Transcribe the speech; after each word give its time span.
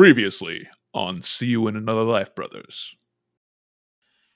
Previously 0.00 0.66
on 0.94 1.20
See 1.20 1.48
You 1.48 1.68
in 1.68 1.76
Another 1.76 2.04
Life, 2.04 2.34
Brothers. 2.34 2.96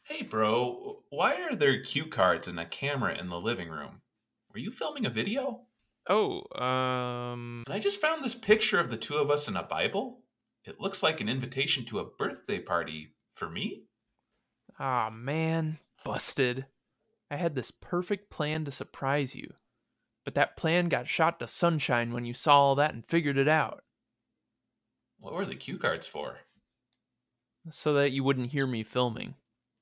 Hey, 0.03 0.21
bro, 0.23 1.05
why 1.09 1.37
are 1.41 1.57
there 1.57 1.81
cue 1.81 2.05
cards 2.05 2.47
and 2.47 2.61
a 2.61 2.67
camera 2.67 3.17
in 3.19 3.31
the 3.31 3.41
living 3.41 3.71
room? 3.71 4.03
Were 4.53 4.59
you 4.59 4.71
filming 4.71 5.07
a 5.07 5.11
video? 5.11 5.63
Oh, 6.07 6.43
um, 6.63 7.63
And 7.65 7.75
I 7.75 7.79
just 7.79 7.99
found 7.99 8.23
this 8.23 8.35
picture 8.35 8.79
of 8.79 8.91
the 8.91 8.99
two 8.99 9.15
of 9.15 9.31
us 9.31 9.49
in 9.49 9.57
a 9.57 9.63
Bible. 9.63 10.21
It 10.67 10.81
looks 10.81 11.03
like 11.03 11.23
an 11.23 11.31
invitation 11.31 11.87
to 11.87 11.99
a 11.99 12.05
birthday 12.19 12.59
party 12.59 13.15
for 13.31 13.49
me. 13.49 13.85
ah, 14.79 15.09
man, 15.09 15.79
busted. 16.05 16.67
I 17.31 17.37
had 17.37 17.55
this 17.55 17.71
perfect 17.71 18.29
plan 18.29 18.67
to 18.67 18.71
surprise 18.71 19.35
you, 19.35 19.55
but 20.27 20.35
that 20.35 20.59
plan 20.59 20.91
got 20.91 21.09
shot 21.09 21.41
to 21.41 21.47
sunshine 21.47 22.13
when 22.13 22.27
you 22.27 22.35
saw 22.35 22.61
all 22.61 22.75
that 22.75 22.93
and 22.93 23.03
figured 23.03 23.39
it 23.39 23.49
out, 23.49 23.83
What 25.25 25.33
were 25.33 25.47
the 25.47 25.55
cue 25.55 25.79
cards 25.79 26.07
for? 26.07 26.41
so 27.71 27.95
that 27.95 28.13
you 28.13 28.23
wouldn't 28.23 28.51
hear 28.51 28.67
me 28.67 28.83
filming. 28.83 29.37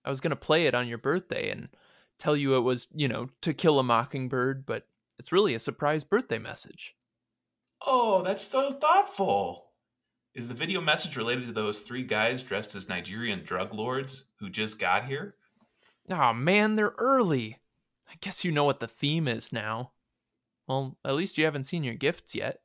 I 0.05 0.11
was 0.11 0.21
gonna 0.21 0.37
play 0.37 0.67
it 0.67 0.75
on 0.75 0.87
your 0.87 0.99
birthday 0.99 1.51
and 1.51 1.69
tell 2.17 2.37
you 2.37 2.55
it 2.55 2.61
was, 2.61 2.87
you 2.95 3.09
know, 3.09 3.29
to 3.41 3.53
kill 3.53 3.81
a 3.81 3.83
mockingbird, 3.83 4.65
but 4.65 4.87
it's 5.19 5.33
really 5.33 5.53
a 5.53 5.59
surprise 5.59 6.05
birthday 6.05 6.39
message. 6.39 6.95
Oh, 7.85 8.23
that's 8.23 8.47
so 8.47 8.71
thoughtful. 8.71 9.73
Is 10.33 10.47
the 10.47 10.55
video 10.55 10.81
message 10.81 11.17
related 11.17 11.47
to 11.47 11.53
those 11.53 11.81
three 11.81 12.05
guys 12.05 12.45
dressed 12.45 12.77
as 12.77 12.89
Nigerian 12.89 13.43
drug 13.43 13.75
lords 13.75 14.27
who 14.39 14.49
just 14.49 14.79
got 14.79 15.07
here? 15.07 15.35
Ah, 16.09 16.33
man, 16.33 16.77
they're 16.77 16.95
early. 16.99 17.59
I 18.09 18.15
guess 18.21 18.45
you 18.45 18.53
know 18.53 18.63
what 18.63 18.79
the 18.79 18.87
theme 18.87 19.27
is 19.27 19.53
now. 19.53 19.91
Well, 20.69 20.99
at 21.05 21.17
least 21.17 21.37
you 21.37 21.45
haven't 21.47 21.65
seen 21.65 21.83
your 21.83 21.95
gifts 21.95 22.37
yet. 22.37 22.61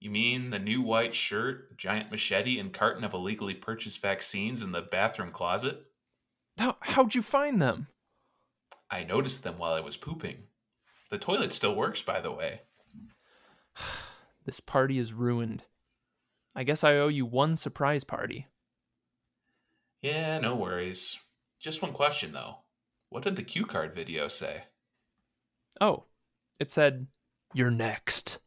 You 0.00 0.10
mean 0.10 0.50
the 0.50 0.58
new 0.58 0.80
white 0.80 1.14
shirt, 1.14 1.76
giant 1.76 2.10
machete, 2.10 2.58
and 2.58 2.72
carton 2.72 3.04
of 3.04 3.14
illegally 3.14 3.54
purchased 3.54 4.00
vaccines 4.00 4.62
in 4.62 4.70
the 4.72 4.82
bathroom 4.82 5.32
closet? 5.32 5.86
How, 6.56 6.76
how'd 6.80 7.14
you 7.14 7.22
find 7.22 7.60
them? 7.60 7.88
I 8.90 9.04
noticed 9.04 9.42
them 9.42 9.58
while 9.58 9.74
I 9.74 9.80
was 9.80 9.96
pooping. 9.96 10.44
The 11.10 11.18
toilet 11.18 11.52
still 11.52 11.74
works, 11.74 12.02
by 12.02 12.20
the 12.20 12.32
way. 12.32 12.62
This 14.44 14.60
party 14.60 14.98
is 14.98 15.12
ruined. 15.12 15.64
I 16.56 16.64
guess 16.64 16.82
I 16.82 16.94
owe 16.94 17.08
you 17.08 17.26
one 17.26 17.54
surprise 17.54 18.02
party. 18.02 18.46
Yeah, 20.00 20.38
no 20.38 20.56
worries. 20.56 21.18
Just 21.60 21.82
one 21.82 21.92
question, 21.92 22.32
though. 22.32 22.60
What 23.10 23.24
did 23.24 23.36
the 23.36 23.42
cue 23.42 23.66
card 23.66 23.94
video 23.94 24.26
say? 24.26 24.64
Oh, 25.82 26.04
it 26.58 26.70
said, 26.70 27.08
You're 27.52 27.70
next. 27.70 28.38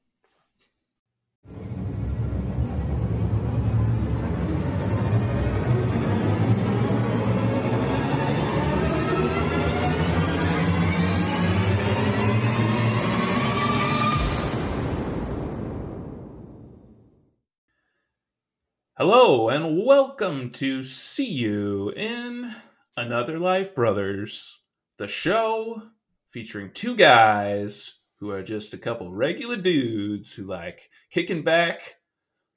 Hello, 19.03 19.49
and 19.49 19.83
welcome 19.83 20.51
to 20.51 20.83
See 20.83 21.25
You 21.25 21.89
in 21.95 22.53
Another 22.95 23.39
Life 23.39 23.73
Brothers, 23.73 24.59
the 24.97 25.07
show 25.07 25.81
featuring 26.27 26.69
two 26.71 26.95
guys 26.95 28.00
who 28.21 28.29
are 28.29 28.43
just 28.43 28.73
a 28.73 28.77
couple 28.77 29.11
regular 29.11 29.57
dudes 29.57 30.31
who 30.31 30.43
like 30.43 30.89
kicking 31.09 31.41
back, 31.41 31.95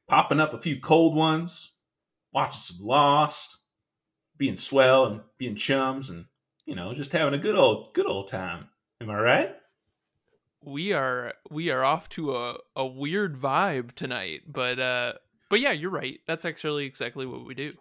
popping 0.06 0.38
up 0.38 0.52
a 0.52 0.60
few 0.60 0.78
cold 0.78 1.16
ones, 1.16 1.72
watching 2.32 2.58
some 2.58 2.86
Lost, 2.86 3.58
being 4.36 4.56
swell 4.56 5.06
and 5.06 5.22
being 5.38 5.56
chums, 5.56 6.10
and 6.10 6.26
you 6.66 6.74
know, 6.74 6.92
just 6.92 7.12
having 7.12 7.32
a 7.32 7.42
good 7.42 7.56
old 7.56 7.94
good 7.94 8.06
old 8.06 8.28
time. 8.28 8.68
Am 9.00 9.08
I 9.08 9.18
right? 9.18 9.56
We 10.62 10.92
are 10.92 11.32
we 11.50 11.70
are 11.70 11.82
off 11.82 12.10
to 12.10 12.36
a, 12.36 12.58
a 12.76 12.86
weird 12.86 13.40
vibe 13.40 13.92
tonight, 13.92 14.42
but 14.46 14.78
uh 14.78 15.14
but 15.48 15.60
yeah, 15.60 15.72
you're 15.72 15.90
right. 15.90 16.20
That's 16.26 16.44
actually 16.44 16.84
exactly 16.84 17.24
what 17.24 17.46
we 17.46 17.54
do. 17.54 17.72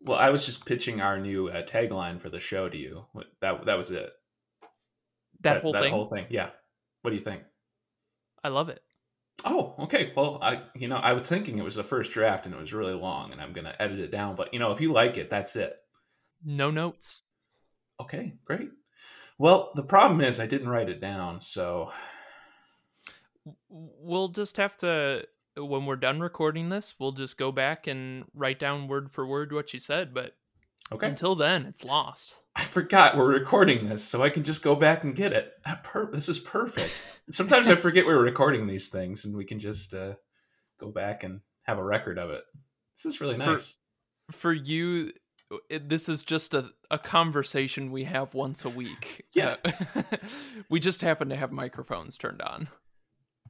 Well, 0.00 0.18
I 0.18 0.30
was 0.30 0.46
just 0.46 0.64
pitching 0.64 1.00
our 1.00 1.18
new 1.18 1.48
uh, 1.48 1.64
tagline 1.64 2.20
for 2.20 2.28
the 2.28 2.40
show 2.40 2.68
to 2.68 2.76
you. 2.76 3.04
That 3.40 3.66
that 3.66 3.78
was 3.78 3.90
it. 3.90 4.12
That, 5.40 5.60
whole 5.60 5.72
that 5.72 5.82
thing. 5.82 5.92
whole 5.92 6.06
thing. 6.06 6.26
Yeah. 6.30 6.50
What 7.02 7.10
do 7.10 7.16
you 7.16 7.24
think? 7.24 7.42
I 8.42 8.48
love 8.48 8.68
it. 8.68 8.82
Oh, 9.44 9.74
okay. 9.80 10.12
Well, 10.16 10.38
I 10.40 10.62
you 10.74 10.88
know 10.88 10.96
I 10.96 11.12
was 11.12 11.28
thinking 11.28 11.58
it 11.58 11.64
was 11.64 11.74
the 11.74 11.82
first 11.82 12.12
draft 12.12 12.46
and 12.46 12.54
it 12.54 12.60
was 12.60 12.72
really 12.72 12.94
long, 12.94 13.32
and 13.32 13.40
I'm 13.40 13.52
gonna 13.52 13.74
edit 13.78 13.98
it 13.98 14.10
down. 14.10 14.36
But 14.36 14.52
you 14.52 14.60
know, 14.60 14.72
if 14.72 14.80
you 14.80 14.92
like 14.92 15.18
it, 15.18 15.30
that's 15.30 15.56
it. 15.56 15.76
No 16.44 16.70
notes. 16.70 17.22
Okay, 18.00 18.34
great. 18.44 18.70
Well, 19.38 19.72
the 19.74 19.82
problem 19.82 20.20
is 20.20 20.38
I 20.38 20.46
didn't 20.46 20.68
write 20.68 20.88
it 20.88 21.00
down, 21.00 21.40
so 21.40 21.92
We'll 23.68 24.28
just 24.28 24.56
have 24.56 24.76
to 24.78 25.26
when 25.56 25.84
we're 25.84 25.96
done 25.96 26.20
recording 26.20 26.68
this, 26.68 26.94
we'll 26.98 27.12
just 27.12 27.36
go 27.36 27.52
back 27.52 27.86
and 27.86 28.24
write 28.34 28.58
down 28.58 28.88
word 28.88 29.10
for 29.10 29.26
word 29.26 29.52
what 29.52 29.72
you 29.74 29.78
said, 29.78 30.14
but 30.14 30.34
okay. 30.90 31.08
until 31.08 31.34
then, 31.34 31.66
it's 31.66 31.84
lost. 31.84 32.40
I 32.56 32.64
forgot 32.64 33.16
we're 33.16 33.32
recording 33.32 33.88
this, 33.88 34.04
so 34.04 34.22
I 34.22 34.30
can 34.30 34.44
just 34.44 34.62
go 34.62 34.74
back 34.74 35.04
and 35.04 35.14
get 35.16 35.32
it. 35.32 35.52
Per- 35.84 36.10
this 36.10 36.28
is 36.28 36.38
perfect. 36.38 36.92
Sometimes 37.30 37.68
I 37.68 37.76
forget 37.76 38.04
we're 38.04 38.22
recording 38.22 38.66
these 38.66 38.88
things, 38.88 39.24
and 39.24 39.36
we 39.36 39.44
can 39.44 39.58
just 39.58 39.94
uh, 39.94 40.14
go 40.78 40.90
back 40.90 41.24
and 41.24 41.40
have 41.62 41.78
a 41.78 41.84
record 41.84 42.18
of 42.18 42.30
it. 42.30 42.42
This 42.96 43.14
is 43.14 43.20
really 43.20 43.36
For- 43.36 43.52
nice. 43.52 43.76
for 44.30 44.52
you 44.52 45.12
it, 45.68 45.90
this 45.90 46.08
is 46.08 46.24
just 46.24 46.54
a, 46.54 46.70
a 46.90 46.98
conversation 46.98 47.92
we 47.92 48.04
have 48.04 48.32
once 48.32 48.64
a 48.64 48.70
week 48.70 49.26
Yeah. 49.34 49.56
Uh, 49.62 50.02
we 50.70 50.80
just 50.80 51.02
happen 51.02 51.28
to 51.28 51.36
have 51.36 51.52
microphones 51.52 52.16
turned 52.16 52.40
on 52.40 52.68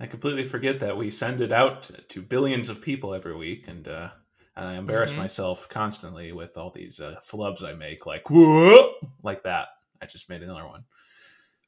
I 0.01 0.07
completely 0.07 0.45
forget 0.45 0.81
that 0.81 0.97
we 0.97 1.11
send 1.11 1.41
it 1.41 1.53
out 1.53 1.91
to 2.09 2.23
billions 2.23 2.69
of 2.69 2.81
people 2.81 3.15
every 3.15 3.37
week, 3.37 3.69
and 3.69 3.87
uh, 3.87 4.09
and 4.57 4.67
I 4.67 4.75
embarrass 4.75 5.13
Mhm. 5.13 5.19
myself 5.19 5.69
constantly 5.69 6.33
with 6.33 6.57
all 6.57 6.71
these 6.71 7.01
uh, 7.01 7.17
flubs 7.25 7.63
I 7.65 7.73
make, 7.75 8.07
like 8.07 8.29
whoa, 8.31 8.95
like 9.23 9.43
that. 9.45 9.69
I 10.01 10.07
just 10.07 10.29
made 10.29 10.43
another 10.43 10.67
one. 10.67 10.85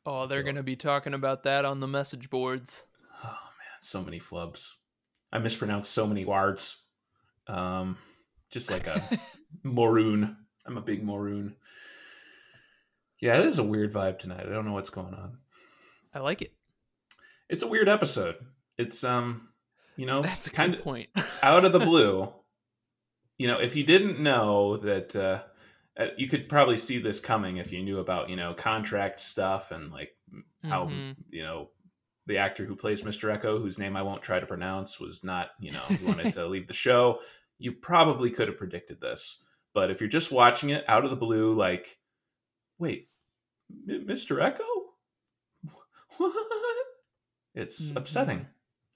oh 0.07 0.27
they're 0.27 0.43
So- 0.43 0.47
gonna 0.47 0.63
be 0.63 0.77
talking 0.77 1.15
about 1.15 1.45
that 1.45 1.65
on 1.65 1.81
the 1.81 1.87
message 1.87 2.29
boards 2.31 2.83
Oh 3.25 3.29
man, 3.59 3.81
so 3.81 4.03
many 4.03 4.19
flubs. 4.21 4.73
I 5.33 5.39
mispronounce 5.39 5.89
so 5.89 6.07
many 6.07 6.25
words. 6.25 6.83
Um, 7.47 7.97
just 8.51 8.71
like 8.71 8.87
a 8.87 9.03
maroon. 9.63 10.37
I'm 10.67 10.77
a 10.79 10.83
big 10.83 11.03
maroon. 11.05 11.57
Yeah, 13.21 13.39
it 13.39 13.47
is 13.47 13.59
a 13.59 13.63
weird 13.65 13.93
vibe 13.93 14.19
tonight. 14.19 14.47
I 14.47 14.51
don't 14.53 14.65
know 14.67 14.73
what's 14.73 14.91
going 14.91 15.15
on. 15.15 15.39
i 16.13 16.19
like 16.21 16.43
it 16.43 16.53
It's 17.49 17.63
a 17.63 17.67
weird 17.67 17.89
episode. 17.89 18.37
It's 18.77 19.03
um, 19.05 19.49
you 19.97 20.07
know, 20.07 20.23
that's 20.23 20.47
a 20.47 20.51
kind 20.51 20.73
good 20.73 20.79
of 20.81 20.85
point 20.85 21.09
out 21.43 21.65
of 21.65 21.73
the 21.73 21.79
blue. 21.91 22.33
You 23.39 23.49
know, 23.49 23.59
if 23.59 23.75
you 23.75 23.85
didn't 23.85 24.21
know 24.21 24.77
that, 24.79 25.17
uh, 25.17 25.43
uh, 25.99 26.09
you 26.17 26.29
could 26.29 26.49
probably 26.49 26.77
see 26.77 26.99
this 26.99 27.21
coming 27.21 27.57
if 27.57 27.73
you 27.73 27.83
knew 27.83 27.99
about 27.99 28.29
you 28.31 28.37
know 28.37 28.55
contract 28.55 29.21
stuff 29.21 29.71
and 29.71 29.91
like 29.91 30.17
how 30.63 30.87
Mhm. 30.87 31.17
you 31.31 31.43
know 31.43 31.71
the 32.27 32.39
actor 32.39 32.65
who 32.65 32.75
plays 32.75 33.03
Mr. 33.03 33.31
Eko, 33.37 33.61
whose 33.61 33.79
name 33.79 33.97
I 33.97 34.03
won't 34.03 34.23
try 34.23 34.41
to 34.41 34.47
pronounce, 34.47 34.99
was 35.01 35.23
not 35.25 35.51
you 35.61 35.73
know 35.73 35.83
he 35.89 36.05
wanted 36.05 36.33
to 36.35 36.47
leave 36.47 36.67
the 36.69 36.75
show. 36.75 37.21
You 37.59 37.73
probably 37.73 38.31
could 38.31 38.49
have 38.49 38.57
predicted 38.59 39.01
this, 39.01 39.43
but 39.75 39.91
if 39.91 40.01
you're 40.01 40.09
just 40.09 40.33
watching 40.33 40.71
it 40.71 40.85
out 40.89 41.05
of 41.05 41.11
the 41.11 41.17
blue, 41.17 41.55
like, 41.55 41.99
wait, 42.79 43.09
M- 43.89 44.07
Mr. 44.07 44.39
Eko, 44.41 44.65
what? 46.19 46.87
It's 47.55 47.91
Mhm. 47.91 47.97
upsetting, 47.97 48.47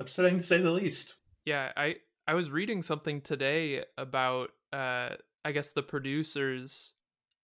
upsetting 0.00 0.38
to 0.38 0.43
say 0.44 0.59
the 0.60 0.70
least. 0.72 1.15
yeah 1.44 1.72
i 1.76 1.97
i 2.28 2.34
was 2.34 2.50
reading 2.50 2.83
something 2.83 3.21
today 3.21 3.84
about 3.97 4.50
uh 4.73 5.08
i 5.44 5.50
guess 5.50 5.73
the 5.73 5.82
producers 5.82 6.93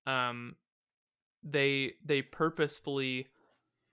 um 0.07 0.55
they 1.43 1.95
they 2.05 2.23
purposefully 2.23 3.27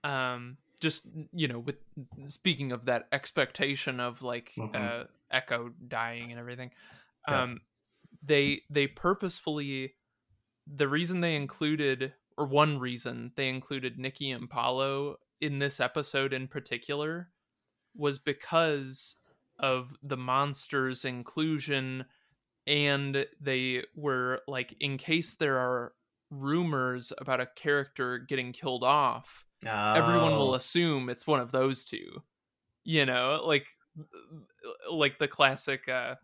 um 0.04 0.56
just 0.80 1.02
you 1.32 1.48
know 1.48 1.58
with 1.58 1.76
speaking 2.28 2.70
of 2.72 2.84
that 2.86 3.08
expectation 3.12 3.98
of 4.00 4.22
like 4.22 4.52
Mhm. 4.56 4.74
uh 4.76 5.04
eko 5.32 5.72
dying 5.88 6.30
and 6.30 6.38
everything 6.38 6.70
Yeah. 7.28 7.42
um 7.42 7.60
they 8.22 8.62
they 8.70 8.86
purposefully 8.86 9.94
the 10.66 10.86
reason 10.88 11.20
they 11.20 11.34
included 11.34 12.14
or 12.36 12.46
one 12.46 12.78
reason 12.78 13.32
they 13.36 13.48
included 13.48 13.98
Nikki 13.98 14.30
and 14.30 14.48
Paulo 14.48 15.16
in 15.40 15.58
this 15.58 15.80
episode 15.80 16.32
in 16.32 16.46
particular 16.48 17.30
was 17.94 18.18
because 18.18 19.16
of 19.62 19.94
the 20.02 20.16
monsters 20.16 21.04
inclusion 21.04 22.04
and 22.66 23.24
they 23.40 23.82
were 23.94 24.40
like 24.46 24.74
in 24.80 24.98
case 24.98 25.34
there 25.36 25.58
are 25.58 25.92
rumors 26.30 27.12
about 27.18 27.40
a 27.40 27.46
character 27.56 28.18
getting 28.18 28.52
killed 28.52 28.82
off 28.84 29.44
everyone 29.96 30.32
will 30.32 30.50
Oh. 30.50 30.54
assume 30.54 31.08
it's 31.08 31.26
one 31.26 31.40
of 31.40 31.52
those 31.52 31.84
two 31.84 32.22
you 32.84 33.06
know 33.06 33.42
like 33.44 33.66
like 34.90 35.18
the 35.18 35.28
classic 35.28 35.88
uh 35.88 36.16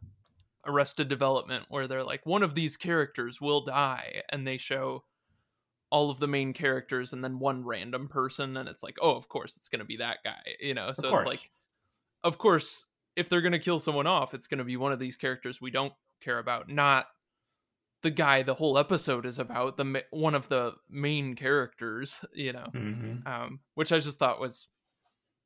Arrested 0.67 1.09
Development 1.09 1.65
where 1.69 1.87
they're 1.87 2.05
like 2.05 2.27
one 2.27 2.43
of 2.43 2.55
these 2.55 2.77
characters 2.77 3.41
will 3.41 3.61
die 3.63 4.23
and 4.29 4.47
they 4.47 4.59
show 4.59 5.05
all 5.91 6.11
of 6.11 6.19
the 6.19 6.27
main 6.29 6.53
characters 6.53 7.13
and 7.13 7.23
then 7.25 7.39
one 7.39 7.65
random 7.65 8.09
person 8.09 8.57
and 8.57 8.69
it's 8.69 8.83
like 8.83 8.99
oh 9.01 9.15
of 9.15 9.29
course 9.29 9.57
it's 9.57 9.69
going 9.69 9.79
to 9.79 9.85
be 9.87 9.97
that 9.99 10.19
guy 10.25 10.41
you 10.61 10.75
know 10.75 10.93
so 10.93 11.09
it's 11.09 11.29
like 11.29 11.51
of 12.25 12.37
course 12.39 12.85
if 13.19 13.29
they're 13.29 13.41
going 13.43 13.53
to 13.53 13.59
kill 13.59 13.79
someone 13.79 14.07
off 14.07 14.33
it's 14.35 14.47
going 14.47 14.59
to 14.59 14.65
be 14.65 14.77
one 14.77 14.93
of 14.93 14.99
these 14.99 15.17
characters 15.17 15.61
we 15.61 15.71
don't 15.71 15.93
care 16.21 16.39
about 16.39 16.69
not 16.69 17.07
the 18.03 18.11
guy 18.11 18.43
the 18.43 18.55
whole 18.55 18.79
episode 18.79 19.27
is 19.27 19.39
about 19.39 19.77
the 19.77 20.05
one 20.11 20.35
of 20.35 20.49
the 20.49 20.73
main 20.89 21.35
characters 21.35 22.25
you 22.33 22.53
know 22.53 22.67
Mhm. 22.75 23.27
um 23.27 23.61
which 23.75 23.93
i 23.93 23.99
just 23.99 24.19
thought 24.19 24.41
was 24.41 24.69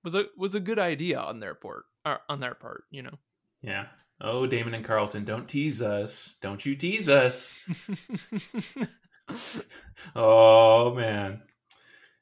was 0.04 0.14
a 0.14 0.26
was 0.36 0.54
a 0.54 0.60
good 0.60 0.78
idea 0.78 1.18
on 1.18 1.40
their 1.40 1.54
part 1.54 1.84
uh, 2.04 2.18
on 2.28 2.40
their 2.40 2.54
part 2.54 2.84
you 2.90 3.02
know 3.02 3.18
Yeah. 3.62 3.86
Oh, 4.24 4.46
Damon 4.46 4.74
and 4.74 4.84
Carlton, 4.84 5.24
don't 5.24 5.48
tease 5.48 5.82
us. 5.82 6.36
Don't 6.40 6.64
you 6.64 6.76
tease 6.76 7.08
us. 7.08 7.52
Oh 10.14 10.94
man. 10.94 11.42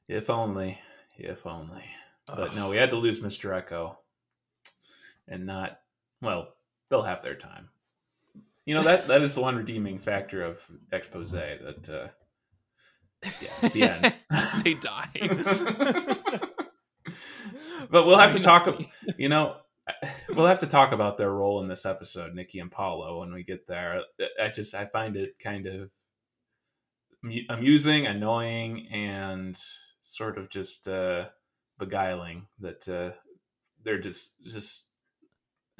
If 0.08 0.30
only. 0.30 0.78
If 1.16 1.46
only. 1.46 1.84
But 2.26 2.54
no, 2.54 2.68
we 2.68 2.76
had 2.76 2.90
to 2.90 2.96
lose 2.96 3.20
Mr. 3.20 3.50
Eko. 3.62 3.96
And 5.30 5.46
not 5.46 5.78
well, 6.20 6.48
they'll 6.90 7.02
have 7.02 7.22
their 7.22 7.36
time. 7.36 7.70
You 8.66 8.74
know, 8.74 8.82
that 8.82 9.06
that 9.06 9.22
is 9.22 9.34
the 9.34 9.40
one 9.40 9.56
redeeming 9.56 9.98
factor 9.98 10.44
of 10.44 10.60
expose 10.92 11.30
that 11.30 11.88
uh 11.88 12.08
yeah, 13.40 13.68
the 13.68 13.82
end. 13.90 14.14
they 14.64 14.74
die 14.74 15.10
but 17.90 18.06
we'll 18.06 18.18
have 18.18 18.32
to 18.32 18.40
talk 18.40 18.80
you 19.18 19.28
know 19.28 19.56
we'll 20.30 20.46
have 20.46 20.60
to 20.60 20.66
talk 20.66 20.92
about 20.92 21.18
their 21.18 21.30
role 21.30 21.60
in 21.60 21.68
this 21.68 21.84
episode 21.84 22.34
nikki 22.34 22.58
and 22.60 22.70
paulo 22.70 23.20
when 23.20 23.32
we 23.32 23.42
get 23.42 23.66
there 23.66 24.02
i 24.42 24.48
just 24.48 24.74
i 24.74 24.86
find 24.86 25.16
it 25.16 25.38
kind 25.38 25.66
of 25.66 25.90
amusing 27.50 28.06
annoying 28.06 28.86
and 28.90 29.58
sort 30.00 30.38
of 30.38 30.48
just 30.48 30.88
uh 30.88 31.26
beguiling 31.78 32.46
that 32.58 32.88
uh 32.88 33.10
they're 33.84 34.00
just 34.00 34.34
just 34.44 34.84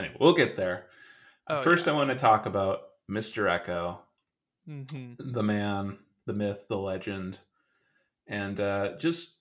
anyway 0.00 0.16
we'll 0.20 0.32
get 0.34 0.56
there 0.56 0.86
Oh, 1.48 1.56
first 1.62 1.86
yeah. 1.86 1.92
i 1.92 1.96
want 1.96 2.10
to 2.10 2.16
talk 2.16 2.46
about 2.46 2.80
mr 3.10 3.44
eko 3.50 3.98
Mhm. 4.68 5.16
the 5.18 5.42
man, 5.42 5.98
the 6.26 6.32
myth, 6.32 6.66
the 6.68 6.78
legend, 6.78 7.40
and 8.28 8.60
uh, 8.60 8.96
just 8.98 9.36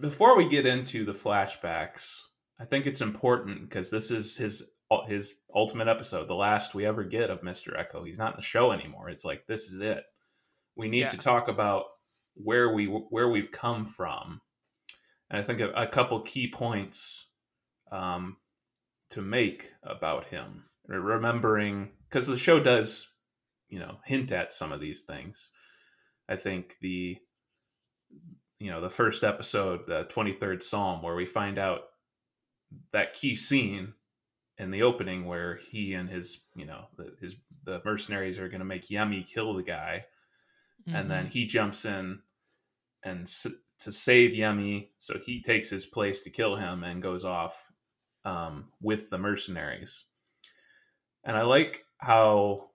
before 0.00 0.36
we 0.36 0.46
get 0.48 0.66
into 0.66 1.04
the 1.04 1.14
flashbacks, 1.14 2.20
I 2.60 2.64
think 2.64 2.86
it's 2.86 3.00
important 3.00 3.62
because 3.62 3.90
this 3.90 4.10
is 4.10 4.36
his 4.36 4.70
his 5.06 5.34
ultimate 5.52 5.88
episode, 5.88 6.28
the 6.28 6.34
last 6.34 6.74
we 6.74 6.86
ever 6.86 7.02
get 7.02 7.30
of 7.30 7.42
Mister 7.42 7.72
Eko. 7.72 8.04
He's 8.04 8.18
not 8.18 8.32
in 8.34 8.36
the 8.36 8.42
show 8.42 8.70
anymore. 8.70 9.08
It's 9.08 9.24
like 9.24 9.46
this 9.46 9.72
is 9.72 9.80
it. 9.80 10.04
We 10.76 10.88
need 10.88 11.00
Yeah. 11.00 11.08
to 11.08 11.18
talk 11.18 11.48
about 11.48 11.86
where 12.34 12.72
we 12.72 12.86
where 12.86 13.28
we've 13.28 13.50
come 13.50 13.84
from, 13.86 14.42
and 15.30 15.40
I 15.40 15.42
think 15.42 15.60
a, 15.60 15.70
a 15.70 15.86
couple 15.86 16.20
key 16.20 16.48
points 16.48 17.26
um, 17.90 18.36
to 19.10 19.22
make 19.22 19.72
about 19.82 20.26
him. 20.26 20.64
Remembering 20.88 21.92
because 22.08 22.26
the 22.26 22.36
show 22.36 22.60
does 22.60 23.12
you 23.68 23.80
know 23.80 23.98
hint 24.04 24.30
at 24.30 24.52
some 24.52 24.70
of 24.70 24.78
these 24.80 25.00
things 25.00 25.50
i 26.28 26.36
think 26.36 26.76
the 26.80 27.18
you 28.60 28.70
know 28.70 28.80
the 28.80 28.88
first 28.88 29.24
episode 29.24 29.84
the 29.86 30.04
23rd 30.04 30.62
psalm 30.62 31.02
where 31.02 31.16
we 31.16 31.26
find 31.26 31.58
out 31.58 31.82
that 32.92 33.14
key 33.14 33.34
scene 33.34 33.94
in 34.58 34.70
the 34.70 34.82
opening 34.82 35.24
where 35.26 35.56
he 35.70 35.94
and 35.94 36.08
his 36.08 36.42
you 36.54 36.64
know 36.64 36.84
the, 36.96 37.12
his 37.20 37.34
the 37.64 37.82
mercenaries 37.84 38.38
are 38.38 38.48
going 38.48 38.60
to 38.60 38.64
make 38.64 38.86
yemi 38.86 39.26
kill 39.28 39.54
the 39.54 39.62
guy 39.64 40.04
and 40.86 41.10
then 41.10 41.26
Mhm. 41.26 41.30
he 41.30 41.46
jumps 41.46 41.84
in 41.84 42.22
and 43.02 43.22
s- 43.22 43.48
to 43.80 43.90
save 43.90 44.30
yemi 44.30 44.90
so 44.98 45.18
he 45.18 45.42
takes 45.42 45.68
his 45.68 45.84
place 45.84 46.20
to 46.20 46.30
kill 46.30 46.54
him 46.54 46.84
and 46.84 47.02
goes 47.02 47.24
off 47.24 47.72
um, 48.26 48.66
with 48.82 49.08
the 49.08 49.16
mercenaries. 49.18 50.04
And 51.24 51.36
i 51.36 51.42
like 51.42 51.84
how 51.98 52.70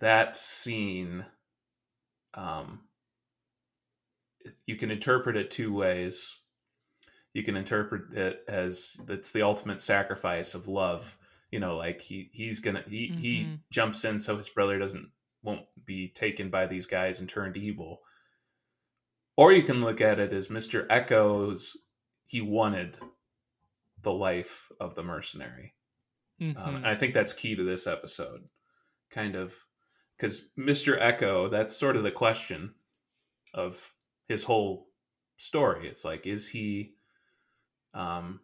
that 0.00 0.36
scene 0.36 1.26
um 2.32 2.80
you 4.66 4.76
can 4.76 4.90
interpret 4.90 5.36
it 5.36 5.50
two 5.50 5.72
ways. 5.72 6.36
You 7.32 7.42
can 7.42 7.56
interpret 7.56 8.16
it 8.16 8.44
as 8.48 8.96
that's 9.06 9.32
the 9.32 9.42
ultimate 9.42 9.80
sacrifice 9.82 10.54
of 10.54 10.68
love. 10.68 11.16
You 11.50 11.60
know 11.60 11.76
like 11.76 12.00
he 12.00 12.30
he's 12.32 12.60
gonna 12.60 12.84
he 12.88 13.14
he 13.18 13.44
Mhm. 13.44 13.58
jumps 13.70 14.04
in 14.04 14.18
so 14.18 14.36
his 14.36 14.48
brother 14.48 14.78
doesn't 14.78 15.10
won't 15.42 15.66
be 15.84 16.08
taken 16.08 16.50
by 16.50 16.66
these 16.66 16.86
guys 16.86 17.20
and 17.20 17.28
turned 17.28 17.56
evil. 17.56 18.02
Or 19.36 19.52
you 19.52 19.62
can 19.62 19.80
look 19.82 20.00
at 20.00 20.18
it 20.20 20.32
as 20.32 20.48
mr 20.48 20.86
eko's 20.90 21.76
he 22.26 22.40
wanted 22.40 22.98
the 24.04 24.12
life 24.12 24.70
of 24.80 24.94
the 24.94 25.02
mercenary 25.02 25.74
um, 26.40 26.54
Mhm. 26.54 26.76
and 26.76 26.86
I 26.86 26.94
think 26.96 27.14
that's 27.14 27.32
key 27.32 27.54
to 27.54 27.62
this 27.64 27.86
episode, 27.86 28.48
kind 29.10 29.36
of, 29.36 29.54
because 30.16 30.48
Mr. 30.58 31.00
Eko, 31.00 31.48
that's 31.50 31.76
sort 31.76 31.96
of 31.96 32.02
the 32.02 32.10
question 32.10 32.74
of 33.54 33.94
his 34.26 34.42
whole 34.44 34.90
story. 35.36 35.86
It's 35.88 36.04
like, 36.04 36.26
is 36.26 36.48
he 36.48 36.94
um, 37.94 38.40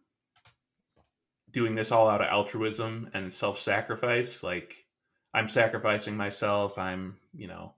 doing 1.50 1.74
this 1.74 1.90
all 1.90 2.08
out 2.08 2.20
of 2.20 2.28
altruism 2.28 3.10
and 3.12 3.34
self 3.34 3.58
sacrifice? 3.58 4.44
Like, 4.44 4.86
I'm 5.34 5.48
sacrificing 5.48 6.16
myself, 6.16 6.78
I'm, 6.78 7.18
you 7.34 7.48
know, 7.48 7.74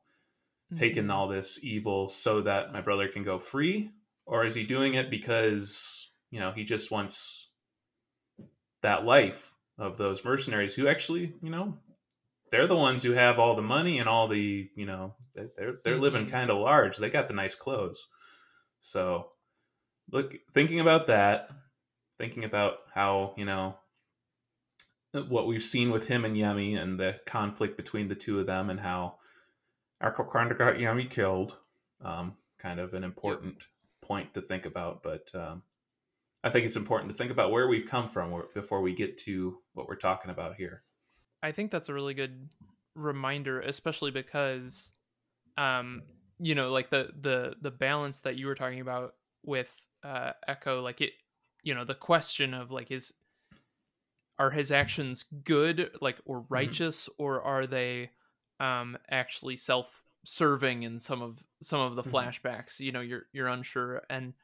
taking 0.74 1.04
Mhm. 1.04 1.12
all 1.12 1.28
this 1.28 1.58
evil 1.64 2.08
so 2.08 2.42
that 2.42 2.72
my 2.72 2.82
brother 2.82 3.08
can 3.08 3.24
go 3.24 3.38
free? 3.38 3.90
Or 4.26 4.44
is 4.44 4.54
he 4.54 4.64
doing 4.64 4.92
it 4.94 5.08
because, 5.10 6.10
you 6.30 6.38
know, 6.40 6.52
he 6.52 6.64
just 6.64 6.90
wants 6.90 7.41
that 8.82 9.04
life 9.04 9.54
of 9.78 9.96
those 9.96 10.24
mercenaries 10.24 10.74
who 10.74 10.86
actually, 10.86 11.34
you 11.42 11.50
know, 11.50 11.78
they're 12.50 12.66
the 12.66 12.76
ones 12.76 13.02
who 13.02 13.12
have 13.12 13.38
all 13.38 13.56
the 13.56 13.62
money 13.62 13.98
and 13.98 14.08
all 14.08 14.28
the, 14.28 14.70
you 14.76 14.84
know, 14.86 15.14
they- 15.34 15.48
they're 15.56 15.80
they're 15.84 15.98
living 15.98 16.26
Mhm. 16.26 16.30
kind 16.30 16.50
of 16.50 16.58
large. 16.58 16.98
They 16.98 17.08
got 17.08 17.26
the 17.28 17.34
nice 17.34 17.54
clothes. 17.54 18.06
So, 18.80 19.32
look, 20.10 20.34
thinking 20.52 20.80
about 20.80 21.06
that, 21.06 21.50
thinking 22.18 22.44
about 22.44 22.80
how, 22.92 23.34
you 23.38 23.44
know, 23.44 23.78
what 25.28 25.46
we've 25.46 25.62
seen 25.62 25.90
with 25.90 26.08
him 26.08 26.24
and 26.24 26.36
Yemi 26.36 26.76
and 26.76 26.98
the 26.98 27.20
conflict 27.26 27.76
between 27.76 28.08
the 28.08 28.14
two 28.14 28.40
of 28.40 28.46
them 28.46 28.70
and 28.70 28.80
how 28.80 29.18
kind 30.00 30.54
got 30.54 30.76
Yemi 30.76 31.08
killed. 31.08 31.58
Um, 32.00 32.36
kind 32.58 32.80
of 32.80 32.94
an 32.94 33.04
important 33.04 33.68
point 34.00 34.34
to 34.34 34.40
think 34.42 34.66
about, 34.66 35.02
but 35.02 35.32
um, 35.34 35.62
I 36.44 36.50
think 36.50 36.66
it's 36.66 36.76
important 36.76 37.10
to 37.10 37.16
think 37.16 37.30
about 37.30 37.52
where 37.52 37.68
we've 37.68 37.86
come 37.86 38.08
from 38.08 38.42
before 38.54 38.80
we 38.80 38.94
get 38.94 39.16
to 39.18 39.58
what 39.74 39.86
we're 39.86 39.96
talking 39.96 40.30
about 40.30 40.56
here. 40.56 40.82
I 41.42 41.52
think 41.52 41.70
that's 41.70 41.88
a 41.88 41.94
really 41.94 42.14
good 42.14 42.48
reminder, 42.94 43.60
especially 43.60 44.10
because, 44.10 44.92
um, 45.56 46.02
you 46.38 46.54
know, 46.54 46.70
like 46.70 46.90
the 46.90 47.10
the 47.20 47.56
the 47.60 47.70
balance 47.70 48.20
that 48.20 48.36
you 48.36 48.46
were 48.46 48.54
talking 48.54 48.80
about 48.80 49.14
with 49.44 49.86
uh, 50.02 50.32
Eko, 50.48 50.82
like 50.82 51.00
it, 51.00 51.12
you 51.62 51.74
know, 51.74 51.84
the 51.84 51.94
question 51.94 52.54
of 52.54 52.70
like 52.70 52.90
is 52.90 53.14
are 54.38 54.50
his 54.50 54.72
actions 54.72 55.24
good, 55.44 55.90
like 56.00 56.18
or 56.24 56.44
righteous, 56.48 57.08
or 57.18 57.42
are 57.42 57.66
they 57.66 58.10
um 58.60 58.96
actually 59.10 59.56
self-serving 59.56 60.82
in 60.82 60.98
some 60.98 61.22
of 61.22 61.44
some 61.60 61.80
of 61.80 61.96
the 61.96 62.02
Mhm. 62.02 62.10
flashbacks? 62.12 62.80
You 62.80 62.92
know, 62.92 63.00
you're 63.00 63.26
you're 63.32 63.48
unsure, 63.48 64.02
and 64.10 64.34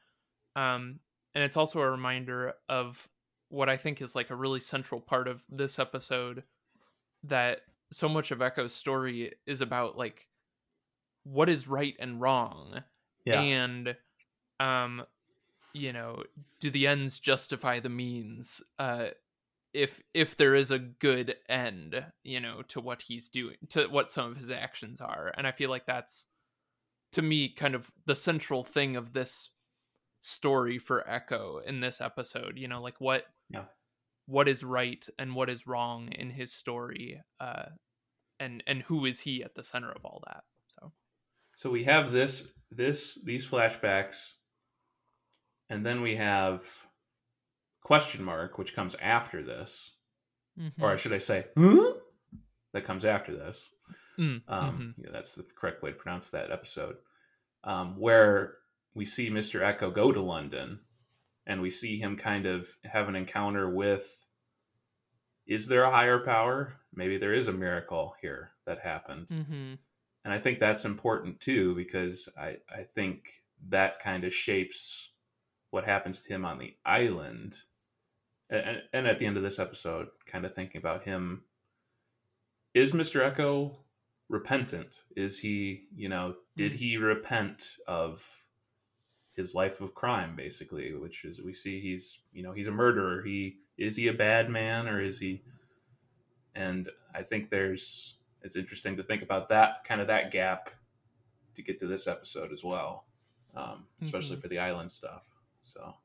um, 0.55 0.99
and 1.35 1.43
it's 1.43 1.57
also 1.57 1.79
a 1.81 1.89
reminder 1.89 2.53
of 2.67 3.07
what 3.49 3.69
I 3.69 3.77
think 3.77 4.01
is 4.01 4.15
like 4.15 4.29
a 4.29 4.35
really 4.35 4.59
central 4.59 5.01
part 5.01 5.27
of 5.27 5.43
this 5.49 5.79
episode 5.79 6.43
that 7.23 7.61
so 7.91 8.07
much 8.07 8.31
of 8.31 8.41
Eko's 8.41 8.73
story 8.73 9.33
is 9.45 9.61
about 9.61 9.97
like 9.97 10.27
what 11.23 11.49
is 11.49 11.67
right 11.67 11.95
and 11.99 12.21
wrong 12.21 12.83
Yeah. 13.25 13.41
and 13.41 13.95
um 14.59 15.03
you 15.73 15.93
know 15.93 16.23
do 16.59 16.69
the 16.69 16.87
ends 16.87 17.19
justify 17.19 17.79
the 17.79 17.89
means 17.89 18.61
uh 18.79 19.07
if 19.73 20.01
if 20.13 20.35
there 20.37 20.55
is 20.55 20.71
a 20.71 20.79
good 20.79 21.35
end 21.47 22.03
you 22.23 22.39
know 22.39 22.61
to 22.69 22.79
what 22.81 23.03
he's 23.03 23.29
doing 23.29 23.55
to 23.69 23.85
what 23.87 24.09
some 24.11 24.31
of 24.31 24.37
his 24.37 24.49
actions 24.49 24.99
are 25.01 25.31
and 25.37 25.45
i 25.45 25.51
feel 25.51 25.69
like 25.69 25.85
that's 25.85 26.25
to 27.11 27.21
me 27.21 27.49
kind 27.49 27.75
of 27.75 27.91
the 28.05 28.15
central 28.15 28.63
thing 28.63 28.95
of 28.95 29.13
this 29.13 29.51
story 30.21 30.77
for 30.77 31.03
eko 31.09 31.63
in 31.65 31.79
this 31.79 32.01
episode 32.01 32.57
you 32.57 32.67
know 32.67 32.81
like 32.81 32.99
what 32.99 33.25
Yeah. 33.49 33.65
what 34.25 34.47
is 34.47 34.63
right 34.63 35.07
and 35.17 35.33
what 35.35 35.49
is 35.49 35.65
wrong 35.67 36.11
in 36.11 36.29
his 36.29 36.51
story 36.51 37.21
uh 37.39 37.65
and 38.39 38.63
and 38.67 38.83
who 38.83 39.05
is 39.05 39.21
he 39.21 39.43
at 39.43 39.55
the 39.55 39.63
center 39.63 39.91
of 39.91 40.03
all 40.05 40.21
that 40.27 40.43
so 40.67 40.91
So 41.55 41.69
we 41.69 41.83
have 41.85 42.11
this 42.11 42.47
this 42.71 43.17
these 43.23 43.45
flashbacks 43.49 44.33
and 45.69 45.85
then 45.85 46.01
we 46.01 46.15
have 46.15 46.85
question 47.81 48.23
mark 48.23 48.57
which 48.57 48.75
comes 48.75 48.95
after 48.95 49.41
this 49.43 49.95
Mhm. 50.59 50.73
or 50.81 50.97
should 50.97 51.13
I 51.13 51.19
say, 51.19 51.47
huh? 51.57 51.93
that 52.73 52.83
comes 52.83 53.05
after 53.05 53.33
this. 53.35 53.69
Mm, 54.17 54.41
Um, 54.47 54.93
yeah, 54.97 55.09
that's 55.11 55.35
the 55.35 55.43
correct 55.43 55.81
way 55.81 55.91
to 55.91 55.95
pronounce 55.97 56.29
that 56.31 56.51
episode, 56.51 56.97
um, 57.63 57.95
where 57.97 58.57
we 58.93 59.05
see 59.05 59.29
Mr. 59.29 59.61
Eko 59.61 59.93
go 59.93 60.11
to 60.11 60.21
London 60.21 60.81
and 61.45 61.61
we 61.61 61.69
see 61.71 61.97
him 61.97 62.15
kind 62.17 62.45
of 62.45 62.67
have 62.83 63.07
an 63.09 63.15
encounter 63.15 63.69
with 63.69 64.25
is 65.47 65.67
there 65.67 65.83
a 65.83 65.91
higher 65.91 66.19
power? 66.19 66.73
Maybe 66.93 67.17
there 67.17 67.33
is 67.33 67.47
a 67.47 67.51
miracle 67.53 68.15
here 68.21 68.51
that 68.65 68.79
happened. 68.79 69.27
hmm 69.29 69.73
And 70.23 70.33
I 70.33 70.37
think 70.37 70.59
that's 70.59 70.85
important 70.85 71.39
too, 71.39 71.73
because 71.75 72.29
I, 72.37 72.57
I 72.69 72.83
think 72.83 73.43
that 73.69 73.99
kind 73.99 74.23
of 74.23 74.33
shapes 74.33 75.09
what 75.71 75.85
happens 75.85 76.21
to 76.21 76.29
him 76.33 76.45
on 76.45 76.59
the 76.59 76.75
island. 76.85 77.57
And, 78.49 78.81
and 78.93 79.07
at 79.07 79.17
the 79.19 79.25
end 79.25 79.37
of 79.37 79.43
this 79.43 79.59
episode, 79.59 80.07
kind 80.27 80.45
of 80.45 80.53
thinking 80.53 80.79
about 80.79 81.03
him 81.03 81.43
is 82.75 82.91
Mr. 82.91 83.21
Eko 83.35 83.75
repentant? 84.29 85.01
Is 85.15 85.39
he, 85.39 85.87
you 85.95 86.09
know, 86.09 86.35
did 86.55 86.73
Mm. 86.73 86.75
he 86.75 86.97
repent 86.97 87.71
of 87.87 88.43
his 89.35 89.53
life 89.55 89.81
of 89.81 89.93
crime, 89.93 90.35
basically? 90.35 90.93
Which 90.95 91.25
is, 91.25 91.41
we 91.41 91.53
see 91.53 91.79
he's, 91.79 92.19
you 92.33 92.43
know, 92.43 92.51
he's 92.51 92.67
a 92.67 92.71
murderer. 92.71 93.21
He 93.23 93.57
is 93.77 93.95
he 93.95 94.07
a 94.07 94.13
bad 94.13 94.49
man 94.49 94.87
or 94.87 95.01
is 95.01 95.19
he? 95.19 95.41
And 96.55 96.89
I 97.13 97.21
think 97.23 97.49
there's, 97.49 98.15
it's 98.41 98.55
interesting 98.55 98.97
to 98.97 99.03
think 99.03 99.21
about 99.21 99.49
that 99.49 99.83
kind 99.85 100.01
of 100.01 100.07
that 100.07 100.31
gap 100.31 100.71
to 101.55 101.61
get 101.61 101.79
to 101.79 101.87
this 101.87 102.07
episode 102.07 102.51
as 102.51 102.63
well, 102.63 103.05
um, 103.55 103.85
especially 104.01 104.35
Mhm. 104.37 104.41
for 104.41 104.47
the 104.49 104.59
island 104.59 104.91
stuff. 104.91 105.23
So 105.61 105.95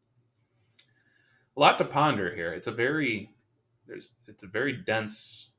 a 1.56 1.60
lot 1.60 1.78
to 1.78 1.84
ponder 1.84 2.34
here. 2.34 2.52
It's 2.52 2.66
a 2.66 2.72
very 2.72 3.30
there's 3.86 4.12
it's 4.26 4.42
a 4.42 4.46
very 4.46 4.72
dense 4.72 5.50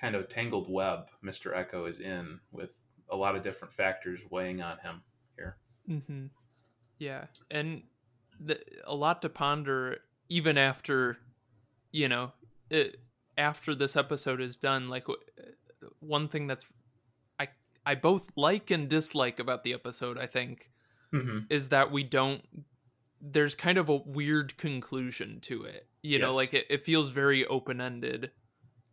kind 0.00 0.14
of 0.14 0.28
tangled 0.28 0.68
web 0.70 1.08
Mr. 1.22 1.52
Eko 1.54 1.88
is 1.88 2.00
in 2.00 2.40
with 2.52 2.78
a 3.10 3.16
lot 3.16 3.36
of 3.36 3.42
different 3.42 3.72
factors 3.74 4.24
weighing 4.30 4.62
on 4.62 4.78
him 4.78 5.02
here. 5.36 5.58
hmm 5.86 6.26
Yeah, 6.98 7.26
and 7.50 7.82
the, 8.40 8.60
a 8.84 8.94
lot 8.94 9.22
to 9.22 9.28
ponder 9.28 9.98
even 10.28 10.58
after, 10.58 11.18
you 11.92 12.08
know, 12.08 12.32
it, 12.70 13.00
after 13.36 13.74
this 13.74 13.96
episode 13.96 14.40
is 14.40 14.56
done. 14.56 14.88
Like 14.88 15.04
w- 15.06 15.20
one 16.00 16.28
thing 16.28 16.46
that's 16.46 16.64
I 17.38 17.48
I 17.86 17.94
both 17.94 18.30
like 18.36 18.70
and 18.70 18.88
dislike 18.88 19.38
about 19.38 19.64
the 19.64 19.72
episode. 19.74 20.18
I 20.18 20.26
think 20.26 20.70
Mm-hmm. 21.12 21.38
is 21.48 21.68
that 21.70 21.90
we 21.90 22.02
don't. 22.04 22.42
There's 23.20 23.54
kind 23.54 23.78
of 23.78 23.88
a 23.88 23.96
weird 23.96 24.56
conclusion 24.58 25.40
to 25.42 25.64
it. 25.64 25.88
You 26.02 26.18
know, 26.18 26.30
like 26.34 26.52
it, 26.52 26.66
it 26.68 26.84
feels 26.84 27.08
very 27.08 27.46
open 27.46 27.80
ended 27.80 28.30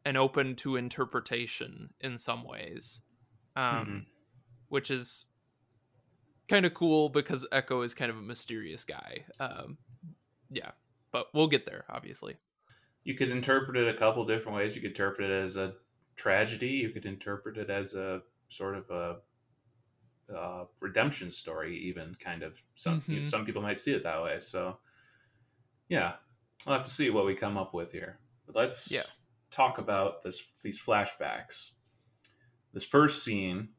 and 0.05 0.15
open 0.17 0.55
to 0.57 0.77
interpretation 0.77 1.89
in 1.99 2.17
some 2.17 2.43
ways. 2.45 3.01
Um, 3.57 3.63
Mhm. 3.63 4.05
which 4.69 4.89
is 4.91 5.25
kind 6.47 6.65
of 6.65 6.73
cool 6.73 7.09
because 7.09 7.45
Eko 7.51 7.83
is 7.83 7.93
kind 7.93 8.09
of 8.11 8.17
a 8.17 8.21
mysterious 8.21 8.83
guy. 8.83 9.25
Um, 9.39 9.77
yeah, 10.49 10.71
but 11.11 11.27
we'll 11.33 11.47
get 11.47 11.65
there, 11.65 11.85
obviously. 11.89 12.37
You 13.03 13.15
could 13.15 13.29
interpret 13.29 13.77
it 13.77 13.93
a 13.93 13.97
couple 13.97 14.25
different 14.25 14.57
ways. 14.57 14.75
You 14.75 14.81
could 14.81 14.91
interpret 14.91 15.29
it 15.29 15.43
as 15.43 15.57
a 15.57 15.73
tragedy. 16.15 16.69
You 16.69 16.89
could 16.89 17.05
interpret 17.05 17.57
it 17.57 17.69
as 17.69 17.93
a 17.93 18.21
sort 18.49 18.75
of 18.75 18.89
a 18.89 19.17
uh, 20.35 20.65
redemption 20.81 21.31
story, 21.31 21.77
even 21.77 22.15
kind 22.15 22.41
of. 22.41 22.61
Some 22.75 23.03
you 23.07 23.19
know, 23.19 23.25
some 23.25 23.45
people 23.45 23.61
might 23.61 23.79
see 23.79 23.93
it 23.93 24.03
that 24.03 24.23
way. 24.23 24.39
So, 24.39 24.77
yeah, 25.87 26.13
I'll 26.65 26.73
have 26.73 26.83
to 26.85 26.89
see 26.91 27.09
what 27.11 27.25
we 27.25 27.35
come 27.35 27.57
up 27.57 27.73
with 27.73 27.91
here. 27.91 28.19
But 28.47 28.55
let's 28.55 28.91
Yeah. 28.91 29.03
talk 29.51 29.77
about 29.77 30.23
this 30.23 30.51
these 30.63 30.81
flashbacks. 30.81 31.71
This 32.73 32.83
first 32.83 33.23
scene, 33.23 33.74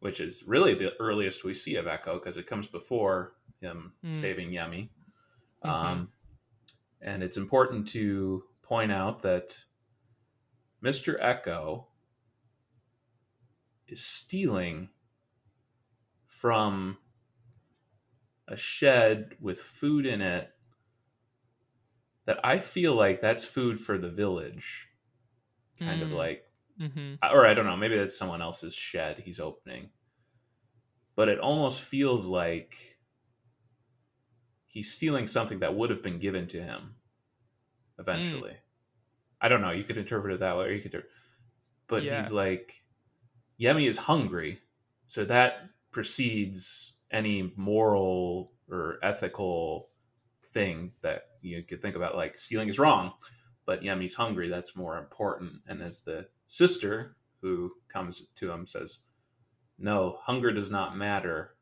which 0.00 0.20
is 0.20 0.44
really 0.46 0.74
the 0.74 0.94
earliest 1.00 1.44
we 1.44 1.54
see 1.54 1.76
of 1.76 1.86
Eko, 1.86 2.14
because 2.14 2.36
it 2.36 2.46
comes 2.46 2.66
before 2.66 3.34
him 3.60 3.94
Mm. 4.04 4.14
saving 4.14 4.50
Yemi. 4.50 4.90
Mhm. 5.64 5.68
Um, 5.68 6.12
and 7.00 7.22
it's 7.22 7.36
important 7.36 7.88
to 7.88 8.44
point 8.62 8.92
out 8.92 9.22
that 9.22 9.64
Mr. 10.82 11.20
Eko 11.20 11.86
is 13.88 14.04
stealing 14.04 14.90
from 16.26 16.98
a 18.46 18.56
shed 18.56 19.36
with 19.40 19.58
food 19.60 20.06
in 20.06 20.20
it 20.22 20.54
that 22.26 22.38
I 22.44 22.58
feel 22.58 22.94
like 22.94 23.20
that's 23.20 23.44
food 23.44 23.80
for 23.80 23.98
the 23.98 24.10
village. 24.10 24.88
Kind 25.78 26.02
of 26.02 26.10
Mm. 26.10 26.14
like 26.14 26.47
hmm 26.78 27.14
or 27.32 27.46
I 27.46 27.54
don't 27.54 27.66
know, 27.66 27.76
maybe 27.76 27.96
that's 27.96 28.16
someone 28.16 28.42
else's 28.42 28.74
shed 28.74 29.18
he's 29.18 29.40
opening. 29.40 29.90
But 31.16 31.28
it 31.28 31.38
almost 31.38 31.80
feels 31.82 32.26
like 32.26 32.98
he's 34.66 34.92
stealing 34.92 35.26
something 35.26 35.60
that 35.60 35.74
would 35.74 35.90
have 35.90 36.02
been 36.02 36.18
given 36.18 36.46
to 36.48 36.62
him 36.62 36.96
eventually. 37.98 38.56
I 39.40 39.48
don't 39.48 39.60
know, 39.62 39.72
you 39.72 39.84
could 39.84 39.98
interpret 39.98 40.34
it 40.34 40.40
that 40.40 40.56
way 40.56 40.66
or 40.66 40.72
you 40.72 40.82
could 40.82 41.04
but 41.88 42.04
Yeah. 42.04 42.10
he's 42.10 42.32
like 42.32 42.84
Yemi 43.60 43.88
is 43.88 43.98
hungry, 43.98 44.60
so 45.06 45.24
that 45.26 45.70
precedes 45.92 46.94
any 47.10 47.52
moral 47.56 48.52
or 48.70 48.98
ethical 49.02 49.90
thing 50.46 50.92
that 51.02 51.30
you 51.42 51.62
could 51.64 51.82
think 51.82 51.96
about 51.96 52.16
like 52.16 52.38
stealing 52.38 52.68
is 52.68 52.78
wrong 52.78 53.14
but 53.66 53.82
Yemi's 53.82 54.14
hungry. 54.14 54.48
That's 54.48 54.76
more 54.76 54.98
important. 54.98 55.62
And 55.68 55.82
as 55.82 56.02
the 56.02 56.28
sister 56.48 57.14
who 57.42 57.70
comes 57.88 58.22
to 58.34 58.50
him 58.50 58.66
says, 58.66 58.98
No, 59.78 60.18
hunger 60.22 60.50
does 60.50 60.70
not 60.70 60.96
matter. 60.96 61.54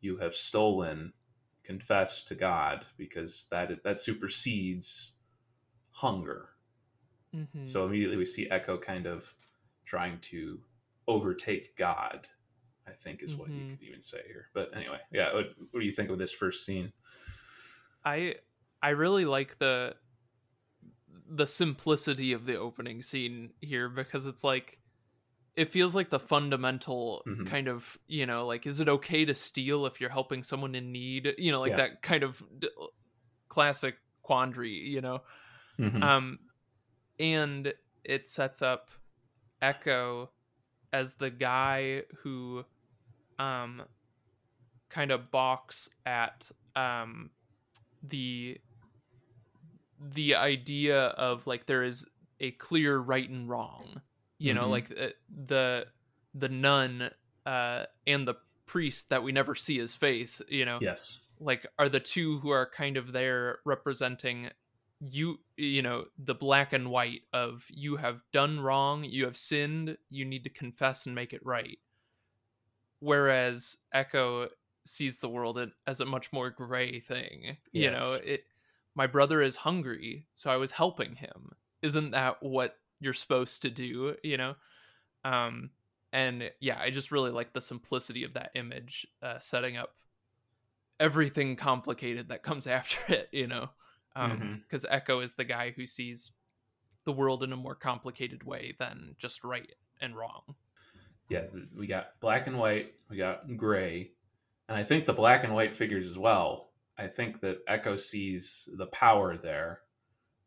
You 0.00 0.16
have 0.18 0.34
stolen. 0.34 1.12
Confess 1.62 2.24
to 2.24 2.34
God 2.34 2.84
because 2.96 3.46
that 3.52 3.84
that 3.84 4.00
supersedes 4.00 5.12
hunger. 5.90 6.48
hmm 7.32 7.64
So 7.64 7.86
immediately 7.86 8.16
we 8.16 8.26
see 8.26 8.48
Eko 8.48 8.82
kind 8.82 9.06
of 9.06 9.32
trying 9.84 10.18
to 10.22 10.60
overtake 11.06 11.76
God. 11.76 12.28
I 12.88 12.90
think 12.90 13.22
is 13.22 13.36
what 13.36 13.48
you 13.48 13.54
Mhm. 13.62 13.78
could 13.78 13.86
even 13.86 14.02
say 14.02 14.22
here. 14.26 14.48
But 14.54 14.76
anyway, 14.76 14.98
yeah. 15.12 15.32
What, 15.32 15.54
what 15.70 15.78
do 15.80 15.86
you 15.86 15.92
think 15.92 16.10
of 16.10 16.18
this 16.18 16.32
first 16.32 16.66
scene? 16.66 16.92
I 18.04 18.34
I 18.82 18.90
really 18.90 19.24
like 19.24 19.58
the 19.58 19.94
the 21.34 21.46
simplicity 21.46 22.32
of 22.32 22.44
the 22.44 22.56
opening 22.56 23.00
scene 23.02 23.52
here 23.60 23.88
because 23.88 24.26
it's 24.26 24.44
like 24.44 24.78
it 25.56 25.68
feels 25.70 25.94
like 25.94 26.10
the 26.10 26.20
fundamental 26.20 27.22
Mhm. 27.26 27.46
kind 27.46 27.68
of 27.68 27.98
you 28.06 28.26
know 28.26 28.46
like 28.46 28.66
is 28.66 28.80
it 28.80 28.88
okay 28.88 29.24
to 29.24 29.34
steal 29.34 29.86
if 29.86 30.00
you're 30.00 30.10
helping 30.10 30.42
someone 30.42 30.74
in 30.74 30.92
need 30.92 31.34
you 31.38 31.50
know 31.52 31.60
like 31.60 31.70
Yeah. 31.70 31.76
that 31.76 32.02
kind 32.02 32.22
of 32.22 32.42
d- 32.58 32.68
classic 33.48 33.96
quandary 34.22 34.70
you 34.72 35.00
know 35.00 35.22
Mhm. 35.78 36.02
um 36.02 36.38
and 37.18 37.72
it 38.04 38.26
sets 38.26 38.60
up 38.62 38.90
eko 39.62 40.28
as 40.92 41.14
the 41.14 41.30
guy 41.30 42.02
who 42.22 42.64
um 43.38 43.82
kind 44.90 45.10
of 45.10 45.30
balks 45.30 45.88
at 46.04 46.50
um 46.76 47.30
the 48.02 48.58
the 50.10 50.34
idea 50.34 51.06
of 51.06 51.46
like 51.46 51.66
there 51.66 51.82
is 51.84 52.06
a 52.40 52.50
clear 52.52 52.98
right 52.98 53.28
and 53.30 53.48
wrong 53.48 54.00
you 54.38 54.52
know 54.52 54.64
Mhm. 54.66 54.70
like 54.70 54.90
uh, 54.98 55.08
the 55.46 55.86
the 56.34 56.48
nun 56.48 57.10
uh 57.46 57.84
and 58.06 58.26
the 58.26 58.34
priest 58.66 59.10
that 59.10 59.22
we 59.22 59.30
never 59.32 59.54
see 59.54 59.78
his 59.78 59.94
face 59.94 60.42
you 60.48 60.64
know 60.64 60.78
yes. 60.80 61.18
like 61.38 61.66
are 61.78 61.88
the 61.88 62.00
two 62.00 62.38
who 62.40 62.50
are 62.50 62.68
kind 62.68 62.96
of 62.96 63.12
there 63.12 63.58
representing 63.64 64.50
you 65.00 65.38
you 65.56 65.82
know 65.82 66.06
the 66.18 66.34
black 66.34 66.72
and 66.72 66.90
white 66.90 67.22
of 67.32 67.66
you 67.70 67.96
have 67.96 68.22
done 68.32 68.58
wrong 68.60 69.04
you 69.04 69.24
have 69.24 69.36
sinned 69.36 69.96
you 70.10 70.24
need 70.24 70.42
to 70.44 70.50
confess 70.50 71.06
and 71.06 71.14
make 71.14 71.32
it 71.32 71.44
right 71.44 71.78
whereas 73.00 73.76
eko 73.94 74.48
sees 74.84 75.18
the 75.18 75.28
world 75.28 75.58
as 75.86 76.00
a 76.00 76.04
much 76.04 76.32
more 76.32 76.50
gray 76.50 76.98
thing 77.00 77.56
you 77.72 77.90
know 77.90 78.14
it 78.24 78.44
my 78.94 79.06
brother 79.06 79.40
is 79.40 79.56
hungry 79.56 80.26
so 80.34 80.50
i 80.50 80.56
was 80.56 80.70
helping 80.70 81.14
him. 81.16 81.52
Isn't 81.82 82.12
that 82.12 82.42
what 82.42 82.76
you're 83.00 83.12
supposed 83.12 83.62
to 83.62 83.70
do 83.70 84.16
you 84.22 84.36
know? 84.36 84.54
Um 85.24 85.70
and 86.12 86.50
yeah 86.60 86.78
i 86.80 86.90
just 86.90 87.10
really 87.10 87.30
like 87.30 87.52
the 87.52 87.60
simplicity 87.60 88.24
of 88.24 88.34
that 88.34 88.50
image 88.54 89.06
uh, 89.22 89.38
setting 89.40 89.76
up 89.76 89.94
everything 91.00 91.56
complicated 91.56 92.28
that 92.28 92.42
comes 92.42 92.66
after 92.78 93.14
it 93.14 93.28
you 93.32 93.46
know? 93.46 93.70
Um 94.14 94.62
because 94.62 94.84
eko 94.84 95.22
is 95.22 95.34
the 95.34 95.44
guy 95.44 95.70
who 95.70 95.86
sees 95.86 96.32
the 97.04 97.12
world 97.12 97.42
in 97.42 97.52
a 97.52 97.56
more 97.56 97.74
complicated 97.74 98.44
way 98.44 98.74
than 98.78 99.14
just 99.18 99.44
right 99.44 99.72
and 100.00 100.16
wrong. 100.16 100.42
Yeah, 101.28 101.44
we 101.76 101.86
got 101.86 102.20
black 102.20 102.46
and 102.46 102.58
white, 102.58 102.92
we 103.08 103.16
got 103.16 103.56
gray, 103.56 104.12
and 104.68 104.76
I 104.76 104.84
think 104.84 105.06
the 105.06 105.12
black 105.12 105.44
and 105.44 105.54
white 105.54 105.74
figures 105.74 106.06
as 106.06 106.18
well. 106.18 106.71
I 106.98 107.08
think 107.08 107.40
that 107.40 107.64
Eko 107.66 107.98
sees 107.98 108.68
the 108.76 108.86
power 108.88 109.36
there, 109.36 109.82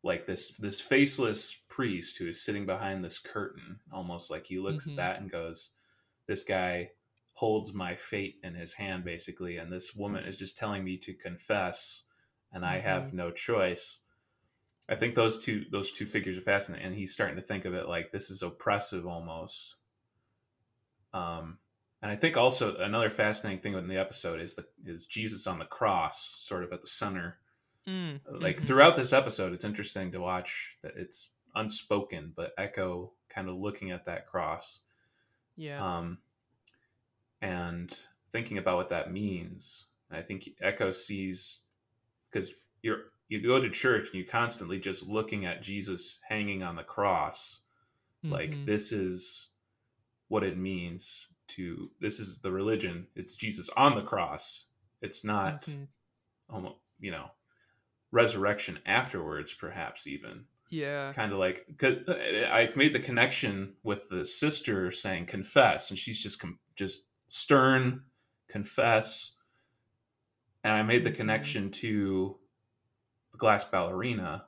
like 0.02 0.26
this 0.26 0.56
this 0.58 0.80
faceless 0.80 1.54
priest 1.68 2.18
who 2.18 2.28
is 2.28 2.42
sitting 2.42 2.66
behind 2.66 3.04
this 3.04 3.18
curtain, 3.18 3.80
almost 3.92 4.30
like 4.30 4.46
he 4.46 4.58
looks 4.58 4.86
Mhm. 4.86 4.90
at 4.92 4.96
that 4.96 5.20
and 5.20 5.30
goes, 5.30 5.72
"This 6.26 6.44
guy 6.44 6.92
holds 7.34 7.74
my 7.74 7.96
fate 7.96 8.40
in 8.42 8.54
his 8.54 8.74
hand, 8.74 9.04
basically, 9.04 9.58
and 9.58 9.72
this 9.72 9.94
woman 9.94 10.24
is 10.24 10.36
just 10.38 10.56
telling 10.56 10.84
me 10.84 10.98
to 10.98 11.14
confess, 11.14 12.04
and 12.52 12.64
I 12.66 12.78
have 12.78 13.12
no 13.12 13.30
choice." 13.30 14.00
I 14.88 14.96
think 14.96 15.14
those 15.14 15.38
two 15.38 15.66
those 15.70 15.92
two 15.92 16.06
figures 16.06 16.38
are 16.38 16.42
fascinating, 16.42 16.86
and 16.86 16.94
he's 16.96 17.12
starting 17.12 17.36
to 17.36 17.42
think 17.42 17.64
of 17.64 17.74
it 17.74 17.88
like 17.88 18.12
this 18.12 18.30
is 18.30 18.42
oppressive 18.42 19.06
almost. 19.06 19.76
Um, 21.12 21.58
and 22.02 22.10
I 22.10 22.16
think 22.16 22.36
also 22.36 22.76
another 22.76 23.10
fascinating 23.10 23.60
thing 23.60 23.74
in 23.74 23.88
the 23.88 23.96
episode 23.98 24.40
is 24.40 24.54
the 24.54 24.66
is 24.84 25.06
Jesus 25.06 25.46
on 25.46 25.58
the 25.58 25.64
cross, 25.64 26.20
sort 26.40 26.62
of 26.64 26.72
at 26.72 26.80
the 26.82 26.86
center. 26.88 27.38
Mm, 27.86 28.20
Like 28.30 28.60
mhm. 28.60 28.66
throughout 28.66 28.96
this 28.96 29.12
episode, 29.12 29.52
it's 29.52 29.64
interesting 29.64 30.10
to 30.12 30.18
watch 30.20 30.76
that 30.82 30.92
it's 30.96 31.28
unspoken, 31.54 32.32
but 32.34 32.56
Eko 32.56 33.10
kind 33.28 33.48
of 33.48 33.56
looking 33.56 33.90
at 33.92 34.04
that 34.06 34.26
cross, 34.26 34.80
yeah. 35.56 35.80
um, 35.98 36.18
and 37.40 37.98
thinking 38.30 38.58
about 38.58 38.76
what 38.76 38.88
that 38.88 39.12
means. 39.12 39.86
I 40.10 40.22
think 40.22 40.48
Eko 40.62 40.94
sees 40.94 41.60
because 42.30 42.52
you're 42.82 43.12
you 43.28 43.40
go 43.42 43.60
to 43.60 43.68
church 43.70 44.06
and 44.06 44.14
you're 44.14 44.26
constantly 44.26 44.78
just 44.78 45.08
looking 45.08 45.44
at 45.46 45.60
Jesus 45.62 46.18
hanging 46.28 46.62
on 46.62 46.76
the 46.76 46.84
cross 46.84 47.60
like 48.22 48.52
Mhm. 48.52 48.66
this 48.66 48.92
is 48.92 49.48
what 50.28 50.44
it 50.44 50.56
means 50.56 51.25
to 51.48 51.90
this 52.00 52.18
is 52.20 52.38
the 52.38 52.50
religion 52.50 53.06
it's 53.14 53.34
jesus 53.36 53.68
on 53.76 53.94
the 53.94 54.02
cross 54.02 54.66
it's 55.00 55.24
not 55.24 55.62
Mhm. 55.62 55.86
almost 56.50 56.76
you 56.98 57.10
know 57.10 57.30
resurrection 58.12 58.78
afterwards 58.86 59.52
perhaps 59.52 60.06
even 60.06 60.46
yeah. 60.70 61.12
kind 61.12 61.32
of 61.32 61.38
like 61.38 61.66
cause 61.78 61.98
i 62.08 62.68
made 62.76 62.92
the 62.92 62.98
connection 63.00 63.74
with 63.82 64.08
the 64.08 64.24
sister 64.24 64.90
saying 64.90 65.26
confess 65.26 65.90
and 65.90 65.98
she's 65.98 66.18
just 66.20 66.40
com- 66.40 66.58
just 66.74 67.04
stern 67.28 68.02
confess 68.48 69.32
and 70.64 70.72
i 70.74 70.82
made 70.82 71.04
the 71.04 71.10
Mhm. 71.10 71.16
connection 71.16 71.70
to 71.70 72.38
the 73.32 73.38
glass 73.38 73.64
ballerina 73.64 74.46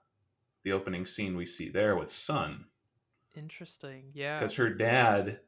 the 0.65 0.73
opening 0.73 1.05
scene 1.07 1.37
we 1.37 1.47
see 1.47 1.69
there 1.69 1.97
with 1.97 2.11
sun 2.11 2.67
Interesting. 3.37 4.11
Yeah. 4.15 4.41
because 4.41 4.57
her 4.57 4.69
dad 4.71 5.41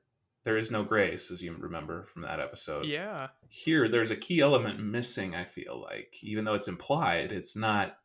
there 0.44 0.56
is 0.56 0.70
no 0.70 0.82
grace 0.82 1.30
as 1.30 1.42
you 1.42 1.54
remember 1.54 2.04
from 2.06 2.22
that 2.22 2.40
episode 2.40 2.86
Yeah. 2.86 3.28
here 3.48 3.88
there's 3.88 4.10
a 4.10 4.16
key 4.16 4.40
element 4.40 4.80
missing 4.80 5.34
i 5.34 5.44
feel 5.44 5.80
like 5.80 6.14
even 6.22 6.44
though 6.44 6.54
it's 6.54 6.68
implied 6.68 7.32
it's 7.32 7.54
not 7.56 7.98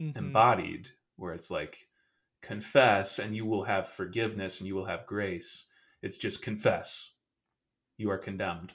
Mhm. 0.00 0.16
embodied 0.16 0.90
where 1.16 1.32
it's 1.32 1.50
like 1.50 1.88
confess 2.40 3.18
and 3.18 3.36
you 3.36 3.44
will 3.46 3.64
have 3.64 3.88
forgiveness 3.88 4.58
and 4.58 4.66
you 4.66 4.74
will 4.74 4.86
have 4.86 5.06
grace 5.06 5.66
it's 6.02 6.16
just 6.16 6.42
confess 6.42 7.12
you 7.96 8.10
are 8.10 8.18
condemned 8.18 8.74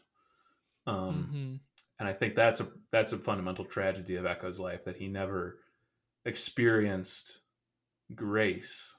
um 0.86 1.30
Mhm. 1.34 1.60
and 2.00 2.08
i 2.08 2.14
think 2.14 2.34
that's 2.36 2.62
a 2.62 2.72
that's 2.92 3.12
a 3.12 3.18
fundamental 3.20 3.66
tragedy 3.66 4.16
of 4.16 4.26
eko's 4.26 4.60
life 4.60 4.86
that 4.86 4.96
he 4.98 5.08
never 5.10 5.60
experienced 6.24 7.42
grace 8.16 8.96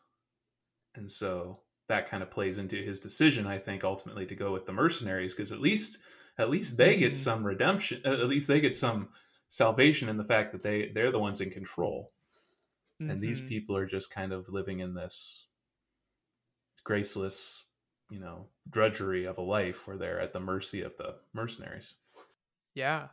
and 0.94 1.10
so 1.10 1.62
that 1.88 2.08
kind 2.08 2.22
of 2.22 2.30
plays 2.30 2.58
into 2.58 2.76
his 2.76 3.00
decision 3.00 3.46
i 3.46 3.58
think 3.58 3.84
ultimately 3.84 4.26
to 4.26 4.34
go 4.34 4.52
with 4.52 4.66
the 4.66 4.72
mercenaries 4.72 5.34
because 5.34 5.52
at 5.52 5.60
least 5.60 5.98
at 6.38 6.50
least 6.50 6.76
they 6.76 6.96
get 6.96 7.12
Mhm. 7.12 7.16
some 7.16 7.44
redemption 7.46 8.00
at 8.04 8.20
least 8.28 8.48
they 8.48 8.60
get 8.60 8.74
some 8.76 9.08
salvation 9.48 10.08
in 10.08 10.16
the 10.16 10.24
fact 10.24 10.52
that 10.52 10.62
they 10.62 10.88
they're 10.90 11.12
the 11.12 11.18
ones 11.18 11.40
in 11.40 11.50
control 11.50 12.12
and 13.00 13.20
these 13.22 13.40
Mhm. 13.40 13.48
people 13.48 13.76
are 13.76 13.86
just 13.86 14.10
kind 14.10 14.32
of 14.32 14.48
living 14.48 14.80
in 14.80 14.94
this 14.94 15.46
graceless 16.84 17.64
you 18.10 18.18
know 18.20 18.46
drudgery 18.70 19.24
of 19.26 19.38
a 19.38 19.42
life 19.42 19.86
where 19.86 19.96
they're 19.96 20.20
at 20.20 20.32
the 20.32 20.40
mercy 20.40 20.82
of 20.82 20.96
the 20.96 21.16
mercenaries 21.32 21.94
Yeah. 22.74 23.08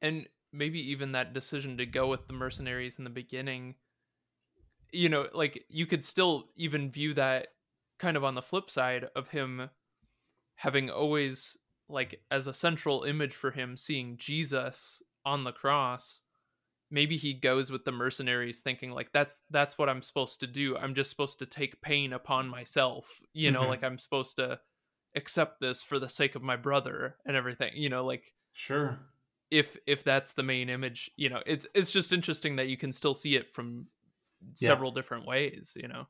And 0.00 0.28
maybe 0.52 0.78
even 0.92 1.12
that 1.12 1.32
decision 1.32 1.76
to 1.78 1.86
go 1.86 2.06
with 2.06 2.28
the 2.28 2.32
mercenaries 2.32 2.98
in 2.98 3.04
the 3.04 3.10
beginning, 3.10 3.74
you 4.92 5.08
know, 5.08 5.28
like 5.34 5.64
you 5.68 5.86
could 5.86 6.04
still 6.04 6.50
even 6.56 6.90
view 6.90 7.14
that 7.14 7.48
kind 7.98 8.16
of 8.16 8.24
on 8.24 8.34
the 8.34 8.42
flip 8.42 8.70
side 8.70 9.06
of 9.16 9.28
him 9.28 9.70
having 10.56 10.90
always, 10.90 11.56
like, 11.88 12.22
as 12.30 12.46
a 12.46 12.54
central 12.54 13.04
image 13.04 13.34
for 13.34 13.50
him, 13.52 13.76
seeing 13.76 14.16
Jesus 14.16 15.02
on 15.24 15.44
the 15.44 15.52
cross. 15.52 16.22
Maybe 16.90 17.16
he 17.18 17.34
goes 17.34 17.70
with 17.72 17.84
the 17.84 17.92
mercenaries 17.92 18.60
thinking 18.60 18.92
like 18.92 19.12
that's 19.12 19.42
that's 19.50 19.78
what 19.78 19.88
I'm 19.90 20.02
supposed 20.02 20.40
to 20.40 20.46
do. 20.46 20.76
I'm 20.76 20.94
just 20.94 21.10
supposed 21.10 21.38
to 21.40 21.46
take 21.46 21.82
pain 21.82 22.12
upon 22.14 22.48
myself. 22.48 23.22
You 23.34 23.50
know, 23.52 23.66
Mhm. 23.66 23.68
like 23.68 23.84
I'm 23.84 23.98
supposed 23.98 24.36
to 24.38 24.60
accept 25.16 25.60
this 25.60 25.82
for 25.82 25.98
the 25.98 26.08
sake 26.08 26.34
of 26.36 26.42
my 26.42 26.56
brother 26.56 27.18
and 27.26 27.36
everything. 27.36 27.72
You 27.76 27.90
know, 27.90 28.06
like 28.06 28.34
sure 28.52 28.98
if 29.50 29.76
if 29.86 30.04
that's 30.04 30.32
the 30.32 30.42
main 30.42 30.68
image 30.68 31.10
you 31.16 31.28
know 31.28 31.42
it's 31.46 31.66
it's 31.74 31.90
just 31.90 32.12
interesting 32.12 32.56
that 32.56 32.68
you 32.68 32.76
can 32.76 32.92
still 32.92 33.14
see 33.14 33.34
it 33.34 33.54
from 33.54 33.86
Yeah. 34.60 34.78
several 34.78 34.90
different 34.90 35.26
ways 35.26 35.72
you 35.76 35.88
know 35.88 36.06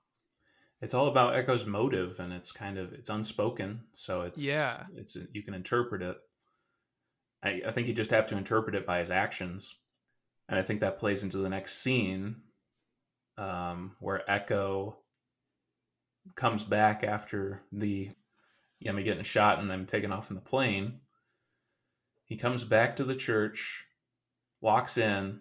it's 0.80 0.94
all 0.94 1.08
about 1.08 1.34
eko's 1.34 1.66
motive 1.66 2.18
and 2.20 2.32
it's 2.32 2.52
kind 2.52 2.78
of 2.78 2.92
it's 2.92 3.10
unspoken 3.10 3.80
so 3.92 4.22
it's 4.22 4.42
Yeah. 4.42 4.84
it's 4.94 5.16
you 5.32 5.42
can 5.42 5.54
interpret 5.54 6.02
it. 6.02 6.16
I, 7.42 7.62
I 7.66 7.72
think 7.72 7.86
you 7.88 7.94
just 7.94 8.10
have 8.10 8.26
to 8.28 8.36
interpret 8.36 8.74
it 8.74 8.86
by 8.86 8.98
his 8.98 9.10
actions. 9.10 9.74
And 10.48 10.58
i 10.58 10.62
think 10.62 10.80
that 10.80 10.98
plays 10.98 11.22
into 11.22 11.38
the 11.38 11.48
next 11.48 11.78
scene 11.82 12.36
um, 13.36 13.96
where 14.00 14.22
eko 14.28 14.94
comes 16.34 16.64
back 16.64 17.04
after 17.04 17.62
the 17.72 18.10
yemi 18.84 19.04
getting 19.04 19.22
shot 19.24 19.58
and 19.58 19.70
them 19.70 19.86
taken 19.86 20.12
off 20.12 20.30
in 20.30 20.34
the 20.36 20.42
plane. 20.42 21.00
He 22.24 22.36
comes 22.36 22.62
back 22.64 22.96
to 22.96 23.04
the 23.04 23.14
church 23.16 23.84
walks 24.60 24.98
in 24.98 25.40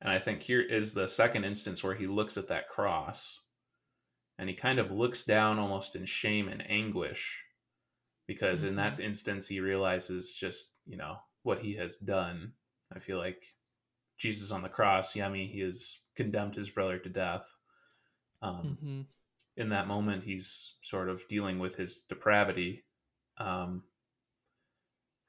and 0.00 0.10
i 0.12 0.18
think 0.18 0.42
here 0.42 0.60
is 0.60 0.92
the 0.92 1.06
second 1.08 1.44
instance 1.44 1.82
where 1.84 1.94
he 1.94 2.06
looks 2.08 2.36
at 2.36 2.48
that 2.48 2.68
cross 2.68 3.40
and 4.38 4.48
he 4.48 4.54
kind 4.54 4.78
of 4.78 4.90
looks 4.90 5.24
down 5.24 5.58
almost 5.58 5.96
in 5.96 6.04
shame 6.04 6.48
and 6.48 6.68
anguish 6.70 7.44
because 8.26 8.62
in 8.62 8.76
that 8.76 9.00
instance 9.00 9.46
he 9.46 9.60
realizes 9.60 10.34
just 10.34 10.72
you 10.86 10.96
know 10.96 11.16
what 11.42 11.58
he 11.60 11.74
has 11.74 11.96
done. 11.96 12.52
I 12.94 12.98
feel 12.98 13.18
like 13.18 13.44
jesus 14.18 14.50
on 14.50 14.62
the 14.62 14.68
cross 14.68 15.14
yemi 15.14 15.50
he 15.50 15.60
has 15.60 15.98
condemned 16.16 16.54
his 16.54 16.70
brother 16.70 16.98
to 16.98 17.08
death. 17.08 17.54
Um, 18.42 18.78
hmm 18.80 19.00
in 19.56 19.70
that 19.70 19.88
moment 19.88 20.22
he's 20.22 20.74
sort 20.82 21.08
of 21.08 21.26
dealing 21.28 21.58
with 21.58 21.74
his 21.74 22.02
depravity 22.08 22.84
um, 23.38 23.82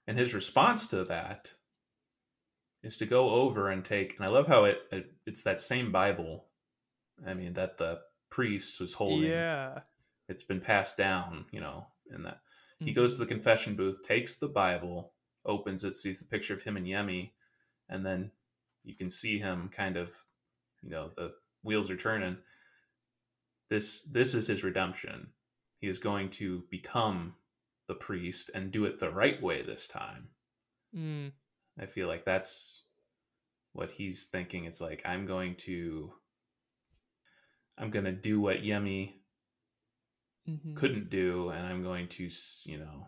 and 0.06 0.18
his 0.20 0.36
response 0.36 0.86
to 0.86 1.04
that 1.06 1.52
is 2.84 2.96
to 2.98 3.08
go 3.08 3.32
over 3.32 3.70
and 3.70 3.84
take 3.84 4.16
and 4.16 4.24
i 4.26 4.30
love 4.30 4.46
how 4.48 4.66
it, 4.66 4.82
it 4.92 5.12
it's 5.26 5.42
that 5.44 5.62
same 5.62 5.92
bible. 5.92 6.46
I 7.26 7.34
mean 7.34 7.54
that 7.54 7.78
the 7.78 8.00
priest 8.30 8.80
was 8.80 8.94
holding 8.94 9.30
yeah. 9.32 9.80
it's 10.28 10.44
been 10.44 10.62
passed 10.62 10.98
down 10.98 11.46
you 11.52 11.60
know 11.60 11.86
and 12.12 12.26
that. 12.26 12.42
He 12.80 12.92
Mhm. 12.92 12.96
goes 12.96 13.14
to 13.14 13.20
the 13.20 13.26
confession 13.26 13.76
booth 13.76 14.02
takes 14.04 14.36
the 14.36 14.48
bible 14.48 15.14
opens 15.46 15.84
it 15.84 15.94
sees 15.94 16.20
the 16.20 16.28
picture 16.28 16.54
of 16.54 16.62
him 16.64 16.78
and 16.78 16.86
yemi 16.88 17.32
and 17.90 18.06
then 18.06 18.32
you 18.84 18.96
can 18.96 19.10
see 19.10 19.38
him 19.40 19.70
kind 19.70 19.98
of 19.98 20.16
you 20.82 20.90
know 20.90 21.12
the 21.16 21.34
wheels 21.64 21.90
are 21.92 21.98
turning. 21.98 22.38
This 23.70 24.02
this 24.02 24.34
is 24.34 24.48
his 24.48 24.64
redemption. 24.64 25.34
He 25.80 25.88
is 25.88 26.00
going 26.00 26.30
to 26.32 26.64
become 26.70 27.36
the 27.88 27.96
priest 27.96 28.50
and 28.54 28.72
do 28.72 28.86
it 28.86 29.00
the 29.00 29.12
right 29.12 29.42
way 29.42 29.62
this 29.62 29.88
time. 29.88 30.30
Mm, 30.96 31.32
i 31.80 31.86
feel 31.86 32.08
like 32.08 32.26
that's 32.26 32.84
what 33.74 33.92
he's 33.92 34.26
thinking. 34.26 34.66
It's 34.66 34.82
like 34.82 35.02
i'm 35.06 35.26
going 35.28 35.56
to 35.58 36.14
i'm 37.80 37.90
going 37.90 38.06
to 38.06 38.12
do 38.12 38.40
what 38.40 38.64
yemi 38.64 39.14
mhm. 40.48 40.76
couldn't 40.76 41.10
do 41.10 41.50
and 41.50 41.66
i'm 41.66 41.84
going 41.84 42.08
to 42.08 42.30
you 42.66 42.78
know 42.78 43.08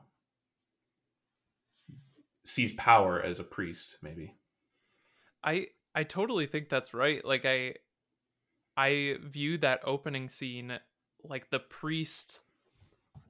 seize 2.44 2.74
power 2.74 3.22
as 3.22 3.40
a 3.40 3.44
priest 3.44 3.98
maybe 4.02 4.36
i 5.44 5.68
i 5.96 6.04
totally 6.04 6.46
think 6.46 6.70
that's 6.70 6.94
right 6.94 7.24
like 7.24 7.46
i 7.46 7.74
i 8.78 9.16
view 9.24 9.58
that 9.58 9.80
opening 9.86 10.28
scene 10.28 10.80
like 11.24 11.50
the 11.50 11.60
priest 11.60 12.42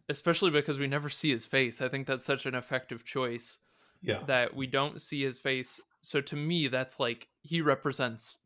especially 0.07 0.49
because 0.49 0.79
we 0.79 0.87
never 0.87 1.09
see 1.09 1.29
his 1.29 1.45
face 1.45 1.81
i 1.81 1.89
think 1.89 2.07
that's 2.07 2.25
such 2.25 2.45
an 2.45 2.55
effective 2.55 3.03
choice 3.03 3.59
yeah 4.01 4.23
that 4.27 4.55
we 4.55 4.67
don't 4.67 5.01
see 5.01 5.21
his 5.21 5.39
face. 5.39 5.79
So 6.01 6.21
to 6.21 6.35
me, 6.35 6.67
that's 6.67 6.99
like 6.99 7.27
he 7.41 7.61
represents 7.61 8.37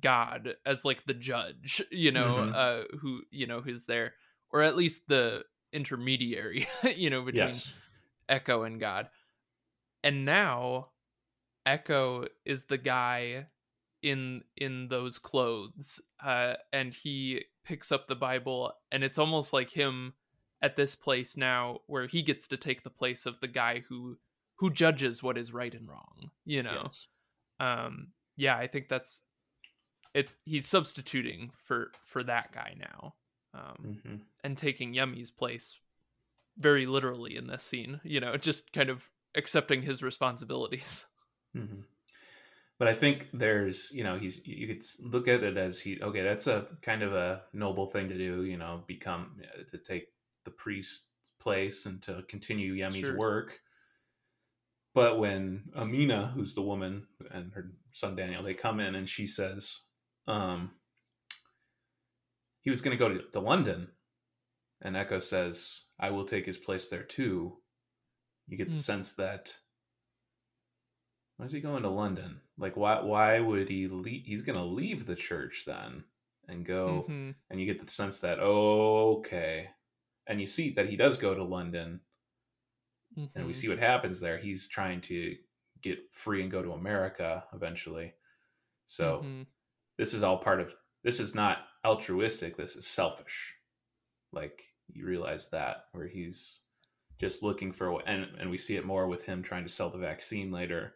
God 0.00 0.54
as 0.66 0.84
like 0.84 1.04
the 1.04 1.14
judge, 1.14 1.82
you 1.90 2.12
know, 2.12 2.36
Mhm. 2.36 2.52
uh, 2.54 2.96
who 2.98 3.22
you 3.30 3.46
know 3.46 3.60
who's 3.60 3.84
there, 3.86 4.14
or 4.50 4.62
at 4.62 4.76
least 4.76 5.08
the 5.08 5.44
intermediary, 5.72 6.66
you 6.96 7.10
know, 7.10 7.22
between 7.22 7.46
yes 7.48 7.72
Eko 8.28 8.66
and 8.66 8.78
God. 8.80 9.08
And 10.04 10.24
now, 10.24 10.90
Eko 11.66 12.28
is 12.44 12.64
the 12.64 12.78
guy 12.78 13.46
in 14.02 14.44
in 14.56 14.86
those 14.88 15.18
clothes 15.18 16.00
uh 16.24 16.54
and 16.72 16.94
he 16.94 17.44
picks 17.64 17.90
up 17.90 18.06
the 18.06 18.14
bible 18.14 18.72
and 18.92 19.02
it's 19.02 19.18
almost 19.18 19.52
like 19.52 19.72
him 19.72 20.14
at 20.62 20.76
this 20.76 20.94
place 20.94 21.36
now 21.36 21.80
where 21.88 22.06
he 22.06 22.22
gets 22.22 22.46
to 22.46 22.56
take 22.56 22.84
the 22.84 22.90
place 22.90 23.26
of 23.26 23.40
the 23.40 23.48
guy 23.48 23.80
who 23.88 24.16
who 24.58 24.70
judges 24.70 25.20
what 25.20 25.36
is 25.36 25.52
right 25.52 25.74
and 25.74 25.88
wrong 25.88 26.30
you 26.44 26.62
know 26.62 26.74
Yes. 26.84 27.08
um 27.58 28.12
yeah 28.36 28.56
i 28.56 28.68
think 28.68 28.88
that's 28.88 29.22
it's 30.18 30.36
he's 30.44 30.66
substituting 30.66 31.52
for 31.64 31.92
for 32.04 32.22
that 32.24 32.52
guy 32.52 32.74
now 32.78 33.14
um 33.54 33.90
hmm 34.04 34.16
and 34.44 34.58
taking 34.58 34.94
yemi's 34.94 35.30
place 35.30 35.78
very 36.58 36.86
literally 36.86 37.36
in 37.36 37.46
this 37.46 37.64
scene 37.64 38.00
you 38.04 38.20
know 38.20 38.36
just 38.36 38.72
kind 38.72 38.90
of 38.90 39.08
accepting 39.36 39.82
his 39.82 40.02
responsibilities 40.02 41.06
hmm 41.54 41.80
But 42.78 42.88
I 42.88 42.94
think 42.94 43.28
there's, 43.32 43.90
you 43.92 44.04
know, 44.04 44.18
he's 44.18 44.40
you 44.46 44.66
could 44.68 44.84
look 45.02 45.28
at 45.28 45.42
it 45.42 45.56
as 45.56 45.80
he 45.80 46.00
okay, 46.00 46.22
that's 46.22 46.46
a 46.46 46.66
kind 46.82 47.02
of 47.02 47.12
a 47.12 47.42
noble 47.52 47.86
thing 47.86 48.08
to 48.08 48.16
do, 48.18 48.44
you 48.44 48.56
know, 48.56 48.84
become 48.86 49.40
uh, 49.42 49.64
to 49.70 49.78
take 49.78 50.08
the 50.44 50.50
priest's 50.52 51.32
place 51.40 51.86
and 51.86 52.00
to 52.02 52.22
continue 52.28 52.74
Yemi's 52.74 53.00
Sure. 53.00 53.16
work. 53.16 53.60
But 54.94 55.18
when 55.18 55.70
Amina, 55.76 56.32
who's 56.34 56.54
the 56.54 56.62
woman, 56.62 57.06
and 57.30 57.52
her 57.54 57.72
son 57.92 58.16
Daniel, 58.16 58.42
they 58.42 58.54
come 58.54 58.80
in 58.80 58.94
and 58.94 59.08
she 59.08 59.26
says, 59.26 59.80
um, 60.28 60.76
he 62.60 62.70
was 62.70 62.80
going 62.80 62.96
to 62.96 62.98
go 62.98 63.08
to, 63.12 63.28
to 63.30 63.40
London, 63.40 63.96
and 64.82 64.96
Echo 64.96 65.20
says, 65.20 65.86
"I 65.98 66.10
will 66.10 66.24
take 66.26 66.46
his 66.46 66.58
place 66.58 66.88
there 66.88 67.04
too." 67.04 67.62
You 68.48 68.56
get 68.58 68.72
the 68.72 68.76
Hmm. 68.76 68.80
sense 68.80 69.12
that 69.14 69.58
why 71.36 71.46
is 71.46 71.52
he 71.52 71.60
going 71.60 71.82
to 71.84 71.88
London? 71.88 72.40
Like, 72.56 72.76
why? 72.76 73.00
Why 73.00 73.40
would 73.40 73.68
he 73.68 73.86
leave? 73.88 74.26
He's 74.26 74.42
going 74.42 74.58
to 74.58 74.64
leave 74.64 75.06
the 75.06 75.14
church 75.14 75.64
then 75.66 76.04
and 76.48 76.64
go. 76.66 77.10
Mhm. 77.10 77.36
And 77.50 77.58
you 77.60 77.66
get 77.66 77.84
the 77.84 77.90
sense 77.90 78.18
that 78.20 78.40
okay, 78.40 79.70
and 80.26 80.40
you 80.40 80.46
see 80.46 80.72
that 80.74 80.88
he 80.90 80.96
does 80.96 81.16
go 81.16 81.34
to 81.34 81.44
London, 81.44 82.02
and 83.34 83.46
we 83.46 83.54
Mhm. 83.54 83.54
see 83.54 83.68
what 83.68 83.78
happens 83.78 84.20
there. 84.20 84.38
He's 84.38 84.66
trying 84.68 85.00
to 85.02 85.36
get 85.80 86.12
free 86.12 86.42
and 86.42 86.50
go 86.50 86.62
to 86.62 86.72
America 86.72 87.46
eventually. 87.52 88.14
So 88.86 89.28
Mhm. 89.28 89.46
This 89.98 90.14
is 90.14 90.22
all 90.22 90.38
part 90.38 90.60
of. 90.60 90.74
This 91.04 91.20
is 91.20 91.34
not 91.34 91.58
altruistic. 91.84 92.56
This 92.56 92.76
is 92.76 92.86
selfish. 92.86 93.54
Like 94.32 94.62
you 94.92 95.06
realize 95.06 95.48
that 95.50 95.84
where 95.92 96.06
he's 96.08 96.60
just 97.18 97.42
looking 97.42 97.72
for 97.72 98.00
and 98.06 98.24
and 98.38 98.48
we 98.50 98.56
see 98.58 98.76
it 98.76 98.86
more 98.86 99.06
with 99.08 99.24
him 99.24 99.42
trying 99.42 99.64
to 99.64 99.68
sell 99.68 99.90
the 99.90 99.98
vaccine 99.98 100.50
later 100.52 100.94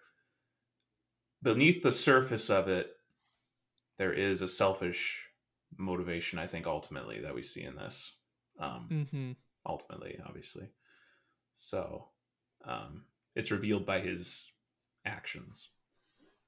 beneath 1.43 1.83
the 1.83 1.91
surface 1.93 2.49
of 2.49 2.69
it 2.69 2.93
there 3.99 4.13
is 4.13 4.41
a 4.41 4.47
selfish 4.49 5.27
motivation 5.77 6.39
i 6.39 6.47
think 6.47 6.67
ultimately 6.67 7.21
that 7.21 7.35
we 7.35 7.43
see 7.43 7.63
in 7.65 7.75
this 7.75 8.13
um 8.61 8.89
Mhm. 9.13 9.37
ultimately 9.67 10.21
obviously 10.25 10.69
so 11.55 12.09
um 12.65 13.05
it's 13.35 13.51
revealed 13.51 13.85
by 13.85 13.99
his 14.01 14.51
actions 15.05 15.71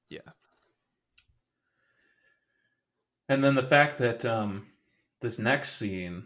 Yeah. 0.09 0.21
And 3.29 3.43
then 3.43 3.55
the 3.55 3.63
fact 3.63 3.99
that 3.99 4.25
um 4.25 4.67
this 5.21 5.39
next 5.39 5.73
scene 5.77 6.25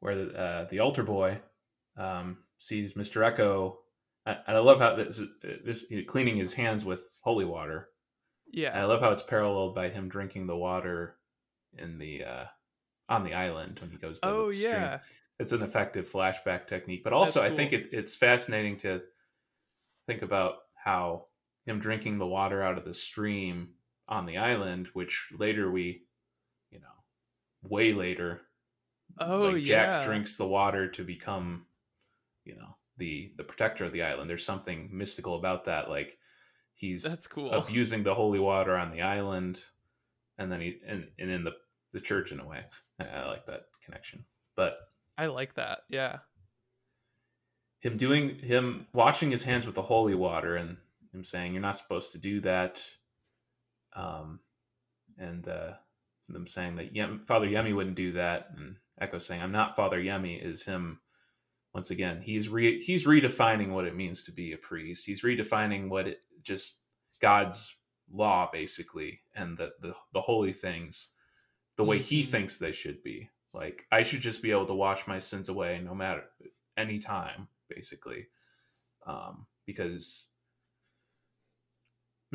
where 0.00 0.36
uh, 0.36 0.64
the 0.70 0.80
altar 0.80 1.02
boy 1.02 1.40
um, 1.96 2.38
sees 2.58 2.92
Mr. 2.92 3.22
Eko, 3.24 3.76
and 4.26 4.38
I 4.46 4.58
love 4.58 4.80
how 4.80 4.94
this, 4.96 5.20
this 5.64 5.84
cleaning 6.06 6.36
his 6.36 6.52
hands 6.52 6.84
with 6.84 7.02
holy 7.22 7.44
water. 7.46 7.88
And 8.72 8.80
I 8.80 8.84
love 8.84 9.00
how 9.00 9.10
it's 9.10 9.22
paralleled 9.22 9.74
by 9.74 9.88
him 9.88 10.08
drinking 10.08 10.46
the 10.46 10.56
water 10.56 11.16
in 11.78 11.98
the 11.98 12.24
uh, 12.24 12.44
on 13.08 13.24
the 13.24 13.34
island 13.34 13.78
when 13.80 13.90
he 13.90 13.96
goes. 13.96 14.20
To 14.20 14.28
Oh 14.28 14.50
the 14.50 14.56
stream. 14.58 14.74
yeah. 14.74 14.98
it's 15.38 15.52
an 15.52 15.62
effective 15.62 16.06
flashback 16.06 16.66
technique. 16.66 17.02
But 17.02 17.12
also, 17.14 17.40
That's 17.40 17.52
I 17.52 17.56
think 17.56 17.72
it, 17.72 17.88
it's 17.92 18.14
fascinating 18.14 18.76
to 18.78 19.02
think 20.06 20.22
about 20.22 20.56
how 20.74 21.26
him 21.64 21.80
drinking 21.80 22.18
the 22.18 22.26
water 22.26 22.62
out 22.62 22.78
of 22.78 22.84
the 22.84 22.94
stream 22.94 23.70
on 24.08 24.26
the 24.26 24.38
island, 24.38 24.88
which 24.92 25.32
later 25.36 25.70
we, 25.70 26.02
you 26.70 26.78
know, 26.80 26.86
way 27.62 27.92
later, 27.92 28.42
Oh 29.18 29.50
like 29.50 29.64
Jack 29.64 30.00
yeah. 30.00 30.06
drinks 30.06 30.36
the 30.36 30.46
water 30.46 30.88
to 30.88 31.04
become, 31.04 31.66
you 32.44 32.54
know, 32.56 32.76
the 32.98 33.32
the 33.36 33.44
protector 33.44 33.84
of 33.84 33.92
the 33.92 34.02
island. 34.02 34.28
There's 34.28 34.44
something 34.44 34.88
mystical 34.92 35.36
about 35.36 35.64
that. 35.66 35.88
Like 35.88 36.18
he's 36.74 37.02
That's 37.02 37.26
cool. 37.26 37.50
abusing 37.52 38.02
the 38.02 38.14
holy 38.14 38.38
water 38.38 38.76
on 38.76 38.90
the 38.90 39.02
island, 39.02 39.62
and 40.38 40.50
then 40.52 40.60
he 40.60 40.80
and, 40.86 41.08
and 41.18 41.30
in 41.30 41.44
the 41.44 41.52
the 41.92 42.00
church 42.00 42.32
in 42.32 42.40
a 42.40 42.46
way. 42.46 42.64
I, 43.00 43.04
I 43.04 43.26
like 43.26 43.46
that 43.46 43.66
connection. 43.82 44.24
But 44.54 44.76
I 45.16 45.26
like 45.26 45.54
that. 45.54 45.80
Yeah. 45.88 46.18
him 47.80 47.96
doing 47.96 48.38
him 48.40 48.86
washing 48.92 49.30
his 49.30 49.44
hands 49.44 49.66
with 49.66 49.74
the 49.74 49.82
holy 49.82 50.14
water 50.14 50.56
and 50.56 50.76
him 51.12 51.22
saying 51.24 51.52
you're 51.52 51.62
not 51.62 51.76
supposed 51.76 52.12
to 52.12 52.18
do 52.18 52.40
that 52.40 52.86
um 53.96 54.40
and 55.18 55.48
uh 55.48 55.72
them 56.28 56.46
saying 56.46 56.76
that 56.76 56.94
Yem, 56.94 57.26
father 57.26 57.46
yemi 57.48 57.74
wouldn't 57.74 57.96
do 57.96 58.12
that 58.12 58.50
and 58.56 58.76
eko 59.02 59.20
saying 59.22 59.42
i'm 59.42 59.52
not 59.52 59.76
father 59.76 60.00
yemi 60.02 60.40
is 60.42 60.64
him 60.64 61.00
once 61.74 61.90
again 61.90 62.20
he's 62.22 62.48
re 62.48 62.80
he's 62.80 63.06
redefining 63.06 63.70
what 63.70 63.84
it 63.84 63.94
means 63.96 64.22
to 64.22 64.32
be 64.32 64.52
a 64.52 64.56
priest. 64.58 65.06
He's 65.06 65.22
redefining 65.22 65.88
what 65.90 66.08
it 66.08 66.20
just 66.42 66.78
god's 67.20 67.76
law 68.12 68.48
basically 68.52 69.20
and 69.34 69.58
the 69.58 69.72
the, 69.82 69.94
the 70.14 70.20
holy 70.22 70.52
things 70.52 71.08
the 71.76 71.84
way 71.84 71.98
he 72.00 72.22
Mhm. 72.22 72.28
thinks 72.28 72.56
they 72.56 72.72
should 72.72 73.02
be. 73.02 73.30
Like 73.52 73.86
i 73.92 74.02
should 74.02 74.20
just 74.20 74.42
be 74.42 74.50
able 74.52 74.66
to 74.66 74.74
wash 74.74 75.06
my 75.06 75.18
sins 75.18 75.48
away 75.50 75.80
no 75.84 75.94
matter 75.94 76.24
any 76.76 76.98
time 76.98 77.48
basically. 77.68 78.28
Um 79.06 79.46
because 79.66 80.28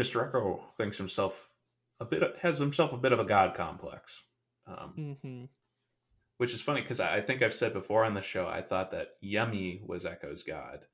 mr 0.02 0.30
eko 0.32 0.68
thinks 0.78 0.98
himself 0.98 1.52
a 2.00 2.06
bit 2.06 2.22
has 2.42 2.60
himself 2.60 2.92
a 2.94 2.98
bit 2.98 3.12
of 3.12 3.20
a 3.20 3.26
god 3.26 3.54
complex 3.54 4.22
um 4.68 5.18
hmm 5.22 5.46
which 6.38 6.54
is 6.56 6.62
funny 6.62 6.82
because 6.82 7.00
I, 7.00 7.18
I 7.18 7.22
think 7.22 7.44
I've 7.44 7.54
said 7.54 7.72
before 7.72 8.04
on 8.04 8.16
the 8.16 8.22
show 8.24 8.48
I 8.48 8.64
thought 8.64 8.90
that 8.92 9.10
Yemi 9.24 9.86
was 9.86 10.06
Eko's 10.06 10.42
god. 10.42 10.88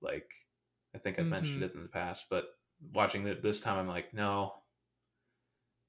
Like 0.00 0.32
I 0.94 0.98
think 0.98 1.18
I've 1.18 1.26
mentioned 1.26 1.60
Mhm. 1.60 1.66
it 1.66 1.74
in 1.74 1.82
the 1.82 1.88
past, 1.90 2.24
but 2.30 2.46
watching 2.94 3.26
it 3.26 3.42
this 3.42 3.60
time, 3.60 3.76
I'm 3.78 3.86
like, 3.86 4.14
no, 4.14 4.54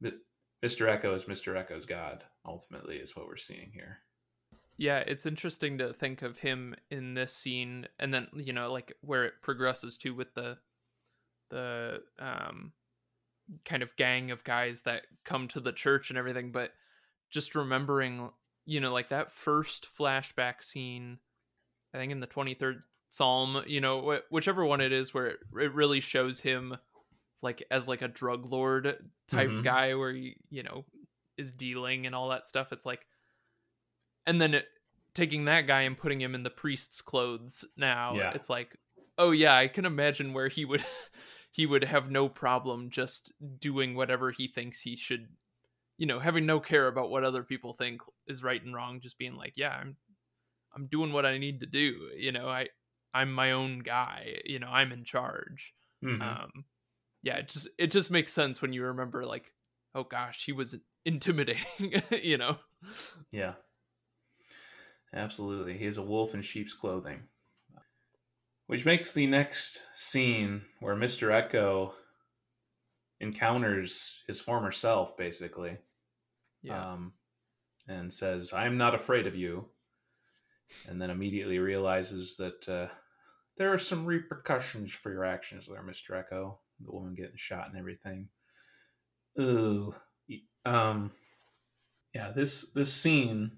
Mr. 0.04 0.88
Eko 0.90 1.16
is 1.16 1.24
Mr. 1.26 1.56
Eko's 1.56 1.86
god. 1.86 2.26
Ultimately, 2.46 2.98
is 2.98 3.16
what 3.16 3.28
we're 3.28 3.38
seeing 3.38 3.72
here. 3.74 4.00
Yeah, 4.78 5.00
it's 5.00 5.26
interesting 5.26 5.78
to 5.78 5.94
think 5.94 6.22
of 6.22 6.40
him 6.40 6.76
in 6.90 7.14
this 7.14 7.34
scene 7.34 7.88
and 7.98 8.14
then, 8.14 8.28
you 8.36 8.52
know, 8.52 8.74
like 8.74 8.92
where 9.02 9.24
it 9.24 9.36
progresses 9.42 9.96
to 9.98 10.14
with 10.14 10.34
the 10.34 10.58
the 11.52 12.02
um 12.18 12.74
kind 13.66 13.84
of 13.84 13.96
gang 13.98 14.32
of 14.32 14.44
guys 14.44 14.82
that 14.82 15.04
come 15.26 15.48
to 15.50 15.60
the 15.60 15.72
church 15.74 16.10
and 16.10 16.18
everything, 16.18 16.52
but 16.52 16.72
just 17.30 17.54
remembering, 17.54 18.30
you 18.66 18.80
know, 18.80 18.92
like 18.94 19.10
that 19.10 19.30
first 19.32 19.86
flashback 19.98 20.64
scene 20.64 21.20
I 21.94 21.98
think 21.98 22.12
in 22.14 22.22
the 22.22 22.28
23rd 22.28 22.80
psalm, 23.10 23.64
you 23.68 23.82
know, 23.82 24.02
wh- 24.02 24.32
whichever 24.32 24.66
one 24.66 24.80
it 24.82 24.94
is 24.94 25.14
where 25.14 25.28
it, 25.28 25.40
it 25.60 25.74
really 25.74 26.00
shows 26.00 26.40
him 26.40 26.78
like 27.42 27.62
as 27.70 27.88
like 27.88 28.02
a 28.02 28.08
drug 28.08 28.46
lord 28.46 28.86
type 29.28 29.50
Mhm. 29.50 29.64
guy 29.64 29.94
where 29.96 30.14
he, 30.14 30.38
you 30.50 30.64
know, 30.64 30.86
is 31.38 31.52
dealing 31.52 32.06
and 32.06 32.16
all 32.16 32.30
that 32.30 32.46
stuff. 32.46 32.72
It's 32.72 32.86
like 32.86 33.06
and 34.26 34.40
then 34.42 34.54
it, 34.54 34.66
taking 35.14 35.46
that 35.46 35.68
guy 35.68 35.82
and 35.82 35.98
putting 35.98 36.22
him 36.22 36.36
in 36.36 36.44
the 36.44 36.50
priest's 36.50 37.02
clothes 37.02 37.66
now 37.76 38.16
Yeah. 38.16 38.32
it's 38.34 38.50
like 38.50 38.76
oh 39.18 39.32
yeah 39.32 39.56
i 39.56 39.68
can 39.68 39.86
imagine 39.86 40.32
where 40.34 40.48
he 40.48 40.64
would 40.64 40.84
he 41.52 41.66
would 41.66 41.84
have 41.84 42.10
no 42.10 42.28
problem 42.30 42.90
just 42.90 43.32
doing 43.60 43.94
whatever 43.94 44.32
he 44.32 44.48
thinks 44.48 44.82
he 44.82 44.96
should 44.96 45.28
you 45.98 46.06
know 46.08 46.20
having 46.20 46.46
no 46.46 46.60
care 46.60 46.88
about 46.88 47.10
what 47.10 47.24
other 47.24 47.44
people 47.44 47.74
think 47.74 48.02
is 48.28 48.44
right 48.44 48.64
and 48.64 48.74
wrong 48.74 49.00
just 49.02 49.18
being 49.20 49.36
like 49.36 49.54
yeah 49.56 49.76
i'm 49.76 49.96
i'm 50.76 50.88
doing 50.88 51.12
what 51.14 51.26
i 51.26 51.38
need 51.38 51.60
to 51.60 51.66
do 51.66 52.10
you 52.18 52.32
know 52.32 52.48
i 52.48 52.68
i'm 53.14 53.32
my 53.32 53.52
own 53.52 53.80
guy 53.80 54.36
you 54.46 54.58
know 54.60 54.70
i'm 54.70 54.92
in 54.92 55.04
charge 55.04 55.74
Mhm. 56.04 56.22
um 56.22 56.66
yeah 57.22 57.36
it 57.38 57.50
just 57.50 57.68
it 57.78 57.92
just 57.92 58.10
makes 58.10 58.34
sense 58.34 58.62
when 58.62 58.74
you 58.74 58.84
remember 58.86 59.24
like 59.26 59.54
oh 59.94 60.04
gosh 60.04 60.46
he 60.46 60.54
was 60.54 60.76
intimidating 61.06 62.02
you 62.24 62.38
know 62.38 62.58
yeah, 63.32 63.54
absolutely. 65.14 65.78
He 65.78 65.86
is 65.86 65.98
a 65.98 66.02
wolf 66.02 66.34
in 66.34 66.42
sheep's 66.42 66.74
clothing, 66.74 67.22
which 68.72 68.86
makes 68.86 69.12
the 69.12 69.28
next 69.28 69.84
scene 69.96 70.62
where 70.80 70.96
Mr. 70.96 71.28
Eko 71.28 71.92
encounters 73.20 74.22
his 74.28 74.40
former 74.40 74.72
self, 74.72 75.18
basically. 75.18 75.78
yeah 76.64 76.94
um, 76.94 77.12
and 77.90 78.14
says, 78.14 78.54
"I'm 78.54 78.78
not 78.78 78.96
afraid 78.96 79.28
of 79.28 79.36
you," 79.36 79.66
and 80.88 81.02
then 81.02 81.10
immediately 81.10 81.60
realizes 81.60 82.38
that 82.38 82.70
uh, 82.70 82.88
there 83.58 83.74
are 83.74 83.78
some 83.78 84.06
repercussions 84.06 84.94
for 84.94 85.12
your 85.12 85.26
actions 85.26 85.68
there, 85.68 85.84
Mister 85.84 86.14
Eko. 86.14 86.56
The 86.80 86.94
woman 86.94 87.14
getting 87.14 87.36
shot 87.36 87.68
and 87.68 87.78
everything. 87.78 88.30
Ooh, 89.38 89.94
um, 90.64 91.12
yeah. 92.16 92.32
This 92.32 92.72
this 92.72 92.94
scene. 92.94 93.52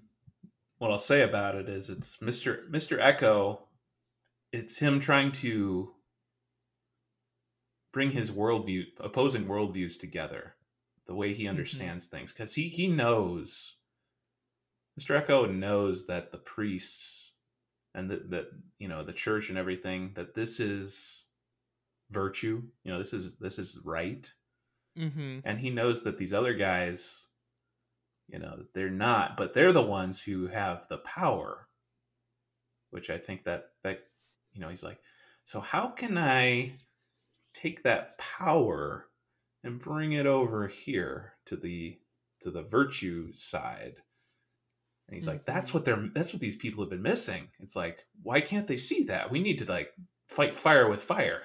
What 0.78 0.90
I'll 0.90 0.98
say 0.98 1.22
about 1.22 1.54
it 1.54 1.68
is, 1.68 1.88
it's 1.88 2.20
Mister 2.20 2.64
Mister 2.68 2.98
Eko. 2.98 3.60
It's 4.54 4.78
him 4.78 5.00
trying 5.00 5.32
to 5.32 5.92
bring 7.92 8.10
his 8.12 8.30
worldview, 8.30 8.84
opposing 9.00 9.46
worldviews 9.46 9.98
together, 9.98 10.54
the 11.06 11.14
way 11.14 11.34
he 11.34 11.48
understands 11.48 12.06
mm-hmm. 12.06 12.16
things, 12.16 12.32
because 12.32 12.54
he 12.54 12.68
he 12.68 12.88
knows. 12.88 13.76
Mister 14.96 15.20
Eko 15.20 15.52
knows 15.52 16.06
that 16.06 16.30
the 16.30 16.38
priests 16.38 17.32
and 17.94 18.10
that 18.10 18.30
that 18.30 18.46
you 18.78 18.88
know 18.88 19.02
the 19.02 19.12
church 19.12 19.48
and 19.48 19.58
everything 19.58 20.12
that 20.14 20.34
this 20.34 20.60
is 20.60 21.24
virtue. 22.10 22.62
You 22.84 22.92
know, 22.92 22.98
this 22.98 23.12
is 23.12 23.36
this 23.36 23.58
is 23.58 23.80
right 23.84 24.32
Mm-hmm. 24.98 25.40
And 25.44 25.58
he 25.58 25.70
knows 25.70 26.02
that 26.02 26.18
these 26.18 26.32
other 26.32 26.54
guys, 26.54 27.26
you 28.28 28.38
know, 28.38 28.64
they're 28.74 28.90
not, 28.90 29.36
but 29.36 29.54
they're 29.54 29.72
the 29.72 29.82
ones 29.82 30.22
who 30.22 30.46
have 30.46 30.86
the 30.88 30.98
power. 30.98 31.68
Which 32.90 33.10
I 33.10 33.18
think 33.18 33.44
that 33.44 33.70
that 33.82 34.04
you 34.54 34.60
know, 34.60 34.68
he's 34.68 34.82
like, 34.82 34.98
so 35.44 35.60
how 35.60 35.88
can 35.88 36.16
I 36.16 36.74
take 37.52 37.82
that 37.82 38.18
power 38.18 39.06
and 39.62 39.80
bring 39.80 40.12
it 40.12 40.26
over 40.26 40.66
here 40.66 41.34
to 41.46 41.56
the 41.56 41.98
to 42.40 42.50
the 42.50 42.62
virtue 42.62 43.32
side? 43.32 43.96
And 45.06 45.14
he's 45.14 45.24
mm-hmm. 45.24 45.32
like, 45.32 45.44
that's 45.44 45.74
what 45.74 45.84
they're 45.84 46.08
that's 46.14 46.32
what 46.32 46.40
these 46.40 46.56
people 46.56 46.82
have 46.82 46.90
been 46.90 47.02
missing. 47.02 47.48
It's 47.60 47.76
like, 47.76 48.06
why 48.22 48.40
can't 48.40 48.66
they 48.66 48.78
see 48.78 49.04
that? 49.04 49.30
We 49.30 49.40
need 49.40 49.58
to 49.58 49.66
like 49.66 49.90
fight 50.28 50.56
fire 50.56 50.88
with 50.88 51.02
fire. 51.02 51.42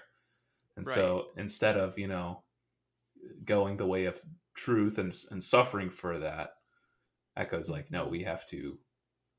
And 0.78 0.86
right. 0.86 0.96
so 0.96 1.28
instead 1.36 1.76
of, 1.76 2.00
you 2.00 2.08
know, 2.08 2.44
going 3.44 3.78
the 3.78 3.88
way 3.88 4.06
of 4.06 4.22
truth 4.60 4.98
and, 4.98 5.16
and 5.32 5.44
suffering 5.44 5.90
for 5.90 6.20
that 6.20 6.52
eko's 7.38 7.70
like 7.70 7.90
no 7.92 8.06
we 8.06 8.24
have 8.24 8.46
to 8.46 8.78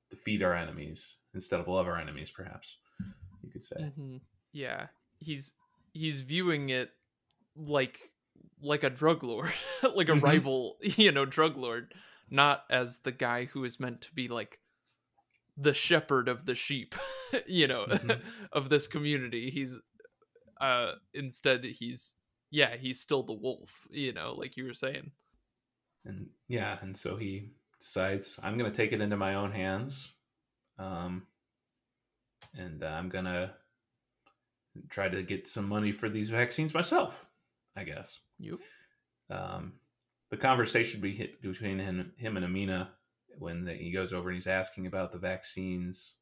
defeat 0.08 0.42
our 0.42 0.54
enemies 0.54 1.16
instead 1.34 1.60
of 1.60 1.68
love 1.68 1.86
our 1.86 1.98
enemies 1.98 2.30
perhaps 2.30 2.78
you 3.42 3.50
could 3.50 3.62
say 3.62 3.76
mm-hmm. 3.76 4.16
yeah 4.52 4.86
he's 5.18 5.54
he's 5.92 6.20
viewing 6.20 6.70
it 6.70 6.90
like 7.56 8.12
like 8.62 8.84
a 8.84 8.90
drug 8.90 9.22
lord 9.22 9.52
like 9.94 10.08
a 10.08 10.12
mm-hmm. 10.12 10.24
rival 10.24 10.76
you 10.82 11.10
know 11.12 11.24
drug 11.24 11.56
lord 11.56 11.92
not 12.30 12.64
as 12.70 12.98
the 12.98 13.12
guy 13.12 13.46
who 13.46 13.64
is 13.64 13.80
meant 13.80 14.00
to 14.00 14.14
be 14.14 14.28
like 14.28 14.60
the 15.56 15.74
shepherd 15.74 16.28
of 16.28 16.46
the 16.46 16.54
sheep 16.54 16.94
you 17.46 17.66
know 17.66 17.84
mm-hmm. 17.86 18.20
of 18.52 18.68
this 18.68 18.86
community 18.86 19.50
he's 19.50 19.78
uh 20.60 20.92
instead 21.12 21.64
he's 21.64 22.14
yeah, 22.50 22.76
he's 22.76 23.00
still 23.00 23.22
the 23.22 23.32
wolf, 23.32 23.86
you 23.90 24.12
know, 24.12 24.34
like 24.36 24.56
you 24.56 24.64
were 24.64 24.74
saying. 24.74 25.12
And 26.04 26.28
yeah, 26.48 26.78
and 26.82 26.96
so 26.96 27.16
he 27.16 27.50
decides 27.78 28.38
I'm 28.42 28.58
going 28.58 28.70
to 28.70 28.76
take 28.76 28.92
it 28.92 29.00
into 29.00 29.16
my 29.16 29.34
own 29.34 29.52
hands. 29.52 30.12
Um, 30.78 31.26
and 32.56 32.82
uh, 32.82 32.86
I'm 32.86 33.10
to 33.10 33.52
try 34.88 35.08
to 35.08 35.22
get 35.22 35.48
some 35.48 35.68
money 35.68 35.92
for 35.92 36.08
these 36.08 36.30
vaccines 36.30 36.74
myself, 36.74 37.30
I 37.76 37.84
guess. 37.84 38.20
You. 38.38 38.58
Um, 39.30 39.74
the 40.30 40.36
conversation 40.36 41.00
between 41.00 41.78
him, 41.78 42.12
him 42.16 42.36
and 42.36 42.44
Amina 42.44 42.90
when 43.38 43.64
the, 43.64 43.74
he 43.74 43.90
goes 43.92 44.12
over 44.12 44.28
and 44.28 44.36
he's 44.36 44.46
asking 44.46 44.86
about 44.86 45.12
the 45.12 45.18
vaccines, 45.18 46.16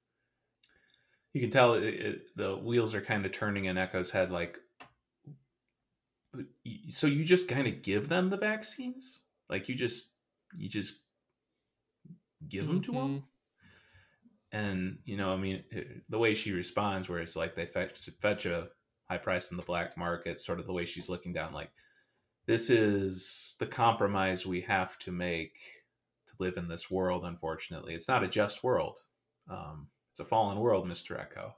you 1.32 1.40
can 1.40 1.50
tell 1.50 1.74
it, 1.74 1.84
it, 1.84 2.22
the 2.36 2.56
wheels 2.56 2.94
are 2.94 3.00
kind 3.00 3.24
of 3.24 3.32
turning 3.32 3.66
in 3.66 3.78
Eko's 3.78 4.10
head. 4.10 4.30
Like, 4.30 4.58
so 6.90 7.06
you 7.06 7.24
just 7.24 7.48
kind 7.48 7.66
of 7.66 7.82
give 7.82 8.08
them 8.08 8.30
the 8.30 8.36
vaccines 8.36 9.22
like 9.48 9.68
you 9.68 9.74
just 9.74 10.08
you 10.54 10.68
just 10.68 10.94
give 12.46 12.66
them 12.66 12.80
mm-hmm. 12.80 12.92
to 12.92 12.98
them 12.98 13.24
and 14.52 14.98
you 15.04 15.16
know 15.16 15.32
i 15.32 15.36
mean 15.36 15.62
the 16.08 16.18
way 16.18 16.34
she 16.34 16.52
responds 16.52 17.08
where 17.08 17.20
it's 17.20 17.36
like 17.36 17.54
they 17.54 17.66
fetch, 17.66 18.08
fetch 18.20 18.46
a 18.46 18.68
high 19.08 19.18
price 19.18 19.50
in 19.50 19.56
the 19.56 19.62
black 19.62 19.96
market 19.96 20.40
sort 20.40 20.58
of 20.58 20.66
the 20.66 20.72
way 20.72 20.84
she's 20.84 21.08
looking 21.08 21.32
down 21.32 21.52
like 21.52 21.70
this 22.46 22.70
is 22.70 23.56
the 23.58 23.66
compromise 23.66 24.46
we 24.46 24.62
have 24.62 24.98
to 24.98 25.12
make 25.12 25.58
to 26.26 26.34
live 26.38 26.56
in 26.56 26.68
this 26.68 26.90
world 26.90 27.24
unfortunately 27.24 27.94
it's 27.94 28.08
not 28.08 28.24
a 28.24 28.28
just 28.28 28.64
world 28.64 29.00
um, 29.50 29.88
it's 30.12 30.20
a 30.20 30.24
fallen 30.24 30.58
world 30.58 30.86
mr 30.88 31.18
eko 31.18 31.52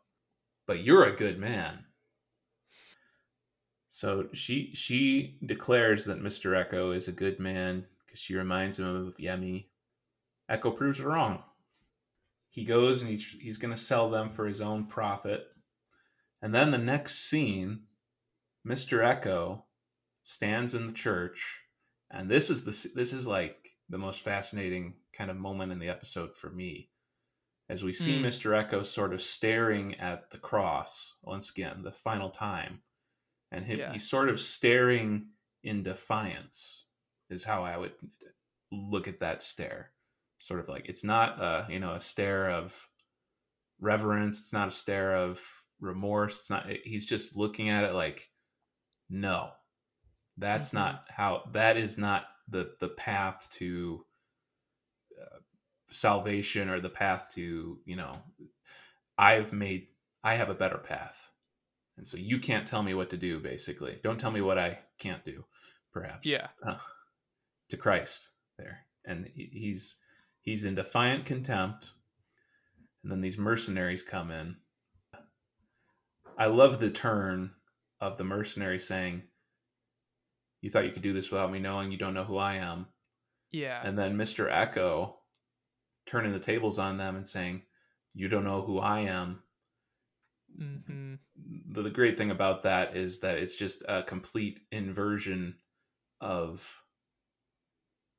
but 0.66 0.82
you're 0.82 1.04
a 1.04 1.16
good 1.16 1.38
man 1.38 1.84
so 3.90 4.28
she 4.32 4.70
she 4.72 5.36
declares 5.44 6.04
that 6.04 6.22
Mr. 6.22 6.56
Eko 6.56 6.94
is 6.94 7.08
a 7.08 7.12
good 7.12 7.40
man 7.40 7.84
because 8.06 8.20
she 8.20 8.36
reminds 8.36 8.78
him 8.78 8.86
of 8.86 9.16
Yemi. 9.16 9.66
Eko 10.48 10.76
proves 10.76 11.00
her 11.00 11.08
wrong. 11.08 11.42
He 12.50 12.64
goes 12.64 13.00
and 13.00 13.10
he's 13.10 13.36
he's 13.40 13.58
going 13.58 13.74
to 13.74 13.80
sell 13.80 14.10
them 14.10 14.28
for 14.28 14.46
his 14.46 14.60
own 14.60 14.86
profit. 14.86 15.46
And 16.42 16.54
then 16.54 16.70
the 16.70 16.78
next 16.78 17.28
scene, 17.28 17.82
Mr. 18.66 19.00
Eko 19.00 19.62
stands 20.24 20.74
in 20.74 20.86
the 20.86 20.92
church, 20.92 21.60
and 22.10 22.30
this 22.30 22.50
is 22.50 22.64
the 22.64 22.90
this 22.94 23.12
is 23.12 23.26
like 23.26 23.68
the 23.88 23.98
most 23.98 24.22
fascinating 24.22 24.94
kind 25.12 25.30
of 25.30 25.36
moment 25.36 25.72
in 25.72 25.78
the 25.78 25.88
episode 25.88 26.34
for 26.34 26.50
me, 26.50 26.90
as 27.68 27.84
we 27.84 27.92
see 27.92 28.18
mm. 28.18 28.22
Mr. 28.22 28.52
Eko 28.52 28.84
sort 28.84 29.12
of 29.12 29.22
staring 29.22 29.94
at 29.96 30.30
the 30.30 30.38
cross 30.38 31.14
once 31.22 31.50
again, 31.50 31.82
the 31.82 31.92
final 31.92 32.30
time 32.30 32.82
and 33.52 33.64
he, 33.64 33.78
yeah. 33.78 33.92
he's 33.92 34.08
sort 34.08 34.28
of 34.28 34.40
staring 34.40 35.26
in 35.62 35.82
defiance 35.82 36.86
is 37.28 37.44
how 37.44 37.64
i 37.64 37.76
would 37.76 37.92
look 38.72 39.08
at 39.08 39.20
that 39.20 39.42
stare 39.42 39.90
sort 40.40 40.60
of 40.60 40.68
like 40.68 40.88
it's 40.88 41.04
not 41.04 41.40
a 41.40 41.66
you 41.68 41.78
know 41.78 41.92
a 41.92 42.00
stare 42.00 42.50
of 42.50 42.88
reverence 43.80 44.38
it's 44.38 44.52
not 44.52 44.68
a 44.68 44.72
stare 44.72 45.14
of 45.14 45.40
remorse 45.80 46.40
it's 46.40 46.50
not 46.50 46.66
he's 46.84 47.06
just 47.06 47.36
looking 47.36 47.68
at 47.68 47.84
it 47.84 47.94
like 47.94 48.30
no. 49.10 49.50
That's 50.38 50.68
mm-hmm. 50.68 50.78
not 50.78 51.04
how 51.10 51.42
that 51.52 51.76
is 51.76 51.98
not 51.98 52.24
the 52.48 52.72
the 52.78 52.88
path 52.88 53.48
to 53.58 54.06
uh, 55.20 55.38
salvation 55.90 56.70
or 56.70 56.80
the 56.80 56.88
path 56.88 57.32
to 57.34 57.78
you 57.84 57.96
know 57.96 58.16
i've 59.18 59.52
made 59.52 59.88
i 60.24 60.34
have 60.34 60.48
a 60.48 60.54
better 60.54 60.78
path. 60.78 61.28
And 61.98 62.08
so 62.08 62.16
you 62.16 62.38
can't 62.38 62.66
tell 62.66 62.82
me 62.82 62.94
what 62.94 63.10
to 63.10 63.18
do 63.18 63.40
basically. 63.40 63.98
Don't 64.02 64.18
tell 64.18 64.30
me 64.30 64.40
what 64.40 64.58
i 64.58 64.78
can't 64.98 65.24
do 65.24 65.44
perhaps 65.92 66.26
yeah. 66.26 66.46
uh, 66.66 66.78
to 67.68 67.76
christ 67.76 68.30
there. 68.56 68.86
And 69.04 69.28
he's 69.34 69.96
he's 70.40 70.64
in 70.64 70.74
defiant 70.74 71.24
contempt. 71.24 71.92
And 73.02 73.10
then 73.10 73.20
these 73.20 73.38
mercenaries 73.38 74.02
come 74.02 74.30
in. 74.30 74.56
I 76.36 76.46
love 76.46 76.80
the 76.80 76.90
turn 76.90 77.52
of 78.00 78.16
the 78.16 78.24
mercenary 78.24 78.78
saying 78.78 79.22
you 80.60 80.70
thought 80.70 80.84
you 80.84 80.90
could 80.90 81.02
do 81.02 81.12
this 81.12 81.30
without 81.30 81.52
me 81.52 81.58
knowing. 81.58 81.90
You 81.90 81.98
don't 81.98 82.14
know 82.14 82.24
who 82.24 82.36
i 82.36 82.54
am. 82.54 82.86
Yeah. 83.50 83.80
And 83.84 83.98
then 83.98 84.16
mr 84.16 84.50
eko 84.50 85.14
turning 86.06 86.32
the 86.32 86.38
tables 86.38 86.78
on 86.78 86.96
them 86.96 87.16
and 87.16 87.28
saying 87.28 87.62
you 88.14 88.28
don't 88.28 88.44
know 88.44 88.62
who 88.62 88.78
i 88.78 89.00
am. 89.00 89.42
Mm-hmm. 90.58 91.14
The, 91.70 91.82
the 91.82 91.90
great 91.90 92.18
thing 92.18 92.30
about 92.30 92.62
that 92.64 92.96
is 92.96 93.20
that 93.20 93.38
it's 93.38 93.54
just 93.54 93.82
a 93.88 94.02
complete 94.02 94.60
inversion 94.72 95.56
of, 96.20 96.82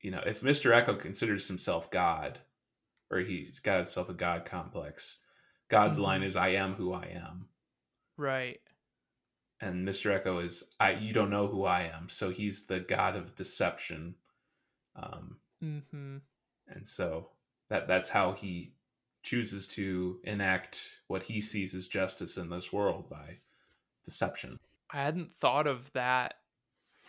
you 0.02 0.12
know, 0.12 0.22
if 0.26 0.42
Mr. 0.42 0.72
Eko 0.72 1.00
considers 1.00 1.48
himself 1.48 1.92
God, 1.92 2.40
or 3.10 3.20
he's 3.20 3.60
got 3.60 3.78
himself 3.78 4.10
a 4.10 4.14
God 4.14 4.46
complex, 4.46 5.18
God's 5.70 5.98
mm-hmm. 5.98 6.06
line 6.06 6.24
is, 6.24 6.36
I 6.36 6.50
am 6.50 6.76
who 6.76 6.94
I 6.94 7.08
am. 7.14 7.48
Right. 8.18 8.60
And 9.60 9.88
Mr. 9.88 10.20
Eko 10.20 10.44
is, 10.44 10.64
I, 10.80 10.92
you 10.92 11.14
don't 11.14 11.30
know 11.30 11.48
who 11.48 11.66
I 11.66 11.84
am. 11.84 12.10
So 12.10 12.32
he's 12.32 12.66
the 12.66 12.80
God 12.80 13.16
of 13.16 13.36
deception. 13.36 14.16
Um, 14.96 15.38
mm-hmm. 15.64 16.18
And 16.68 16.88
so 16.88 17.30
that 17.70 17.88
that's 17.88 18.10
how 18.10 18.32
he 18.32 18.74
chooses 19.24 19.68
to 19.68 20.20
enact 20.24 21.00
what 21.08 21.24
he 21.24 21.42
sees 21.42 21.76
as 21.76 21.88
justice 21.88 22.38
in 22.38 22.50
this 22.50 22.74
world 22.74 23.10
by 23.10 23.38
deception. 24.04 24.58
I 24.92 24.98
hadn't 24.98 25.34
thought 25.36 25.68
of 25.68 25.92
that 25.94 26.36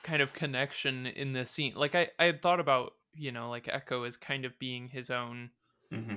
kind 0.02 0.22
of 0.22 0.32
connection 0.32 1.06
in 1.06 1.32
this 1.32 1.50
scene. 1.50 1.74
Like 1.74 1.94
I, 1.94 2.08
I 2.18 2.24
had 2.24 2.42
thought 2.42 2.60
about, 2.60 2.94
you 3.14 3.32
know, 3.32 3.50
like 3.50 3.66
Eko 3.66 4.06
as 4.06 4.16
kind 4.16 4.44
of 4.44 4.58
being 4.58 4.88
his 4.88 5.10
own, 5.10 5.50
mm-hmm. 5.92 6.16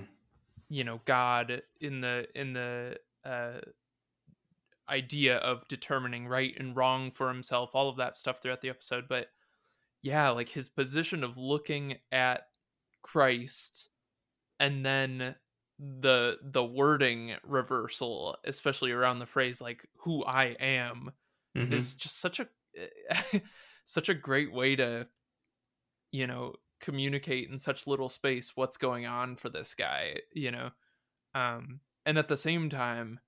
you 0.70 0.84
know, 0.84 1.02
God 1.06 1.62
in 1.80 2.02
the 2.02 2.28
in 2.36 2.54
the 2.54 2.98
uh, 3.24 3.60
idea 4.90 5.38
of 5.38 5.68
determining 5.68 6.28
right 6.28 6.54
and 6.58 6.76
wrong 6.76 7.12
for 7.12 7.28
himself, 7.28 7.72
all 7.74 7.90
of 7.90 7.98
that 7.98 8.16
stuff 8.16 8.42
throughout 8.42 8.62
the 8.62 8.70
episode. 8.70 9.06
But 9.08 9.28
yeah, 10.02 10.30
like 10.30 10.50
his 10.50 10.70
position 10.70 11.24
of 11.24 11.38
looking 11.38 11.98
at 12.12 12.48
Christ 13.02 13.90
and 14.60 14.86
then 14.86 15.36
the 15.80 16.38
the 16.42 16.64
wording 16.64 17.34
reversal 17.44 18.38
especially 18.46 18.92
around 18.92 19.20
the 19.20 19.26
phrase 19.26 19.60
like 19.60 19.86
who 19.98 20.24
i 20.24 20.56
am 20.58 21.12
mm-hmm. 21.56 21.74
is 21.74 21.94
just 21.94 22.20
such 22.20 22.40
a 22.40 22.48
such 23.86 24.10
a 24.10 24.14
great 24.14 24.52
way 24.52 24.76
to 24.76 25.08
you 26.12 26.28
know 26.28 26.54
communicate 26.80 27.50
in 27.50 27.58
such 27.58 27.88
little 27.88 28.10
space 28.10 28.52
what's 28.56 28.78
going 28.78 29.06
on 29.06 29.36
for 29.36 29.50
this 29.50 29.74
guy 29.74 30.18
you 30.34 30.52
know 30.52 30.70
um 31.34 31.80
and 32.06 32.18
at 32.18 32.28
the 32.28 32.38
same 32.38 32.70
time 32.70 33.20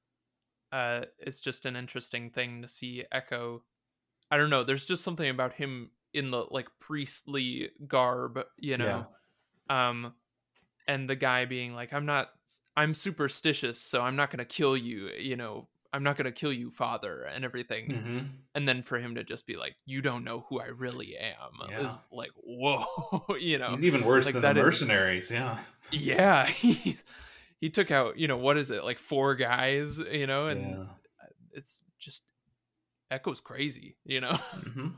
uh 0.72 1.02
it's 1.20 1.40
just 1.40 1.66
an 1.66 1.76
interesting 1.76 2.30
thing 2.30 2.62
to 2.62 2.68
see 2.68 3.04
eko 3.14 3.62
i 4.30 4.38
don't 4.38 4.50
know 4.50 4.64
there's 4.64 4.86
just 4.86 5.04
something 5.04 5.30
about 5.30 5.54
him 5.54 5.90
in 6.14 6.32
the 6.32 6.46
like 6.52 6.68
priestly 6.80 7.70
garb 7.88 8.44
you 8.58 8.78
know 8.78 9.08
um 9.70 10.14
and 10.88 11.10
the 11.10 11.16
guy 11.16 11.46
being 11.46 11.74
like 11.74 11.94
i'm 11.94 12.06
not 12.06 12.30
i'm 12.76 12.94
superstitious 12.94 13.80
so 13.80 14.02
i'm 14.02 14.16
not 14.16 14.30
going 14.30 14.40
to 14.40 14.46
kill 14.46 14.76
you 14.76 15.10
you 15.18 15.36
know 15.36 15.68
i'm 15.98 16.04
not 16.04 16.16
going 16.16 16.26
to 16.26 16.32
kill 16.32 16.54
you 16.54 16.70
father 16.72 17.24
and 17.24 17.44
everything 17.44 17.86
hmm 17.92 18.20
and 18.56 18.68
then 18.68 18.82
for 18.84 18.98
him 19.00 19.16
to 19.16 19.24
just 19.24 19.46
be 19.46 19.56
like 19.58 19.76
you 19.86 20.02
don't 20.02 20.24
know 20.24 20.46
who 20.48 20.60
i 20.60 20.68
really 20.68 21.18
am 21.18 21.70
Yeah. 21.70 21.82
is 21.86 22.04
like 22.12 22.32
whoa 22.38 22.86
you 23.40 23.58
know 23.58 23.72
He's 23.72 23.84
even 23.84 24.06
worse 24.06 24.26
like 24.26 24.34
than 24.34 24.42
the 24.44 24.48
that 24.54 24.58
is- 24.58 24.64
mercenaries. 24.64 25.30
Yeah. 25.32 25.58
yeah 25.92 26.46
he, 26.64 26.98
he 27.60 27.70
took 27.70 27.92
out 27.92 28.18
you 28.18 28.28
know 28.28 28.38
what 28.38 28.58
is 28.58 28.72
it 28.72 28.84
like 28.84 29.00
four 29.00 29.36
guys 29.36 29.98
you 30.00 30.28
know 30.28 30.48
and 30.48 30.62
yeah. 30.78 30.86
it's 31.52 31.82
just 32.00 32.24
eko's 33.12 33.40
crazy 33.42 33.98
you 34.06 34.22
know 34.22 34.34
hmm 34.74 34.90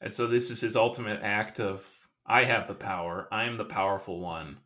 And 0.00 0.12
so 0.12 0.26
this 0.26 0.50
is 0.50 0.60
his 0.60 0.76
ultimate 0.76 1.20
act 1.22 1.60
of 1.60 1.86
I 2.26 2.44
have 2.44 2.68
the 2.68 2.74
power. 2.74 3.28
I 3.32 3.44
am 3.44 3.56
the 3.56 3.64
powerful 3.64 4.20
one. 4.20 4.58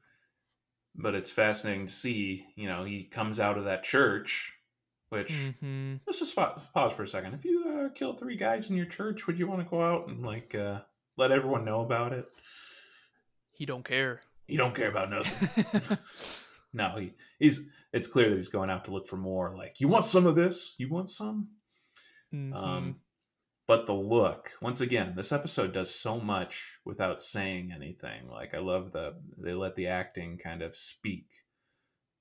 But 0.99 1.15
it's 1.15 1.31
fascinating 1.31 1.87
to 1.89 1.93
see, 1.93 2.47
you 2.57 2.69
know, 2.69 2.85
he 2.85 3.05
comes 3.05 3.39
out 3.39 3.59
of 3.59 3.65
that 3.65 3.85
church, 3.85 4.55
which 5.11 5.33
hmm 5.61 5.97
let's 6.07 6.19
just 6.21 6.35
pa- 6.35 6.59
pause 6.75 6.93
for 6.93 7.03
a 7.03 7.07
second. 7.09 7.35
If 7.35 7.45
you 7.45 7.65
uh, 7.87 7.93
killed 7.95 8.19
three 8.19 8.37
guys 8.37 8.71
in 8.71 8.77
your 8.77 8.87
church, 8.87 9.27
would 9.27 9.39
you 9.39 9.47
want 9.47 9.63
to 9.63 9.69
go 9.69 9.83
out 9.83 10.09
and 10.09 10.25
like 10.25 10.55
uh, 10.55 10.81
let 11.17 11.33
everyone 11.33 11.65
know 11.65 11.81
about 11.83 12.13
it? 12.13 12.27
he 13.53 13.65
don't 13.67 13.85
care 13.85 14.21
He 14.47 14.57
don't 14.57 14.75
care 14.75 14.89
about 14.91 15.11
nothing. 15.17 15.99
no, 16.73 16.91
he 16.99 17.13
he's. 17.39 17.69
It's 17.93 18.07
clear 18.07 18.29
that 18.29 18.37
he's 18.37 18.49
going 18.49 18.69
out 18.69 18.85
to 18.87 18.91
look 18.91 19.07
for 19.07 19.17
more. 19.17 19.55
Like, 19.57 19.81
you 19.81 19.89
want 19.89 20.05
some 20.05 20.27
of 20.27 20.35
this? 20.35 20.75
You 20.79 20.89
want 20.91 21.09
some? 21.09 21.49
Mhm. 22.35 22.55
Um, 22.55 22.97
but 23.67 23.87
the 23.87 23.93
look, 23.95 24.53
once 24.61 24.81
again, 24.81 25.15
this 25.17 25.33
episode 25.33 25.73
does 25.73 25.95
so 25.95 26.21
much 26.21 26.79
without 26.85 27.21
saying 27.21 27.73
anything. 27.75 28.29
Like 28.29 28.55
I 28.55 28.59
love 28.59 28.93
the 28.93 29.21
they 29.39 29.55
let 29.55 29.75
the 29.77 29.89
acting 29.89 30.39
kind 30.39 30.63
of 30.63 30.77
speak, 30.77 31.29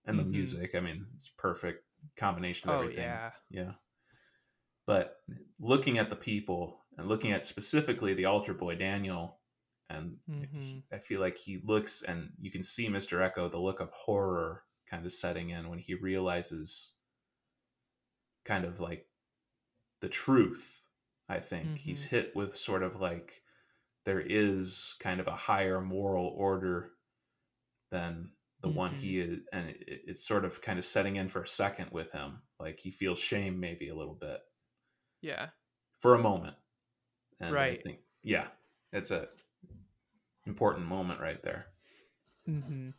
and 0.06 0.18
the 0.20 0.24
Mhm. 0.24 0.30
music. 0.32 0.76
I 0.76 0.80
mean, 0.80 1.08
it's 1.16 1.30
perfect 1.30 1.86
combination 2.16 2.70
of 2.70 2.76
oh 2.76 2.82
everything. 2.82 3.04
yeah 3.04 3.32
yeah. 3.50 3.74
But 4.86 5.24
looking 5.60 5.98
at 5.98 6.10
the 6.10 6.16
people 6.16 6.86
and 6.98 7.08
looking 7.08 7.32
at 7.32 7.46
specifically 7.46 8.14
the 8.14 8.26
altar 8.26 8.54
boy 8.54 8.76
Daniel, 8.76 9.42
and 9.90 10.20
Mhm. 10.30 10.84
I 10.92 11.00
feel 11.00 11.20
like 11.22 11.38
he 11.38 11.58
looks 11.58 12.02
and 12.04 12.34
you 12.40 12.52
can 12.52 12.64
see 12.64 12.88
Mr. 12.88 13.20
Eko 13.20 13.50
the 13.52 13.60
look 13.60 13.80
of 13.80 13.90
horror 13.92 14.64
kind 14.90 15.06
of 15.06 15.12
setting 15.12 15.50
in 15.50 15.70
when 15.70 15.80
he 15.80 15.94
realizes 15.96 16.96
kind 18.44 18.66
of 18.66 18.80
like 18.80 19.10
the 20.02 20.10
truth. 20.10 20.84
I 21.30 21.40
think 21.40 21.78
he's 21.78 22.04
Mhm. 22.04 22.06
hit 22.06 22.36
with 22.36 22.58
sort 22.58 22.84
of 22.84 22.98
like 22.98 23.44
there 24.06 24.22
is 24.22 24.96
kind 25.00 25.20
of 25.22 25.28
a 25.28 25.36
higher 25.36 25.82
moral 25.82 26.28
order 26.28 26.94
than 27.92 28.34
the 28.62 28.70
one 28.70 28.96
he 28.96 29.20
is, 29.20 29.40
and 29.54 29.70
it, 29.70 29.78
it's 29.88 30.28
sort 30.28 30.46
of 30.46 30.62
kind 30.62 30.80
of 30.80 30.86
setting 30.86 31.16
in 31.18 31.28
for 31.28 31.44
a 31.44 31.48
second 31.48 31.92
with 31.92 32.12
him. 32.12 32.44
Like 32.60 32.80
he 32.80 32.92
feels 32.92 33.20
shame 33.20 33.60
maybe 33.60 33.90
a 33.90 33.96
little 33.96 34.16
bit 34.16 34.42
yeah 35.22 35.50
for 36.00 36.16
a 36.16 36.20
moment. 36.20 36.56
And 37.40 37.62
I 37.62 37.76
Right. 37.76 37.86
think, 37.86 38.02
yeah, 38.24 38.50
it's 38.94 39.12
a 39.12 39.30
important 40.48 40.86
moment 40.88 41.20
right 41.20 41.42
there. 41.44 41.68
hmm 42.46 42.90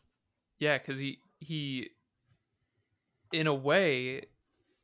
Yeah, 0.58 0.78
because 0.78 0.98
he 1.00 1.22
he, 1.40 1.90
in 3.32 3.46
a 3.46 3.54
way, 3.54 4.22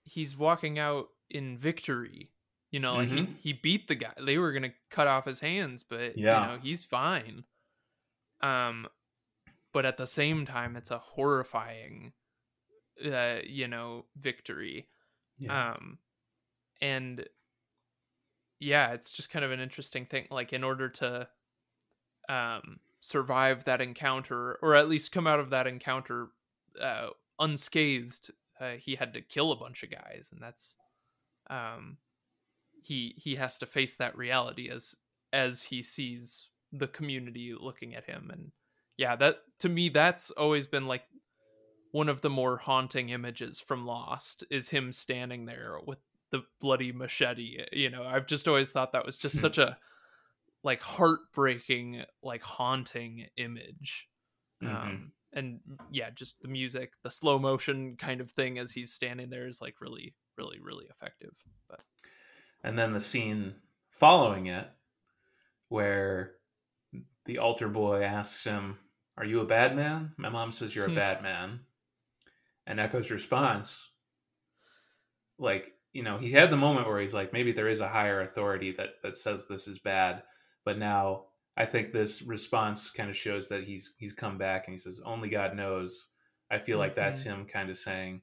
he's 0.05 0.37
walking 0.37 0.79
out 0.79 1.11
in 1.31 1.59
victory. 1.59 2.33
You 2.73 2.81
know, 2.81 2.97
like 2.97 3.11
Mhm. 3.11 3.37
he 3.41 3.53
he 3.53 3.53
beat 3.55 3.87
the 3.89 3.95
guy. 3.97 4.15
They 4.21 4.39
were 4.39 4.53
gonna 4.53 4.75
cut 4.91 5.07
off 5.09 5.27
his 5.27 5.41
hands, 5.41 5.85
but 5.85 6.17
Yeah. 6.17 6.41
you 6.43 6.49
know 6.49 6.59
he's 6.59 6.85
fine. 6.85 7.47
Um, 8.43 8.89
but 9.73 9.87
at 9.87 9.97
the 9.99 10.07
same 10.07 10.47
time, 10.47 10.77
it's 10.77 10.91
a 10.91 10.99
horrifying, 10.99 12.15
uh, 13.05 13.41
you 13.45 13.69
know, 13.69 14.07
victory. 14.17 14.91
Yeah. 15.39 15.73
Um, 15.75 16.01
and 16.81 17.29
yeah, 18.61 18.93
it's 18.93 19.13
just 19.13 19.31
kind 19.31 19.45
of 19.45 19.51
an 19.51 19.61
interesting 19.61 20.07
thing. 20.07 20.29
Like, 20.31 20.53
in 20.53 20.65
order 20.65 20.89
to 20.91 21.29
um, 22.29 22.81
survive 23.01 23.65
that 23.65 23.81
encounter, 23.81 24.55
or 24.63 24.75
at 24.77 24.89
least 24.89 25.13
come 25.13 25.27
out 25.27 25.41
of 25.41 25.51
that 25.51 25.67
encounter 25.67 26.29
uh, 26.81 27.11
unscathed, 27.39 28.31
uh, 28.61 28.73
he 28.73 28.95
had 28.95 29.15
to 29.15 29.21
kill 29.23 29.53
a 29.53 29.57
bunch 29.57 29.83
of 29.83 29.91
guys, 29.91 30.31
and 30.33 30.41
that's 30.41 30.77
um, 31.51 31.99
he 32.83 33.15
he 33.17 33.37
has 33.37 33.59
to 33.59 33.67
face 33.67 33.97
that 33.97 34.17
reality 34.17 34.69
as 34.71 34.97
as 35.33 35.65
he 35.65 35.83
sees 35.83 36.49
the 36.73 36.89
community 36.89 37.55
looking 37.59 37.95
at 37.95 38.05
him, 38.05 38.31
and 38.33 38.53
yeah, 38.97 39.17
that 39.17 39.43
to 39.61 39.69
me 39.69 39.89
that's 39.89 40.31
always 40.33 40.67
been 40.67 40.87
like 40.87 41.05
one 41.93 42.09
of 42.09 42.23
the 42.23 42.31
more 42.31 42.57
haunting 42.57 43.11
images 43.11 43.61
from 43.61 43.85
Lost 43.87 44.45
is 44.51 44.71
him 44.71 44.93
standing 44.93 45.45
there 45.45 45.79
with 45.87 45.99
the 46.31 46.43
bloody 46.61 46.91
machete. 46.93 47.59
You 47.71 47.91
know, 47.91 48.05
I've 48.05 48.27
just 48.27 48.49
always 48.49 48.73
thought 48.73 48.93
that 48.93 49.05
was 49.05 49.19
just 49.19 49.37
Hmm. 49.37 49.41
such 49.43 49.59
a 49.59 49.79
like 50.65 50.81
heartbreaking, 50.81 52.05
like 52.23 52.43
haunting 52.43 53.27
image. 53.37 54.09
Mhm. 54.63 54.69
Um, 54.69 55.13
and 55.33 55.61
yeah, 55.91 56.11
just 56.11 56.41
the 56.41 56.49
music, 56.49 56.93
the 57.03 57.11
slow 57.11 57.39
motion 57.39 57.97
kind 57.97 58.21
of 58.21 58.31
thing 58.31 58.59
as 58.59 58.73
he's 58.73 58.93
standing 58.93 59.29
there 59.29 59.47
is 59.47 59.61
like 59.61 59.81
really, 59.81 60.15
really, 60.39 60.61
really 60.61 60.87
effective. 60.87 61.35
But 61.69 61.81
and 62.63 62.79
then 62.79 62.93
the 62.93 63.01
scene 63.01 63.55
following 63.91 64.47
it, 64.47 64.69
where 65.69 66.33
the 67.25 67.39
altar 67.39 67.69
boy 67.69 68.03
asks 68.03 68.45
him, 68.45 68.79
Are 69.17 69.25
you 69.25 69.41
a 69.41 69.47
bad 69.47 69.77
man? 69.77 70.13
My 70.17 70.29
mom 70.29 70.53
says 70.53 70.75
you're 70.75 70.87
a 70.87 70.91
Hmm. 70.91 70.95
bad 70.97 71.23
man. 71.23 71.61
And 72.67 72.79
Eko's 72.81 73.11
response, 73.11 73.91
like, 75.39 75.73
you 75.93 76.03
know, 76.03 76.17
he 76.17 76.31
had 76.31 76.51
the 76.51 76.57
moment 76.57 76.87
where 76.87 77.01
he's 77.01 77.13
like, 77.15 77.33
maybe 77.33 77.53
there 77.53 77.69
is 77.69 77.81
a 77.81 77.89
higher 77.89 78.21
authority 78.21 78.73
that, 78.73 79.03
that 79.03 79.17
says 79.17 79.47
this 79.47 79.69
is 79.69 79.79
bad. 79.79 80.23
But 80.65 80.79
now 80.79 81.27
I 81.57 81.67
think 81.67 81.93
this 81.93 82.23
response 82.23 82.91
kind 82.91 83.11
of 83.11 83.17
shows 83.17 83.49
that 83.49 83.65
he's 83.65 83.95
he's 83.99 84.13
come 84.13 84.39
back 84.39 84.67
and 84.67 84.75
he 84.75 84.79
says, 84.79 85.01
Only 85.05 85.29
God 85.29 85.55
knows. 85.57 86.09
I 86.51 86.59
feel 86.59 86.79
like 86.79 86.95
that's 86.95 87.23
him 87.23 87.45
kind 87.47 87.69
of 87.69 87.77
saying, 87.77 88.23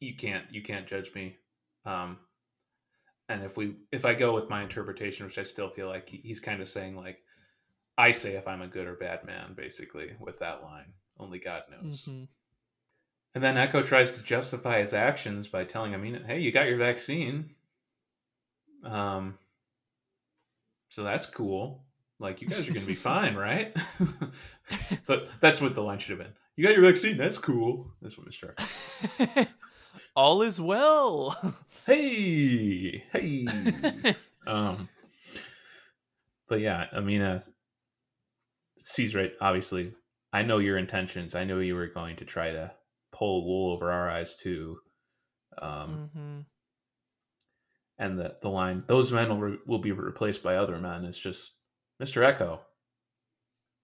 You 0.00 0.14
can't 0.14 0.44
you 0.52 0.62
can't 0.62 0.86
judge 0.86 1.12
me. 1.14 1.36
Um 1.84 2.18
and 3.28 3.42
if 3.42 3.56
we 3.56 3.76
if 3.90 4.04
I 4.04 4.14
go 4.14 4.34
with 4.34 4.50
my 4.50 4.62
interpretation, 4.62 5.26
which 5.26 5.38
I 5.38 5.42
still 5.42 5.68
feel 5.70 5.88
like 5.88 6.08
he's 6.08 6.40
kind 6.40 6.60
of 6.60 6.68
saying 6.68 6.96
like 6.96 7.22
I 7.96 8.10
say 8.12 8.34
if 8.36 8.48
I'm 8.48 8.62
a 8.62 8.66
good 8.68 8.86
or 8.86 8.94
bad 8.94 9.24
man, 9.26 9.54
basically, 9.54 10.12
with 10.18 10.38
that 10.40 10.62
line. 10.62 10.92
Only 11.18 11.38
God 11.38 11.62
knows. 11.70 12.06
Mhm. 12.06 12.26
And 13.34 13.44
then 13.44 13.56
Eko 13.56 13.84
tries 13.86 14.12
to 14.12 14.22
justify 14.22 14.78
his 14.80 14.92
actions 14.92 15.46
by 15.48 15.64
telling 15.64 15.92
him, 15.92 16.24
"Hey, 16.24 16.40
you 16.40 16.52
got 16.52 16.66
your 16.68 16.78
vaccine. 16.78 17.54
Um, 18.82 19.38
so 20.88 21.02
that's 21.04 21.26
cool. 21.26 21.84
Like 22.18 22.42
you 22.42 22.48
guys 22.48 22.68
are 22.68 22.72
gonna 22.72 22.86
be 22.86 22.94
fine, 23.12 23.34
right?" 23.34 23.76
but 25.06 25.28
that's 25.40 25.60
what 25.60 25.74
the 25.74 25.82
line 25.82 25.98
should 25.98 26.18
have 26.18 26.26
been. 26.26 26.34
You 26.56 26.64
got 26.64 26.74
your 26.74 26.84
vaccine. 26.84 27.16
That's 27.16 27.38
cool. 27.38 27.92
That's 28.02 28.16
what 28.18 28.26
Mister. 28.26 28.54
all 30.14 30.42
is 30.42 30.60
well. 30.60 31.36
Hey, 31.86 33.04
hey. 33.12 33.46
um, 34.46 34.88
but 36.48 36.60
yeah, 36.60 36.86
Amina 36.92 37.40
sees 38.84 39.14
right. 39.14 39.32
Obviously, 39.40 39.92
I 40.32 40.42
know 40.42 40.58
your 40.58 40.76
intentions. 40.78 41.34
I 41.34 41.44
know 41.44 41.58
you 41.58 41.74
were 41.74 41.88
going 41.88 42.16
to 42.16 42.24
try 42.24 42.52
to 42.52 42.72
pull 43.12 43.44
wool 43.46 43.72
over 43.72 43.90
our 43.90 44.10
eyes 44.10 44.36
too. 44.36 44.78
Um, 45.60 46.10
Mhm. 46.16 46.44
and 47.98 48.18
the 48.18 48.36
the 48.40 48.48
line 48.48 48.84
those 48.86 49.12
men 49.12 49.28
will, 49.28 49.38
re- 49.40 49.58
will 49.66 49.78
be 49.78 49.92
replaced 49.92 50.42
by 50.42 50.56
other 50.56 50.78
men 50.78 51.04
is 51.04 51.18
just 51.18 51.56
Mr. 52.02 52.22
Eko. 52.22 52.60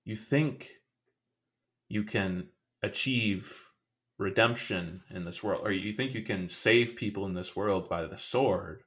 You 0.05 0.17
think 0.17 0.71
you 1.89 2.05
can 2.05 2.49
achieve 2.83 3.68
redemption 4.19 5.03
in 5.11 5.25
this 5.25 5.43
world, 5.43 5.63
or 5.65 5.71
you 5.71 5.93
think 5.93 6.13
you 6.15 6.23
can 6.23 6.49
save 6.49 6.97
people 6.97 7.25
in 7.27 7.35
this 7.35 7.55
world 7.55 7.89
by 7.89 8.05
the 8.07 8.19
sword, 8.19 8.83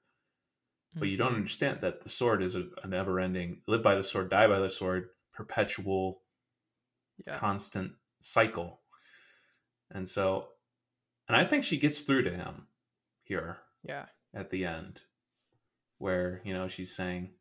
but 0.93 1.07
you 1.07 1.15
don't 1.17 1.31
Mhm. 1.31 1.37
understand 1.37 1.81
that 1.81 2.01
the 2.03 2.09
sword 2.09 2.43
is 2.43 2.55
a, 2.55 2.69
a 2.83 2.87
never 2.87 3.19
ending 3.19 3.63
live 3.65 3.81
by 3.81 3.95
the 3.95 4.03
sword, 4.03 4.29
die 4.29 4.47
by 4.47 4.59
the 4.59 4.69
sword, 4.69 5.09
perpetual 5.33 6.21
Yeah. 7.25 7.37
constant 7.37 7.95
cycle. 8.19 8.81
And 9.89 10.07
so, 10.07 10.49
and 11.27 11.35
I 11.37 11.45
think 11.45 11.63
she 11.63 11.77
gets 11.77 12.01
through 12.01 12.23
to 12.23 12.35
him 12.35 12.67
here 13.23 13.61
Yeah. 13.83 14.09
at 14.33 14.49
the 14.49 14.65
end, 14.65 15.03
where, 15.97 16.41
you 16.43 16.53
know, 16.53 16.67
she's 16.67 16.93
saying, 16.95 17.37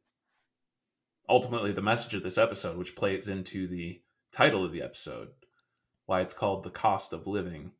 ultimately 1.28 1.72
the 1.72 1.82
message 1.82 2.14
of 2.14 2.22
this 2.22 2.38
episode, 2.38 2.76
which 2.76 2.94
plays 2.96 3.26
into 3.28 3.66
the 3.66 4.02
title 4.32 4.64
of 4.64 4.72
the 4.72 4.82
episode, 4.82 5.32
why 6.06 6.20
it's 6.20 6.34
called 6.34 6.62
the 6.62 6.70
cost 6.70 7.12
of 7.12 7.26
living. 7.26 7.74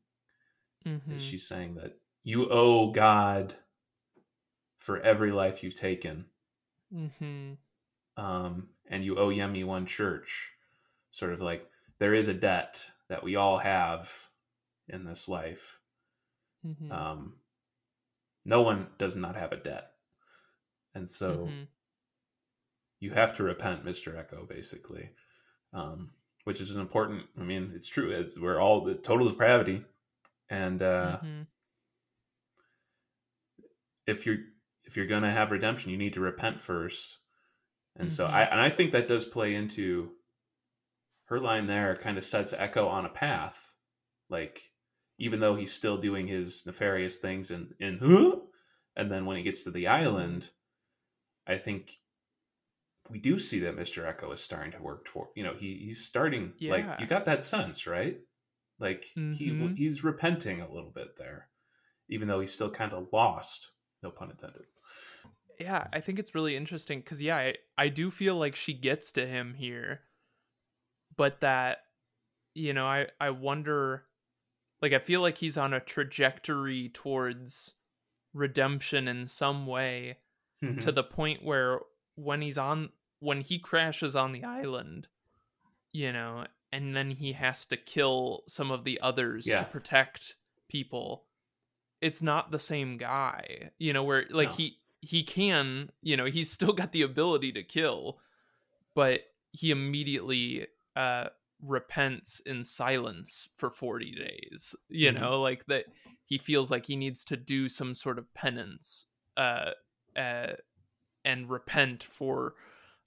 Mhm. 0.86 1.16
Is 1.16 1.22
she's 1.22 1.46
saying 1.46 1.74
that 1.74 2.00
you 2.22 2.48
owe 2.50 2.90
God 2.90 3.54
for 4.78 5.00
every 5.00 5.30
life 5.30 5.62
you've 5.62 5.74
taken, 5.74 6.30
Mhm. 6.92 7.58
um, 8.16 8.74
and 8.86 9.04
you 9.04 9.18
owe 9.18 9.28
Yemi 9.28 9.64
one 9.64 9.86
church. 9.86 10.52
Sort 11.10 11.32
of 11.32 11.40
like 11.40 11.70
there 11.98 12.14
is 12.14 12.28
a 12.28 12.34
debt 12.34 12.90
that 13.08 13.22
we 13.22 13.36
all 13.36 13.58
have 13.58 14.28
in 14.88 15.04
this 15.04 15.28
life. 15.28 15.80
Mhm. 16.64 16.90
Um, 16.90 17.40
no 18.44 18.62
one 18.62 18.94
does 18.96 19.16
not 19.16 19.36
have 19.36 19.52
a 19.52 19.56
debt, 19.56 19.92
and 20.94 21.10
so 21.10 21.46
Mhm. 21.46 21.68
you 23.00 23.10
have 23.12 23.36
to 23.36 23.42
repent, 23.42 23.84
Mister 23.84 24.12
Eko, 24.12 24.48
basically, 24.48 25.14
um, 25.72 26.14
which 26.44 26.60
is 26.60 26.70
an 26.70 26.80
important. 26.80 27.28
I 27.36 27.42
mean, 27.42 27.72
it's 27.74 27.88
true. 27.88 28.10
It's 28.10 28.38
we're 28.38 28.58
all 28.60 28.82
the 28.82 28.94
total 28.94 29.28
depravity, 29.28 29.84
and 30.50 30.82
uh, 30.82 31.20
Mhm. 31.22 31.46
if 34.06 34.26
you're 34.26 34.38
if 34.84 34.96
you're 34.96 35.06
gonna 35.06 35.30
have 35.30 35.50
redemption, 35.52 35.90
you 35.90 35.96
need 35.96 36.14
to 36.14 36.20
repent 36.20 36.60
first. 36.60 37.18
And 37.96 38.12
so 38.12 38.26
Mhm. 38.26 38.30
I 38.30 38.42
and 38.44 38.60
I 38.60 38.70
think 38.70 38.92
that 38.92 39.08
does 39.08 39.24
play 39.24 39.54
into 39.54 40.16
her 41.26 41.38
line 41.40 41.66
there. 41.66 41.96
Kind 41.96 42.18
of 42.18 42.24
sets 42.24 42.52
Eko 42.52 42.88
on 42.88 43.06
a 43.06 43.10
path, 43.10 43.74
like 44.28 44.72
even 45.18 45.40
though 45.40 45.54
he's 45.56 45.72
still 45.72 45.98
doing 45.98 46.26
his 46.26 46.66
nefarious 46.66 47.18
things 47.18 47.50
and 47.50 47.74
in 47.78 47.98
huh? 47.98 48.40
and 48.96 49.10
then 49.10 49.26
when 49.26 49.36
he 49.36 49.42
gets 49.42 49.62
to 49.64 49.70
the 49.70 49.86
island, 49.86 50.50
I 51.46 51.58
think 51.58 52.00
we 53.08 53.18
do 53.18 53.38
see 53.38 53.60
that 53.60 53.74
Mister 53.76 54.02
Eko 54.04 54.32
is 54.32 54.40
starting 54.40 54.72
to 54.72 54.82
work 54.82 55.04
toward. 55.04 55.28
You 55.34 55.44
know, 55.44 55.54
he 55.54 55.76
he's 55.84 56.04
starting 56.04 56.54
like 56.60 56.86
you 57.00 57.06
got 57.06 57.24
that 57.26 57.44
sense, 57.44 57.86
right? 57.86 58.20
Like 58.80 59.04
he 59.04 59.50
Mhm. 59.50 59.76
he's 59.76 60.02
repenting 60.02 60.60
a 60.60 60.72
little 60.72 60.90
bit 60.90 61.16
there, 61.18 61.48
even 62.08 62.26
though 62.26 62.40
he's 62.40 62.52
still 62.52 62.70
kind 62.70 62.92
of 62.92 63.08
lost. 63.12 63.72
No 64.02 64.10
pun 64.10 64.30
intended. 64.30 64.62
yeah 65.58 65.86
i 65.92 66.00
think 66.00 66.18
it's 66.18 66.34
really 66.34 66.56
interesting 66.56 67.00
because 67.00 67.20
yeah 67.22 67.36
I, 67.36 67.54
I 67.76 67.88
do 67.88 68.10
feel 68.10 68.36
like 68.36 68.56
she 68.56 68.72
gets 68.72 69.12
to 69.12 69.26
him 69.26 69.52
here 69.58 70.00
but 71.14 71.40
that 71.40 71.80
you 72.54 72.72
know 72.72 72.86
i 72.86 73.08
i 73.20 73.28
wonder 73.28 74.04
like 74.80 74.94
i 74.94 74.98
feel 74.98 75.20
like 75.20 75.36
he's 75.36 75.58
on 75.58 75.74
a 75.74 75.80
trajectory 75.80 76.88
towards 76.88 77.74
redemption 78.32 79.06
in 79.08 79.26
some 79.26 79.66
way 79.66 80.16
Mm-hmm. 80.62 80.78
to 80.80 80.92
the 80.92 81.02
point 81.04 81.42
where 81.42 81.80
when 82.16 82.40
he's 82.42 82.56
on 82.58 82.90
when 83.18 83.40
he 83.42 83.58
crashes 83.58 84.14
on 84.16 84.32
the 84.32 84.44
island 84.44 85.08
you 85.92 86.10
know 86.12 86.46
and 86.72 86.94
then 86.96 87.10
he 87.10 87.32
has 87.32 87.66
to 87.66 87.76
kill 87.76 88.42
some 88.46 88.70
of 88.70 88.84
the 88.84 89.00
others 89.00 89.46
Yeah. 89.46 89.60
to 89.60 89.64
protect 89.70 90.36
people 90.68 91.24
it's 92.00 92.22
not 92.22 92.50
the 92.50 92.58
same 92.58 92.96
guy 92.96 93.70
you 93.78 93.92
know 93.92 94.04
where 94.04 94.24
like 94.30 94.50
No. 94.50 94.54
he 94.56 94.78
he 95.00 95.22
can 95.22 95.90
you 96.02 96.16
know 96.16 96.26
he's 96.26 96.50
still 96.50 96.72
got 96.72 96.92
the 96.92 97.02
ability 97.02 97.52
to 97.52 97.62
kill 97.62 98.18
but 98.94 99.22
he 99.52 99.70
immediately 99.70 100.66
uh 100.96 101.26
repents 101.62 102.40
in 102.40 102.64
silence 102.64 103.48
for 103.54 103.68
40 103.70 104.12
days 104.14 104.74
you 104.88 105.10
Mhm. 105.12 105.20
know 105.20 105.40
like 105.42 105.66
that 105.66 105.86
he 106.24 106.38
feels 106.38 106.70
like 106.70 106.86
he 106.86 106.96
needs 106.96 107.24
to 107.24 107.36
do 107.36 107.68
some 107.68 107.94
sort 107.94 108.18
of 108.18 108.32
penance 108.32 109.06
uh 109.36 109.72
uh, 110.16 110.54
and 111.24 111.50
repent 111.50 112.02
for 112.02 112.54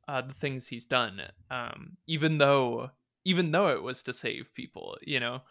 uh, 0.07 0.21
the 0.21 0.33
things 0.33 0.67
he's 0.67 0.85
done, 0.85 1.21
um, 1.51 1.97
even 2.07 2.37
though 2.37 2.91
even 3.25 3.51
though 3.51 3.69
it 3.69 3.81
was 3.81 4.03
to 4.03 4.13
save 4.13 4.53
people, 4.53 4.97
you 5.01 5.19
know. 5.19 5.41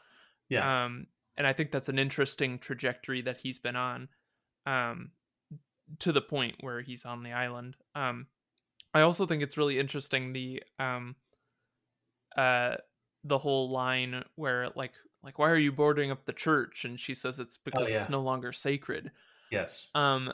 Yeah. 0.49 0.85
Um, 0.85 1.07
and 1.37 1.47
I 1.47 1.53
think 1.53 1.71
that's 1.71 1.89
an 1.89 1.99
interesting 1.99 2.59
trajectory 2.59 3.23
that 3.23 3.39
he's 3.39 3.59
been 3.59 3.77
on, 3.77 4.09
um, 4.67 5.13
to 6.01 6.13
the 6.13 6.21
point 6.21 6.57
where 6.61 6.83
he's 6.83 7.05
on 7.05 7.23
the 7.23 7.33
island. 7.33 7.77
Um, 7.95 8.27
I 8.93 9.01
also 9.01 9.27
think 9.27 9.43
it's 9.43 9.57
really 9.57 9.79
interesting 9.79 10.33
the 10.33 10.63
um, 10.79 11.17
uh, 12.37 12.77
the 13.25 13.39
whole 13.39 13.71
line 13.71 14.25
where 14.35 14.71
like 14.75 14.93
like 15.23 15.39
why 15.39 15.49
are 15.49 15.57
you 15.57 15.73
boarding 15.73 16.11
up 16.11 16.27
the 16.27 16.33
church? 16.33 16.85
And 16.85 17.01
she 17.01 17.15
says 17.15 17.39
it's 17.39 17.57
because 17.57 17.91
yeah. 17.91 17.97
it's 17.97 18.11
no 18.11 18.21
longer 18.21 18.53
sacred 18.53 19.11
yes. 19.53 19.87
um 19.95 20.33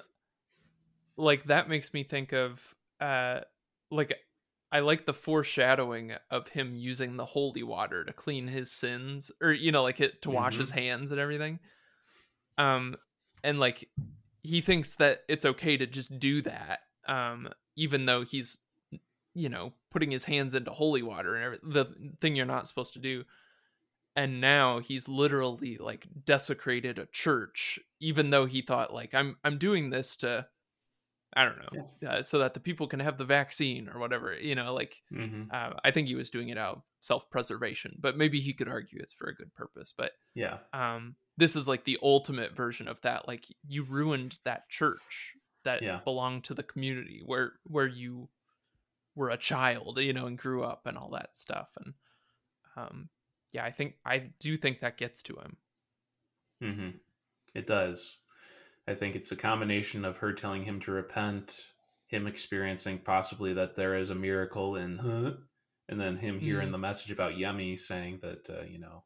like 1.16 1.45
that 1.45 1.68
makes 1.68 1.93
me 1.93 2.05
think 2.05 2.32
of 2.32 2.74
uh 3.01 3.41
like 3.91 4.16
i 4.71 4.81
like 4.81 5.07
the 5.07 5.12
foreshadowing 5.12 6.12
of 6.31 6.49
him 6.49 6.75
using 6.77 7.16
the 7.16 7.25
holy 7.25 7.62
water 7.62 8.05
to 8.05 8.12
clean 8.12 8.47
his 8.49 8.71
sins 8.71 9.31
or 9.41 9.53
you 9.53 9.73
know 9.73 9.83
like 9.83 10.01
it 10.01 10.21
to 10.23 10.31
wash 10.31 10.57
his 10.57 10.71
hands 10.71 11.11
and 11.11 11.21
everything. 11.21 11.59
Um 12.57 12.97
and 13.43 13.61
like 13.61 13.89
he 14.43 14.61
thinks 14.61 14.97
that 14.97 15.21
it's 15.29 15.45
okay 15.45 15.77
to 15.77 15.87
just 15.87 16.19
do 16.19 16.43
that 16.43 16.81
um 17.07 17.49
even 17.77 18.07
though 18.07 18.25
he's 18.25 18.59
you 19.35 19.49
know 19.49 19.73
putting 19.91 20.11
his 20.11 20.25
hands 20.25 20.55
into 20.55 20.71
holy 20.71 21.03
water 21.03 21.35
and 21.35 21.45
every, 21.45 21.59
the 21.62 21.87
thing 22.21 22.37
you're 22.37 22.47
not 22.47 22.69
supposed 22.69 22.93
to 22.95 22.99
do. 22.99 23.25
And 24.16 24.41
now 24.41 24.81
he's 24.81 25.07
literally 25.09 25.77
like 25.79 26.09
desecrated 26.25 26.99
a 26.99 27.07
church 27.07 27.79
even 28.01 28.31
though 28.31 28.47
he 28.47 28.62
thought 28.62 28.93
like 28.93 29.14
i'm 29.14 29.37
i'm 29.45 29.59
doing 29.59 29.91
this 29.91 30.16
to 30.16 30.47
i 31.37 31.45
don't 31.45 31.59
know 31.59 31.89
uh, 32.09 32.22
so 32.22 32.39
that 32.39 32.55
the 32.55 32.61
people 32.61 32.87
can 32.87 33.01
have 33.01 33.18
the 33.18 33.24
vaccine 33.24 33.89
or 33.89 33.99
whatever 34.01 34.35
you 34.35 34.55
know 34.55 34.72
like 34.74 35.03
hmm 35.11 35.45
uh, 35.51 35.72
i 35.85 35.91
think 35.91 36.09
he 36.09 36.14
was 36.14 36.31
doing 36.31 36.49
it 36.49 36.59
out 36.59 36.76
of 36.76 36.83
self-preservation 37.01 37.97
but 38.01 38.16
maybe 38.16 38.41
he 38.41 38.53
could 38.53 38.68
argue 38.68 38.99
it's 39.01 39.12
for 39.12 39.29
a 39.29 39.35
good 39.35 39.53
purpose 39.55 39.93
but 39.97 40.12
Yeah. 40.35 40.59
um 40.72 41.16
this 41.37 41.55
is 41.55 41.68
like 41.68 41.85
the 41.85 41.99
ultimate 42.03 42.57
version 42.57 42.89
of 42.89 43.01
that 43.03 43.29
like 43.29 43.47
you 43.66 43.83
ruined 43.83 44.39
that 44.45 44.68
church 44.68 45.35
that 45.64 45.83
Yeah. 45.83 46.01
belonged 46.05 46.45
to 46.45 46.55
the 46.55 46.62
community 46.62 47.22
where 47.24 47.53
where 47.64 47.87
you 47.87 48.29
were 49.14 49.31
a 49.31 49.37
child 49.37 49.99
you 50.01 50.12
know 50.12 50.26
and 50.26 50.39
grew 50.39 50.62
up 50.64 50.87
and 50.87 50.97
all 50.99 51.11
that 51.11 51.37
stuff 51.37 51.68
and 51.85 51.95
um 52.76 53.09
yeah 53.53 53.64
i 53.64 53.70
think 53.70 53.95
i 54.05 54.31
do 54.41 54.57
think 54.57 54.81
that 54.81 54.97
gets 54.97 55.22
to 55.24 55.35
him 55.37 55.57
Mm-hmm. 56.62 56.89
It 57.55 57.66
does. 57.68 58.16
I 58.89 58.95
think 58.95 59.14
it's 59.14 59.32
a 59.32 59.36
combination 59.36 60.05
of 60.05 60.16
her 60.18 60.32
telling 60.32 60.64
him 60.64 60.80
to 60.80 60.91
repent, 60.93 61.72
him 62.07 62.26
experiencing 62.26 63.01
possibly 63.01 63.53
that 63.53 63.76
there 63.76 63.95
is 63.95 64.11
a 64.11 64.14
miracle 64.14 64.76
in, 64.76 64.99
huh? 64.99 65.32
and 65.89 66.01
then 66.01 66.16
him 66.16 66.41
hearing 66.41 66.68
Mhm. 66.68 66.72
the 66.72 66.78
message 66.78 67.11
about 67.11 67.34
Yemi 67.34 67.78
saying 67.78 68.20
that 68.22 68.49
uh, 68.49 68.64
you 68.64 68.78
know 68.78 69.05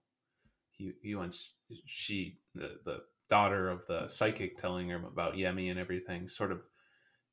he 0.70 0.93
he 1.03 1.14
wants 1.14 1.55
she 1.85 2.39
the 2.55 2.80
the 2.85 3.05
daughter 3.28 3.68
of 3.68 3.87
the 3.87 4.09
psychic 4.09 4.57
telling 4.57 4.89
him 4.89 5.05
about 5.05 5.35
Yemi 5.35 5.70
and 5.70 5.80
everything. 5.80 6.28
Sort 6.28 6.53
of, 6.53 6.66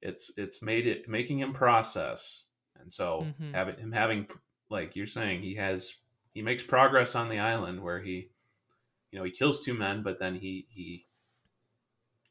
it's 0.01 0.31
it's 0.37 0.61
made 0.61 0.87
it 0.87 1.07
making 1.07 1.39
him 1.39 1.53
process, 1.53 2.45
and 2.75 2.91
so 2.91 3.27
Mhm. 3.39 3.53
having 3.53 3.77
him 3.77 3.91
having 3.91 4.27
like 4.69 4.95
you're 4.95 5.07
saying 5.07 5.41
he 5.41 5.55
has 5.55 5.95
he 6.33 6.41
makes 6.41 6.63
progress 6.63 7.15
on 7.15 7.29
the 7.29 7.39
island 7.39 7.83
where 7.83 8.01
he 8.01 8.31
you 9.11 9.19
know 9.19 9.23
he 9.25 9.31
kills 9.31 9.59
two 9.59 9.73
men 9.73 10.03
but 10.03 10.19
then 10.19 10.35
he 10.35 10.67
he 10.69 11.07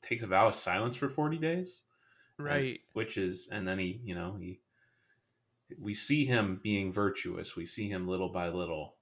takes 0.02 0.22
a 0.22 0.26
vow 0.26 0.48
of 0.48 0.54
silence 0.54 0.96
for 0.96 1.08
40 1.08 1.38
days 1.38 1.82
and- 2.38 2.46
right 2.46 2.80
which 2.92 3.16
is 3.16 3.48
and 3.50 3.66
then 3.66 3.78
he 3.78 4.00
you 4.04 4.14
know 4.14 4.36
he 4.40 4.60
we 5.78 5.92
see 5.94 6.24
him 6.24 6.60
being 6.62 6.92
virtuous 6.92 7.54
we 7.56 7.66
see 7.66 7.88
him 7.88 8.06
little 8.08 8.28
by 8.30 8.48
little 8.48 8.96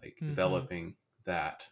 like 0.00 0.16
Mhm. 0.22 0.26
developing 0.28 0.96
that 1.24 1.68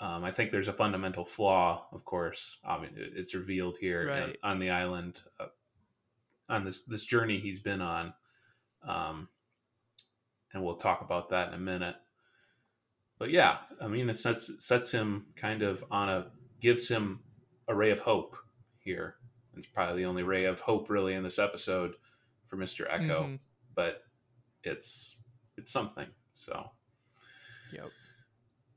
um, 0.00 0.22
I 0.22 0.30
think 0.30 0.52
there's 0.52 0.68
a 0.68 0.72
fundamental 0.72 1.24
flaw, 1.24 1.88
of 1.90 2.04
course. 2.04 2.58
I 2.62 2.78
mean, 2.78 2.92
it's 2.94 3.34
revealed 3.34 3.78
here 3.78 4.02
on- 4.02 4.20
Right. 4.20 4.38
on 4.44 4.58
the 4.60 4.70
island, 4.70 5.20
uh, 5.40 5.48
on 6.48 6.64
this 6.64 6.82
this 6.82 7.04
journey 7.04 7.40
he's 7.40 7.58
been 7.58 7.80
on, 7.82 8.14
um, 8.82 9.28
and 10.52 10.62
we'll 10.62 10.76
talk 10.76 11.00
about 11.00 11.30
that 11.30 11.48
in 11.48 11.54
a 11.54 11.58
minute. 11.58 11.96
But 13.18 13.30
yeah, 13.30 13.58
I 13.80 13.88
mean, 13.88 14.08
it 14.08 14.14
sets 14.14 14.64
sets 14.64 14.92
him 14.92 15.32
kind 15.34 15.62
of 15.62 15.84
on 15.90 16.08
a 16.08 16.30
gives 16.60 16.86
him 16.86 17.24
a 17.68 17.74
ray 17.74 17.90
of 17.90 18.00
hope 18.00 18.36
here. 18.78 19.16
It's 19.56 19.66
probably 19.66 20.02
the 20.02 20.08
only 20.08 20.22
ray 20.22 20.44
of 20.44 20.60
hope 20.60 20.88
really 20.90 21.14
in 21.14 21.22
this 21.22 21.38
episode 21.38 21.94
for 22.48 22.56
Mister 22.56 22.84
Eko, 22.86 23.24
Mhm. 23.24 23.38
but 23.74 24.02
it's 24.62 25.16
it's 25.56 25.70
something. 25.70 26.08
So 26.34 26.70
Yep. 27.72 27.90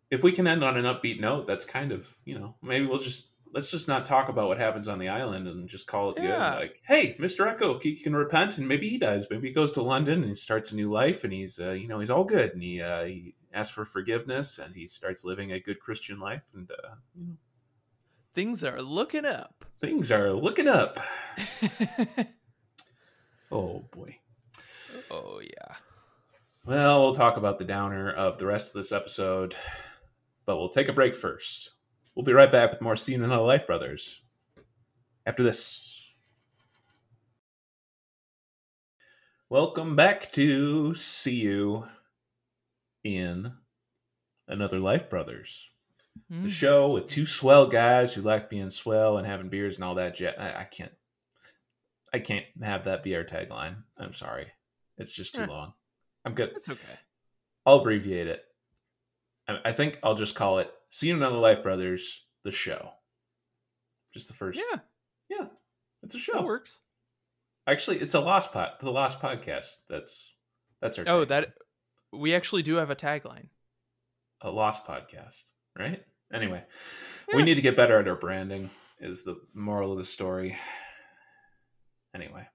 if 0.10 0.24
we 0.24 0.32
can 0.32 0.48
end 0.48 0.64
on 0.64 0.78
an 0.78 0.86
upbeat 0.86 1.20
note, 1.20 1.48
that's 1.48 1.66
kind 1.66 1.92
of 1.92 2.16
you 2.26 2.38
know 2.38 2.56
maybe 2.62 2.86
we'll 2.86 3.00
just 3.00 3.28
let's 3.54 3.70
just 3.70 3.88
not 3.88 4.06
talk 4.06 4.30
about 4.30 4.48
what 4.48 4.58
happens 4.58 4.88
on 4.88 4.98
the 4.98 5.10
island 5.10 5.46
and 5.48 5.68
just 5.68 5.86
call 5.86 6.12
it 6.12 6.18
Yeah. 6.24 6.52
good. 6.52 6.60
Like, 6.60 6.82
hey, 6.86 7.16
Mister 7.20 7.44
Eko, 7.46 7.82
he 7.82 7.96
can 7.96 8.16
repent 8.16 8.58
and 8.58 8.68
maybe 8.68 8.88
he 8.89 8.98
does. 8.98 9.28
Maybe 9.30 9.50
he 9.50 9.54
goes 9.54 9.72
to 9.72 9.82
London 9.84 10.20
and 10.20 10.30
he 10.30 10.36
starts 10.36 10.72
a 10.72 10.76
new 10.76 10.89
life 10.92 11.24
and 11.24 11.32
he's 11.34 11.60
uh, 11.60 11.72
you 11.72 11.88
know 11.88 12.00
he's 12.00 12.10
all 12.10 12.24
good 12.24 12.54
and 12.54 12.64
he 12.64 12.82
uh, 12.82 13.04
he 13.06 13.36
asks 13.54 13.74
for 13.76 13.84
forgiveness 13.86 14.58
and 14.58 14.74
he 14.76 14.88
starts 14.88 15.24
living 15.26 15.52
a 15.52 15.60
good 15.60 15.80
Christian 15.80 16.20
life 16.20 16.50
and 16.54 16.72
uh, 16.72 16.96
you 17.16 17.26
know, 17.28 17.38
Things 18.34 18.64
are 18.64 18.82
looking 18.82 19.26
up. 19.26 19.66
things 19.82 20.12
are 20.12 20.32
looking 20.34 20.68
up. 20.68 21.00
Oh 23.54 23.84
boy. 23.92 24.18
Oh 25.10 25.42
yeah. 25.44 25.76
Well, 26.66 27.02
we'll 27.02 27.14
talk 27.14 27.36
about 27.36 27.58
the 27.58 27.66
downer 27.66 28.10
of 28.10 28.38
the 28.38 28.46
rest 28.46 28.68
of 28.68 28.74
this 28.76 28.94
episode, 28.94 29.56
but 30.46 30.56
we'll 30.56 30.70
take 30.70 30.88
a 30.88 30.94
break 30.94 31.18
first. 31.18 31.74
We'll 32.16 32.24
be 32.24 32.32
right 32.32 32.50
back 32.50 32.72
with 32.72 32.80
more 32.80 32.96
See 32.96 33.12
You 33.12 33.18
in 33.18 33.26
Another 33.26 33.44
Life 33.44 33.68
Brothers 33.68 34.22
after 35.26 35.44
this. 35.44 36.14
Welcome 39.50 39.98
back 39.98 40.32
to 40.32 40.94
See 40.94 41.36
You 41.42 41.88
in 43.04 43.52
Another 44.48 44.80
Life 44.80 45.10
Brothers, 45.10 45.70
the 46.30 46.36
Mm. 46.47 46.51
show 46.51 46.91
with 46.91 47.07
two 47.07 47.26
swell 47.26 47.68
guys 47.68 48.14
who 48.14 48.22
like 48.22 48.49
being 48.49 48.70
swell 48.70 49.18
and 49.18 49.28
having 49.28 49.49
beers 49.49 49.76
and 49.76 49.84
all 49.84 49.95
that. 49.95 50.16
Jet, 50.16 50.39
I, 50.39 50.62
I 50.62 50.64
can't, 50.64 50.91
I 52.14 52.20
can't 52.20 52.45
have 52.62 52.86
that 52.86 53.03
be 53.03 53.16
our 53.16 53.24
tagline. 53.24 53.84
I'm 53.97 54.14
sorry, 54.14 54.47
it's 54.97 55.12
just 55.12 55.36
too 55.36 55.41
Eh. 55.41 55.45
long. 55.47 55.74
I'm 56.26 56.34
good. 56.34 56.51
It's 56.55 56.70
okay. 56.70 56.99
I'll 57.66 57.80
abbreviate 57.80 58.28
it. 58.28 58.43
I, 59.47 59.59
I 59.66 59.72
think 59.72 59.99
I'll 60.03 60.16
just 60.16 60.36
call 60.36 60.59
it 60.59 60.72
"See 60.89 61.07
You 61.07 61.14
in 61.16 61.20
Another 61.22 61.38
Life, 61.38 61.64
Brothers." 61.64 62.26
The 62.43 62.51
show. 62.51 62.91
Just 64.14 64.28
the 64.28 64.34
first. 64.34 64.59
Yeah, 64.59 64.80
yeah. 65.30 65.45
It's 66.03 66.16
a 66.16 66.18
that 66.18 66.24
show. 66.24 66.41
works. 66.43 66.80
Actually, 67.68 67.99
it's 67.99 68.16
a 68.16 68.20
lost 68.20 68.51
pot. 68.51 68.80
The 68.80 68.91
lost 68.91 69.20
podcast. 69.20 69.76
That's 69.89 70.34
that's 70.82 70.97
our. 70.99 71.05
Oh, 71.07 71.26
tagline. 71.26 71.28
that 71.30 71.53
we 72.12 72.34
actually 72.36 72.64
do 72.64 72.76
have 72.76 72.89
a 72.89 72.95
tagline. 72.95 73.49
a 74.41 74.49
lost 74.49 74.86
podcast, 74.86 75.43
right? 75.78 76.03
Anyway, 76.34 76.63
Yeah. 77.30 77.36
we 77.38 77.43
need 77.43 77.55
to 77.55 77.61
get 77.61 77.76
better 77.76 77.99
at 77.99 78.07
our 78.07 78.15
branding. 78.15 78.69
Is 78.99 79.24
the 79.24 79.41
moral 79.53 79.91
of 79.93 79.97
the 79.97 80.05
story. 80.05 80.57
Anyway, 82.13 82.47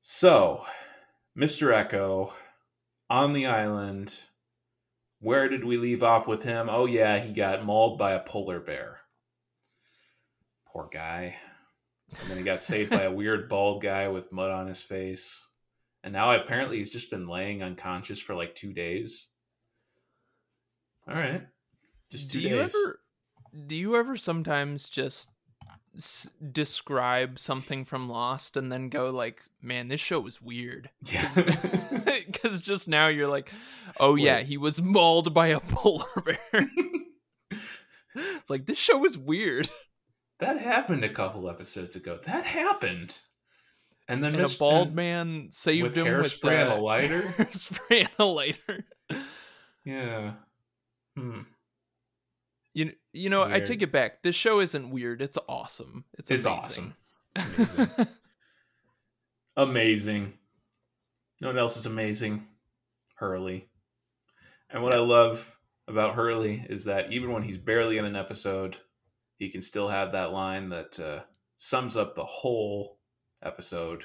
so 0.00 0.64
Mr. 1.38 1.72
Eko 1.72 2.32
on 3.08 3.32
the 3.32 3.46
island. 3.46 4.20
Where 5.20 5.48
did 5.48 5.64
we 5.64 5.76
leave 5.78 6.02
off 6.02 6.26
with 6.28 6.42
him? 6.42 6.68
Oh 6.68 6.84
yeah, 6.86 7.18
he 7.18 7.32
got 7.32 7.64
mauled 7.64 7.98
by 7.98 8.12
a 8.12 8.20
polar 8.20 8.60
bear. 8.60 8.98
Poor 10.66 10.88
guy. 10.92 11.36
And 12.20 12.30
then 12.30 12.36
he 12.38 12.44
got 12.44 12.62
saved 12.62 12.90
by 12.90 13.02
a 13.02 13.10
weird 13.12 13.48
bald 13.48 13.82
guy 13.82 14.08
with 14.08 14.32
mud 14.32 14.50
on 14.50 14.66
his 14.66 14.82
face. 14.82 15.46
And 16.02 16.12
now 16.12 16.32
apparently 16.32 16.76
he's 16.78 16.90
just 16.90 17.10
been 17.10 17.26
laying 17.26 17.62
unconscious 17.62 18.20
for 18.20 18.34
like 18.34 18.54
two 18.54 18.72
days. 18.74 19.28
All 21.08 21.14
right. 21.14 21.42
Just 22.10 22.30
do 22.30 22.40
days. 22.40 22.50
you 22.50 22.60
ever 22.60 23.00
do 23.66 23.76
you 23.76 23.96
ever 23.96 24.16
sometimes 24.16 24.88
just 24.88 25.28
s- 25.96 26.28
describe 26.52 27.38
something 27.38 27.84
from 27.84 28.08
Lost 28.08 28.56
and 28.56 28.70
then 28.72 28.88
go 28.88 29.10
like, 29.10 29.42
"Man, 29.62 29.88
this 29.88 30.00
show 30.00 30.20
was 30.20 30.40
weird." 30.42 30.90
Yeah. 31.12 31.30
Because 32.26 32.60
just 32.62 32.88
now 32.88 33.08
you're 33.08 33.28
like, 33.28 33.52
"Oh 34.00 34.14
yeah, 34.14 34.40
he 34.40 34.56
was 34.56 34.80
mauled 34.80 35.32
by 35.34 35.48
a 35.48 35.60
polar 35.68 36.06
bear." 36.24 36.68
it's 38.14 38.50
like 38.50 38.66
this 38.66 38.78
show 38.78 38.98
was 38.98 39.18
weird. 39.18 39.68
that 40.40 40.60
happened 40.60 41.04
a 41.04 41.08
couple 41.12 41.48
episodes 41.50 41.96
ago. 41.96 42.18
That 42.24 42.44
happened. 42.44 43.20
And 44.08 44.22
then 44.22 44.34
And 44.34 44.44
a 44.44 44.58
bald 44.58 44.94
man 44.94 45.48
saved 45.50 45.82
with 45.82 45.96
him 45.96 46.04
with 46.04 46.14
hairspray 46.40 46.62
and 46.64 46.72
a 46.72 46.76
lighter? 46.76 47.22
hairspray 47.22 48.00
and 48.00 48.10
a 48.18 48.24
lighter. 48.26 48.84
Yeah. 49.84 50.32
Hmm. 51.16 51.40
You 52.72 52.92
you 53.12 53.30
know, 53.30 53.44
I 53.44 53.60
take 53.60 53.82
it 53.82 53.92
back. 53.92 54.22
This 54.22 54.34
show 54.34 54.60
isn't 54.60 54.90
weird. 54.90 55.22
It's 55.22 55.38
awesome. 55.48 56.04
It's 56.18 56.30
It's 56.30 56.44
amazing. 56.44 56.94
awesome. 57.36 57.36
Amazing. 57.56 58.06
amazing. 59.56 60.32
Know 61.40 61.48
what 61.48 61.58
else 61.58 61.76
is 61.76 61.86
amazing? 61.86 62.46
Hurley. 63.16 63.68
And 64.70 64.82
what 64.82 64.92
I 64.92 64.98
love 64.98 65.56
about 65.86 66.14
Hurley 66.14 66.64
is 66.68 66.84
that 66.84 67.12
even 67.12 67.32
when 67.32 67.42
he's 67.42 67.56
barely 67.58 67.98
in 67.98 68.04
an 68.04 68.16
episode, 68.16 68.76
he 69.36 69.50
can 69.50 69.62
still 69.62 69.88
have 69.88 70.12
that 70.12 70.32
line 70.32 70.70
that 70.70 70.98
uh, 70.98 71.20
sums 71.56 71.96
up 71.96 72.14
the 72.14 72.24
whole 72.24 72.98
episode. 73.42 74.04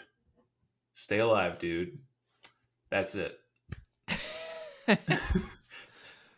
Stay 0.93 1.20
alive, 1.20 1.57
dude. 1.60 1.99
That's 2.91 3.16
it. 3.16 3.39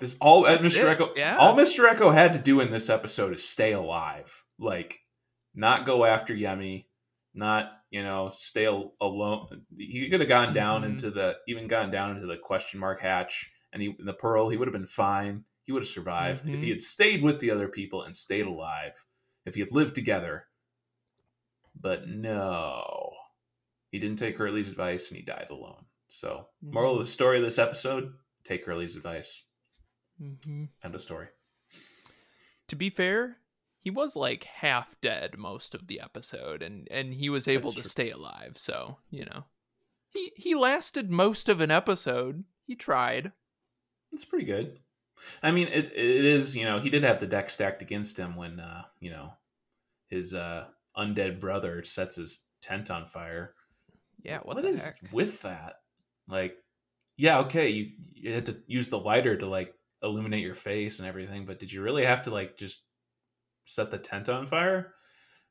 This 0.01 0.15
all 0.19 0.43
That's 0.43 0.65
Mr. 0.65 0.91
it, 0.91 0.97
Eko. 0.99 1.09
yeah. 1.15 1.37
All 1.37 1.55
Mr. 1.55 1.87
Eko 1.87 2.13
had 2.13 2.33
to 2.33 2.39
do 2.39 2.59
in 2.59 2.71
this 2.71 2.89
episode 2.89 3.33
is 3.33 3.47
stay 3.47 3.71
alive. 3.71 4.43
Like, 4.59 4.99
not 5.55 5.85
go 5.85 6.03
after 6.05 6.33
Yemi. 6.33 6.85
Not 7.33 7.71
you 7.91 8.03
know 8.03 8.29
stay 8.33 8.65
al- 8.65 8.93
alone. 8.99 9.65
He 9.77 10.09
could 10.09 10.19
have 10.19 10.27
gone 10.29 10.53
down 10.53 10.81
Mhm. 10.81 10.85
into 10.85 11.11
the 11.11 11.37
even 11.47 11.67
gone 11.67 11.89
down 11.91 12.15
into 12.15 12.27
the 12.27 12.35
question 12.37 12.79
mark 12.79 12.99
hatch 13.01 13.49
and 13.71 13.81
he 13.81 13.95
the 13.99 14.13
pearl. 14.13 14.49
He 14.49 14.57
would 14.57 14.67
have 14.67 14.73
been 14.73 14.85
fine. 14.85 15.45
He 15.65 15.71
would 15.71 15.83
have 15.83 15.87
survived 15.89 16.49
if 16.49 16.59
he 16.59 16.67
Mhm. 16.67 16.71
had 16.71 16.81
stayed 16.81 17.21
with 17.21 17.39
the 17.39 17.51
other 17.51 17.69
people 17.69 18.01
and 18.03 18.15
stayed 18.15 18.45
alive. 18.47 19.05
If 19.45 19.53
he 19.53 19.61
had 19.61 19.71
lived 19.71 19.95
together. 19.95 20.47
But 21.79 22.07
no, 22.07 23.13
he 23.91 23.99
didn't 23.99 24.19
take 24.19 24.37
Hurley's 24.37 24.67
advice 24.67 25.09
and 25.09 25.17
he 25.17 25.23
died 25.23 25.47
alone. 25.49 25.85
So, 26.09 26.49
moral 26.61 26.93
of 26.95 26.99
the 26.99 27.05
story 27.05 27.37
of 27.37 27.43
this 27.45 27.57
episode: 27.59 28.13
take 28.43 28.65
Hurley's 28.65 28.95
advice. 28.97 29.43
Mhm. 30.21 30.69
End 30.83 30.95
of 30.95 31.01
story. 31.01 31.27
To 32.67 32.75
be 32.75 32.89
fair, 32.89 33.37
he 33.79 33.89
was 33.89 34.15
like 34.15 34.43
half 34.45 34.99
dead 35.01 35.37
most 35.37 35.73
of 35.75 35.87
the 35.87 35.99
episode, 35.99 36.61
and 36.61 36.87
and 36.91 37.13
he 37.13 37.29
was 37.29 37.47
able 37.47 37.71
That's 37.71 37.75
to 37.75 37.81
true. 37.81 37.89
stay 37.89 38.11
alive. 38.11 38.57
So 38.57 38.99
you 39.09 39.25
know, 39.25 39.45
he 40.09 40.31
he 40.35 40.55
lasted 40.55 41.09
most 41.09 41.49
of 41.49 41.59
an 41.59 41.71
episode. 41.71 42.43
He 42.65 42.75
tried. 42.75 43.31
It's 44.11 44.25
pretty 44.25 44.45
good. 44.45 44.79
I 45.43 45.51
mean, 45.51 45.67
it 45.67 45.87
it 45.87 46.25
is. 46.25 46.55
You 46.55 46.65
know, 46.65 46.79
he 46.79 46.89
did 46.89 47.03
have 47.03 47.19
the 47.19 47.27
deck 47.27 47.49
stacked 47.49 47.81
against 47.81 48.17
him 48.17 48.35
when 48.35 48.59
uh, 48.59 48.83
you 48.99 49.09
know 49.11 49.33
his 50.07 50.33
uh, 50.33 50.67
undead 50.97 51.39
brother 51.39 51.83
sets 51.83 52.15
his 52.17 52.45
tent 52.61 52.91
on 52.91 53.05
fire. 53.05 53.55
Yeah. 54.23 54.37
What, 54.39 54.55
what 54.57 54.63
the 54.63 54.69
is 54.69 54.85
heck? 54.85 55.11
with 55.11 55.41
that? 55.41 55.81
Like, 56.27 56.57
yeah, 57.17 57.39
okay, 57.39 57.69
you 57.69 57.91
you 58.13 58.33
had 58.33 58.45
to 58.45 58.57
use 58.67 58.87
the 58.89 58.99
lighter 58.99 59.35
to 59.37 59.47
like 59.47 59.73
illuminate 60.03 60.43
your 60.43 60.55
face 60.55 60.99
and 60.99 61.07
everything, 61.07 61.45
but 61.45 61.59
did 61.59 61.71
you 61.71 61.81
really 61.81 62.05
have 62.05 62.23
to 62.23 62.31
like 62.31 62.57
just 62.57 62.83
set 63.65 63.91
the 63.91 63.97
tent 63.97 64.29
on 64.29 64.47
fire? 64.47 64.93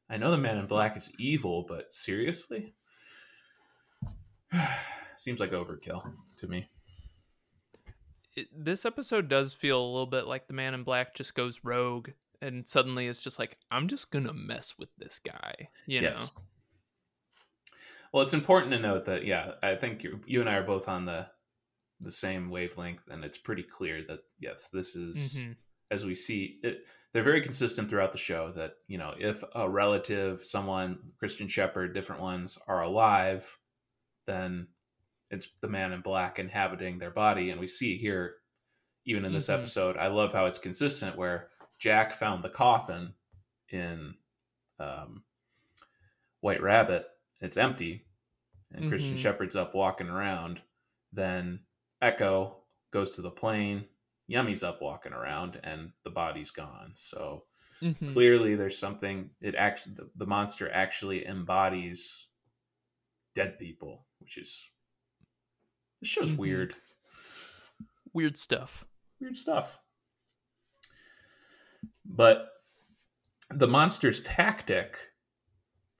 I 0.08 0.16
know 0.16 0.30
the 0.30 0.38
man 0.38 0.58
in 0.58 0.66
black 0.66 0.96
is 0.96 1.12
evil, 1.18 1.64
but 1.68 1.92
seriously? 1.92 2.74
Seems 5.16 5.40
like 5.40 5.50
overkill 5.50 6.12
to 6.38 6.48
me. 6.48 6.68
It, 8.34 8.48
this 8.52 8.84
episode 8.84 9.28
does 9.28 9.52
feel 9.52 9.80
a 9.80 9.84
little 9.84 10.06
bit 10.06 10.26
like 10.26 10.46
the 10.46 10.54
Man 10.54 10.74
in 10.74 10.84
Black 10.84 11.14
just 11.14 11.34
goes 11.34 11.60
rogue, 11.64 12.10
and 12.40 12.66
suddenly 12.66 13.06
it's 13.06 13.22
just 13.22 13.38
like 13.38 13.58
I'm 13.70 13.88
just 13.88 14.10
gonna 14.10 14.32
mess 14.32 14.74
with 14.78 14.88
this 14.96 15.18
guy. 15.18 15.68
You 15.86 16.02
know. 16.02 16.12
Well, 18.12 18.22
it's 18.22 18.34
important 18.34 18.72
to 18.72 18.78
note 18.78 19.04
that 19.06 19.26
yeah, 19.26 19.52
I 19.62 19.74
think 19.74 20.02
you 20.02 20.20
you 20.26 20.40
and 20.40 20.48
I 20.48 20.54
are 20.54 20.62
both 20.62 20.88
on 20.88 21.04
the 21.04 21.26
the 22.00 22.12
same 22.12 22.50
wavelength, 22.50 23.06
and 23.08 23.24
it's 23.24 23.38
pretty 23.38 23.62
clear 23.62 24.02
that 24.08 24.20
yes, 24.38 24.68
this 24.68 24.96
is 24.96 25.36
Mhm. 25.36 25.56
as 25.90 26.04
we 26.04 26.14
see 26.14 26.58
it. 26.62 26.86
They're 27.12 27.22
very 27.24 27.40
consistent 27.42 27.88
throughout 27.90 28.12
the 28.12 28.18
show 28.18 28.52
that 28.52 28.76
you 28.86 28.96
know 28.98 29.14
if 29.18 29.42
a 29.54 29.68
relative, 29.68 30.42
someone, 30.42 31.12
Christian 31.18 31.48
Shepherd, 31.48 31.92
different 31.94 32.22
ones 32.22 32.58
are 32.66 32.82
alive, 32.82 33.58
then 34.26 34.68
it's 35.30 35.48
the 35.60 35.68
man 35.68 35.92
in 35.92 36.00
black 36.00 36.38
inhabiting 36.38 36.98
their 36.98 37.10
body, 37.10 37.50
and 37.50 37.60
we 37.60 37.66
see 37.66 37.96
here 37.98 38.36
even 39.04 39.24
in 39.24 39.32
this 39.32 39.48
Mhm. 39.48 39.54
episode. 39.58 39.96
I 39.96 40.08
love 40.08 40.32
how 40.32 40.46
it's 40.46 40.58
consistent 40.58 41.16
where 41.16 41.50
Jack 41.78 42.12
found 42.12 42.44
the 42.44 42.50
coffin 42.50 43.14
in 43.68 44.16
um, 44.78 45.24
White 46.40 46.62
Rabbit. 46.62 47.06
It's 47.40 47.56
empty, 47.58 48.06
and 48.70 48.88
Christian 48.88 49.14
Mhm. 49.14 49.18
Shepherd's 49.18 49.56
up 49.56 49.74
walking 49.74 50.08
around. 50.08 50.62
Then 51.12 51.66
Eko 52.02 52.54
goes 52.90 53.10
to 53.12 53.22
the 53.22 53.30
plane. 53.30 53.84
Yemi's 54.28 54.62
up 54.62 54.80
walking 54.80 55.12
around, 55.12 55.60
and 55.64 55.92
the 56.04 56.10
body's 56.10 56.50
gone. 56.50 56.92
So 56.94 57.44
Mhm. 57.82 58.12
clearly, 58.12 58.54
there's 58.54 58.78
something. 58.78 59.30
It 59.40 59.54
actually 59.54 59.94
the, 59.96 60.10
the 60.16 60.26
monster 60.26 60.70
actually 60.70 61.26
embodies 61.26 62.26
dead 63.34 63.58
people, 63.58 64.06
which 64.18 64.36
is 64.38 64.64
this 66.00 66.08
show's 66.08 66.32
Mhm. 66.32 66.36
weird. 66.38 66.76
Weird 68.12 68.36
stuff. 68.38 68.84
Weird 69.20 69.36
stuff. 69.36 69.78
But 72.04 72.48
the 73.50 73.68
monster's 73.68 74.20
tactic 74.20 75.12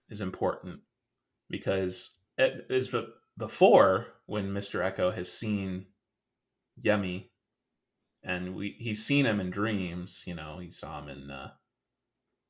is 0.08 0.20
important 0.20 0.80
because 1.48 2.18
it 2.36 2.66
is 2.70 2.88
be- 2.90 3.06
before 3.36 4.14
when 4.26 4.50
Mr. 4.52 4.80
Eko 4.80 5.12
has 5.14 5.32
seen 5.32 5.86
Yemi 6.82 7.28
and 8.22 8.54
we 8.54 8.76
he's 8.78 9.04
seen 9.04 9.26
him 9.26 9.40
in 9.40 9.50
dreams, 9.50 10.24
you 10.26 10.34
know, 10.34 10.58
he 10.58 10.70
saw 10.70 11.00
him 11.00 11.08
in 11.08 11.30
uh 11.30 11.50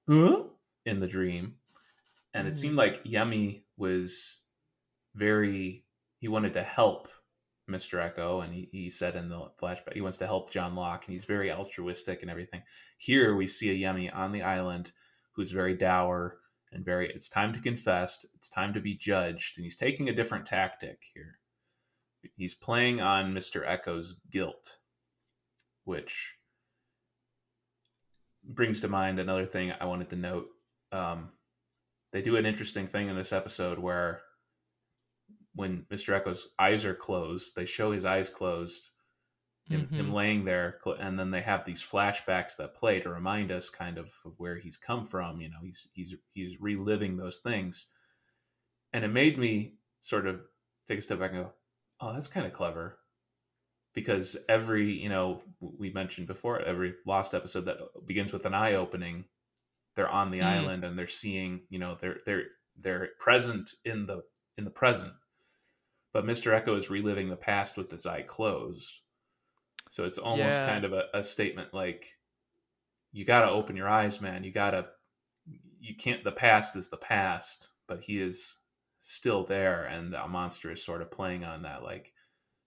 huh? 0.09 0.43
in 0.85 1.01
the 1.01 1.07
dream. 1.07 1.55
And 2.33 2.47
it 2.47 2.57
seemed 2.57 2.77
like 2.77 3.05
Yemi 3.05 3.63
was 3.77 4.41
very 5.15 5.85
he 6.19 6.29
wanted 6.29 6.55
to 6.55 6.63
help 6.63 7.09
Mr. 7.69 7.99
Eko, 8.01 8.45
and 8.45 8.53
he, 8.53 8.69
he 8.73 8.91
said 8.91 9.17
in 9.17 9.29
the 9.29 9.51
flashback 9.61 9.95
he 9.95 10.01
wants 10.01 10.19
to 10.19 10.27
help 10.27 10.51
John 10.51 10.75
Locke, 10.75 11.07
and 11.07 11.13
he's 11.13 11.25
very 11.25 11.51
altruistic 11.51 12.23
and 12.23 12.31
everything. 12.31 12.63
Here 12.99 13.35
we 13.35 13.47
see 13.47 13.71
a 13.71 13.89
Yemi 13.89 14.15
on 14.15 14.33
the 14.33 14.43
island 14.43 14.93
who's 15.33 15.53
very 15.53 15.77
dour 15.77 16.39
and 16.73 16.85
very. 16.85 17.11
It's 17.11 17.29
time 17.29 17.53
to 17.53 17.61
confess. 17.61 18.25
It's 18.35 18.49
time 18.49 18.75
to 18.75 18.81
be 18.81 18.95
judged, 18.95 19.57
and 19.57 19.65
he's 19.65 19.77
taking 19.77 20.09
a 20.09 20.15
different 20.15 20.47
tactic 20.47 21.05
here. 21.15 21.40
He's 22.37 22.55
playing 22.55 23.01
on 23.01 23.35
Mr. 23.35 23.67
Eko's 23.67 24.21
guilt, 24.31 24.79
which 25.85 26.35
brings 28.45 28.81
to 28.81 28.89
mind 28.89 29.19
another 29.19 29.47
thing 29.47 29.73
I 29.79 29.85
wanted 29.87 30.11
to 30.11 30.17
note. 30.17 30.49
Um, 30.93 31.31
they 32.13 32.23
do 32.23 32.37
an 32.37 32.47
interesting 32.47 32.87
thing 32.87 33.09
in 33.09 33.17
this 33.17 33.33
episode 33.33 33.79
where 33.79 34.23
when 35.55 35.87
Mr. 35.91 36.15
Eko's 36.15 36.49
eyes 36.59 36.85
are 36.85 36.95
closed, 36.95 37.55
they 37.55 37.67
show 37.67 37.93
his 37.93 38.05
eyes 38.05 38.29
closed, 38.31 38.91
him, 39.69 39.83
Mm-hmm. 39.83 39.95
him 39.95 40.13
laying 40.13 40.45
there, 40.45 40.79
and 40.99 41.19
then 41.19 41.31
they 41.31 41.43
have 41.43 41.65
these 41.65 41.83
flashbacks 41.83 42.57
that 42.57 42.75
play 42.75 43.01
to 43.01 43.09
remind 43.09 43.53
us 43.53 43.71
kind 43.71 43.99
of 43.99 44.13
of 44.25 44.33
where 44.39 44.57
he's 44.57 44.77
come 44.77 45.05
from. 45.05 45.41
You 45.41 45.49
know, 45.49 45.59
he's 45.63 45.87
he's 45.93 46.15
he's 46.33 46.61
reliving 46.61 47.17
those 47.17 47.39
things, 47.39 47.87
and 48.93 49.05
it 49.05 49.09
made 49.09 49.39
me 49.39 49.75
sort 50.01 50.27
of 50.27 50.41
take 50.89 50.99
a 50.99 51.03
step 51.03 51.21
back 51.21 51.33
and 51.33 51.45
go, 51.45 51.53
"Oh, 52.01 52.13
that's 52.13 52.29
kind 52.29 52.47
of 52.47 52.53
clever." 52.53 52.99
Because 53.95 54.37
every, 54.49 54.93
you 54.93 55.09
know, 55.09 55.43
we 55.61 55.91
mentioned 55.93 56.27
before, 56.29 56.61
every 56.61 56.95
Lost 57.07 57.35
episode 57.35 57.67
that 57.67 57.79
begins 58.07 58.33
with 58.33 58.47
an 58.47 58.55
eye 58.55 58.75
opening, 58.75 59.27
they're 59.97 60.09
on 60.11 60.31
the 60.33 60.43
Mm. 60.43 60.43
island 60.43 60.85
and 60.85 60.99
they're 60.99 61.09
seeing, 61.09 61.67
you 61.71 61.79
know, 61.81 61.97
they're 62.01 62.21
they're 62.27 62.49
they're 62.77 63.11
present 63.21 63.75
in 63.85 64.07
the 64.07 64.25
in 64.59 64.65
the 64.65 64.71
present 64.71 65.15
but 66.13 66.25
Mr. 66.25 66.53
Eko 66.53 66.77
is 66.77 66.91
reliving 66.91 67.29
the 67.29 67.37
past 67.37 67.77
with 67.77 67.91
his 67.91 68.07
eye 68.07 68.23
closed. 68.23 69.01
So 69.91 70.05
it's 70.05 70.19
almost 70.19 70.63
Yeah. 70.63 70.63
kind 70.63 70.85
of 70.85 70.93
a, 70.93 71.07
a 71.15 71.25
statement 71.25 71.75
like, 71.75 72.19
you 73.13 73.25
got 73.25 73.43
to 73.43 73.51
open 73.51 73.77
your 73.77 73.89
eyes, 73.89 74.21
man. 74.21 74.45
You 74.45 74.53
got 74.53 74.73
to, 74.73 74.89
you 75.81 75.97
can't, 75.97 76.25
the 76.25 76.33
past 76.33 76.77
is 76.77 76.89
the 76.89 76.97
past, 76.97 77.71
but 77.89 78.03
he 78.03 78.21
is 78.21 78.57
still 79.01 79.45
there. 79.45 79.85
And 79.85 80.13
the 80.13 80.27
monster 80.29 80.71
is 80.71 80.85
sort 80.85 81.03
of 81.03 81.11
playing 81.11 81.45
on 81.45 81.63
that. 81.63 81.83
Like, 81.83 82.13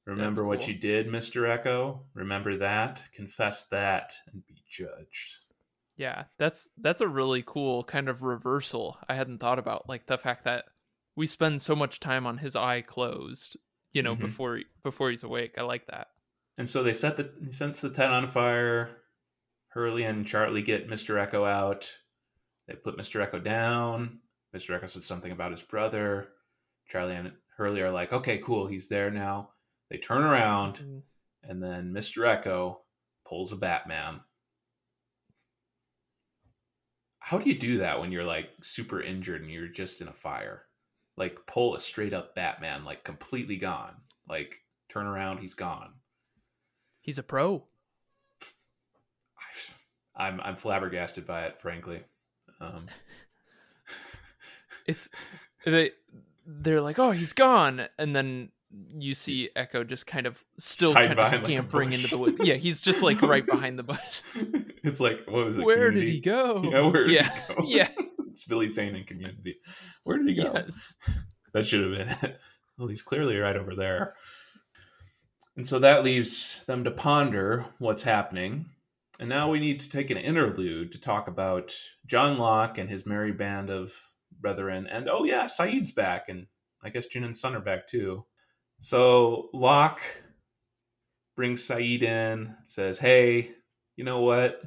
remember 0.06 0.44
what 0.46 0.68
you 0.68 0.74
did, 0.74 1.08
Mr. 1.08 1.44
Eko? 1.58 2.00
Remember 2.14 2.58
that? 2.58 3.04
Confess 3.14 3.66
that 3.68 4.14
and 4.32 4.46
be 4.48 4.64
judged. 4.68 5.46
Yeah, 5.96 6.24
that's 6.40 6.68
that's 6.82 7.02
a 7.02 7.08
really 7.08 7.44
cool 7.46 7.84
kind 7.84 8.10
of 8.10 8.24
reversal. 8.24 8.98
I 9.08 9.14
hadn't 9.16 9.38
thought 9.38 9.60
about 9.60 9.88
like 9.88 10.08
the 10.08 10.18
fact 10.18 10.44
that 10.46 10.66
we 11.16 11.28
spend 11.28 11.62
so 11.62 11.76
much 11.76 12.00
time 12.00 12.26
on 12.26 12.40
his 12.40 12.56
eye 12.56 12.82
closed, 12.82 13.58
you 13.92 14.02
know, 14.02 14.16
Mhm. 14.16 14.22
before 14.22 14.60
before 14.84 15.12
he's 15.12 15.22
awake. 15.24 15.54
I 15.58 15.62
like 15.62 15.86
that. 15.88 16.08
And 16.58 16.68
so 16.68 16.82
they 16.82 16.94
set 16.94 17.18
the 17.18 17.32
he 17.46 17.52
sets 17.52 17.82
the 17.82 17.92
tent 17.92 18.12
on 18.12 18.26
fire. 18.26 19.04
Hurley 19.70 20.04
and 20.04 20.26
Charlie 20.26 20.64
get 20.64 20.90
Mr. 20.90 21.16
Eko 21.16 21.48
out. 21.48 21.96
They 22.68 22.74
put 22.76 22.98
Mr. 22.98 23.24
Eko 23.28 23.44
down. 23.44 24.20
Mr. 24.56 24.80
Eko 24.80 24.90
said 24.90 25.04
something 25.04 25.32
about 25.32 25.52
his 25.52 25.62
brother. 25.62 26.30
Charlie 26.88 27.16
and 27.16 27.32
Hurley 27.58 27.82
are 27.82 27.92
like, 27.92 28.14
okay, 28.14 28.38
cool, 28.38 28.68
he's 28.68 28.88
there 28.88 29.10
now. 29.10 29.50
They 29.90 29.98
turn 29.98 30.24
around, 30.24 30.76
Mm, 30.76 31.02
and 31.44 31.62
then 31.62 31.94
Mr. 31.94 32.26
Eko 32.26 32.78
pulls 33.28 33.52
a 33.52 33.56
Batman. 33.56 34.22
How 37.20 37.38
do 37.38 37.50
you 37.50 37.58
do 37.58 37.78
that 37.78 38.00
when 38.00 38.12
you're 38.12 38.24
like 38.26 38.50
super 38.62 39.02
injured 39.02 39.42
and 39.42 39.52
you're 39.52 39.68
just 39.68 40.02
in 40.02 40.08
a 40.08 40.14
fire? 40.14 40.64
Like 41.16 41.38
pull 41.48 41.76
a 41.76 41.80
straight 41.80 42.14
up 42.14 42.36
Batman, 42.36 42.86
like 42.86 43.04
completely 43.04 43.56
gone. 43.58 43.96
Like 44.28 44.60
turn 44.90 45.06
around, 45.06 45.38
he's 45.40 45.54
gone. 45.54 45.94
He's 47.02 47.18
a 47.18 47.24
pro. 47.24 47.66
I'm 50.16 50.42
I'm 50.42 50.56
flabbergasted 50.58 51.26
by 51.26 51.46
it, 51.46 51.60
frankly. 51.60 52.04
Um, 52.60 52.88
It's 54.86 55.10
they 55.66 55.92
they're 56.46 56.82
like, 56.82 57.00
"Oh, 57.00 57.12
he's 57.12 57.34
gone." 57.34 57.88
And 57.98 58.16
then 58.16 58.50
you 58.98 59.14
see 59.14 59.50
Eko 59.56 59.88
just 59.88 60.08
kind 60.08 60.26
of 60.26 60.44
still 60.58 60.94
kind 60.94 61.12
of 61.12 61.18
behind, 61.18 61.34
like, 61.34 61.46
scampering 61.46 61.94
into 61.94 62.08
the 62.08 62.18
woods. 62.18 62.38
Yeah, 62.44 62.56
he's 62.56 62.82
just 62.82 63.04
like 63.04 63.22
right 63.22 63.46
behind 63.46 63.78
the 63.78 63.84
bush. 63.84 64.22
it's 64.84 65.00
like 65.00 65.20
what 65.28 65.46
was 65.46 65.58
it? 65.58 65.66
Where 65.66 65.92
did 65.92 66.08
he 66.08 66.20
go? 66.20 66.62
Yeah, 66.64 66.82
where 66.82 67.08
did 67.08 67.16
yeah. 67.16 67.30
he 67.48 67.54
go? 67.54 67.64
yeah. 67.66 67.90
it's 68.30 68.46
Billy 68.46 68.70
Zane 68.70 68.96
in 68.96 69.04
Community. 69.04 69.58
Where 70.04 70.18
did 70.18 70.28
he 70.28 70.36
go? 70.36 70.52
Yes. 70.54 70.96
That 71.54 71.66
should 71.66 71.82
have 71.82 71.92
been 71.92 72.30
it. 72.30 72.40
Well, 72.78 72.88
he's 72.88 73.04
clearly 73.04 73.38
right 73.38 73.56
over 73.56 73.76
there. 73.76 74.16
And 75.56 75.68
so 75.68 75.78
that 75.80 76.04
leaves 76.04 76.62
them 76.66 76.84
to 76.84 76.92
ponder 76.92 77.68
what's 77.78 78.04
happening. 78.04 78.66
And 79.20 79.30
now 79.30 79.52
we 79.52 79.60
need 79.60 79.80
to 79.82 79.90
take 79.90 80.10
an 80.10 80.18
interlude 80.18 80.92
to 80.92 81.00
talk 81.00 81.28
about 81.28 81.76
John 82.08 82.40
Locke 82.40 82.80
and 82.80 82.90
his 82.90 83.06
merry 83.06 83.32
band 83.32 83.70
of 83.70 83.94
brethren. 84.44 84.86
And 84.86 85.10
oh, 85.10 85.24
yeah, 85.24 85.46
Sayid's 85.46 85.90
back. 85.90 86.30
And 86.30 86.46
I 86.84 86.90
guess 86.90 87.08
Jin 87.08 87.24
and 87.24 87.36
Sun 87.36 87.56
are 87.56 87.60
back 87.60 87.88
too. 87.88 88.26
So 88.80 89.50
Locke 89.54 90.02
brings 91.36 91.68
Sayid 91.68 92.04
in, 92.04 92.56
says, 92.66 93.00
Hey, 93.00 93.54
you 93.96 94.04
know 94.04 94.22
what? 94.22 94.62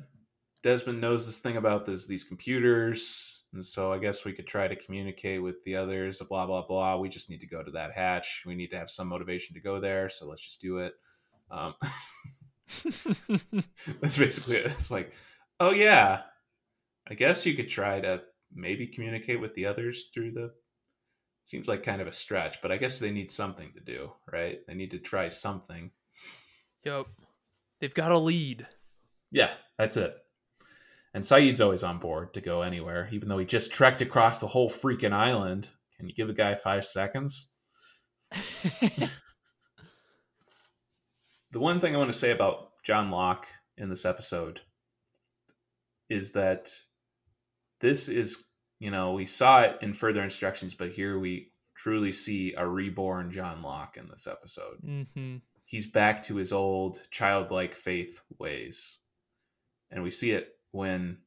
Desmond 0.64 1.00
knows 1.00 1.26
this 1.26 1.38
thing 1.38 1.56
about 1.56 1.86
this, 1.86 2.06
these 2.06 2.24
computers. 2.24 3.44
And 3.52 3.64
so 3.64 3.92
I 3.92 3.98
guess 3.98 4.24
we 4.24 4.32
could 4.32 4.46
try 4.46 4.66
to 4.66 4.74
communicate 4.74 5.42
with 5.42 5.62
the 5.64 5.76
others, 5.76 6.20
blah, 6.28 6.46
blah, 6.46 6.66
blah. 6.66 6.96
We 6.96 7.08
just 7.08 7.30
need 7.30 7.40
to 7.40 7.46
go 7.46 7.62
to 7.62 7.70
that 7.72 7.92
hatch. 7.92 8.42
We 8.44 8.56
need 8.56 8.70
to 8.70 8.78
have 8.78 8.90
some 8.90 9.08
motivation 9.08 9.54
to 9.54 9.60
go 9.60 9.78
there. 9.78 10.08
So 10.08 10.26
let's 10.26 10.42
just 10.42 10.60
do 10.60 10.78
it. 10.78 10.94
Um, 11.50 11.74
that's 14.00 14.18
basically 14.18 14.56
it. 14.56 14.66
It's 14.66 14.90
like, 14.90 15.12
oh, 15.60 15.70
yeah, 15.70 16.22
I 17.08 17.14
guess 17.14 17.46
you 17.46 17.54
could 17.54 17.68
try 17.68 18.00
to 18.00 18.22
maybe 18.52 18.86
communicate 18.86 19.40
with 19.40 19.54
the 19.54 19.66
others 19.66 20.10
through 20.12 20.32
the. 20.32 20.52
Seems 21.44 21.68
like 21.68 21.84
kind 21.84 22.00
of 22.00 22.08
a 22.08 22.12
stretch, 22.12 22.60
but 22.60 22.72
I 22.72 22.76
guess 22.76 22.98
they 22.98 23.12
need 23.12 23.30
something 23.30 23.72
to 23.74 23.80
do, 23.80 24.10
right? 24.32 24.58
They 24.66 24.74
need 24.74 24.90
to 24.90 24.98
try 24.98 25.28
something. 25.28 25.92
Yep. 26.84 27.06
They've 27.80 27.94
got 27.94 28.10
a 28.10 28.18
lead. 28.18 28.66
Yeah, 29.30 29.52
that's 29.78 29.96
it. 29.96 30.12
And 31.14 31.22
Sayid's 31.22 31.60
always 31.60 31.84
on 31.84 31.98
board 31.98 32.34
to 32.34 32.40
go 32.40 32.62
anywhere, 32.62 33.08
even 33.12 33.28
though 33.28 33.38
he 33.38 33.46
just 33.46 33.72
trekked 33.72 34.02
across 34.02 34.40
the 34.40 34.48
whole 34.48 34.68
freaking 34.68 35.12
island. 35.12 35.68
Can 35.96 36.08
you 36.08 36.14
give 36.14 36.26
the 36.26 36.34
guy 36.34 36.54
five 36.56 36.84
seconds? 36.84 37.48
The 41.56 41.60
one 41.60 41.80
thing 41.80 41.94
I 41.94 41.98
want 41.98 42.12
to 42.12 42.18
say 42.18 42.32
about 42.32 42.72
John 42.84 43.10
Locke 43.10 43.46
in 43.78 43.88
this 43.88 44.04
episode 44.04 44.60
is 46.10 46.32
that 46.32 46.70
this 47.86 48.08
is, 48.08 48.44
you 48.80 48.90
know, 48.90 49.12
we 49.12 49.24
saw 49.26 49.62
it 49.62 49.78
in 49.80 49.92
further 49.92 50.22
instructions, 50.22 50.74
but 50.74 50.90
here 50.92 51.18
we 51.18 51.52
truly 51.74 52.10
see 52.12 52.54
a 52.56 52.66
reborn 52.66 53.30
John 53.30 53.62
Locke 53.62 53.96
in 53.96 54.06
this 54.08 54.26
episode 54.26 54.78
hmm 55.14 55.36
he's 55.68 55.86
back 55.86 56.22
to 56.22 56.36
his 56.36 56.52
old 56.52 57.02
childlike 57.10 57.74
faith 57.74 58.20
ways. 58.38 58.98
And 59.90 60.04
we 60.04 60.12
see 60.12 60.30
it 60.30 60.50
when, 60.70 61.18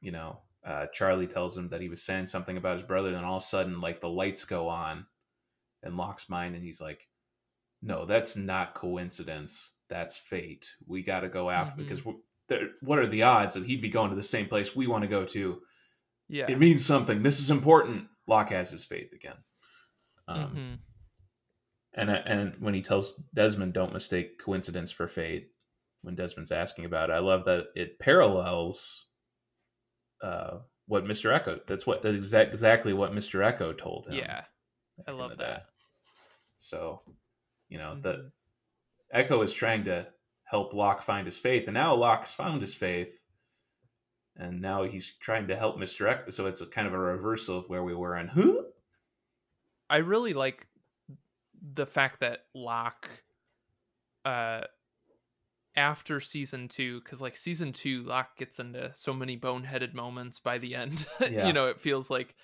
you 0.00 0.12
know, 0.12 0.38
uh, 0.64 0.86
Charlie 0.92 1.26
tells 1.26 1.56
him 1.58 1.70
that 1.70 1.80
he 1.80 1.88
was 1.88 2.00
saying 2.00 2.26
something 2.26 2.56
about 2.56 2.76
his 2.76 2.86
brother, 2.86 3.12
and 3.12 3.26
all 3.26 3.38
of 3.38 3.42
a 3.42 3.46
sudden, 3.46 3.80
like 3.80 4.00
the 4.00 4.08
lights 4.08 4.44
go 4.44 4.68
on 4.68 5.06
in 5.82 5.96
Locke's 5.96 6.28
mind, 6.28 6.54
and 6.54 6.62
he's 6.64 6.80
like, 6.80 7.08
"No, 7.82 8.04
that's 8.04 8.36
not 8.36 8.74
coincidence. 8.74 9.70
That's 9.88 10.16
fate. 10.16 10.76
We 10.86 11.02
got 11.02 11.20
to 11.20 11.28
go 11.28 11.50
after 11.50 11.74
Mhm. 11.74 11.84
because 11.84 12.04
we're, 12.04 12.14
what 12.80 13.00
are 13.00 13.08
the 13.08 13.24
odds 13.24 13.54
that 13.54 13.66
he'd 13.66 13.82
be 13.82 13.88
going 13.88 14.10
to 14.10 14.16
the 14.16 14.22
same 14.22 14.46
place 14.46 14.76
we 14.76 14.86
want 14.86 15.02
to 15.02 15.08
go 15.08 15.24
to? 15.24 15.62
Yeah. 16.30 16.46
It 16.48 16.58
means 16.58 16.84
something. 16.84 17.22
This 17.22 17.40
is 17.40 17.50
important." 17.50 18.08
Locke 18.26 18.50
has 18.50 18.70
his 18.70 18.84
faith 18.84 19.12
again. 19.12 19.36
Um, 20.28 20.50
hmm 20.50 20.74
and 21.92 22.08
and 22.08 22.54
when 22.60 22.72
he 22.72 22.82
tells 22.82 23.14
Desmond, 23.34 23.72
"Don't 23.72 23.92
mistake 23.92 24.38
coincidence 24.38 24.92
for 24.92 25.08
fate," 25.08 25.48
when 26.02 26.14
Desmond's 26.14 26.52
asking 26.52 26.84
about 26.84 27.10
it, 27.10 27.14
I 27.14 27.18
love 27.18 27.44
that 27.46 27.64
it 27.74 27.98
parallels 27.98 29.08
uh, 30.22 30.58
what 30.86 31.04
Mister 31.04 31.30
Eko. 31.30 31.66
That's 31.66 31.86
what 31.86 32.02
that's 32.02 32.14
exact, 32.14 32.50
exactly 32.52 32.92
what 32.92 33.12
Mister 33.12 33.40
Eko 33.40 33.76
told 33.76 34.06
him. 34.06 34.14
Yeah. 34.14 34.44
I 35.08 35.10
love 35.10 35.30
day. 35.30 35.44
that. 35.44 35.66
So, 36.58 37.02
you 37.68 37.78
know, 37.78 37.96
Mhm. 37.96 38.02
the 38.02 38.32
Eko 39.12 39.42
is 39.42 39.52
trying 39.52 39.84
to 39.86 40.06
help 40.44 40.72
Locke 40.72 41.02
find 41.02 41.26
his 41.26 41.38
faith, 41.38 41.66
and 41.66 41.74
now 41.74 41.94
Locke's 41.94 42.34
found 42.34 42.60
his 42.60 42.74
faith, 42.74 43.19
and 44.40 44.60
now 44.60 44.82
he's 44.84 45.12
trying 45.12 45.48
to 45.48 45.56
help 45.56 45.78
Mister 45.78 46.06
Eko. 46.06 46.32
So 46.32 46.46
it's 46.46 46.60
a 46.60 46.66
kind 46.66 46.86
of 46.86 46.94
a 46.94 46.98
reversal 46.98 47.58
of 47.58 47.68
where 47.68 47.84
we 47.84 47.94
were 47.94 48.16
in. 48.16 48.28
who. 48.28 48.66
I 49.88 49.98
really 49.98 50.32
like 50.34 50.68
the 51.74 51.86
fact 51.86 52.20
that 52.20 52.44
Locke, 52.54 53.08
uh, 54.24 54.62
after 55.76 56.20
season 56.20 56.68
two, 56.68 57.00
because 57.00 57.20
like 57.20 57.36
season 57.36 57.72
two, 57.72 58.02
Locke 58.04 58.36
gets 58.36 58.58
into 58.58 58.90
so 58.94 59.12
many 59.12 59.36
boneheaded 59.36 59.94
moments 59.94 60.38
by 60.38 60.58
the 60.58 60.74
end. 60.74 61.06
Yeah. 61.20 61.46
you 61.46 61.52
know, 61.52 61.66
it 61.66 61.80
feels 61.80 62.08
like, 62.10 62.34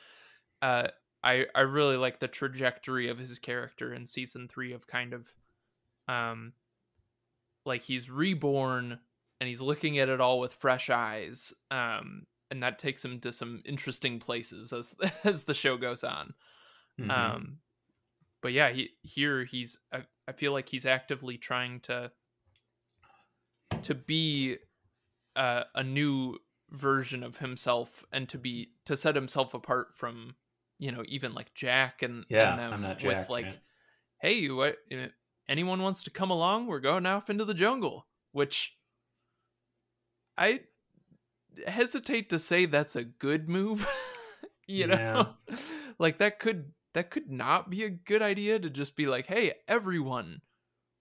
uh, 0.62 0.88
I 1.24 1.46
I 1.54 1.62
really 1.62 1.96
like 1.96 2.20
the 2.20 2.28
trajectory 2.28 3.08
of 3.08 3.18
his 3.18 3.38
character 3.38 3.92
in 3.92 4.06
season 4.06 4.48
3 4.48 4.72
of 4.72 4.86
kind 4.86 5.12
of 5.12 5.28
um 6.08 6.52
like 7.64 7.82
he's 7.82 8.08
reborn 8.08 9.00
and 9.40 9.48
he's 9.48 9.60
looking 9.60 9.98
at 9.98 10.08
it 10.08 10.20
all 10.20 10.38
with 10.40 10.54
fresh 10.54 10.90
eyes 10.90 11.52
um 11.70 12.26
and 12.50 12.62
that 12.62 12.78
takes 12.78 13.04
him 13.04 13.18
to 13.20 13.32
some 13.32 13.62
interesting 13.64 14.18
places 14.18 14.72
as 14.72 14.94
as 15.24 15.44
the 15.44 15.54
show 15.54 15.76
goes 15.76 16.02
on 16.04 16.34
Mhm. 16.98 17.10
um 17.10 17.58
but 18.42 18.52
yeah 18.52 18.70
he 18.70 18.90
here 19.02 19.44
he's 19.44 19.76
I, 19.92 20.04
I 20.28 20.32
feel 20.32 20.52
like 20.52 20.68
he's 20.68 20.86
actively 20.86 21.36
trying 21.38 21.80
to 21.80 22.12
to 23.82 23.94
be 23.94 24.56
uh, 25.34 25.64
a 25.74 25.82
new 25.82 26.38
version 26.70 27.22
of 27.22 27.38
himself 27.38 28.04
and 28.12 28.28
to 28.28 28.38
be 28.38 28.70
to 28.84 28.96
set 28.96 29.14
himself 29.14 29.54
apart 29.54 29.88
from 29.94 30.34
you 30.78 30.90
know 30.90 31.04
even 31.06 31.32
like 31.34 31.54
jack 31.54 32.02
and 32.02 32.24
Yeah, 32.28 32.50
and 32.50 32.58
them 32.58 32.72
I'm 32.74 32.82
not 32.82 33.02
with 33.04 33.16
Jack, 33.16 33.28
like 33.30 33.44
man. 33.44 33.54
hey 34.20 34.50
what 34.50 34.78
uh, 34.92 35.06
anyone 35.48 35.80
wants 35.82 36.02
to 36.04 36.10
come 36.10 36.30
along 36.30 36.66
we're 36.66 36.80
going 36.80 37.06
off 37.06 37.30
into 37.30 37.44
the 37.44 37.54
jungle 37.54 38.08
which 38.32 38.75
i 40.38 40.60
hesitate 41.66 42.28
to 42.30 42.38
say 42.38 42.66
that's 42.66 42.96
a 42.96 43.04
good 43.04 43.48
move 43.48 43.86
you 44.68 44.86
know 44.86 45.28
like 45.98 46.18
that 46.18 46.38
could 46.38 46.72
that 46.94 47.10
could 47.10 47.30
not 47.30 47.70
be 47.70 47.84
a 47.84 47.90
good 47.90 48.22
idea 48.22 48.58
to 48.58 48.68
just 48.70 48.96
be 48.96 49.06
like 49.06 49.26
hey 49.26 49.52
everyone 49.68 50.40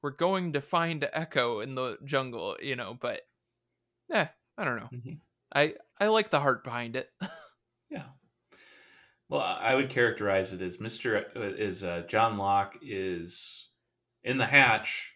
we're 0.01 0.11
going 0.11 0.53
to 0.53 0.61
find 0.61 1.01
eko 1.15 1.61
in 1.63 1.75
the 1.75 1.97
jungle 2.05 2.55
you 2.61 2.75
know 2.75 2.97
but 2.99 3.21
eh 4.11 4.27
i 4.57 4.63
don't 4.63 4.77
know 4.77 4.89
Mhm. 4.93 5.17
i 5.53 5.73
i 5.99 6.07
like 6.07 6.29
the 6.29 6.39
heart 6.39 6.63
behind 6.63 6.95
it 6.95 7.09
Yeah. 7.89 8.03
Well, 9.29 9.41
I 9.41 9.73
would 9.75 9.89
characterize 9.89 10.53
it 10.53 10.61
as 10.61 10.77
Mr. 10.77 11.21
E- 11.21 11.25
is 11.61 11.83
uh, 11.83 12.03
John 12.07 12.37
Locke 12.37 12.75
is 12.81 13.69
in 14.23 14.37
the 14.37 14.45
hatch. 14.45 15.14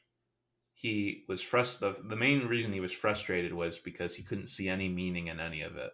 He 0.79 1.25
was 1.27 1.43
frust. 1.43 1.79
The, 1.79 2.01
the 2.01 2.15
main 2.15 2.47
reason 2.47 2.71
he 2.71 2.79
was 2.79 2.93
frustrated 2.93 3.53
was 3.53 3.77
because 3.77 4.15
he 4.15 4.23
couldn't 4.23 4.47
see 4.47 4.69
any 4.69 4.87
meaning 4.87 5.27
in 5.27 5.39
any 5.39 5.61
of 5.61 5.75
it. 5.75 5.91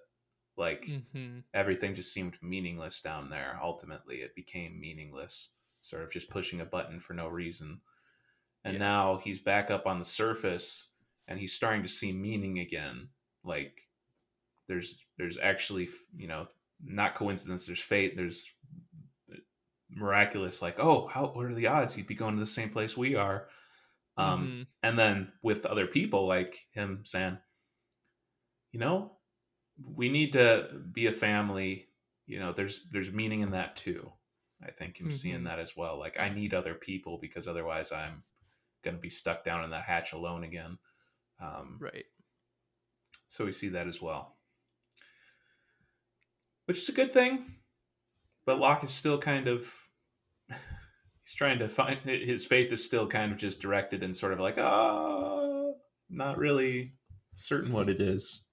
Like 0.57 0.99
hmm 1.07 1.39
everything 1.53 1.95
just 1.95 2.13
seemed 2.13 2.37
meaningless 2.43 3.01
down 3.01 3.29
there. 3.29 3.59
Ultimately, 3.63 4.17
it 4.21 4.35
became 4.35 4.79
meaningless, 4.79 5.49
sort 5.81 6.03
of 6.03 6.11
just 6.11 6.29
pushing 6.29 6.61
a 6.61 6.65
button 6.65 6.99
for 6.99 7.13
no 7.13 7.27
reason. 7.27 7.81
And 8.63 8.75
Yeah. 8.75 8.79
now 8.79 9.17
he's 9.17 9.39
back 9.39 9.71
up 9.71 9.87
on 9.87 9.99
the 9.99 10.05
surface, 10.05 10.89
and 11.27 11.39
he's 11.39 11.53
starting 11.53 11.83
to 11.83 11.89
see 11.89 12.11
meaning 12.11 12.59
again. 12.59 13.09
Like 13.43 13.89
there's 14.67 15.05
there's 15.17 15.37
actually 15.37 15.89
you 16.15 16.27
know 16.27 16.47
not 16.83 17.15
coincidence. 17.15 17.65
There's 17.65 17.81
fate. 17.81 18.15
There's 18.17 18.51
miraculous. 19.89 20.61
Like 20.61 20.79
oh, 20.79 21.07
how 21.07 21.27
what 21.27 21.45
are 21.45 21.53
the 21.53 21.67
odds 21.67 21.93
he'd 21.93 22.07
be 22.07 22.15
going 22.15 22.35
to 22.35 22.39
the 22.39 22.47
same 22.47 22.69
place 22.69 22.97
we 22.97 23.15
are? 23.15 23.47
Um, 24.17 24.47
Mhm. 24.47 24.67
and 24.83 24.99
then 24.99 25.33
with 25.41 25.65
other 25.65 25.87
people 25.87 26.25
like 26.25 26.67
him 26.71 27.03
saying 27.05 27.37
you 28.71 28.79
know 28.79 29.17
we 29.83 30.07
need 30.09 30.31
to 30.33 30.81
be 30.93 31.05
a 31.07 31.11
family. 31.11 31.89
You 32.25 32.39
know 32.39 32.53
there's 32.53 32.85
there's 32.89 33.11
meaning 33.11 33.41
in 33.41 33.51
that 33.51 33.75
too. 33.75 34.11
I 34.61 34.71
think 34.71 34.97
him 34.99 35.11
seeing 35.11 35.41
Mhm. 35.41 35.45
that 35.45 35.59
as 35.59 35.75
well. 35.75 35.97
Like 35.99 36.17
i 36.19 36.29
need 36.29 36.53
other 36.53 36.73
people 36.75 37.17
because 37.17 37.47
otherwise 37.47 37.91
i'm 37.91 38.23
going 38.83 38.95
to 38.95 39.01
be 39.01 39.09
stuck 39.09 39.43
down 39.43 39.63
in 39.63 39.71
that 39.71 39.83
hatch 39.83 40.13
alone 40.13 40.43
again. 40.43 40.79
Um, 41.39 41.77
right. 41.81 42.05
so 43.27 43.43
we 43.45 43.51
see 43.51 43.69
that 43.69 43.87
as 43.87 44.01
well. 44.01 44.37
Which 46.65 46.77
is 46.77 46.89
a 46.89 46.93
good 46.93 47.11
thing 47.13 47.59
but 48.45 48.59
locke 48.59 48.83
is 48.83 48.91
still 48.91 49.17
kind 49.19 49.47
of 49.47 49.89
he's 51.25 51.33
trying 51.33 51.59
to 51.59 51.67
find 51.67 51.99
his 52.05 52.45
faith 52.45 52.71
is 52.71 52.85
still 52.85 53.07
kind 53.07 53.31
of 53.33 53.37
just 53.37 53.61
directed 53.61 54.01
and 54.03 54.15
sort 54.15 54.31
of 54.33 54.39
like 54.39 54.57
ah 54.57 55.71
not 56.09 56.37
really 56.37 56.93
certain 57.35 57.71
what 57.73 57.89
it 57.89 57.99
is. 57.99 58.43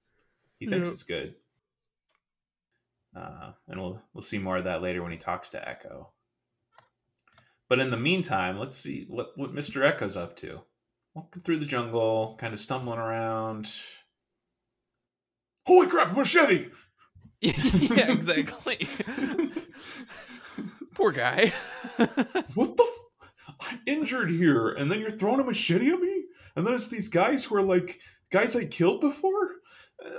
He 0.59 0.67
thinks 0.67 0.89
Yeah. 0.89 0.93
it's 0.93 1.03
good. 1.05 1.35
Uh, 3.15 3.53
and 3.69 3.79
we'll 3.81 4.01
we'll 4.15 4.23
see 4.23 4.39
more 4.39 4.57
of 4.57 4.65
that 4.65 4.81
later 4.83 5.03
when 5.03 5.13
he 5.13 5.19
talks 5.19 5.51
to 5.51 5.59
eko. 5.59 6.07
But 7.69 7.79
in 7.79 7.91
the 7.91 7.97
meantime 7.99 8.59
let's 8.59 8.79
see 8.79 9.05
what 9.09 9.37
what 9.37 9.55
mr 9.55 9.83
eko's 9.87 10.17
up 10.17 10.35
to. 10.39 10.63
Walking 11.15 11.43
through 11.43 11.59
the 11.59 11.67
jungle 11.67 12.37
kind 12.41 12.55
of 12.55 12.59
stumbling 12.61 12.99
around. 12.99 13.71
Holy 15.67 15.87
crap 15.87 16.17
machete! 16.17 16.69
Yeah 17.43 18.11
exactly 18.13 18.87
poor 20.95 21.13
guy. 21.13 21.53
What 22.55 22.77
the 22.77 22.85
f- 22.85 23.49
i'm 23.71 23.81
injured 23.87 24.31
here 24.31 24.69
and 24.71 24.91
then 24.91 25.01
you're 25.01 25.11
throwing 25.11 25.41
a 25.41 25.45
machete 25.45 25.91
at 25.93 26.01
me? 26.01 26.25
And 26.57 26.67
then 26.67 26.75
it's 26.75 26.89
these 26.89 27.09
guys 27.09 27.45
who 27.45 27.57
are 27.57 27.63
like 27.63 27.99
guys 28.31 28.55
i 28.57 28.65
killed 28.65 29.01
before? 29.01 29.51
Uh, 30.05 30.11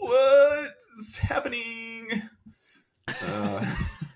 what's 0.00 1.18
happening? 1.18 2.22
Uh, 3.26 3.64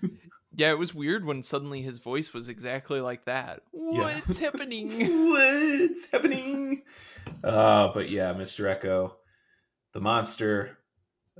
yeah 0.55 0.71
it 0.71 0.77
was 0.79 0.93
weird 0.93 1.25
when 1.25 1.43
suddenly 1.43 1.81
his 1.81 1.99
voice 1.99 2.33
was 2.33 2.47
exactly 2.49 3.01
like 3.01 3.25
that. 3.25 3.61
Yeah. 3.73 4.01
what's 4.01 4.37
happening? 4.39 4.89
What's 5.31 6.05
happening? 6.11 6.83
Uh 7.43 7.89
but 7.93 8.09
yeah 8.09 8.33
mr 8.33 8.65
eko 8.79 9.13
the 9.93 10.01
monster 10.01 10.77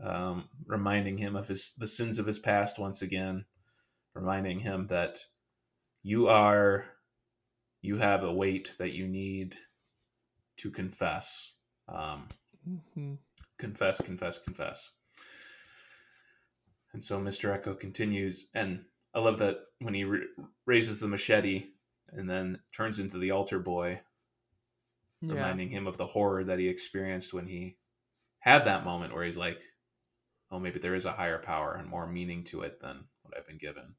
um 0.02 0.46
reminding 0.68 1.18
him 1.18 1.36
of 1.36 1.48
his 1.48 1.74
the 1.78 1.88
sins 1.88 2.20
of 2.20 2.26
his 2.26 2.40
past 2.40 2.78
once 2.80 3.02
again 3.02 3.46
reminding 4.16 4.60
him 4.60 4.88
that 4.88 5.20
you 6.04 6.28
are 6.28 6.86
you 7.82 7.98
have 7.98 8.24
a 8.24 8.34
weight 8.34 8.72
that 8.78 8.94
you 8.94 9.08
need 9.08 9.58
to 10.58 10.72
confess 10.72 11.54
um 11.88 12.28
Mhm. 12.68 13.18
confess, 13.58 14.00
confess, 14.02 14.40
confess. 14.40 14.90
And 16.94 17.04
so 17.04 17.20
Mr. 17.20 17.50
Eko 17.60 17.78
continues, 17.80 18.48
and 18.54 18.86
I 19.14 19.20
love 19.20 19.40
that 19.40 19.58
when 19.80 19.94
he 19.94 20.04
ra- 20.04 20.20
raises 20.66 21.00
the 21.00 21.08
machete 21.08 21.72
and 22.10 22.30
then 22.30 22.62
turns 22.72 23.00
into 23.00 23.18
the 23.18 23.32
altar 23.32 23.60
boy, 23.60 24.02
yeah 25.22 25.34
reminding 25.34 25.70
him 25.70 25.88
of 25.88 25.98
the 25.98 26.08
horror 26.08 26.44
that 26.44 26.60
he 26.60 26.68
experienced 26.68 27.34
when 27.34 27.48
he 27.48 27.78
had 28.40 28.66
that 28.66 28.84
moment 28.86 29.14
where 29.14 29.24
he's 29.24 29.38
like, 29.38 29.62
oh, 30.52 30.60
maybe 30.60 30.80
there 30.80 30.96
is 30.96 31.06
a 31.06 31.14
higher 31.14 31.40
power 31.40 31.74
and 31.74 31.90
more 31.90 32.06
meaning 32.08 32.44
to 32.44 32.62
it 32.62 32.80
than 32.82 33.08
what 33.24 33.36
I've 33.38 33.48
been 33.48 33.58
given. 33.58 33.96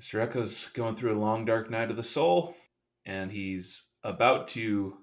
Mr. 0.00 0.20
Eko's 0.20 0.68
going 0.68 0.96
through 0.96 1.16
a 1.16 1.20
long, 1.20 1.44
dark 1.44 1.70
night 1.70 1.90
of 1.90 1.96
the 1.96 2.02
soul, 2.02 2.56
and 3.04 3.30
he's 3.30 3.84
about 4.02 4.48
to 4.48 4.96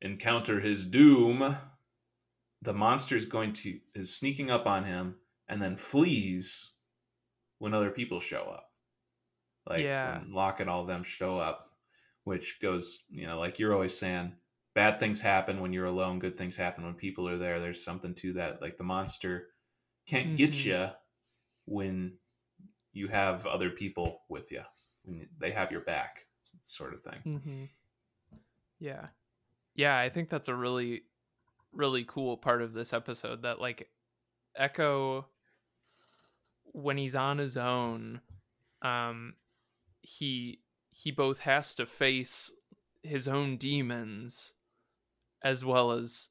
encounter 0.00 0.60
his 0.60 0.86
doom. 0.86 1.56
The 2.62 2.72
monster 2.72 3.14
is 3.14 3.26
going 3.26 3.52
to 3.54 3.78
is 3.94 4.16
sneaking 4.16 4.50
up 4.50 4.66
on 4.66 4.84
him 4.84 5.16
and 5.48 5.60
then 5.60 5.76
flees 5.76 6.72
when 7.58 7.74
other 7.74 7.90
people 7.90 8.20
show 8.20 8.44
up. 8.44 8.70
Like 9.68 9.82
Yeah. 9.82 10.20
when 10.20 10.32
Locke 10.32 10.60
and 10.60 10.70
all 10.70 10.80
of 10.80 10.86
them 10.86 11.02
show 11.02 11.36
up, 11.38 11.76
which 12.24 12.58
goes, 12.60 13.04
you 13.10 13.26
know, 13.26 13.38
like 13.38 13.58
you're 13.58 13.74
always 13.74 13.96
saying, 13.98 14.32
bad 14.74 14.98
things 14.98 15.20
happen 15.20 15.60
when 15.60 15.72
you're 15.72 15.84
alone, 15.86 16.18
good 16.18 16.38
things 16.38 16.56
happen 16.56 16.84
when 16.84 16.94
people 16.94 17.28
are 17.28 17.38
there. 17.38 17.60
There's 17.60 17.84
something 17.84 18.14
to 18.16 18.32
that. 18.34 18.62
Like 18.62 18.78
the 18.78 18.84
monster 18.84 19.48
can't 20.06 20.36
get 20.36 20.52
Mhm. 20.52 20.64
you 20.64 20.90
when 21.66 22.18
you 22.92 23.08
have 23.08 23.46
other 23.46 23.70
people 23.70 24.22
with 24.28 24.50
you. 24.52 24.62
They 25.38 25.50
have 25.50 25.72
your 25.72 25.80
back, 25.80 26.26
sort 26.66 26.94
of 26.94 27.02
thing. 27.02 27.40
hmm 27.40 27.64
Yeah. 28.78 29.06
Yeah, 29.74 29.98
I 29.98 30.08
think 30.10 30.28
that's 30.28 30.48
a 30.48 30.54
really, 30.54 31.02
really 31.72 32.04
cool 32.06 32.36
part 32.36 32.60
of 32.62 32.74
this 32.74 32.92
episode 32.92 33.42
that, 33.42 33.60
like, 33.60 33.88
Eko, 34.60 35.24
when 36.64 36.98
he's 36.98 37.14
on 37.16 37.38
his 37.38 37.56
own, 37.56 38.20
um, 38.82 39.34
he 40.00 40.60
he 40.90 41.10
both 41.10 41.40
has 41.40 41.74
to 41.76 41.86
face 41.86 42.52
his 43.02 43.26
own 43.26 43.56
demons 43.56 44.52
as 45.42 45.64
well 45.64 45.92
as 45.92 46.28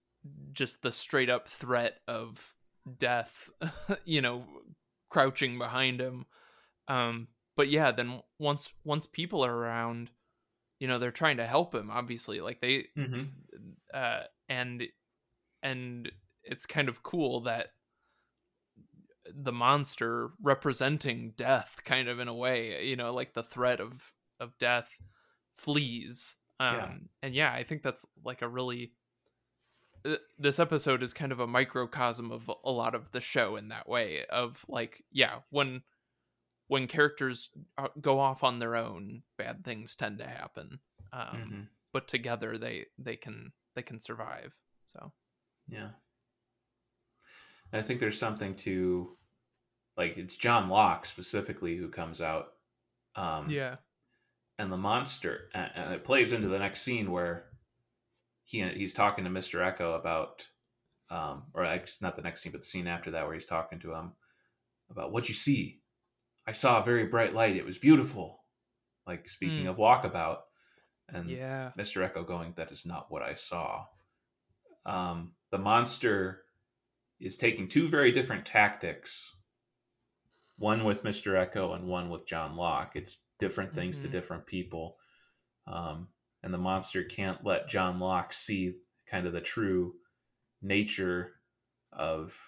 just 0.54 0.84
the 0.84 0.92
straight 0.92 1.30
up 1.30 1.48
threat 1.48 1.98
of 2.08 2.54
death, 2.98 3.50
you 4.06 4.22
know, 4.22 4.46
crouching 5.10 5.58
behind 5.58 6.00
him. 6.00 6.26
Um, 6.88 7.28
but 7.56 7.70
yeah, 7.70 7.92
then 7.92 8.22
once 8.40 8.70
once 8.84 9.08
people 9.08 9.46
are 9.46 9.56
around, 9.56 10.10
you 10.80 10.88
know, 10.88 11.00
they're 11.00 11.12
trying 11.12 11.38
to 11.38 11.46
help 11.46 11.76
him. 11.76 11.90
Obviously, 11.92 12.42
like 12.42 12.60
they, 12.62 12.88
Mm-hmm. 12.98 13.24
uh, 13.94 14.22
and 14.50 14.84
and 15.64 16.12
it's 16.44 16.66
kind 16.66 16.90
of 16.90 17.04
cool 17.04 17.42
that 17.42 17.68
the 19.34 19.52
monster 19.52 20.32
representing 20.42 21.34
death, 21.38 21.82
kind 21.86 22.08
of 22.10 22.20
in 22.20 22.28
a 22.28 22.34
way, 22.34 22.86
you 22.86 22.96
know, 22.96 23.14
like 23.14 23.34
the 23.34 23.44
threat 23.44 23.80
of 23.80 24.14
of 24.40 24.58
death 24.58 24.90
flees. 25.54 26.36
Um, 26.60 26.76
Yeah. 26.76 26.94
and 27.24 27.36
yeah, 27.36 27.54
I 27.54 27.64
think 27.64 27.84
that's 27.84 28.06
like 28.26 28.42
a 28.42 28.48
really 28.50 28.94
uh, 30.04 30.16
this 30.40 30.60
episode 30.60 31.04
is 31.04 31.14
kind 31.14 31.32
of 31.32 31.40
a 31.40 31.48
microcosm 31.48 32.32
of 32.32 32.50
a 32.64 32.72
lot 32.72 32.96
of 32.96 33.12
the 33.12 33.22
show 33.22 33.56
in 33.56 33.68
that 33.70 33.88
way 33.88 34.26
of 34.26 34.66
like 34.68 35.04
yeah 35.12 35.40
when 35.52 35.84
when 36.72 36.88
characters 36.88 37.50
uh, 37.78 37.90
go 38.00 38.18
off 38.18 38.46
on 38.46 38.60
their 38.60 38.78
own, 38.78 39.24
bad 39.38 39.62
things 39.66 39.94
tend 39.94 40.20
to 40.20 40.26
happen. 40.26 40.80
Um, 41.12 41.36
Mhm. 41.36 41.68
But 41.92 42.08
together, 42.08 42.58
they 42.58 42.86
they 42.98 43.18
can 43.18 43.52
they 43.76 43.82
can 43.82 44.00
survive. 44.00 44.58
So 44.88 45.12
Yeah. 45.68 45.90
And 47.74 47.82
I 47.82 47.86
think 47.86 48.00
there's 48.00 48.18
something 48.18 48.56
to 48.56 49.18
like 49.98 50.16
it's 50.16 50.38
John 50.38 50.70
Locke 50.70 51.06
specifically 51.06 51.76
who 51.76 51.90
comes 51.90 52.22
out. 52.22 52.54
Um 53.18 53.50
yeah, 53.50 53.76
and 54.58 54.72
the 54.72 54.78
monster 54.78 55.50
and, 55.54 55.72
and 55.76 55.94
it 55.94 56.06
plays 56.06 56.32
into 56.32 56.48
the 56.48 56.60
next 56.60 56.84
scene 56.84 57.12
where 57.12 57.52
he 58.46 58.66
he's 58.70 58.94
talking 58.94 59.26
to 59.26 59.30
Mr. 59.30 59.60
Eko 59.60 60.00
about 60.00 60.48
um 61.10 61.48
or 61.54 61.64
not 62.00 62.16
the 62.16 62.22
next 62.22 62.40
scene 62.40 62.54
but 62.54 62.62
the 62.62 62.68
scene 62.68 62.88
after 62.88 63.12
that 63.12 63.26
where 63.26 63.34
he's 63.34 63.46
talking 63.46 63.80
to 63.80 63.94
him 63.94 64.14
about 64.90 65.12
what 65.12 65.28
you 65.28 65.36
see. 65.36 65.81
I 66.48 66.52
saw 66.54 66.82
a 66.82 66.86
very 66.86 67.06
bright 67.06 67.34
light. 67.34 67.56
It 67.56 67.66
was 67.66 67.78
beautiful. 67.78 68.44
Like 69.08 69.28
speaking 69.28 69.66
Mm. 69.66 69.70
of 69.70 69.78
walkabout 69.78 70.40
and 71.10 71.30
yeah, 71.30 71.72
Mr. 71.78 72.08
Eko 72.08 72.26
going, 72.26 72.54
That 72.56 72.72
is 72.72 72.86
not 72.86 73.12
what 73.12 73.22
I 73.22 73.36
saw. 73.36 73.86
Um, 74.86 75.36
the 75.52 75.58
monster 75.58 76.44
is 77.20 77.36
taking 77.36 77.68
two 77.68 77.88
very 77.88 78.12
different 78.12 78.46
tactics 78.46 79.36
one 80.58 80.84
with 80.84 81.04
Mr. 81.04 81.34
Eko 81.34 81.76
and 81.76 81.88
one 81.88 82.10
with 82.12 82.28
John 82.28 82.56
Locke. 82.56 82.96
It's 82.96 83.24
different 83.40 83.74
things 83.74 83.98
to 84.00 84.08
Mhm. 84.08 84.12
different 84.12 84.46
people. 84.46 85.00
Um, 85.66 86.14
and 86.44 86.54
the 86.54 86.60
monster 86.60 87.04
can't 87.04 87.44
let 87.44 87.68
John 87.68 88.00
Locke 88.00 88.32
see 88.32 88.80
kind 89.08 89.26
of 89.26 89.34
the 89.34 89.42
true 89.42 90.00
nature 90.62 91.42
of 91.92 92.40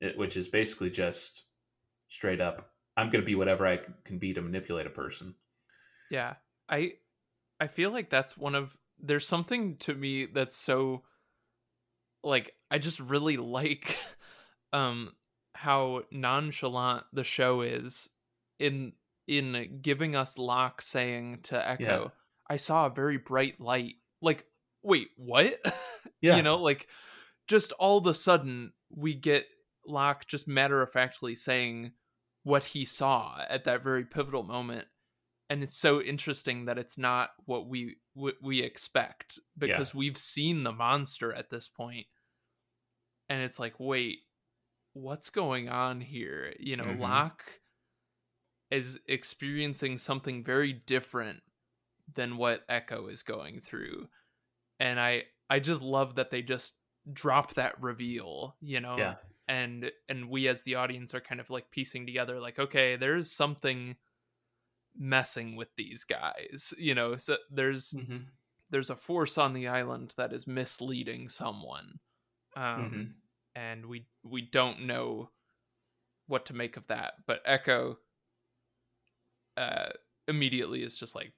it, 0.00 0.16
which 0.16 0.36
is 0.36 0.46
basically 0.48 0.90
just 0.90 1.44
straight 2.08 2.40
up 2.40 2.75
I'm 2.96 3.10
going 3.10 3.20
to 3.22 3.26
be 3.26 3.34
whatever 3.34 3.66
I 3.66 3.80
can 4.04 4.18
be 4.18 4.32
to 4.34 4.40
manipulate 4.42 4.86
a 4.86 4.90
person. 4.90 5.34
yeah. 6.10 6.34
I 6.68 6.94
I 7.60 7.68
feel 7.68 7.90
like 7.92 8.10
that's 8.10 8.36
one 8.36 8.54
of 8.56 8.76
there's 8.98 9.26
something 9.28 9.76
to 9.78 9.94
me 9.94 10.26
that's 10.26 10.56
so 10.56 11.02
like 12.24 12.54
I 12.70 12.78
just 12.78 12.98
really 12.98 13.36
like 13.36 13.96
um 14.72 15.12
how 15.54 16.02
nonchalant 16.10 17.04
the 17.12 17.22
show 17.24 17.60
is 17.62 18.08
in 18.58 18.92
in 19.28 19.78
giving 19.80 20.16
us 20.16 20.38
Locke 20.38 20.82
saying 20.82 21.40
to 21.44 21.54
Eko, 21.56 21.78
Yeah. 21.80 22.04
I 22.48 22.56
saw 22.56 22.86
a 22.86 22.90
very 22.90 23.16
bright 23.16 23.60
light. 23.60 23.94
Like, 24.22 24.44
wait, 24.82 25.08
what? 25.16 25.60
Yeah. 26.22 26.36
you 26.36 26.42
know, 26.42 26.56
like 26.56 26.88
just 27.46 27.72
all 27.72 27.98
of 27.98 28.06
a 28.06 28.14
sudden 28.14 28.72
we 28.90 29.12
get 29.14 29.46
Locke 29.86 30.26
just 30.26 30.48
matter 30.48 30.80
of 30.80 30.90
factly 30.90 31.34
saying 31.34 31.92
what 32.46 32.62
he 32.62 32.84
saw 32.84 33.44
at 33.48 33.64
that 33.64 33.82
very 33.82 34.04
pivotal 34.04 34.44
moment. 34.44 34.86
And 35.50 35.64
it's 35.64 35.76
so 35.76 36.00
interesting 36.00 36.66
that 36.66 36.78
it's 36.78 36.96
not 36.96 37.30
what 37.44 37.66
we 37.68 37.96
what 38.14 38.36
we 38.40 38.60
expect 38.62 39.40
because 39.58 39.92
we've 39.96 40.16
seen 40.16 40.62
the 40.62 40.70
monster 40.72 41.32
at 41.32 41.50
this 41.50 41.66
point, 41.66 42.06
and 43.28 43.42
it's 43.42 43.58
like, 43.58 43.74
wait, 43.80 44.20
what's 44.92 45.28
going 45.28 45.68
on 45.68 46.00
here? 46.00 46.54
You 46.60 46.76
know, 46.76 46.84
Mhm. 46.84 47.00
Locke 47.00 47.60
is 48.70 49.00
experiencing 49.06 49.98
something 49.98 50.44
very 50.44 50.72
different 50.72 51.42
than 52.14 52.36
what 52.36 52.66
Eko 52.68 53.10
is 53.10 53.24
going 53.24 53.60
through. 53.60 54.08
And 54.78 55.00
I 55.00 55.24
I 55.50 55.58
just 55.58 55.82
love 55.82 56.14
that 56.14 56.30
they 56.30 56.42
just 56.42 56.74
drop 57.12 57.54
that 57.54 57.80
reveal, 57.82 58.56
you 58.60 58.78
know. 58.80 58.96
Yeah. 58.96 59.16
And 59.48 59.92
and 60.08 60.28
we 60.28 60.48
as 60.48 60.62
the 60.62 60.74
audience 60.74 61.14
are 61.14 61.20
kind 61.20 61.40
of 61.40 61.50
like 61.50 61.70
piecing 61.70 62.04
together 62.06 62.40
like 62.40 62.58
okay, 62.58 62.96
there's 62.96 63.30
something 63.30 63.96
messing 64.98 65.56
with 65.56 65.68
these 65.76 66.04
guys, 66.04 66.72
you 66.78 66.94
know. 66.94 67.16
So 67.16 67.36
there's 67.50 67.92
Mhm. 67.92 68.26
there's 68.70 68.90
a 68.90 68.96
force 68.96 69.38
on 69.38 69.52
the 69.52 69.68
island 69.68 70.14
that 70.16 70.32
is 70.32 70.46
misleading 70.46 71.28
someone. 71.28 72.00
Um 72.56 72.90
Mhm. 72.90 73.14
and 73.54 73.86
we 73.86 74.06
we 74.24 74.42
don't 74.42 74.80
know 74.86 75.30
what 76.26 76.46
to 76.46 76.54
make 76.54 76.76
of 76.76 76.86
that. 76.88 77.14
But 77.26 77.44
Eko 77.44 77.98
uh 79.56 79.90
immediately 80.28 80.82
is 80.82 80.98
just 80.98 81.14
like, 81.14 81.32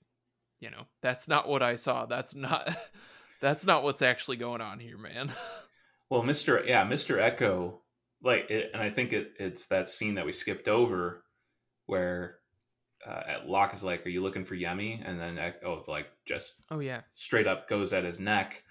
you 0.60 0.70
know, 0.70 0.86
that's 1.02 1.28
not 1.28 1.46
what 1.48 1.62
I 1.62 1.76
saw. 1.76 2.06
That's 2.06 2.34
not 2.34 2.66
that's 3.40 3.66
not 3.66 3.82
what's 3.82 4.02
actually 4.02 4.36
going 4.38 4.60
on 4.60 4.78
here, 4.80 4.98
man. 4.98 5.32
Well, 6.10 6.22
Mr. 6.22 6.66
Yeah, 6.66 6.84
Mr. 6.86 7.18
Eko, 7.18 7.80
like, 8.22 8.50
it, 8.50 8.70
and 8.72 8.82
I 8.82 8.90
think 8.90 9.12
it, 9.12 9.32
it's 9.38 9.66
that 9.66 9.90
scene 9.90 10.14
that 10.14 10.26
we 10.26 10.32
skipped 10.32 10.68
over 10.68 11.24
where 11.86 12.36
uh, 13.06 13.22
Locke 13.46 13.74
is 13.74 13.84
like, 13.84 14.04
"Are 14.04 14.10
you 14.10 14.22
looking 14.22 14.44
for 14.44 14.56
Yemi?" 14.56 15.00
And 15.04 15.20
then 15.20 15.36
Eko 15.36 15.86
like 15.88 16.08
just 16.26 16.54
oh 16.70 16.80
yeah. 16.80 17.02
straight 17.14 17.46
up 17.46 17.68
goes 17.68 17.92
at 17.92 18.04
his 18.04 18.18
neck, 18.18 18.64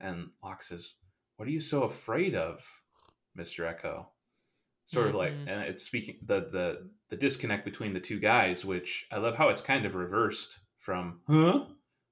and 0.00 0.30
Locke 0.42 0.62
says, 0.62 0.94
"What 1.36 1.48
are 1.48 1.52
you 1.52 1.60
so 1.60 1.82
afraid 1.84 2.34
of, 2.34 2.66
Mr. 3.38 3.64
Eko?" 3.66 4.06
Sort 4.86 5.06
of 5.06 5.14
like, 5.14 5.32
Mhm. 5.32 5.48
and 5.48 5.62
it's 5.62 5.84
speaking 5.84 6.18
the 6.26 6.40
the 6.40 6.90
the 7.08 7.16
disconnect 7.16 7.64
between 7.64 7.94
the 7.94 8.00
two 8.00 8.18
guys, 8.20 8.64
which 8.64 9.06
I 9.10 9.16
love 9.18 9.36
how 9.36 9.48
it's 9.48 9.62
kind 9.62 9.86
of 9.86 9.94
reversed 9.94 10.60
from 10.78 11.20
huh, 11.26 11.66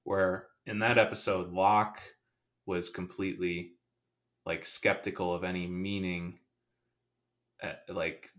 where 0.04 0.46
in 0.64 0.78
that 0.78 0.96
episode 0.96 1.52
Locke 1.52 2.00
was 2.66 2.88
completely 2.88 3.72
like 4.46 4.64
skeptical 4.64 5.34
of 5.34 5.44
any 5.44 5.66
meaning 5.66 6.38
like 7.88 8.30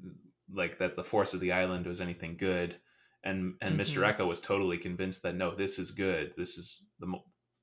like 0.51 0.77
that 0.79 0.95
the 0.95 1.03
force 1.03 1.33
of 1.33 1.39
the 1.39 1.51
island 1.51 1.85
was 1.85 2.01
anything 2.01 2.37
good 2.37 2.79
and 3.23 3.55
and 3.61 3.79
Mr. 3.79 4.01
Mhm. 4.01 4.15
Eko 4.17 4.27
was 4.27 4.39
totally 4.39 4.77
convinced 4.77 5.23
that 5.23 5.35
no 5.35 5.53
this 5.53 5.77
is 5.77 5.91
good 5.91 6.33
this 6.37 6.57
is 6.57 6.83
the 6.99 7.13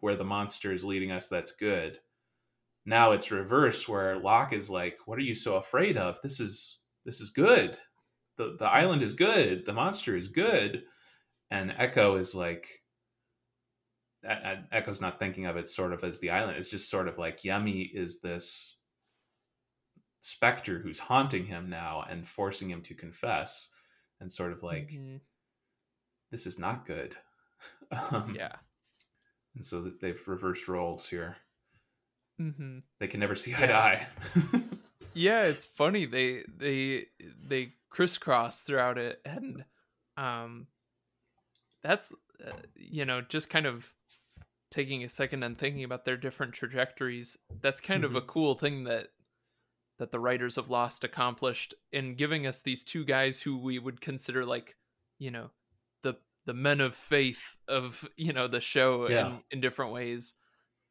where 0.00 0.16
the 0.16 0.24
monster 0.24 0.72
is 0.72 0.84
leading 0.84 1.11
us 1.11 1.28
that's 1.28 1.50
good 1.52 1.98
now 2.84 3.12
it's 3.12 3.30
reverse 3.30 3.88
where 3.88 4.18
Locke 4.18 4.52
is 4.52 4.70
like 4.70 4.98
what 5.07 5.18
are 5.18 5.22
you 5.22 5.34
so 5.34 5.57
afraid 5.57 5.96
of 5.96 6.20
this 6.22 6.40
is 6.40 6.78
this 7.04 7.20
is 7.20 7.30
good 7.30 7.78
the 8.36 8.57
the 8.59 8.66
island 8.68 9.02
is 9.02 9.14
good 9.14 9.64
the 9.64 9.72
monster 9.72 10.16
is 10.16 10.28
good 10.28 10.84
and 11.50 11.70
Eko 11.72 12.18
is 12.18 12.34
like 12.34 12.82
Eko's 14.24 15.00
not 15.00 15.18
thinking 15.18 15.46
of 15.46 15.57
it 15.57 15.68
sort 15.68 15.92
of 15.92 16.02
as 16.02 16.18
the 16.18 16.30
island. 16.30 16.59
It's 16.59 16.68
just 16.68 16.90
sort 16.90 17.07
of 17.07 17.18
like 17.18 17.42
yemi 17.42 17.88
is 17.94 18.20
this 18.20 18.75
specter 20.26 20.80
who's 20.80 20.98
haunting 20.98 21.46
him 21.46 21.70
now 21.70 22.04
and 22.10 22.26
forcing 22.26 22.68
him 22.68 22.82
to 22.82 22.94
confess, 22.94 23.68
and 24.20 24.32
sort 24.32 24.50
of 24.52 24.62
like 24.62 24.88
Mhm. 24.90 25.20
this 26.30 26.46
is 26.46 26.58
not 26.58 26.84
good. 26.86 27.16
um, 28.10 28.34
yeah. 28.34 28.56
and 29.54 29.64
so 29.64 29.90
they've 30.00 30.28
reversed 30.28 30.68
roles 30.68 31.08
here. 31.08 31.36
mm-hmm. 32.40 32.80
They 32.98 33.06
can 33.06 33.20
never 33.20 33.34
see 33.36 33.54
eye 33.54 33.66
to 33.66 33.74
eye. 33.74 34.06
Yeah, 35.14 35.44
it's 35.44 35.64
funny 35.64 36.04
they 36.04 36.42
they 36.58 37.06
they 37.48 37.72
crisscross 37.88 38.60
throughout 38.60 38.98
it, 38.98 39.18
and 39.24 39.64
um, 40.18 40.66
that's 41.82 42.12
uh, 42.46 42.50
you 42.74 43.06
know 43.06 43.22
just 43.22 43.48
kind 43.48 43.64
of 43.64 43.94
taking 44.70 45.04
a 45.04 45.08
second 45.08 45.42
and 45.42 45.56
thinking 45.56 45.84
about 45.84 46.04
their 46.04 46.18
different 46.18 46.52
trajectories. 46.52 47.38
That's 47.62 47.80
kind 47.80 48.04
of 48.04 48.14
a 48.14 48.20
cool 48.20 48.56
thing 48.56 48.84
that 48.84 49.08
that 49.99 50.11
the 50.11 50.20
writers 50.20 50.59
of 50.59 50.68
Lost 50.70 51.05
accomplished 51.05 51.74
in 51.92 52.14
giving 52.16 52.47
us 52.47 52.61
these 52.61 52.84
two 52.84 53.05
guys 53.05 53.40
who 53.40 53.57
we 53.59 53.78
would 53.78 54.01
consider 54.01 54.44
like 54.44 54.76
you 55.18 55.30
know 55.30 55.51
the 56.03 56.16
the 56.44 56.55
men 56.55 56.80
of 56.80 56.94
faith 56.94 57.57
of 57.68 58.07
you 58.16 58.32
know 58.32 58.47
the 58.49 58.61
show 58.61 59.09
Yeah. 59.09 59.26
in 59.26 59.42
in 59.53 59.61
different 59.61 59.92
ways 59.92 60.34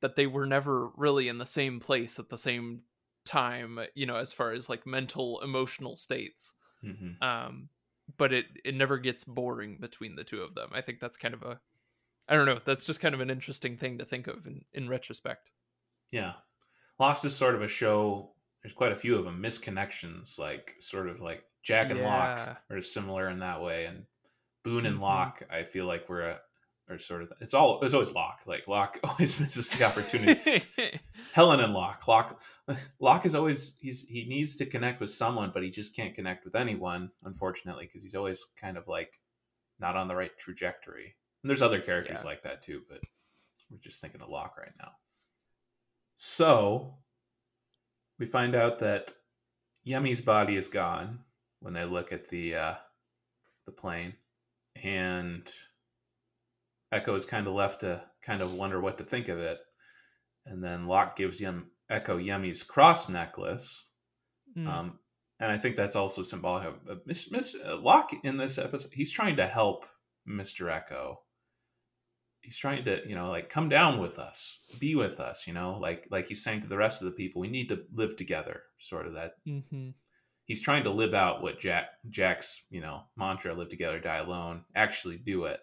that 0.02 0.16
they 0.16 0.28
were 0.28 0.46
never 0.46 0.90
really 0.96 1.28
in 1.28 1.38
the 1.38 1.46
same 1.46 1.80
place 1.80 2.20
at 2.20 2.30
the 2.30 2.38
same 2.38 2.82
time 3.26 3.80
you 3.96 4.06
know 4.06 4.18
as 4.18 4.32
far 4.34 4.52
as 4.52 4.70
like 4.70 4.86
mental 4.86 5.42
emotional 5.42 5.96
states 5.96 6.54
Mhm. 6.84 7.22
um 7.24 7.70
but 8.18 8.32
it 8.32 8.46
it 8.64 8.76
never 8.76 9.00
gets 9.00 9.24
boring 9.24 9.80
between 9.80 10.16
the 10.16 10.24
two 10.24 10.42
of 10.44 10.54
them 10.54 10.70
i 10.74 10.82
think 10.82 11.00
that's 11.00 11.18
kind 11.18 11.34
of 11.34 11.42
a 11.42 11.60
i 12.28 12.36
don't 12.36 12.46
know 12.46 12.60
that's 12.64 12.86
just 12.86 13.02
kind 13.02 13.16
of 13.16 13.22
an 13.22 13.32
interesting 13.32 13.78
thing 13.78 13.98
to 13.98 14.06
think 14.06 14.28
of 14.28 14.46
in 14.46 14.64
in 14.74 14.88
retrospect 14.90 15.52
Yeah. 16.12 16.34
Lost 17.00 17.26
is 17.26 17.36
sort 17.36 17.56
of 17.56 17.62
a 17.64 17.68
show. 17.68 18.35
There's 18.66 18.74
quite 18.74 18.92
a 18.94 18.96
few 18.96 19.16
of 19.16 19.26
them. 19.26 19.44
Misconnections, 19.44 20.40
like 20.40 20.76
sort 20.80 21.08
of 21.08 21.20
like 21.20 21.44
Jack 21.62 21.92
and 21.92 22.00
Yeah. 22.00 22.08
Locke 22.08 22.62
are 22.72 22.82
similar 22.82 23.30
in 23.30 23.38
that 23.42 23.62
way, 23.62 23.86
and 23.86 24.08
Boone 24.64 24.88
and 24.88 24.98
Mhm. 24.98 25.02
Locke. 25.02 25.44
I 25.52 25.62
feel 25.66 25.86
like 25.86 26.10
we're 26.10 26.22
a 26.30 26.42
are 26.90 26.98
sort 26.98 27.22
of. 27.22 27.32
It's 27.42 27.54
all. 27.54 27.80
It's 27.84 27.94
always 27.94 28.12
Locke. 28.14 28.40
Like 28.48 28.68
Locke 28.68 29.00
always 29.04 29.40
misses 29.40 29.70
the 29.70 29.84
opportunity. 29.84 30.64
Helen 31.34 31.60
and 31.60 31.74
Locke. 31.76 32.08
Locke. 32.08 32.42
Locke 33.00 33.28
is 33.28 33.36
always. 33.36 33.78
He's 33.80 34.02
he 34.08 34.26
needs 34.26 34.56
to 34.56 34.66
connect 34.66 35.00
with 35.00 35.12
someone, 35.12 35.52
but 35.54 35.62
he 35.62 35.70
just 35.70 35.96
can't 35.96 36.16
connect 36.16 36.44
with 36.44 36.56
anyone. 36.56 37.12
Unfortunately, 37.24 37.86
because 37.86 38.02
he's 38.02 38.16
always 38.16 38.48
kind 38.60 38.78
of 38.78 38.88
like 38.88 39.22
not 39.78 39.96
on 39.96 40.08
the 40.08 40.16
right 40.16 40.36
trajectory. 40.40 41.16
And 41.44 41.50
there's 41.52 41.62
other 41.62 41.82
characters 41.82 42.22
Yeah. 42.24 42.30
like 42.30 42.42
that 42.42 42.64
too, 42.64 42.82
but 42.90 43.02
we're 43.70 43.78
just 43.78 44.02
thinking 44.02 44.22
of 44.22 44.30
Locke 44.30 44.58
right 44.58 44.74
now. 44.80 44.94
So 46.16 46.98
we 48.20 48.26
find 48.26 48.56
out 48.56 48.80
that 48.80 49.14
Yemi's 49.88 50.22
body 50.22 50.56
is 50.56 50.68
gone 50.68 51.20
when 51.60 51.74
they 51.74 51.86
look 51.86 52.12
at 52.12 52.30
the 52.30 52.56
uh, 52.56 52.74
the 53.66 53.72
plane, 53.72 54.14
and 54.82 55.50
Eko 56.94 57.16
is 57.16 57.26
kind 57.26 57.48
of 57.48 57.54
left 57.54 57.82
to 57.82 58.04
kind 58.24 58.42
of 58.42 58.54
wonder 58.54 58.80
what 58.80 58.98
to 58.98 59.04
think 59.04 59.28
of 59.28 59.40
it. 59.40 59.60
And 60.46 60.64
then 60.64 60.88
Locke 60.88 61.16
gives 61.16 61.40
him 61.40 61.72
Eko 61.92 62.24
Yemi's 62.24 62.64
cross 62.64 63.10
necklace. 63.10 63.86
Mm. 64.58 64.68
Um, 64.68 65.00
and 65.40 65.52
I 65.52 65.58
think 65.58 65.76
that's 65.76 65.96
also 65.96 66.24
symbolic 66.24 66.68
of 66.68 66.74
uh, 66.90 66.96
Miss, 67.06 67.30
Miss 67.32 67.56
uh, 67.56 67.78
Locke 67.78 68.14
in 68.24 68.38
this 68.38 68.58
episode. 68.58 68.92
He's 68.94 69.12
trying 69.12 69.36
to 69.38 69.48
help 69.48 69.86
Mr. 70.28 70.68
Eko. 70.72 71.18
He's 72.46 72.58
trying 72.58 72.86
to, 72.86 73.02
you 73.08 73.16
know, 73.16 73.30
like 73.30 73.50
come 73.50 73.70
down 73.70 74.00
with 74.00 74.20
us, 74.20 74.60
be 74.80 74.96
with 74.96 75.20
us, 75.20 75.48
you 75.48 75.54
know, 75.54 75.78
like 75.82 76.08
like 76.12 76.28
he's 76.28 76.44
saying 76.44 76.62
to 76.62 76.68
the 76.68 76.78
rest 76.78 77.02
of 77.02 77.08
the 77.08 77.16
people, 77.16 77.42
we 77.42 77.50
need 77.50 77.70
to 77.70 77.84
live 77.94 78.16
together, 78.16 78.62
sort 78.78 79.08
of 79.08 79.14
that 79.14 79.34
mm-hmm. 79.48 79.90
he's 80.46 80.62
trying 80.62 80.84
to 80.84 80.92
live 80.92 81.14
out 81.14 81.42
what 81.42 81.60
Jack 81.60 81.88
Jack's 82.10 82.62
you 82.70 82.82
know 82.82 83.02
mantra 83.18 83.54
live 83.54 83.70
together 83.70 84.00
die 84.00 84.18
alone 84.18 84.64
actually 84.76 85.18
do 85.18 85.46
it 85.46 85.60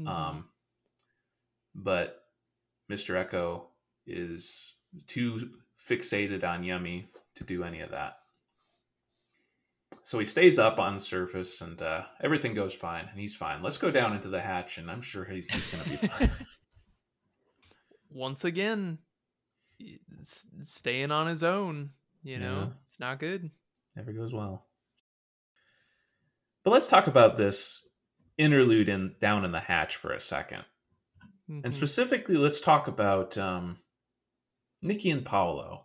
Mm-hmm. 0.00 0.08
um 0.08 0.48
but 1.74 2.22
Mr. 2.90 3.14
Eko 3.24 3.66
is 4.06 4.74
too 5.06 5.50
fixated 5.88 6.42
on 6.44 6.64
Yemi 6.64 7.06
to 7.36 7.44
do 7.44 7.62
any 7.62 7.80
of 7.80 7.90
that 7.90 8.14
so 10.04 10.18
he 10.18 10.24
stays 10.24 10.58
up 10.58 10.78
on 10.78 10.94
the 10.94 11.00
surface 11.00 11.60
and 11.60 11.80
uh, 11.82 12.04
everything 12.22 12.54
goes 12.54 12.72
fine 12.72 13.08
and 13.10 13.18
he's 13.18 13.34
fine 13.34 13.62
let's 13.62 13.78
go 13.78 13.90
down 13.90 14.14
into 14.14 14.28
the 14.28 14.40
hatch 14.40 14.78
and 14.78 14.88
I'm 14.90 15.02
sure 15.02 15.24
he's, 15.24 15.52
he's 15.52 15.66
gonna 15.66 15.84
be 15.84 15.96
fine 15.96 16.30
Once 18.10 18.44
again, 18.44 18.98
staying 20.62 21.10
on 21.10 21.26
his 21.26 21.42
own. 21.42 21.90
You 22.22 22.38
know, 22.38 22.54
Yeah. 22.58 22.66
it's 22.86 23.00
not 23.00 23.18
good. 23.18 23.50
never 23.96 24.12
goes 24.12 24.32
well 24.32 24.66
but 26.62 26.70
let's 26.70 26.86
talk 26.86 27.06
about 27.08 27.36
this 27.36 27.86
interlude 28.38 28.88
in 28.88 29.14
down 29.20 29.44
in 29.44 29.52
the 29.52 29.60
hatch 29.60 29.96
for 29.96 30.12
a 30.12 30.20
second 30.20 30.64
Mhm. 31.50 31.62
And 31.64 31.74
specifically, 31.74 32.36
let's 32.38 32.58
talk 32.58 32.88
about 32.88 33.36
um, 33.36 33.78
Nikki 34.80 35.10
and 35.10 35.26
Paolo 35.26 35.84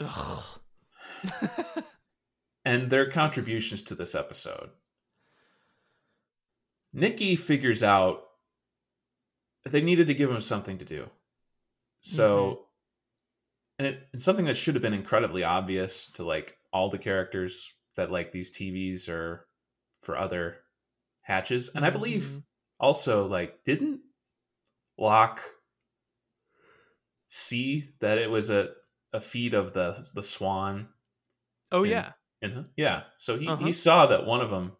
Ugh. 0.00 0.44
and 2.64 2.90
their 2.90 3.10
contributions 3.10 3.82
to 3.82 3.94
this 3.94 4.14
episode. 4.14 4.70
Nikki 6.92 7.36
figures 7.36 7.82
out 7.82 8.22
they 9.66 9.80
needed 9.80 10.06
to 10.08 10.14
give 10.14 10.30
him 10.30 10.40
something 10.40 10.78
to 10.78 10.84
do. 10.84 11.08
So, 12.00 12.66
and 13.78 13.88
it, 13.88 14.08
it's 14.12 14.24
something 14.24 14.44
that 14.44 14.56
should 14.58 14.74
have 14.74 14.82
been 14.82 14.92
incredibly 14.94 15.42
obvious 15.42 16.06
to 16.12 16.24
like 16.24 16.58
all 16.72 16.90
the 16.90 16.98
characters 16.98 17.72
that 17.96 18.10
like 18.10 18.30
these 18.30 18.50
TVs 18.56 19.08
are 19.08 19.46
for 20.02 20.18
other 20.18 20.56
hatches. 21.22 21.70
And 21.74 21.84
I 21.84 21.90
believe 21.90 22.24
Mhm. 22.24 22.42
also 22.78 23.26
like 23.26 23.64
didn't 23.64 24.00
Locke 24.98 25.40
see 27.28 27.90
that 28.00 28.18
it 28.18 28.30
was 28.30 28.50
a 28.50 28.74
a 29.12 29.20
feed 29.20 29.54
of 29.54 29.72
the 29.72 30.08
the 30.14 30.22
swan 30.22 30.88
Oh 31.72 31.82
and- 31.82 31.90
yeah. 31.90 32.12
In 32.44 32.66
yeah. 32.76 33.02
So 33.18 33.38
he, 33.38 33.48
Uh-huh. 33.48 33.64
he 33.64 33.72
saw 33.72 34.06
that 34.06 34.26
one 34.26 34.40
of 34.40 34.50
them 34.50 34.72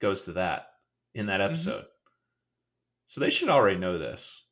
goes 0.00 0.22
to 0.22 0.32
that 0.32 0.66
in 1.14 1.26
that 1.26 1.40
Mm-hmm. 1.40 1.50
episode. 1.50 1.84
So 3.06 3.20
they 3.20 3.30
should 3.30 3.48
already 3.48 3.78
know 3.78 3.98
this. 3.98 4.42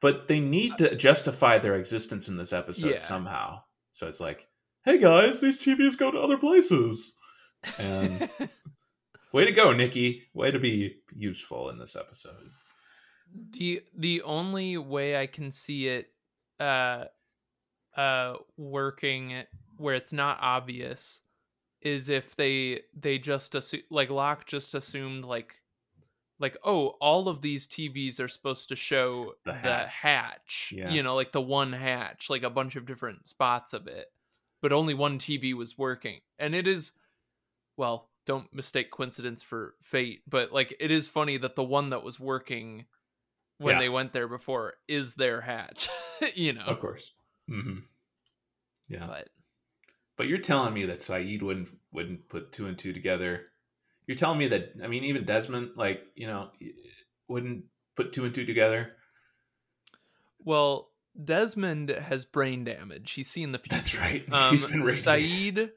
But 0.00 0.28
they 0.28 0.40
need 0.40 0.78
to 0.78 0.94
justify 0.96 1.58
their 1.58 1.74
existence 1.76 2.28
in 2.28 2.36
this 2.36 2.52
episode 2.54 2.90
Yeah. 2.92 2.96
somehow. 2.96 3.62
So 3.92 4.06
it's 4.08 4.20
like 4.20 4.46
hey 4.84 4.96
guys 4.98 5.40
these 5.42 5.62
tvs 5.62 5.98
go 5.98 6.10
to 6.10 6.18
other 6.18 6.38
places. 6.38 7.14
And 7.78 8.30
way 9.32 9.44
to 9.44 9.52
go 9.52 9.72
nikki. 9.74 10.22
Way 10.34 10.50
to 10.52 10.58
be 10.58 10.96
useful 11.14 11.68
in 11.70 11.78
this 11.78 11.96
episode. 11.96 12.50
The 13.52 13.82
the 13.96 14.22
only 14.22 14.76
way 14.78 15.20
I 15.20 15.26
can 15.26 15.52
see 15.52 15.86
it 15.88 16.08
uh 16.58 17.04
uh 17.96 18.34
working 18.56 19.44
where 19.76 19.94
it's 19.94 20.12
not 20.12 20.38
obvious 20.40 21.20
is 21.82 22.08
if 22.08 22.36
they 22.36 22.82
they 22.98 23.18
just 23.18 23.54
assume 23.54 23.82
like 23.90 24.10
Locke 24.10 24.46
just 24.46 24.74
assumed 24.74 25.24
like 25.24 25.60
like 26.38 26.56
oh 26.64 26.88
all 27.00 27.28
of 27.28 27.40
these 27.42 27.66
TVs 27.68 28.18
are 28.20 28.28
supposed 28.28 28.68
to 28.70 28.76
show 28.76 29.34
The 29.44 29.52
the, 29.52 29.86
hatch. 29.86 30.72
Yeah. 30.76 30.90
you 30.90 31.02
know 31.02 31.14
like 31.14 31.32
the 31.32 31.40
one 31.40 31.72
hatch 31.72 32.28
like 32.30 32.42
a 32.42 32.50
bunch 32.50 32.76
of 32.76 32.86
different 32.86 33.26
spots 33.26 33.72
of 33.72 33.86
it 33.86 34.06
but 34.62 34.72
only 34.72 34.94
one 34.94 35.18
TV 35.18 35.54
was 35.54 35.76
working 35.78 36.20
and 36.38 36.54
it 36.54 36.66
is 36.68 36.92
well 37.76 38.08
don't 38.26 38.52
mistake 38.54 38.90
coincidence 38.90 39.42
for 39.42 39.74
fate 39.82 40.22
but 40.28 40.52
like 40.52 40.74
it 40.80 40.90
is 40.90 41.08
funny 41.08 41.36
that 41.38 41.56
the 41.56 41.64
one 41.64 41.90
that 41.90 42.02
was 42.04 42.20
working 42.20 42.84
when 43.58 43.74
Yeah. 43.76 43.80
they 43.80 43.88
went 43.88 44.12
there 44.12 44.28
before 44.28 44.74
is 44.88 45.14
their 45.14 45.40
hatch 45.40 45.88
you 46.34 46.52
know 46.52 46.64
of 46.64 46.80
course 46.80 47.12
hmm 47.48 47.78
yeah 48.88 49.06
but 49.06 49.28
But 50.20 50.28
you're 50.28 50.36
telling 50.36 50.74
me 50.74 50.84
that 50.84 51.00
Sayid 51.00 51.40
wouldn't 51.40 51.70
wouldn't 51.92 52.28
put 52.28 52.52
two 52.52 52.66
and 52.66 52.76
two 52.78 52.92
together. 52.92 53.46
You're 54.06 54.18
telling 54.18 54.38
me 54.38 54.48
that 54.48 54.74
I 54.84 54.86
mean 54.86 55.04
even 55.04 55.24
Desmond 55.24 55.70
like, 55.76 56.02
you 56.14 56.26
know, 56.26 56.50
wouldn't 57.26 57.64
put 57.96 58.12
two 58.12 58.26
and 58.26 58.34
two 58.34 58.44
together. 58.44 58.92
well 60.44 60.90
desmond 61.24 61.88
has 61.88 62.24
brain 62.26 62.64
damage 62.64 63.10
he's 63.12 63.28
seen 63.30 63.50
the 63.52 63.58
future 63.66 63.76
That's 63.76 63.98
right. 63.98 64.24
um 64.32 64.50
He's 64.52 64.64
been 64.66 64.82
Sayid 64.82 65.70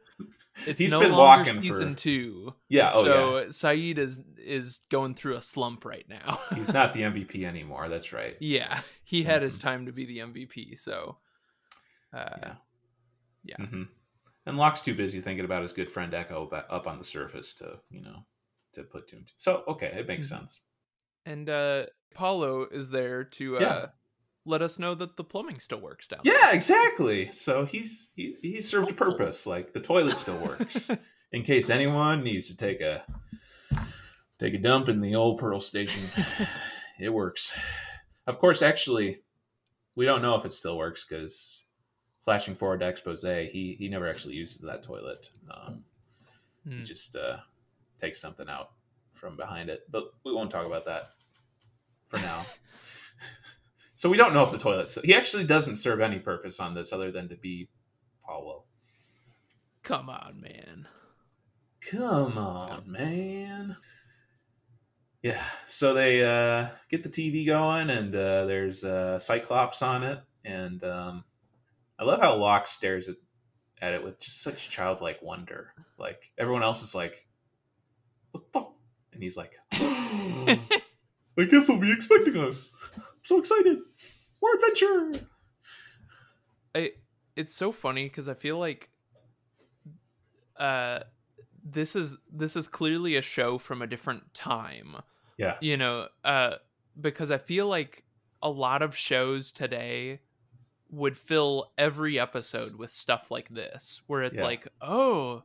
it's 0.67 0.79
He's 0.81 0.91
no 0.91 0.99
been 0.99 1.11
longer 1.13 1.45
walking 1.45 1.61
season 1.61 1.93
for- 1.95 1.99
two 2.01 2.53
Yeah, 2.69 2.91
oh 2.93 3.03
so 3.03 3.37
yeah. 3.39 3.43
Sayid 3.45 3.97
is 3.97 4.19
is 4.37 4.79
going 4.89 5.15
through 5.15 5.35
a 5.37 5.41
slump 5.41 5.85
right 5.85 6.05
now 6.09 6.37
He's 6.53 6.71
not 6.71 6.93
the 6.93 7.01
MVP 7.11 7.43
anymore. 7.45 7.87
That's 7.89 8.11
right. 8.11 8.35
yeah 8.41 8.81
he 9.05 9.23
had 9.23 9.41
his 9.41 9.57
Mhm. 9.57 9.61
time 9.61 9.85
to 9.85 9.91
be 9.93 10.05
the 10.05 10.17
mvp 10.19 10.77
so 10.77 11.17
uh 12.13 12.29
Yeah. 12.41 12.53
Yeah. 13.45 13.65
hmm 13.65 13.83
And 14.45 14.57
Locke's 14.57 14.81
too 14.81 14.93
busy 14.95 15.21
thinking 15.21 15.45
about 15.45 15.61
his 15.61 15.73
good 15.73 15.89
friend 15.89 16.11
Eko 16.13 16.51
up 16.69 16.85
on 16.87 16.97
the 16.97 17.03
surface 17.03 17.53
to, 17.55 17.79
you 17.89 18.01
know, 18.01 18.25
to 18.73 18.83
put 18.83 19.07
two 19.07 19.17
and 19.17 19.27
two. 19.27 19.33
So, 19.37 19.63
okay, 19.67 19.87
it 19.97 20.07
makes 20.07 20.27
Mhm. 20.27 20.39
sense. 20.39 20.59
and 21.25 21.49
uh 21.49 21.85
Paolo 22.13 22.67
is 22.69 22.89
there 22.89 23.23
to 23.23 23.57
uh 23.57 23.61
Yeah. 23.61 23.85
let 24.45 24.61
us 24.61 24.77
know 24.77 24.93
that 24.95 25.15
the 25.15 25.23
plumbing 25.23 25.59
still 25.61 25.79
works 25.79 26.07
down 26.09 26.19
Yeah, 26.23 26.51
exactly. 26.53 27.31
So 27.31 27.65
he's 27.65 28.09
he, 28.15 28.35
he 28.41 28.61
served 28.61 28.91
a 28.91 28.93
purpose. 28.93 29.47
Like 29.47 29.71
the 29.73 29.79
toilet 29.79 30.17
still 30.17 30.37
works. 30.43 30.89
in 31.31 31.43
case 31.43 31.69
anyone 31.69 32.23
needs 32.23 32.47
to 32.49 32.57
take 32.57 32.81
a 32.81 33.05
take 34.39 34.53
a 34.53 34.57
dump 34.57 34.89
in 34.89 34.99
the 34.99 35.15
old 35.15 35.39
Pearl 35.39 35.61
station. 35.61 36.03
it 36.99 37.09
works. 37.09 37.57
Of 38.27 38.37
course, 38.39 38.61
actually, 38.61 39.21
we 39.95 40.05
don't 40.05 40.21
know 40.21 40.35
if 40.35 40.43
it 40.45 40.51
still 40.53 40.77
works 40.77 41.05
because 41.07 41.62
flashing 42.23 42.55
forward 42.55 42.79
to 42.79 42.87
expose, 42.87 43.21
he 43.23 43.75
he 43.77 43.87
never 43.89 44.07
actually 44.07 44.35
uses 44.35 44.59
that 44.59 44.83
toilet. 44.83 45.31
Um, 45.51 45.83
He 46.65 46.77
Hmm. 46.77 46.83
just 46.83 47.15
uh, 47.15 47.37
takes 47.99 48.19
something 48.19 48.47
out 48.49 48.71
from 49.13 49.35
behind 49.37 49.69
it, 49.69 49.81
but 49.91 50.05
we 50.25 50.33
won't 50.33 50.49
talk 50.49 50.65
about 50.65 50.85
that 50.85 51.11
for 52.05 52.17
now. 52.19 52.41
so 53.95 54.09
we 54.09 54.17
don't 54.17 54.33
know 54.33 54.43
if 54.43 54.51
the 54.51 54.57
toilet. 54.57 54.89
He 55.03 55.13
actually 55.13 55.43
doesn't 55.43 55.75
serve 55.75 55.99
any 56.01 56.19
purpose 56.19 56.59
on 56.59 56.73
this 56.73 56.93
other 56.93 57.11
than 57.11 57.27
to 57.29 57.35
be 57.35 57.67
Paolo. 58.25 58.63
come 59.83 60.09
on 60.09 60.39
man 60.41 60.87
Come 61.81 62.37
on, 62.37 62.89
man. 62.89 63.75
Yeah, 65.21 65.43
so 65.67 65.93
they 65.93 66.23
uh, 66.23 66.69
get 66.89 67.03
the 67.03 67.09
TV 67.09 67.45
going, 67.45 67.89
and 67.89 68.15
uh, 68.15 68.45
there's 68.45 68.85
uh, 68.85 69.19
Cyclops 69.19 69.81
on 69.81 70.03
it, 70.03 70.19
and 70.45 70.81
um, 70.85 71.23
I 72.03 72.05
love 72.05 72.19
how 72.19 72.35
Locke 72.35 72.67
stares 72.67 73.07
at, 73.07 73.15
at 73.81 73.93
it 73.93 74.03
with 74.03 74.19
just 74.19 74.41
such 74.41 74.69
childlike 74.69 75.21
wonder. 75.21 75.73
Like 75.97 76.31
everyone 76.37 76.61
else 76.61 76.83
is 76.83 76.93
like, 76.93 77.25
"What 78.31 78.51
the?" 78.51 78.59
F-? 78.59 78.79
And 79.13 79.23
he's 79.23 79.37
like, 79.37 79.53
"I 79.71 80.59
guess 81.49 81.67
they'll 81.67 81.79
be 81.79 81.93
expecting 81.93 82.37
us. 82.37 82.75
I'm 82.97 83.03
so 83.23 83.39
excited! 83.39 83.77
More 84.41 84.53
adventure!" 84.55 85.25
I 86.75 86.91
it's 87.37 87.53
so 87.53 87.71
funny 87.71 88.09
because 88.09 88.27
I 88.27 88.33
feel 88.33 88.59
like 88.59 88.89
uh 90.57 90.99
this 91.63 91.95
is 91.95 92.17
this 92.29 92.57
is 92.57 92.67
clearly 92.67 93.15
a 93.15 93.21
show 93.21 93.57
from 93.57 93.81
a 93.81 93.87
different 93.87 94.33
time. 94.33 94.97
Yeah, 95.37 95.55
You 95.61 95.77
know, 95.77 96.09
uh 96.25 96.55
because 96.99 97.31
I 97.31 97.37
feel 97.37 97.67
like 97.67 98.03
a 98.41 98.49
lot 98.49 98.81
of 98.81 98.93
shows 98.93 99.53
today 99.53 100.19
would 100.93 101.17
fill 101.17 101.73
every 101.77 102.19
episode 102.19 102.75
with 102.75 102.91
stuff 102.91 103.31
like 103.31 103.49
this 103.49 104.01
where 104.07 104.21
it's 104.23 104.39
Yeah. 104.39 104.41
like, 104.41 104.67
"Oh, 104.81 105.43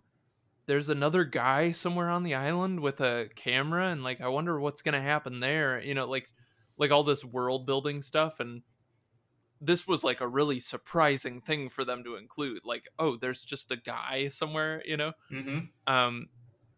there's 0.67 0.89
another 0.91 1.25
guy 1.25 1.73
somewhere 1.73 2.11
on 2.11 2.25
the 2.25 2.35
island 2.37 2.81
with 2.81 3.01
a 3.01 3.31
camera 3.37 3.89
and 3.89 4.05
like 4.05 4.21
I 4.21 4.29
wonder 4.29 4.61
what's 4.61 4.83
going 4.83 4.95
to 4.95 5.03
happen 5.03 5.41
there." 5.41 5.81
You 5.83 5.95
know, 5.95 6.07
like 6.09 6.33
like 6.79 6.91
all 6.93 7.05
this 7.05 7.25
world 7.25 7.67
building 7.67 8.03
stuff 8.03 8.41
and 8.41 8.63
this 9.61 9.87
was 9.89 10.05
like 10.05 10.21
a 10.21 10.29
really 10.29 10.61
surprising 10.61 11.41
thing 11.41 11.69
for 11.69 11.85
them 11.85 12.05
to 12.05 12.17
include 12.17 12.61
like 12.65 12.89
oh 12.99 13.17
there's 13.17 13.45
just 13.45 13.73
a 13.73 13.77
guy 13.77 14.29
somewhere 14.29 14.83
you 14.85 14.97
know 14.97 15.13
hmm 15.31 15.71
um 15.87 16.29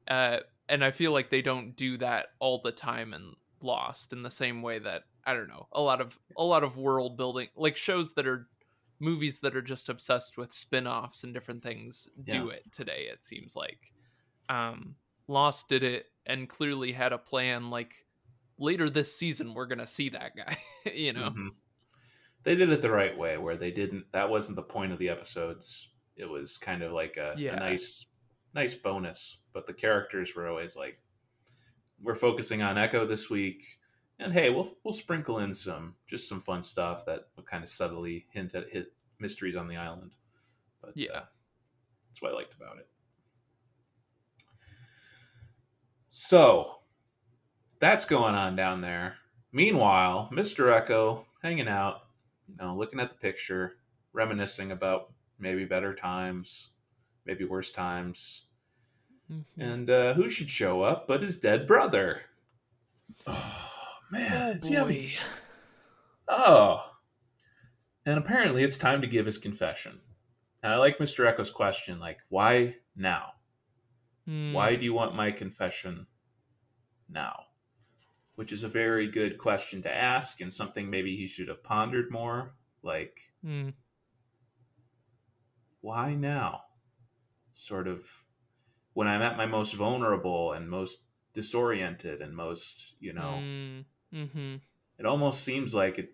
uh 0.09 0.41
and 0.69 0.85
I 0.85 0.93
feel 0.93 1.13
like 1.13 1.31
they 1.31 1.43
don't 1.43 1.77
do 1.77 1.99
that 1.99 2.29
all 2.41 2.61
the 2.61 2.73
time 2.73 3.15
in 3.15 3.35
Lost 3.63 4.13
in 4.13 4.23
the 4.23 4.31
same 4.31 4.63
way 4.63 4.79
that 4.81 5.05
I 5.25 5.35
don't 5.35 5.49
know 5.49 5.69
a 5.73 5.83
lot 5.83 6.01
of 6.01 6.19
a 6.37 6.45
lot 6.45 6.65
of 6.65 6.77
world 6.79 7.17
building 7.19 7.49
like 7.57 7.77
shows 7.77 8.15
that 8.15 8.27
are 8.27 8.49
movies 9.01 9.41
that 9.41 9.57
are 9.57 9.63
just 9.63 9.89
obsessed 9.89 10.37
with 10.37 10.53
spin-offs 10.53 11.25
and 11.25 11.33
different 11.35 11.63
things 11.63 12.09
do 12.25 12.47
Yeah. 12.49 12.55
it 12.57 12.71
today 12.73 13.09
it 13.11 13.25
seems 13.25 13.57
like 13.57 13.93
um 14.49 14.95
Lost 15.27 15.69
did 15.69 15.83
it 15.85 16.07
and 16.27 16.49
clearly 16.49 16.93
had 16.93 17.13
a 17.13 17.19
plan 17.19 17.71
like 17.71 17.95
later 18.59 18.91
this 18.91 19.17
season 19.17 19.55
we're 19.55 19.67
going 19.67 19.79
to 19.79 19.87
see 19.87 20.09
that 20.11 20.33
guy 20.37 20.57
you 20.95 21.13
know 21.13 21.31
Mhm. 21.31 21.49
They 22.43 22.55
did 22.55 22.71
it 22.71 22.81
the 22.81 22.91
right 22.91 23.17
way, 23.19 23.37
where 23.37 23.59
they 23.59 23.71
didn't. 23.71 24.11
That 24.13 24.31
wasn't 24.31 24.57
the 24.57 24.63
point 24.63 24.93
of 24.93 24.99
the 24.99 25.11
episodes. 25.11 25.91
It 26.17 26.25
was 26.25 26.57
kind 26.57 26.83
of 26.83 26.91
like 26.91 27.19
a, 27.19 27.33
a 27.37 27.57
nice, 27.57 28.07
nice 28.55 28.75
bonus. 28.75 29.41
But 29.53 29.67
the 29.67 29.75
characters 29.75 30.35
were 30.35 30.49
always 30.49 30.75
like, 30.75 31.03
"We're 32.01 32.15
focusing 32.15 32.63
on 32.63 32.77
Eko 32.77 33.07
this 33.07 33.29
week, 33.29 33.63
and 34.21 34.33
hey, 34.35 34.51
we'll 34.51 34.77
we'll 34.85 34.93
sprinkle 34.93 35.39
in 35.41 35.53
some 35.55 35.97
just 36.07 36.29
some 36.29 36.41
fun 36.41 36.63
stuff 36.63 37.05
that 37.07 37.29
will 37.35 37.43
kind 37.43 37.65
of 37.65 37.71
subtly 37.71 38.27
hint 38.31 38.55
at 38.55 38.69
hit 38.71 38.93
mysteries 39.19 39.57
on 39.57 39.67
the 39.67 39.77
island." 39.77 40.13
But 40.81 40.97
Yeah. 40.97 41.11
uh, 41.13 41.25
that's 42.09 42.21
what 42.23 42.33
I 42.33 42.35
liked 42.35 42.55
about 42.55 42.79
it. 42.79 42.89
So 46.11 46.81
that's 47.79 48.05
going 48.05 48.35
on 48.35 48.57
down 48.57 48.81
there. 48.83 49.17
Meanwhile, 49.53 50.29
Mr. 50.33 50.71
Eko 50.71 51.25
hanging 51.43 51.69
out, 51.69 52.03
you 52.49 52.57
know, 52.57 52.77
looking 52.77 53.01
at 53.01 53.09
the 53.09 53.15
picture, 53.15 53.77
reminiscing 54.13 54.71
about 54.71 55.13
maybe 55.39 55.65
better 55.65 55.95
times, 55.95 56.71
maybe 57.25 57.45
worse 57.45 57.71
times. 57.71 58.45
Mhm. 59.31 59.45
And 59.57 59.91
uh, 59.91 60.15
who 60.15 60.29
should 60.29 60.51
show 60.51 60.83
up 60.83 61.09
but 61.09 61.23
his 61.23 61.39
dead 61.39 61.67
brother? 61.67 62.23
Oh, 64.13 64.19
man. 64.19 64.57
it's 64.57 64.69
Yemi. 64.69 65.17
Oh. 66.29 66.85
And 68.07 68.19
apparently 68.19 68.63
it's 68.65 68.79
time 68.79 69.01
to 69.03 69.07
give 69.07 69.27
his 69.27 69.39
confession. 69.39 70.01
And 70.63 70.73
I 70.73 70.77
like 70.77 70.99
Mr. 70.99 71.27
Eko's 71.27 71.51
question 71.51 71.99
like, 72.01 72.19
why 72.29 72.77
now? 72.97 73.33
Hmm. 74.27 74.53
Why 74.53 74.77
do 74.77 74.85
you 74.85 74.93
want 74.95 75.15
my 75.17 75.31
confession 75.31 76.07
now? 77.09 77.45
Which 78.35 78.53
is 78.53 78.63
a 78.63 78.69
very 78.69 79.07
good 79.09 79.39
question 79.39 79.83
to 79.83 79.95
ask 79.97 80.41
and 80.41 80.53
something 80.53 80.89
maybe 80.91 81.17
he 81.17 81.27
should 81.27 81.49
have 81.49 81.63
pondered 81.63 82.11
more. 82.11 82.55
Like, 82.83 83.19
Hmm. 83.45 83.71
why 85.81 86.15
now? 86.15 86.63
Sort 87.53 87.89
of 87.89 88.09
when 88.95 89.07
I'm 89.09 89.23
at 89.23 89.37
my 89.37 89.47
most 89.47 89.75
vulnerable 89.75 90.53
and 90.53 90.69
most 90.69 91.05
disoriented 91.33 92.21
and 92.23 92.35
most, 92.35 92.95
you 93.01 93.13
know, 93.13 93.39
Mm, 93.41 93.85
mhm. 94.13 94.61
it 94.99 95.07
almost 95.07 95.43
seems 95.43 95.75
like 95.75 95.99
it 95.99 96.13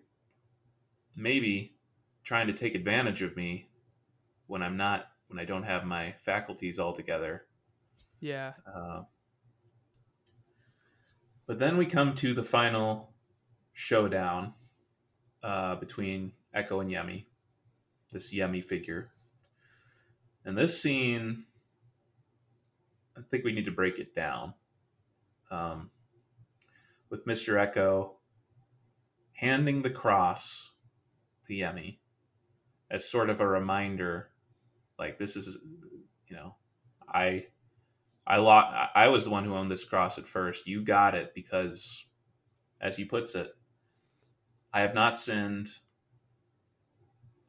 maybe 1.15 1.75
trying 2.23 2.47
to 2.47 2.53
take 2.53 2.75
advantage 2.75 3.21
of 3.21 3.35
me 3.35 3.69
when 4.47 4.61
I'm 4.61 4.77
not, 4.77 5.07
when 5.27 5.39
I 5.39 5.45
don't 5.45 5.63
have 5.63 5.85
my 5.85 6.13
faculties 6.19 6.79
all 6.79 6.93
together. 6.93 7.45
yeah 8.19 8.53
Uh, 8.65 9.03
but 11.47 11.59
then 11.59 11.77
we 11.77 11.85
come 11.85 12.13
to 12.15 12.33
the 12.33 12.43
final 12.43 13.13
showdown 13.73 14.53
uh, 15.41 15.75
between 15.75 16.33
Eko 16.53 16.81
and 16.81 16.91
Yemi, 16.91 17.25
this 18.11 18.33
Yemi 18.33 18.63
figure. 18.63 19.07
And 20.43 20.57
this 20.57 20.81
scene, 20.81 21.45
I 23.17 23.21
think 23.31 23.45
we 23.45 23.53
need 23.53 23.65
to 23.65 23.71
break 23.71 23.97
it 23.97 24.13
down. 24.13 24.53
Um, 25.49 25.91
with 27.09 27.25
Mr. 27.25 27.55
Eko 27.55 28.11
handing 29.33 29.81
the 29.81 29.89
cross 29.89 30.71
to 31.45 31.53
Yemi 31.53 31.99
as 32.89 33.09
sort 33.09 33.29
of 33.29 33.39
a 33.39 33.47
reminder, 33.47 34.29
like 34.97 35.17
this 35.17 35.35
is, 35.35 35.57
you 36.27 36.35
know, 36.35 36.55
I 37.07 37.47
I 38.25 38.37
lo- 38.37 38.87
I 38.95 39.07
was 39.07 39.23
the 39.23 39.29
one 39.29 39.45
who 39.45 39.55
owned 39.55 39.71
this 39.71 39.85
cross 39.85 40.17
at 40.17 40.27
first. 40.27 40.67
You 40.67 40.83
got 40.83 41.15
it 41.15 41.33
because, 41.33 42.05
as 42.81 42.97
he 42.97 43.05
puts 43.05 43.35
it, 43.35 43.51
I 44.73 44.81
have 44.81 44.93
not 44.93 45.17
sinned. 45.17 45.69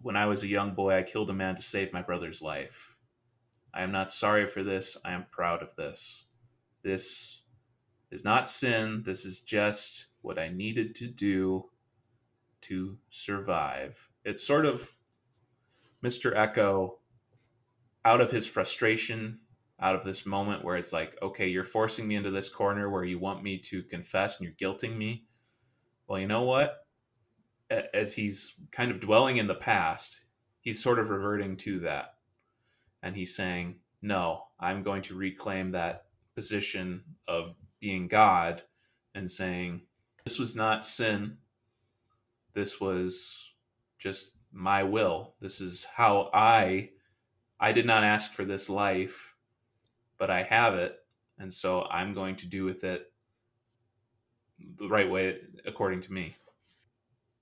When 0.01 0.17
I 0.17 0.27
was 0.27 0.45
a 0.45 0.49
young 0.49 0.75
boy, 0.75 0.97
I 0.97 1.03
killed 1.03 1.31
a 1.31 1.35
man 1.35 1.57
to 1.57 1.63
save 1.63 1.93
my 1.93 2.03
brother's 2.03 2.41
life. 2.41 2.95
I 3.75 3.83
am 3.83 3.91
not 3.91 4.13
sorry 4.13 4.47
for 4.47 4.63
this. 4.63 4.97
I 5.05 5.13
am 5.13 5.27
proud 5.31 5.63
of 5.63 5.75
this. 5.77 6.27
This 6.85 7.38
is 8.11 8.25
not 8.25 8.49
sin. 8.49 9.03
This 9.05 9.25
is 9.25 9.41
just 9.41 10.07
what 10.23 10.39
I 10.39 10.49
needed 10.49 10.95
to 10.97 11.07
do 11.07 11.71
to 12.63 12.99
survive. 13.11 14.11
It's 14.25 14.47
sort 14.47 14.67
of 14.67 14.95
Mr. 16.05 16.35
Eko 16.35 16.97
out 18.05 18.21
of 18.21 18.31
his 18.31 18.47
frustration 18.47 19.41
out 19.81 19.95
of 19.95 20.05
this 20.05 20.27
moment 20.27 20.65
where 20.65 20.77
it's 20.77 20.93
like, 20.93 21.17
okay, 21.23 21.47
you're 21.47 21.65
forcing 21.65 22.09
me 22.09 22.17
into 22.17 22.31
this 22.31 22.49
corner 22.49 22.91
where 22.91 23.05
you 23.05 23.19
want 23.19 23.43
me 23.43 23.59
to 23.59 23.83
confess 23.83 24.39
and 24.39 24.45
you're 24.45 24.73
guilting 24.73 24.97
me. 24.97 25.25
Well, 26.09 26.19
you 26.19 26.27
know 26.27 26.43
what? 26.43 26.87
As 27.71 28.15
he's 28.15 28.55
kind 28.73 28.91
of 28.91 28.99
dwelling 28.99 29.37
in 29.37 29.47
the 29.47 29.55
past, 29.55 30.23
he's 30.61 30.83
sort 30.83 30.99
of 30.99 31.11
reverting 31.11 31.57
to 31.59 31.81
that. 31.81 32.15
And 33.03 33.15
he's 33.15 33.37
saying, 33.37 33.77
no, 34.03 34.45
I'm 34.59 34.83
going 34.83 35.03
to 35.03 35.15
reclaim 35.15 35.73
that 35.73 36.07
position 36.35 37.05
of 37.29 37.55
being 37.81 38.09
God 38.09 38.63
and 39.15 39.31
saying, 39.31 39.83
this 40.25 40.39
was 40.39 40.55
not 40.55 40.85
sin. 40.85 41.39
This 42.55 42.81
was 42.81 43.55
just 43.99 44.33
my 44.53 44.83
will. 44.83 45.35
This 45.41 45.61
is 45.61 45.85
how 45.85 46.31
I 46.33 46.91
I 47.61 47.73
did 47.73 47.87
not 47.87 48.05
ask 48.05 48.33
for 48.33 48.45
this 48.45 48.69
life 48.69 49.35
but 50.19 50.31
I 50.31 50.43
have 50.43 50.75
it, 50.75 50.97
and 51.39 51.55
so 51.55 51.87
I'm 51.89 52.13
going 52.13 52.37
to 52.37 52.47
do 52.47 52.65
with 52.65 52.85
it 52.85 53.11
the 54.77 54.89
right 54.89 55.09
way 55.09 55.39
according 55.65 56.01
to 56.03 56.13
me. 56.13 56.37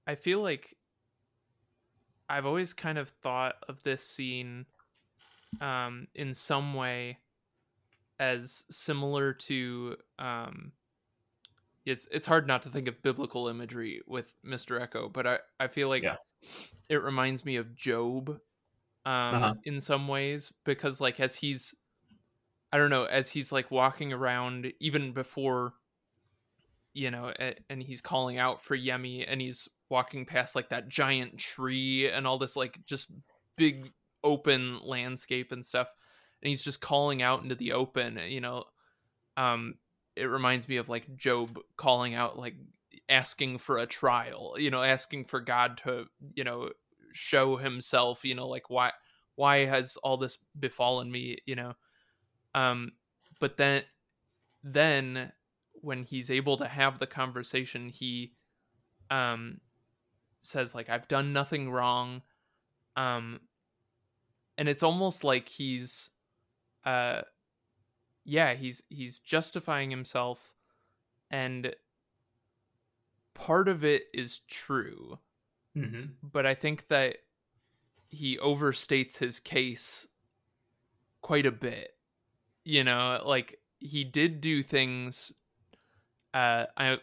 I 0.06 0.14
feel 0.14 0.40
like 0.42 0.76
I've 2.28 2.46
always 2.46 2.74
kind 2.74 2.98
of 2.98 3.08
thought 3.08 3.56
of 3.68 3.82
this 3.82 4.06
scene 4.06 4.66
um, 5.60 6.06
in 6.14 6.34
some 6.34 6.74
way 6.74 7.18
as 8.18 8.64
similar 8.70 9.32
to 9.32 9.96
um, 10.18 10.72
it's 11.84 12.08
it's 12.10 12.26
hard 12.26 12.46
not 12.46 12.62
to 12.62 12.68
think 12.68 12.88
of 12.88 13.00
biblical 13.02 13.48
imagery 13.48 14.00
with 14.06 14.34
Mr. 14.44 14.80
Eko, 14.86 15.12
but 15.12 15.26
I, 15.26 15.38
I 15.60 15.68
feel 15.68 15.88
like 15.88 16.02
Yeah. 16.02 16.16
it 16.88 17.02
reminds 17.02 17.44
me 17.44 17.56
of 17.56 17.74
Job 17.76 18.28
um, 19.04 19.34
Uh-huh. 19.34 19.54
in 19.64 19.80
some 19.80 20.08
ways 20.08 20.52
because 20.64 21.00
like 21.00 21.20
as 21.20 21.36
he's 21.36 21.74
I 22.72 22.78
don't 22.78 22.90
know 22.90 23.04
as 23.04 23.28
he's 23.30 23.52
like 23.52 23.70
walking 23.70 24.12
around 24.12 24.72
even 24.80 25.12
before 25.12 25.74
you 26.92 27.10
know 27.10 27.32
and 27.70 27.82
he's 27.82 28.00
calling 28.00 28.38
out 28.38 28.62
for 28.64 28.76
Yemi 28.76 29.24
and 29.28 29.40
he's 29.40 29.68
walking 29.88 30.26
past 30.26 30.56
like 30.56 30.70
that 30.70 30.88
giant 30.88 31.38
tree 31.38 32.08
and 32.10 32.26
all 32.26 32.38
this 32.38 32.56
like 32.56 32.84
just 32.84 33.12
big 33.56 33.92
open 34.24 34.80
landscape 34.82 35.52
and 35.52 35.64
stuff 35.64 35.88
and 36.42 36.48
he's 36.48 36.64
just 36.64 36.80
calling 36.80 37.22
out 37.22 37.42
into 37.42 37.54
the 37.54 37.72
open 37.72 38.18
you 38.28 38.40
know 38.40 38.64
um 39.36 39.74
it 40.16 40.24
reminds 40.24 40.66
me 40.66 40.78
of 40.78 40.88
like 40.88 41.16
Job 41.16 41.58
calling 41.76 42.14
out 42.14 42.38
like 42.38 42.54
asking 43.08 43.58
for 43.58 43.76
a 43.78 43.86
trial 43.86 44.56
you 44.58 44.70
know 44.70 44.82
asking 44.82 45.26
for 45.26 45.40
God 45.40 45.78
to 45.84 46.06
you 46.34 46.44
know 46.44 46.70
show 47.12 47.56
himself 47.56 48.24
you 48.24 48.34
know 48.34 48.48
like 48.48 48.70
why 48.70 48.92
why 49.34 49.66
has 49.66 49.96
all 50.02 50.16
this 50.16 50.38
befallen 50.58 51.10
me 51.10 51.38
you 51.46 51.54
know? 51.54 51.74
Um 52.54 52.92
but 53.38 53.56
then 53.58 53.82
then 54.64 55.32
when 55.74 56.04
he's 56.04 56.30
able 56.30 56.56
to 56.56 56.66
have 56.66 56.98
the 56.98 57.06
conversation 57.06 57.90
he 57.90 58.32
um 59.10 59.60
says 60.40 60.74
like 60.74 60.88
I've 60.88 61.08
done 61.08 61.32
nothing 61.32 61.70
wrong 61.70 62.22
um 62.96 63.40
and 64.58 64.68
it's 64.68 64.82
almost 64.82 65.22
like 65.22 65.48
he's 65.48 66.10
uh 66.86 67.20
yeah 68.24 68.54
he's 68.54 68.82
he's 68.88 69.18
justifying 69.18 69.90
himself 69.90 70.54
and 71.30 71.74
part 73.34 73.68
of 73.68 73.84
it 73.84 74.04
is 74.14 74.38
true 74.48 75.18
Mm-hmm. 75.76 76.04
but 76.22 76.46
I 76.46 76.54
think 76.54 76.88
that 76.88 77.18
he 78.08 78.38
overstates 78.38 79.18
his 79.18 79.38
case 79.40 80.08
quite 81.20 81.44
a 81.44 81.52
bit. 81.52 81.90
You 82.64 82.82
know, 82.82 83.22
like 83.26 83.60
he 83.78 84.04
did 84.04 84.40
do 84.40 84.62
things 84.62 85.34
uh 86.32 86.64
I 86.78 86.98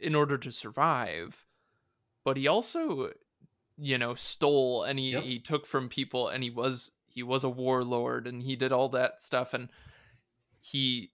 in 0.00 0.16
order 0.16 0.36
to 0.36 0.50
survive, 0.50 1.46
but 2.24 2.36
he 2.36 2.48
also 2.48 3.12
you 3.78 3.98
know 3.98 4.14
stole 4.14 4.82
and 4.82 4.98
he, 4.98 5.12
Yep. 5.12 5.22
he 5.22 5.38
took 5.38 5.64
from 5.64 5.88
people 5.88 6.26
and 6.26 6.42
he 6.42 6.50
was 6.50 6.90
he 7.16 7.22
was 7.22 7.42
a 7.44 7.48
warlord 7.48 8.26
and 8.26 8.42
he 8.42 8.54
did 8.56 8.70
all 8.72 8.90
that 8.90 9.22
stuff 9.22 9.54
and 9.54 9.70
he 10.60 11.10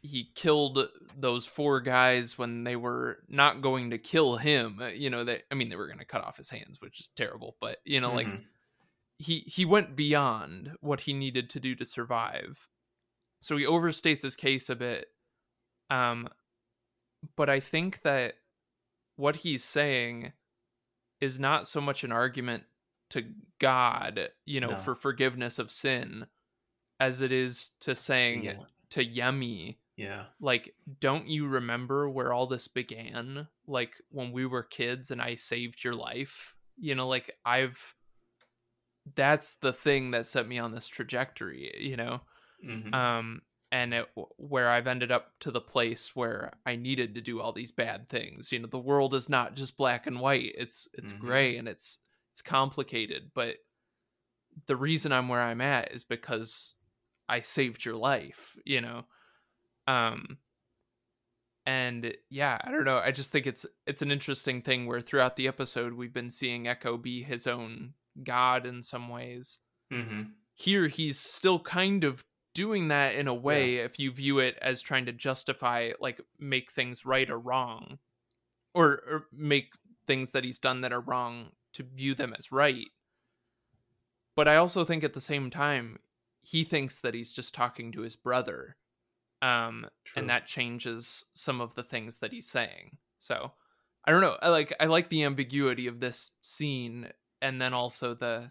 he 0.00 0.30
killed 0.34 0.86
those 1.18 1.44
four 1.44 1.80
guys 1.80 2.38
when 2.38 2.62
they 2.62 2.76
were 2.76 3.18
not 3.28 3.62
going 3.62 3.90
to 3.90 3.96
kill 3.98 4.36
him. 4.36 4.78
Uh, 4.80 4.88
You 4.88 5.10
know, 5.10 5.24
they 5.24 5.42
I 5.50 5.54
mean 5.56 5.68
they 5.70 5.76
were 5.76 5.88
going 5.88 5.98
to 5.98 6.04
cut 6.04 6.22
off 6.22 6.36
his 6.36 6.50
hands, 6.50 6.80
which 6.80 7.00
is 7.00 7.08
terrible, 7.08 7.56
but 7.60 7.78
you 7.84 8.00
know 8.00 8.14
like 8.14 8.28
Mhm. 8.28 8.44
he 9.18 9.40
he 9.40 9.64
went 9.64 9.96
beyond 9.96 10.76
what 10.80 11.00
he 11.00 11.12
needed 11.12 11.50
to 11.50 11.60
do 11.60 11.74
to 11.74 11.84
survive. 11.84 12.68
So 13.42 13.56
he 13.56 13.64
overstates 13.64 14.22
his 14.22 14.36
case 14.36 14.70
a 14.70 14.76
bit. 14.76 15.08
Um 15.90 16.28
but 17.36 17.50
I 17.50 17.58
think 17.58 18.02
that 18.02 18.34
what 19.16 19.36
he's 19.36 19.64
saying 19.64 20.32
is 21.20 21.40
not 21.40 21.66
so 21.66 21.80
much 21.80 22.04
an 22.04 22.12
argument 22.12 22.64
to 23.14 23.24
God, 23.58 24.28
you 24.44 24.60
know, 24.60 24.70
No. 24.70 24.76
for 24.76 24.94
forgiveness 24.94 25.58
of 25.58 25.70
sin 25.72 26.26
as 27.00 27.22
it 27.22 27.32
is 27.32 27.70
to 27.80 27.94
saying 27.96 28.44
Yeah. 28.44 28.58
to 28.90 29.04
Yemi 29.04 29.78
yeah. 29.96 30.26
like 30.40 30.74
don't 31.00 31.26
you 31.28 31.46
remember 31.46 32.08
where 32.08 32.32
all 32.32 32.46
this 32.46 32.66
began 32.68 33.48
like 33.66 33.94
when 34.10 34.30
we 34.32 34.44
were 34.46 34.62
kids 34.64 35.10
and 35.12 35.20
i 35.22 35.34
saved 35.36 35.82
your 35.84 35.94
life 35.94 36.56
you 36.76 36.94
know 36.96 37.06
like 37.08 37.30
i've 37.44 37.94
that's 39.14 39.54
the 39.54 39.72
thing 39.72 40.10
that 40.12 40.26
set 40.26 40.48
me 40.48 40.58
on 40.58 40.72
this 40.72 40.88
trajectory 40.88 41.72
you 41.78 41.96
know 41.96 42.20
Mhm. 42.64 42.92
um 42.94 43.42
and 43.70 43.92
it, 43.94 44.08
where 44.36 44.70
i've 44.70 44.86
ended 44.86 45.12
up 45.12 45.32
to 45.40 45.50
the 45.50 45.60
place 45.60 46.14
where 46.16 46.52
i 46.64 46.74
needed 46.76 47.14
to 47.14 47.20
do 47.20 47.40
all 47.40 47.52
these 47.52 47.72
bad 47.72 48.08
things 48.08 48.50
you 48.52 48.58
know 48.58 48.66
the 48.68 48.78
world 48.78 49.14
is 49.14 49.28
not 49.28 49.54
just 49.54 49.76
black 49.76 50.06
and 50.06 50.20
white 50.20 50.52
it's 50.56 50.88
it's 50.94 51.12
Mhm. 51.12 51.18
gray 51.18 51.56
and 51.56 51.68
it's 51.68 51.98
it's 52.34 52.42
complicated 52.42 53.30
but 53.32 53.58
the 54.66 54.74
reason 54.74 55.12
i'm 55.12 55.28
where 55.28 55.40
i'm 55.40 55.60
at 55.60 55.92
is 55.92 56.02
because 56.02 56.74
i 57.28 57.38
saved 57.38 57.84
your 57.84 57.94
life 57.94 58.56
you 58.64 58.80
know? 58.80 59.04
Um 59.86 60.38
and 61.64 62.12
yeah 62.28 62.58
i 62.64 62.72
don't 62.72 62.84
know 62.84 62.98
i 62.98 63.12
just 63.12 63.30
think 63.30 63.46
it's 63.46 63.64
it's 63.86 64.02
an 64.02 64.10
interesting 64.10 64.62
thing 64.62 64.86
where 64.86 65.00
throughout 65.00 65.36
the 65.36 65.46
episode 65.46 65.92
we've 65.94 66.12
been 66.12 66.28
seeing 66.28 66.64
eko 66.64 67.00
be 67.00 67.22
his 67.22 67.46
own 67.46 67.94
god 68.24 68.66
in 68.66 68.82
some 68.82 69.08
ways. 69.08 69.60
Mhm. 69.92 70.32
here 70.54 70.88
he's 70.88 71.20
still 71.20 71.60
kind 71.60 72.02
of 72.02 72.24
doing 72.52 72.88
that 72.88 73.14
in 73.14 73.28
a 73.28 73.34
way 73.34 73.76
if 73.76 73.98
you 74.00 74.10
view 74.10 74.40
it 74.40 74.58
as 74.60 74.82
trying 74.82 75.06
to 75.06 75.12
justify 75.12 75.92
like 76.00 76.20
make 76.38 76.72
things 76.72 77.06
right 77.06 77.30
or 77.30 77.38
wrong 77.38 77.98
or, 78.74 78.88
or 79.06 79.26
make 79.32 79.74
things 80.06 80.30
that 80.32 80.42
he's 80.42 80.58
done 80.58 80.80
that 80.80 80.92
are 80.92 81.00
wrong 81.00 81.52
to 81.74 81.82
view 81.82 82.14
them 82.14 82.34
as 82.38 82.50
right. 82.52 82.88
But 84.36 84.48
i 84.48 84.56
also 84.56 84.84
think 84.84 85.04
at 85.04 85.14
the 85.14 85.20
same 85.20 85.50
time 85.50 85.98
he 86.42 86.64
thinks 86.64 87.00
that 87.00 87.14
he's 87.14 87.32
just 87.32 87.54
talking 87.54 87.92
to 87.92 88.00
his 88.02 88.16
brother 88.16 88.76
um 89.42 89.86
and 90.16 90.28
that 90.28 90.46
changes 90.46 91.24
some 91.34 91.60
of 91.60 91.74
the 91.74 91.82
things 91.82 92.18
that 92.18 92.32
he's 92.32 92.46
saying. 92.48 92.98
So 93.18 93.52
i 94.04 94.10
don't 94.10 94.20
know 94.20 94.36
i 94.42 94.48
like 94.48 94.74
i 94.80 94.86
like 94.86 95.08
the 95.08 95.22
ambiguity 95.24 95.86
of 95.86 96.00
this 96.00 96.32
scene 96.42 97.10
and 97.40 97.60
then 97.60 97.72
also 97.72 98.14
the 98.14 98.50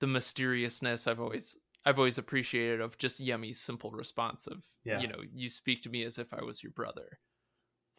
the 0.00 0.06
mysteriousness 0.06 1.06
i've 1.06 1.20
always 1.20 1.56
i've 1.84 1.98
always 1.98 2.16
appreciated 2.18 2.80
of 2.80 2.96
just 2.98 3.20
yemi's 3.20 3.60
simple 3.60 3.90
response 3.90 4.46
of 4.46 4.62
Yeah. 4.84 5.00
you 5.00 5.08
know 5.08 5.18
you 5.34 5.48
speak 5.50 5.82
to 5.82 5.90
me 5.90 6.02
as 6.04 6.18
if 6.18 6.32
i 6.32 6.42
was 6.42 6.62
your 6.62 6.72
brother. 6.72 7.18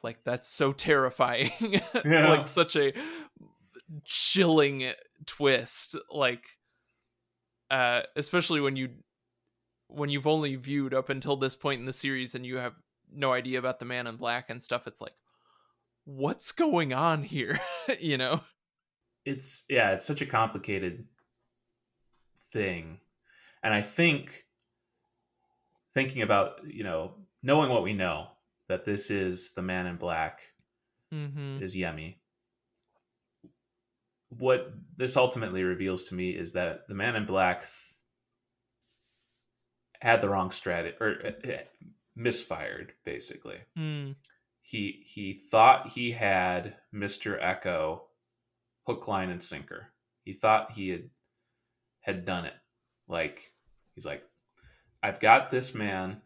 Like 0.02 0.24
that's 0.26 0.50
so 0.50 0.74
terrifying. 0.74 1.52
Yeah. 2.04 2.30
like 2.30 2.46
such 2.48 2.76
a 2.76 2.92
chilling 4.06 4.92
twist 5.26 5.96
like 6.10 6.46
uh 7.70 8.02
especially 8.16 8.62
when 8.62 8.76
you 8.76 8.90
when 9.88 10.10
you've 10.10 10.28
only 10.28 10.56
viewed 10.56 10.94
up 10.94 11.10
until 11.10 11.36
this 11.36 11.56
point 11.56 11.80
in 11.80 11.86
the 11.86 11.94
series 11.94 12.34
and 12.36 12.46
you 12.46 12.58
have 12.58 12.74
no 13.14 13.32
idea 13.32 13.60
about 13.60 13.80
the 13.80 13.86
man 13.86 14.08
in 14.08 14.16
black 14.16 14.50
and 14.50 14.62
stuff 14.62 14.88
it's 14.88 15.02
like 15.02 15.14
what's 16.06 16.52
going 16.52 16.94
on 16.94 17.24
here? 17.24 17.60
You 18.00 18.18
know? 18.18 18.40
It's 19.26 19.66
yeah 19.70 19.92
it's 19.92 20.06
such 20.06 20.22
a 20.22 20.26
complicated 20.26 21.06
thing. 22.52 23.00
And 23.62 23.74
i 23.74 23.82
think 23.82 24.46
thinking 25.94 26.22
about 26.22 26.62
you 26.66 26.84
know 26.84 27.16
knowing 27.42 27.70
what 27.70 27.84
we 27.84 27.94
know 27.94 28.28
that 28.68 28.86
this 28.86 29.12
is 29.12 29.52
the 29.52 29.62
man 29.62 29.86
in 29.86 29.98
black 29.98 30.42
mm-hmm. 31.14 31.62
is 31.62 31.76
yemi 31.76 32.16
what 34.38 34.74
this 34.98 35.18
ultimately 35.18 35.64
reveals 35.64 36.06
to 36.06 36.16
me 36.16 36.32
is 36.32 36.54
that 36.54 36.88
the 36.88 36.96
man 36.96 37.16
in 37.16 37.26
black 37.26 37.62
th- 37.62 37.72
had 40.02 40.22
the 40.22 40.30
wrong 40.30 40.52
strategy 40.52 40.96
or 41.00 41.16
uh, 41.26 41.52
misfired 42.16 42.94
basically 43.06 43.58
mm, 43.78 44.16
he 44.64 45.04
he 45.06 45.34
thought 45.34 45.90
he 45.90 46.12
had 46.12 46.76
Mr. 46.94 47.42
Eko 47.42 48.02
hook 48.88 49.08
line 49.08 49.30
and 49.30 49.44
sinker. 49.44 49.90
He 50.24 50.34
thought 50.34 50.72
he 50.72 50.90
had 50.90 51.10
had 52.02 52.26
done 52.26 52.46
it. 52.46 52.54
Like 53.08 53.54
he's 53.94 54.06
like 54.06 54.24
I've 55.02 55.20
got 55.20 55.52
this 55.52 55.74
man 55.74 56.22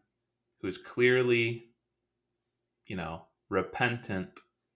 who 0.61 0.67
is 0.67 0.77
clearly 0.77 1.65
you 2.85 2.95
know 2.95 3.23
repentant 3.49 4.29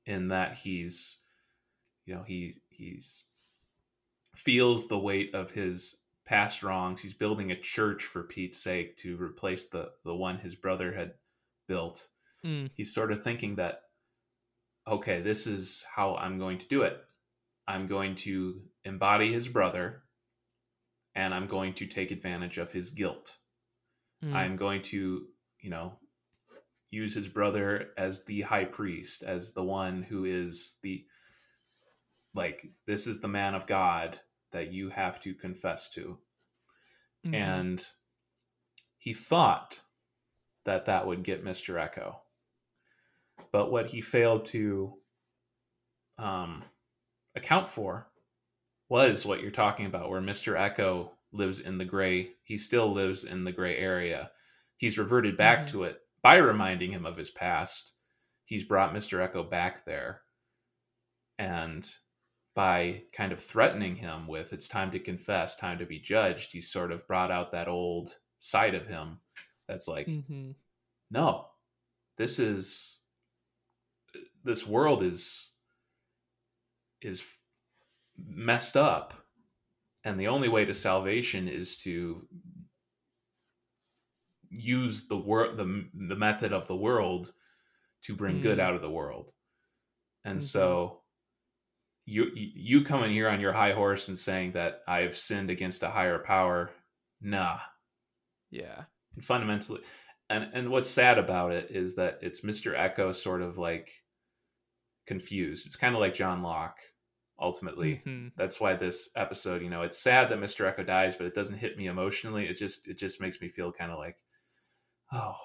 in 0.05 0.29
that 0.29 0.57
he's 0.57 1.19
you 2.05 2.15
know 2.15 2.23
he 2.23 2.55
he's 2.81 3.23
feels 4.35 4.87
the 4.87 4.97
weight 4.97 5.33
of 5.35 5.51
his 5.51 5.97
past 6.25 6.63
wrongs. 6.63 7.01
He's 7.01 7.13
building 7.13 7.51
a 7.51 7.59
church 7.59 8.03
for 8.03 8.23
Pete's 8.23 8.61
sake 8.61 8.97
to 8.97 9.21
replace 9.21 9.67
the 9.69 9.91
the 10.03 10.15
one 10.15 10.37
his 10.37 10.55
brother 10.55 10.93
had 10.93 11.13
built. 11.67 12.07
Mm, 12.45 12.69
he's 12.73 12.93
sort 12.93 13.11
of 13.11 13.23
thinking 13.23 13.55
that 13.55 13.83
okay 14.87 15.21
this 15.21 15.45
is 15.45 15.85
how 15.95 16.15
i'm 16.15 16.39
going 16.39 16.57
to 16.57 16.67
do 16.67 16.81
it. 16.81 16.97
I'm 17.67 17.87
going 17.87 18.15
to 18.15 18.61
embody 18.83 19.31
his 19.31 19.47
brother 19.47 20.01
and 21.13 21.33
i'm 21.33 21.47
going 21.47 21.73
to 21.75 21.85
take 21.85 22.11
advantage 22.11 22.57
of 22.57 22.71
his 22.71 22.89
guilt. 22.89 23.37
Mm, 24.23 24.33
i'm 24.33 24.55
going 24.55 24.81
to 24.83 25.27
you 25.59 25.69
know 25.69 25.93
use 26.89 27.13
his 27.13 27.27
brother 27.27 27.89
as 27.97 28.25
the 28.25 28.41
high 28.41 28.65
priest 28.65 29.23
as 29.23 29.53
the 29.53 29.63
one 29.63 30.03
who 30.03 30.25
is 30.25 30.75
the 30.81 31.05
like 32.33 32.69
this 32.87 33.07
is 33.07 33.19
the 33.19 33.27
man 33.27 33.55
of 33.55 33.67
god 33.67 34.19
that 34.51 34.71
you 34.71 34.89
have 34.89 35.19
to 35.19 35.33
confess 35.33 35.89
to 35.89 36.17
mhm. 37.25 37.35
and 37.35 37.89
he 39.01 39.15
thought 39.15 39.81
that 40.65 40.85
that 40.85 41.07
would 41.07 41.23
get 41.23 41.43
Mr. 41.43 41.73
Eko. 41.75 42.17
But 43.51 43.71
what 43.71 43.87
he 43.87 43.99
failed 43.99 44.45
to 44.45 44.93
um, 46.19 46.63
account 47.35 47.67
for 47.67 48.07
was 48.89 49.25
what 49.25 49.41
you're 49.41 49.49
talking 49.49 49.87
about, 49.87 50.11
where 50.11 50.21
Mr. 50.21 50.55
Eko 50.55 51.09
lives 51.33 51.59
in 51.59 51.79
the 51.79 51.85
gray. 51.85 52.33
He 52.43 52.59
still 52.59 52.91
lives 52.93 53.23
in 53.23 53.43
the 53.43 53.51
gray 53.51 53.75
area. 53.75 54.29
He's 54.77 54.99
reverted 54.99 55.35
back 55.35 55.61
Mhm. 55.61 55.67
to 55.69 55.83
it 55.85 56.01
by 56.21 56.37
reminding 56.37 56.91
him 56.91 57.07
of 57.07 57.17
his 57.17 57.31
past. 57.31 57.93
He's 58.45 58.63
brought 58.63 58.93
Mr. 58.93 59.27
Eko 59.27 59.49
back 59.49 59.83
there. 59.85 60.21
And 61.39 61.89
by 62.55 63.03
kind 63.13 63.31
of 63.31 63.41
threatening 63.43 63.95
him 63.97 64.27
with 64.27 64.53
it's 64.53 64.67
time 64.67 64.91
to 64.91 64.99
confess, 64.99 65.55
time 65.55 65.79
to 65.79 65.85
be 65.85 65.99
judged, 65.99 66.51
he's 66.53 66.71
sort 66.71 66.91
of 66.91 67.07
brought 67.07 67.31
out 67.31 67.51
that 67.51 67.67
old 67.69 68.19
side 68.39 68.75
of 68.75 68.87
him 68.87 69.21
that's 69.67 69.87
like, 69.87 70.07
Mhm. 70.07 70.55
no, 71.11 71.51
this 72.17 72.39
is 72.39 72.99
this 74.43 74.65
world 74.65 75.03
is 75.03 75.51
is 77.01 77.37
messed 78.17 78.77
up 78.77 79.13
and 80.03 80.19
the 80.19 80.27
only 80.27 80.49
way 80.49 80.65
to 80.65 80.73
salvation 80.73 81.47
is 81.47 81.77
to 81.77 82.27
use 84.49 85.07
the 85.07 85.17
wor- 85.17 85.53
the 85.55 85.89
the 85.93 86.15
method 86.15 86.51
of 86.53 86.67
the 86.67 86.75
world 86.75 87.33
to 88.01 88.15
bring 88.15 88.41
good 88.41 88.57
Mm. 88.57 88.61
out 88.61 88.75
of 88.75 88.81
the 88.81 88.89
world 88.89 89.33
and 90.25 90.41
Mhm. 90.41 90.43
so 90.43 91.00
you 92.11 92.31
you 92.35 92.83
coming 92.83 93.11
here 93.11 93.29
on 93.29 93.39
your 93.39 93.53
high 93.53 93.71
horse 93.73 94.07
and 94.07 94.17
saying 94.17 94.51
that 94.53 94.81
i've 94.87 95.15
sinned 95.17 95.49
against 95.49 95.83
a 95.83 95.89
higher 95.89 96.19
power 96.19 96.69
nah. 97.21 97.59
Yeah. 98.49 98.83
Fundamentally 99.21 99.81
and 100.29 100.49
and 100.53 100.69
what's 100.69 100.89
sad 100.89 101.17
about 101.19 101.51
it 101.51 101.71
is 101.71 101.95
that 101.95 102.19
it's 102.21 102.41
mr 102.41 102.75
eko 102.77 103.13
sort 103.15 103.41
of 103.41 103.57
like 103.57 103.91
confused. 105.07 105.65
It's 105.65 105.75
kind 105.75 105.95
of 105.95 106.01
like 106.01 106.13
john 106.13 106.41
locke 106.41 106.77
ultimately. 107.39 108.01
Mhm. 108.05 108.31
that's 108.37 108.59
why 108.59 108.75
this 108.75 109.09
episode 109.15 109.61
you 109.61 109.69
know 109.69 109.81
it's 109.81 109.97
sad 109.97 110.29
that 110.29 110.39
mr 110.39 110.71
eko 110.73 110.85
dies 110.85 111.15
but 111.15 111.25
it 111.25 111.33
doesn't 111.35 111.57
hit 111.57 111.77
me 111.77 111.87
emotionally. 111.87 112.45
It 112.47 112.57
just 112.57 112.87
it 112.87 112.97
just 112.97 113.19
makes 113.21 113.41
me 113.41 113.49
feel 113.49 113.71
kind 113.71 113.91
of 113.91 113.97
like 113.99 114.17
oh 115.11 115.35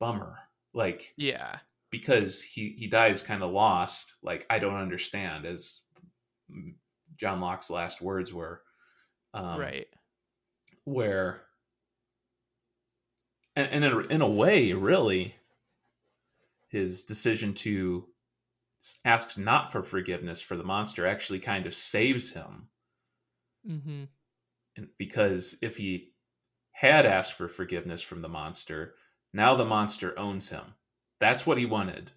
bummer. 0.00 0.38
Like 0.74 1.12
yeah. 1.16 1.58
because 1.90 2.40
he 2.42 2.74
he 2.78 2.86
dies 2.86 3.20
kind 3.22 3.42
of 3.42 3.50
lost 3.50 4.16
like 4.22 4.46
i 4.48 4.58
don't 4.58 4.76
understand 4.86 5.44
as 5.44 5.81
john 7.16 7.40
locke's 7.40 7.70
last 7.70 8.00
words 8.00 8.32
were 8.32 8.62
um, 9.34 9.58
right 9.58 9.86
where 10.84 11.42
and, 13.54 13.68
and 13.68 13.84
in, 13.84 13.92
a, 13.92 13.98
in 13.98 14.22
a 14.22 14.28
way, 14.28 14.72
really, 14.72 15.36
his 16.68 17.02
decision 17.02 17.54
to 17.54 18.06
ask 19.04 19.36
not 19.36 19.70
for 19.70 19.82
forgiveness 19.82 20.40
for 20.40 20.56
the 20.56 20.64
monster 20.64 21.06
actually 21.06 21.38
kind 21.38 21.66
of 21.66 21.74
saves 21.74 22.32
him. 22.32 22.68
Mm-hmm. 23.68 24.04
And 24.76 24.88
because 24.98 25.56
if 25.60 25.76
he 25.76 26.12
had 26.72 27.04
asked 27.04 27.34
for 27.34 27.48
forgiveness 27.48 28.00
from 28.00 28.22
the 28.22 28.28
monster, 28.28 28.94
now 29.34 29.54
the 29.54 29.64
monster 29.64 30.18
owns 30.18 30.48
him. 30.48 30.74
That's 31.20 31.46
what 31.46 31.58
he 31.58 31.66
wanted. 31.66 32.10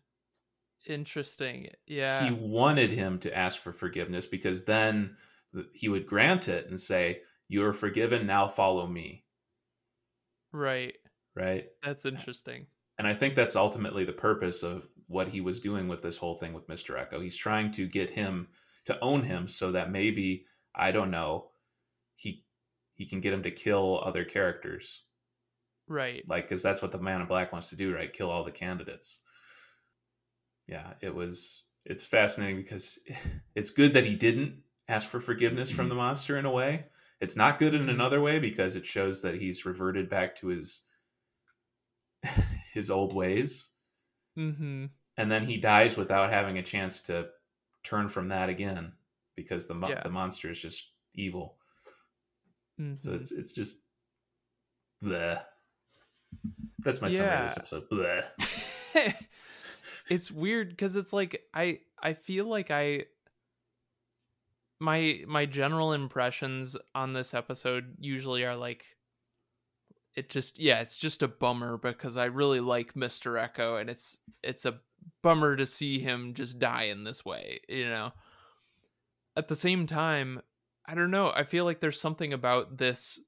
Interesting. 0.88 1.70
Yeah. 1.88 2.26
He 2.26 2.32
wanted 2.32 2.92
him 2.92 3.20
to 3.20 3.36
ask 3.36 3.60
for 3.60 3.72
forgiveness 3.72 4.26
because 4.26 4.66
then 4.66 5.18
he 5.74 5.90
would 5.90 6.06
grant 6.06 6.48
it 6.48 6.70
and 6.70 6.80
say, 6.80 7.22
You 7.48 7.66
are 7.66 7.74
forgiven, 7.74 8.28
now 8.28 8.48
follow 8.48 8.86
me. 8.88 9.26
Right. 10.52 10.94
Right. 11.36 11.66
That's 11.84 12.06
interesting. 12.06 12.68
And 12.98 13.08
I 13.08 13.14
think 13.14 13.36
that's 13.36 13.56
ultimately 13.56 14.06
the 14.06 14.14
purpose 14.14 14.64
of 14.64 14.88
what 15.08 15.28
he 15.28 15.42
was 15.42 15.60
doing 15.60 15.88
with 15.88 16.02
this 16.02 16.18
whole 16.18 16.36
thing 16.36 16.54
with 16.54 16.68
Mr. 16.68 16.96
Eko. 16.96 17.22
He's 17.22 17.36
trying 17.36 17.72
to 17.72 17.88
get 17.88 18.10
him 18.10 18.48
to 18.86 19.00
own 19.02 19.24
him 19.24 19.48
so 19.48 19.74
that 19.74 19.92
maybe, 19.92 20.46
I 20.74 20.92
don't 20.92 21.12
know, 21.12 21.50
he 22.16 22.46
he 22.94 23.06
can 23.06 23.20
get 23.20 23.34
him 23.34 23.44
to 23.44 23.52
kill 23.52 24.02
other 24.04 24.24
characters. 24.24 25.04
Right. 25.88 26.24
Like 26.28 26.48
cuz 26.48 26.64
that's 26.64 26.82
what 26.82 26.92
the 26.92 27.00
man 27.00 27.22
in 27.22 27.28
black 27.28 27.52
wants 27.52 27.70
to 27.70 27.76
do, 27.76 27.94
right? 27.94 28.12
Kill 28.12 28.32
all 28.32 28.46
the 28.46 28.52
candidates. 28.52 29.20
Yeah, 30.68 30.94
it 31.02 31.14
was 31.14 31.64
it's 31.86 32.06
fascinating 32.06 32.58
because 32.58 33.00
it's 33.56 33.70
good 33.70 33.94
that 33.94 34.06
he 34.06 34.16
didn't 34.16 34.62
ask 34.88 35.08
for 35.08 35.20
forgiveness 35.20 35.70
from 35.72 35.90
the 35.90 35.96
monster 35.96 36.38
in 36.38 36.46
a 36.46 36.52
way. 36.52 36.86
It's 37.22 37.36
not 37.36 37.60
good 37.60 37.74
in 37.74 37.86
Mhm. 37.86 37.90
another 37.92 38.22
way 38.22 38.40
because 38.40 38.76
it 38.76 38.86
shows 38.86 39.22
that 39.22 39.36
he's 39.42 39.66
reverted 39.66 40.10
back 40.10 40.36
to 40.38 40.48
his 40.48 40.82
his 42.74 42.90
old 42.90 43.14
ways 43.14 43.70
Mm-hmm. 44.38 44.88
and 45.18 45.32
then 45.32 45.46
he 45.48 45.56
dies 45.58 45.96
without 45.96 46.30
having 46.30 46.58
a 46.58 46.64
chance 46.64 47.00
to 47.04 47.30
turn 47.84 48.10
from 48.10 48.28
that 48.30 48.50
again 48.50 48.92
because 49.36 49.66
the 49.66 49.74
mo- 49.74 49.88
Yeah. 49.90 50.04
the 50.04 50.10
monster 50.10 50.50
is 50.52 50.60
just 50.60 50.92
evil. 51.14 51.58
mm-hmm. 52.80 52.96
So 52.96 53.14
it's 53.14 53.32
it's 53.32 53.54
just 53.54 53.82
bleh. 55.04 55.42
That's 56.80 57.00
my 57.02 57.08
summary 57.10 57.30
of 57.34 57.44
this 57.48 57.58
episode. 57.58 57.90
Bleh. 57.90 59.16
it's 60.10 60.32
weird 60.32 60.70
because 60.70 60.96
it's 60.96 61.14
like 61.14 61.42
I 61.54 61.80
I 62.02 62.14
feel 62.14 62.46
like 62.46 62.72
I 62.72 63.06
my 64.80 65.22
my 65.28 65.46
general 65.46 65.94
impressions 65.94 66.76
on 66.94 67.14
this 67.14 67.34
episode 67.34 67.96
usually 68.00 68.44
are 68.44 68.56
like 68.56 68.86
it 70.16 70.30
just 70.30 70.60
yeah 70.60 70.82
it's 70.82 70.98
just 70.98 71.24
a 71.24 71.28
bummer 71.28 71.78
because 71.78 72.18
I 72.18 72.26
really 72.26 72.60
like 72.60 72.94
Mr. 72.94 73.42
Eko 73.42 73.80
and 73.80 73.90
it's 73.90 74.18
it's 74.44 74.66
a 74.66 74.80
bummer 75.22 75.56
to 75.56 75.66
see 75.66 76.00
him 76.00 76.34
just 76.34 76.60
die 76.60 76.84
in 76.84 77.04
this 77.04 77.24
way 77.24 77.60
you 77.70 77.88
know 77.88 78.12
at 79.36 79.48
the 79.48 79.56
same 79.56 79.88
time 79.88 80.42
I 80.86 80.96
don't 80.96 81.12
know 81.12 81.32
I 81.36 81.44
feel 81.44 81.66
like 81.66 81.80
there's 81.80 82.00
something 82.00 82.34
about 82.34 82.78
this 82.78 83.20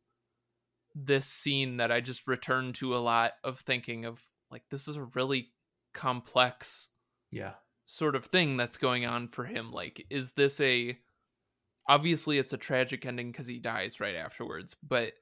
this 0.96 1.28
scene 1.28 1.78
that 1.78 1.92
I 1.92 2.02
just 2.02 2.28
return 2.28 2.74
to 2.74 2.96
a 2.96 2.98
lot 2.98 3.34
of 3.44 3.60
thinking 3.60 4.06
of 4.06 4.22
like 4.50 4.64
this 4.70 4.88
is 4.88 4.98
a 4.98 5.04
really 5.14 5.52
complex 5.98 6.90
Yeah. 7.32 7.56
sort 7.86 8.16
of 8.16 8.26
thing 8.26 8.56
that's 8.56 8.78
going 8.78 9.06
on 9.06 9.28
for 9.30 9.46
him 9.46 9.72
like 9.72 10.06
is 10.10 10.34
this 10.34 10.60
a 10.62 10.98
obviously 11.88 12.38
it's 12.38 12.54
a 12.54 12.58
tragic 12.58 13.06
ending 13.06 13.34
cuz 13.34 13.48
he 13.48 13.60
dies 13.60 14.00
right 14.00 14.16
afterwards 14.16 14.76
but 14.84 15.14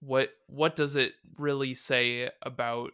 what 0.00 0.30
what 0.46 0.76
does 0.76 0.94
it 0.96 1.14
really 1.36 1.74
say 1.74 2.30
about 2.42 2.92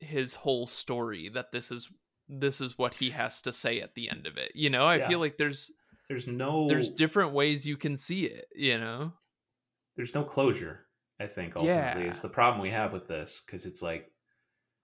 his 0.00 0.34
whole 0.34 0.66
story 0.66 1.28
that 1.28 1.50
this 1.52 1.70
is 1.72 1.90
this 2.28 2.60
is 2.60 2.78
what 2.78 2.94
he 2.94 3.10
has 3.10 3.42
to 3.42 3.52
say 3.52 3.80
at 3.80 3.94
the 3.94 4.08
end 4.10 4.26
of 4.26 4.36
it 4.36 4.52
you 4.54 4.70
know 4.70 4.84
i 4.86 4.96
Yeah. 4.96 5.08
feel 5.08 5.18
like 5.18 5.36
there's 5.36 5.70
There's 6.08 6.26
no 6.26 6.68
there's 6.68 6.90
different 6.90 7.32
ways 7.32 7.66
you 7.66 7.76
can 7.76 7.96
see 7.96 8.26
it 8.26 8.48
you 8.54 8.78
know 8.78 9.12
there's 9.96 10.14
no 10.14 10.24
closure. 10.24 10.86
I 11.20 11.28
think 11.28 11.54
ultimately 11.56 12.04
Yeah. 12.04 12.10
is 12.10 12.20
the 12.20 12.28
problem 12.28 12.60
we 12.60 12.70
have 12.70 12.92
with 12.92 13.06
this 13.06 13.40
because 13.46 13.64
it's 13.64 13.80
like, 13.80 14.10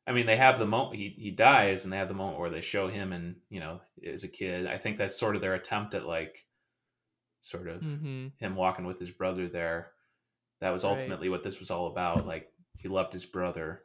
I 0.07 0.13
mean, 0.13 0.27
they 0.27 0.37
have 0.37 0.59
the 0.59 0.67
moment 0.67 0.97
he 0.97 1.15
he 1.17 1.31
dies, 1.31 1.85
and 1.85 1.93
they 1.93 1.99
have 1.99 2.09
the 2.09 2.15
moment 2.15 2.39
where 2.39 2.51
they 2.51 2.61
show 2.61 2.89
him 2.89 3.13
and 3.13 3.37
you 3.49 3.61
know 3.61 3.81
as 4.07 4.25
a 4.25 4.29
kid. 4.29 4.67
I 4.67 4.77
think 4.77 4.99
that's 4.99 5.19
sort 5.19 5.37
of 5.37 5.43
their 5.43 5.55
attempt 5.55 5.95
at 5.95 6.07
like, 6.07 6.47
sort 7.43 7.69
of 7.69 7.83
mm-hmm. 7.83 8.29
him 8.39 8.57
walking 8.57 8.87
with 8.87 8.99
his 8.99 9.11
brother 9.11 9.49
there. 9.49 9.93
That 10.61 10.71
was 10.71 10.85
Right. 10.85 10.91
ultimately 10.91 11.29
what 11.29 11.43
this 11.43 11.61
was 11.61 11.71
all 11.71 11.87
about. 11.87 12.27
Like 12.27 12.53
he 12.81 12.89
loved 12.89 13.13
his 13.13 13.27
brother, 13.27 13.83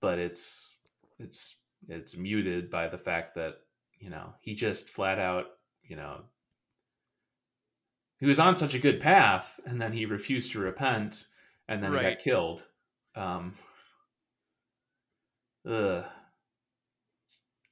but 0.00 0.18
it's 0.18 0.76
it's 1.18 1.56
it's 1.88 2.16
muted 2.16 2.70
by 2.70 2.88
the 2.88 2.98
fact 2.98 3.34
that 3.36 3.56
you 3.98 4.10
know 4.10 4.34
he 4.40 4.54
just 4.54 4.88
flat 4.90 5.18
out 5.18 5.46
you 5.82 5.96
know 5.96 6.22
he 8.18 8.26
was 8.26 8.38
on 8.38 8.56
such 8.56 8.74
a 8.74 8.78
good 8.78 9.00
path 9.00 9.60
and 9.66 9.80
then 9.80 9.92
he 9.92 10.06
refused 10.06 10.52
to 10.52 10.58
repent 10.58 11.26
and 11.68 11.82
then 11.82 11.92
he 11.92 12.00
got 12.00 12.18
killed 12.18 12.66
um 13.14 13.54
ugh. 15.66 16.04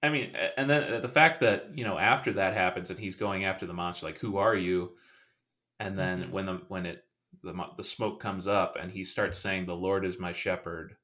i 0.02 0.08
mean 0.08 0.30
and 0.56 0.68
then 0.68 1.00
the 1.00 1.08
fact 1.08 1.40
that 1.40 1.70
you 1.76 1.84
know 1.84 1.98
after 1.98 2.32
that 2.34 2.54
happens 2.54 2.90
and 2.90 2.98
he's 2.98 3.16
going 3.16 3.44
after 3.44 3.66
the 3.66 3.72
monster 3.72 4.06
like 4.06 4.18
who 4.18 4.36
are 4.36 4.56
you 4.56 4.92
and 5.80 5.98
then 5.98 6.24
Mhm. 6.24 6.30
when 6.30 6.46
the 6.46 6.54
when 6.68 6.86
it 6.86 7.04
the, 7.42 7.52
the 7.76 7.84
smoke 7.84 8.20
comes 8.20 8.46
up 8.46 8.76
and 8.80 8.92
he 8.92 9.02
starts 9.04 9.38
saying 9.38 9.66
the 9.66 9.74
lord 9.76 10.04
is 10.04 10.18
my 10.18 10.32
shepherd 10.32 10.96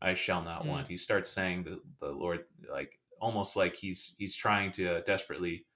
i 0.00 0.14
shall 0.14 0.42
not 0.42 0.62
Mm. 0.64 0.68
want 0.68 0.88
he 0.88 0.96
starts 0.96 1.30
saying 1.30 1.64
the, 1.64 1.80
the 2.00 2.12
lord 2.12 2.44
like 2.70 2.98
almost 3.20 3.56
like 3.56 3.74
he's 3.74 4.14
he's 4.18 4.36
trying 4.36 4.70
to 4.72 5.02
desperately 5.02 5.66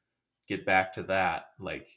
get 0.49 0.65
back 0.67 0.93
to 0.95 1.03
that 1.05 1.47
like 1.59 1.89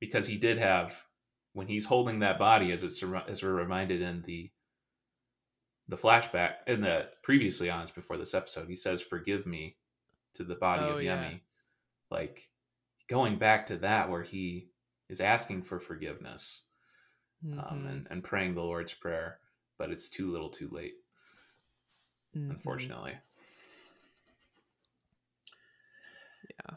because 0.00 0.26
he 0.26 0.36
did 0.36 0.58
have 0.58 1.04
when 1.52 1.66
he's 1.68 1.84
holding 1.86 2.18
that 2.20 2.38
body 2.38 2.72
as 2.72 2.82
it's 2.82 3.02
as 3.28 3.42
we're 3.42 3.52
reminded 3.52 4.00
in 4.02 4.22
the 4.22 4.50
the 5.88 5.96
flashback 5.96 6.54
in 6.66 6.80
the 6.80 7.08
previously 7.22 7.68
on 7.70 7.86
before 7.94 8.16
this 8.16 8.34
episode 8.34 8.68
he 8.68 8.74
says 8.74 9.02
forgive 9.02 9.46
me 9.46 9.76
to 10.34 10.42
the 10.44 10.54
body 10.54 10.84
Oh, 10.84 10.96
of 10.96 11.02
yeah. 11.02 11.24
yemi 11.24 11.40
like 12.10 12.48
going 13.08 13.36
back 13.38 13.66
to 13.66 13.76
that 13.78 14.08
where 14.10 14.22
he 14.22 14.70
is 15.08 15.20
asking 15.20 15.62
for 15.62 15.78
forgiveness 15.78 16.62
um, 17.44 17.58
Mhm. 17.58 17.90
and, 17.90 18.06
and 18.10 18.24
praying 18.24 18.54
the 18.54 18.62
lord's 18.62 18.94
prayer 18.94 19.38
but 19.78 19.90
it's 19.90 20.08
too 20.08 20.30
little 20.32 20.48
too 20.50 20.68
late 20.72 20.94
Mhm. 22.36 22.50
unfortunately 22.50 23.14
Yeah. 26.48 26.76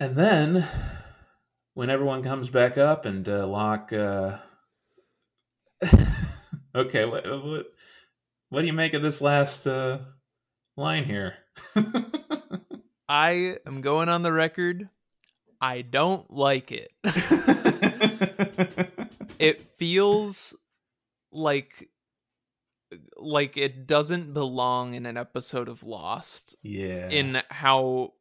and 0.00 0.16
then 0.16 0.66
when 1.74 1.90
everyone 1.90 2.22
comes 2.22 2.50
back 2.50 2.78
up 2.78 3.04
and 3.04 3.28
uh, 3.28 3.46
Locke, 3.46 3.92
uh... 3.92 4.38
okay, 6.74 7.04
what, 7.04 7.24
what 7.44 7.66
what 8.54 8.60
do 8.60 8.68
you 8.68 8.72
make 8.72 8.94
of 8.94 9.02
this 9.02 9.20
last 9.20 9.66
uh, 9.66 9.98
line 10.76 11.04
here? 11.04 11.34
I 13.08 13.56
am 13.66 13.80
going 13.80 14.08
on 14.08 14.22
the 14.22 14.32
record. 14.32 14.88
I 15.60 15.82
don't 15.82 16.32
like 16.32 16.70
it. 16.70 16.92
it 19.40 19.66
feels 19.76 20.54
like 21.32 21.90
like 23.16 23.56
it 23.56 23.88
doesn't 23.88 24.32
belong 24.32 24.94
in 24.94 25.04
an 25.04 25.16
episode 25.16 25.68
of 25.68 25.82
Lost 25.82 26.56
yeah, 26.62 27.08
in 27.08 27.42
how 27.50 28.12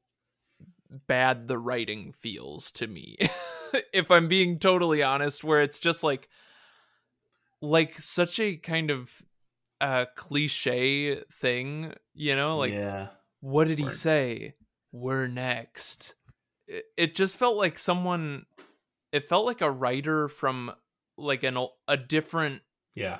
bad 0.90 1.48
the 1.48 1.60
writing 1.60 2.12
feels 2.12 2.72
to 2.72 2.88
me. 2.88 3.18
if 3.94 4.10
I'm 4.10 4.28
being 4.28 4.58
totally 4.58 5.04
honest 5.04 5.44
where 5.44 5.62
it's 5.62 5.80
just 5.80 6.04
like 6.04 6.28
like 7.62 8.00
such 8.00 8.40
a 8.40 8.58
kind 8.58 8.90
of 8.90 9.22
uh 9.84 10.06
cliche 10.16 11.22
thing, 11.42 11.94
you 12.14 12.36
know, 12.36 12.58
like 12.58 12.74
yeah, 12.74 13.08
what 13.42 13.68
did 13.68 13.80
he 13.80 13.92
say? 13.92 14.56
We're 14.94 15.28
next. 15.28 16.16
It, 16.68 16.86
it 16.96 17.16
just 17.16 17.38
felt 17.38 17.58
like 17.58 17.78
someone. 17.78 18.46
It 19.12 19.28
felt 19.28 19.46
like 19.46 19.62
a 19.62 19.70
writer 19.70 20.30
from 20.30 20.72
like 21.18 21.44
an 21.44 21.58
a 21.88 21.98
different 21.98 22.62
yeah, 22.96 23.20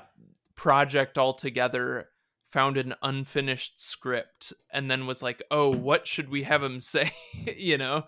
project 0.56 1.18
altogether 1.18 2.08
found 2.48 2.78
an 2.78 2.94
unfinished 3.02 3.80
script 3.80 4.54
and 4.72 4.90
then 4.90 5.06
was 5.06 5.22
like, 5.22 5.44
"Oh, 5.52 5.70
what 5.70 6.08
should 6.08 6.30
we 6.30 6.44
have 6.44 6.64
him 6.64 6.80
say?" 6.80 7.12
you 7.58 7.78
know, 7.78 8.06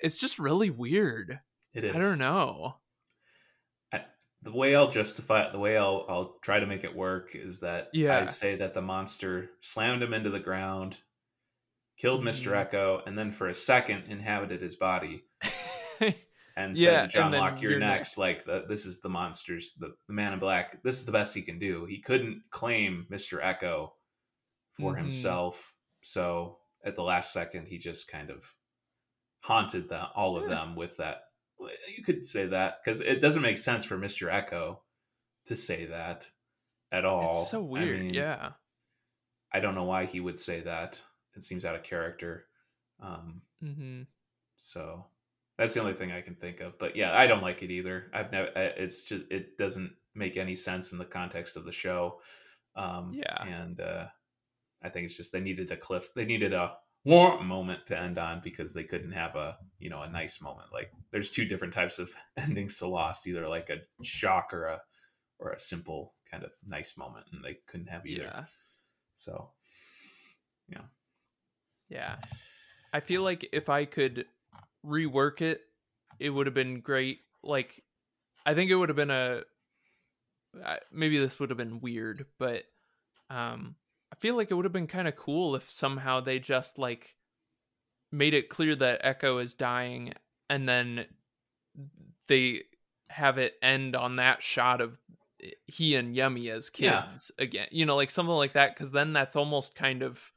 it's 0.00 0.18
just 0.18 0.40
really 0.40 0.70
weird. 0.70 1.38
it 1.72 1.84
is. 1.84 1.94
I 1.94 2.00
don't 2.00 2.18
know. 2.18 2.74
The 4.42 4.52
way 4.52 4.74
I'll 4.74 4.90
justify 4.90 5.42
it, 5.44 5.52
the 5.52 5.58
way 5.58 5.76
I'll 5.76 6.06
I'll 6.08 6.38
try 6.40 6.60
to 6.60 6.66
make 6.66 6.84
it 6.84 6.94
work 6.96 7.34
is 7.34 7.60
that 7.60 7.88
Yeah. 7.92 8.20
I 8.20 8.26
say 8.26 8.56
that 8.56 8.72
the 8.74 8.80
monster 8.82 9.50
slammed 9.60 10.02
him 10.02 10.14
into 10.14 10.30
the 10.30 10.40
ground, 10.40 10.98
killed 11.98 12.22
Mr. 12.24 12.52
Mhm. 12.52 12.70
Eko, 12.70 13.02
and 13.06 13.18
then 13.18 13.32
for 13.32 13.48
a 13.48 13.54
second 13.54 14.04
inhabited 14.08 14.62
his 14.62 14.76
body, 14.76 15.24
and 16.56 16.76
Yeah, 16.76 17.02
said 17.02 17.10
John 17.10 17.32
Locke, 17.32 17.60
"You're 17.60 17.72
you're 17.72 17.80
next." 17.80 18.16
Like 18.16 18.46
the, 18.46 18.64
this 18.66 18.86
is 18.86 19.00
the 19.00 19.10
monsters, 19.10 19.74
the, 19.78 19.94
the 20.06 20.12
Man 20.14 20.32
in 20.32 20.38
Black. 20.38 20.82
This 20.82 20.98
is 20.98 21.04
the 21.04 21.12
best 21.12 21.34
he 21.34 21.42
can 21.42 21.58
do. 21.58 21.84
He 21.84 22.00
couldn't 22.00 22.44
claim 22.50 23.06
Mister 23.10 23.38
Eko 23.40 23.92
for 24.72 24.94
Mhm. 24.94 24.98
himself, 24.98 25.74
so 26.02 26.60
at 26.82 26.94
the 26.94 27.02
last 27.02 27.32
second, 27.34 27.68
he 27.68 27.76
just 27.76 28.08
kind 28.08 28.30
of 28.30 28.54
haunted 29.42 29.90
the, 29.90 30.06
all 30.12 30.38
of 30.38 30.44
Yeah. 30.44 30.48
them 30.54 30.74
with 30.74 30.96
that. 30.96 31.24
You 31.96 32.02
could 32.02 32.24
say 32.24 32.46
that 32.46 32.78
because 32.84 33.00
it 33.00 33.20
doesn't 33.20 33.42
make 33.42 33.58
sense 33.58 33.84
for 33.84 33.96
Mister 33.98 34.26
Eko 34.26 34.78
to 35.46 35.56
say 35.56 35.86
that 35.86 36.30
at 36.92 37.04
all. 37.04 37.26
It's 37.28 37.50
so 37.50 37.58
I 37.60 37.68
weird. 37.68 38.00
mean, 38.00 38.14
yeah. 38.14 38.50
I 39.52 39.60
don't 39.60 39.74
know 39.74 39.84
why 39.84 40.04
he 40.06 40.20
would 40.20 40.38
say 40.38 40.60
that. 40.60 41.02
It 41.34 41.42
seems 41.42 41.64
out 41.64 41.74
of 41.74 41.82
character. 41.82 42.46
Um, 43.00 43.42
mm-hmm. 43.62 44.02
so 44.56 45.06
that's 45.58 45.74
the 45.74 45.80
only 45.80 45.94
thing 45.94 46.12
I 46.12 46.20
can 46.20 46.34
think 46.34 46.60
of. 46.60 46.78
But 46.78 46.96
yeah, 46.96 47.16
I 47.16 47.26
don't 47.26 47.42
like 47.42 47.62
it 47.62 47.70
either. 47.70 48.10
I've 48.12 48.30
never. 48.32 48.50
It's 48.54 49.02
just 49.02 49.24
it 49.30 49.56
doesn't 49.56 49.92
make 50.14 50.36
any 50.36 50.56
sense 50.56 50.92
in 50.92 50.98
the 50.98 51.04
context 51.04 51.56
of 51.56 51.64
the 51.64 51.72
show. 51.72 52.20
Um, 52.76 53.12
Yeah. 53.14 53.42
and 53.42 53.80
uh, 53.80 54.06
I 54.82 54.88
think 54.88 55.04
it's 55.06 55.16
just 55.16 55.32
they 55.32 55.40
needed 55.40 55.70
a 55.72 55.76
cliff. 55.76 56.10
They 56.14 56.24
needed 56.24 56.52
a 56.52 56.74
warm 57.04 57.46
moment 57.46 57.86
to 57.86 57.98
end 57.98 58.18
on 58.18 58.40
because 58.42 58.72
they 58.72 58.84
couldn't 58.84 59.12
have 59.12 59.36
a 59.36 59.56
you 59.78 59.90
know 59.90 60.02
a 60.02 60.10
nice 60.10 60.40
moment. 60.40 60.68
Like 60.72 60.90
there's 61.10 61.30
two 61.30 61.44
different 61.44 61.74
types 61.74 61.98
of 61.98 62.12
endings 62.36 62.78
to 62.78 62.86
Lost, 62.86 63.26
either 63.26 63.48
like 63.48 63.70
a 63.70 64.04
shock 64.04 64.52
or 64.52 64.66
a 64.66 64.80
or 65.38 65.52
a 65.52 65.60
simple 65.60 66.14
kind 66.30 66.44
of 66.44 66.50
nice 66.66 66.96
moment, 66.96 67.26
and 67.32 67.44
they 67.44 67.58
couldn't 67.66 67.88
have 67.88 68.06
either. 68.06 68.24
Yeah. 68.24 68.44
So 69.14 69.50
Yeah. 70.68 70.82
Yeah. 71.88 72.16
I 72.92 73.00
feel 73.00 73.22
like 73.22 73.48
if 73.52 73.68
I 73.68 73.84
could 73.84 74.26
rework 74.84 75.40
it, 75.40 75.62
it 76.18 76.30
would 76.30 76.46
have 76.46 76.54
been 76.54 76.80
great. 76.80 77.20
Like, 77.42 77.84
I 78.44 78.54
think 78.54 78.70
it 78.70 78.74
would 78.74 78.88
have 78.88 78.96
been 78.96 79.10
a 79.10 79.42
Maybe 80.90 81.18
this 81.18 81.38
would 81.38 81.50
have 81.50 81.58
been 81.58 81.80
weird, 81.80 82.26
but 82.38 82.64
um, 83.28 83.76
feel 84.20 84.36
like 84.36 84.50
it 84.50 84.54
would 84.54 84.64
have 84.64 84.72
been 84.72 84.86
kind 84.86 85.08
of 85.08 85.16
cool 85.16 85.54
if 85.56 85.70
somehow 85.70 86.20
they 86.20 86.38
just 86.38 86.78
like 86.78 87.16
made 88.12 88.34
it 88.34 88.48
clear 88.48 88.74
that 88.76 89.02
Eko 89.02 89.42
is 89.42 89.54
dying, 89.54 90.12
and 90.48 90.68
then 90.68 91.06
they 92.26 92.62
have 93.08 93.38
it 93.38 93.54
end 93.62 93.96
on 93.96 94.16
that 94.16 94.42
shot 94.42 94.80
of 94.80 95.00
eh, 95.42 95.50
he 95.66 95.94
and 95.94 96.14
Yemi 96.14 96.48
as 96.50 96.70
Yeah. 96.76 97.02
kids 97.06 97.30
again. 97.38 97.68
You 97.70 97.86
know, 97.86 97.96
like 97.96 98.10
something 98.10 98.34
like 98.34 98.52
that, 98.52 98.74
because 98.74 98.92
then 98.92 99.12
that's 99.12 99.36
almost 99.36 99.74
kind 99.74 100.02
of 100.02 100.32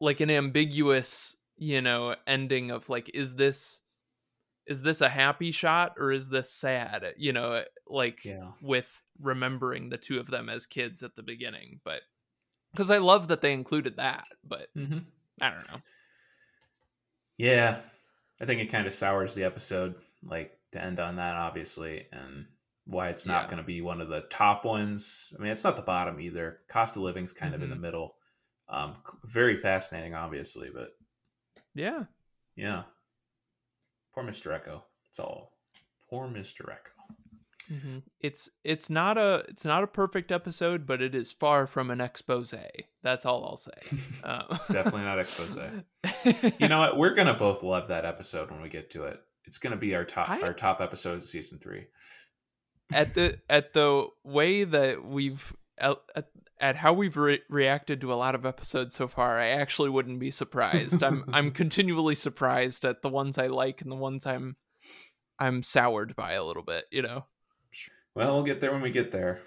like 0.00 0.20
an 0.20 0.30
ambiguous, 0.30 1.36
you 1.56 1.80
know, 1.80 2.14
ending 2.26 2.70
of 2.70 2.88
like, 2.88 3.10
is 3.14 3.34
this 3.34 3.82
is 4.66 4.82
this 4.82 5.00
a 5.00 5.08
happy 5.08 5.50
shot 5.50 5.94
or 5.96 6.12
is 6.12 6.28
this 6.28 6.50
sad? 6.52 7.14
You 7.16 7.32
know, 7.32 7.64
like 7.86 8.24
yeah. 8.24 8.50
with 8.60 9.02
remembering 9.20 9.88
the 9.88 9.96
two 9.96 10.20
of 10.20 10.26
them 10.28 10.48
as 10.50 10.66
kids 10.66 11.02
at 11.02 11.16
the 11.16 11.22
beginning, 11.22 11.80
but 11.84 12.02
because 12.78 12.92
I 12.92 12.98
love 12.98 13.26
that 13.26 13.40
they 13.40 13.52
included 13.52 13.96
that, 13.96 14.28
but 14.44 14.68
Mm-hmm. 14.76 14.98
I 15.40 15.50
don't 15.50 15.68
know. 15.68 15.80
Yeah, 17.36 17.80
I 18.40 18.44
think 18.44 18.60
it 18.60 18.66
kind 18.70 18.86
of 18.86 18.92
sours 18.92 19.34
the 19.34 19.42
episode, 19.42 19.96
like 20.22 20.56
to 20.70 20.80
end 20.82 21.00
on 21.00 21.16
that, 21.16 21.34
obviously, 21.34 22.06
and 22.12 22.46
why 22.84 23.08
it's 23.08 23.26
not 23.26 23.42
Yeah. 23.42 23.46
going 23.48 23.56
to 23.58 23.66
be 23.66 23.80
one 23.80 24.00
of 24.00 24.08
the 24.08 24.20
top 24.30 24.64
ones. 24.64 25.32
I 25.36 25.42
mean, 25.42 25.50
it's 25.50 25.64
not 25.64 25.74
the 25.74 25.82
bottom 25.82 26.20
either. 26.20 26.60
Cost 26.68 26.96
of 26.96 27.02
living's 27.02 27.32
kind 27.32 27.52
of 27.52 27.62
in 27.62 27.70
the 27.70 27.74
Mhm. 27.74 27.80
middle. 27.80 28.16
Um, 28.68 29.02
very 29.24 29.56
fascinating, 29.56 30.14
obviously, 30.14 30.70
but 30.72 30.96
Yeah, 31.74 32.04
yeah, 32.54 32.84
poor 34.14 34.22
Mister 34.22 34.50
Eko. 34.50 34.82
It's 35.08 35.18
all 35.18 35.58
poor 36.08 36.28
Mister 36.28 36.62
Eko. 36.64 36.97
Mm-hmm. 37.72 37.98
it's 38.20 38.48
it's 38.64 38.88
not 38.88 39.18
a 39.18 39.44
it's 39.48 39.64
not 39.64 39.82
a 39.82 39.86
perfect 39.86 40.32
episode, 40.32 40.86
but 40.86 41.02
it 41.02 41.14
is 41.14 41.32
far 41.32 41.66
from 41.66 41.90
an 41.90 42.00
expose. 42.00 42.54
That's 43.02 43.26
all 43.26 43.44
I'll 43.44 43.56
say. 43.56 43.98
Uh, 44.24 44.56
Definitely 44.72 45.02
not 45.02 45.18
expose. 45.18 45.58
you 46.58 46.68
know 46.68 46.78
what? 46.80 46.96
We're 46.96 47.14
gonna 47.14 47.34
both 47.34 47.62
love 47.62 47.88
that 47.88 48.04
episode 48.04 48.50
when 48.50 48.62
we 48.62 48.68
get 48.68 48.90
to 48.90 49.04
it. 49.04 49.20
It's 49.44 49.58
gonna 49.58 49.76
be 49.76 49.94
our 49.94 50.04
top 50.04 50.30
I- 50.30 50.40
our 50.40 50.54
top 50.54 50.80
episode 50.80 51.14
of 51.18 51.24
season 51.24 51.58
three. 51.58 51.86
at 52.92 53.14
the 53.14 53.38
at 53.50 53.72
the 53.74 54.06
way 54.24 54.64
that 54.64 55.04
we've 55.04 55.54
at, 55.78 55.96
at, 56.16 56.26
at 56.60 56.76
how 56.76 56.92
we've 56.92 57.16
re- 57.16 57.42
reacted 57.48 58.00
to 58.00 58.12
a 58.12 58.16
lot 58.16 58.34
of 58.34 58.44
episodes 58.46 58.94
so 58.96 59.06
far, 59.08 59.38
I 59.38 59.48
actually 59.48 59.90
wouldn't 59.90 60.18
be 60.20 60.30
surprised. 60.30 61.02
I'm 61.02 61.24
I'm 61.32 61.50
continually 61.50 62.14
surprised 62.14 62.84
at 62.84 63.02
the 63.02 63.08
ones 63.10 63.36
I 63.38 63.46
like 63.48 63.82
and 63.82 63.92
the 63.92 63.96
ones 63.96 64.26
I'm 64.26 64.56
I'm 65.38 65.62
soured 65.62 66.16
by 66.16 66.32
a 66.32 66.44
little 66.44 66.62
bit. 66.64 66.86
You 66.90 67.02
know. 67.02 67.26
Well, 68.14 68.34
we'll 68.34 68.44
get 68.44 68.60
there 68.60 68.72
when 68.72 68.82
we 68.82 68.90
get 68.90 69.12
there. 69.12 69.40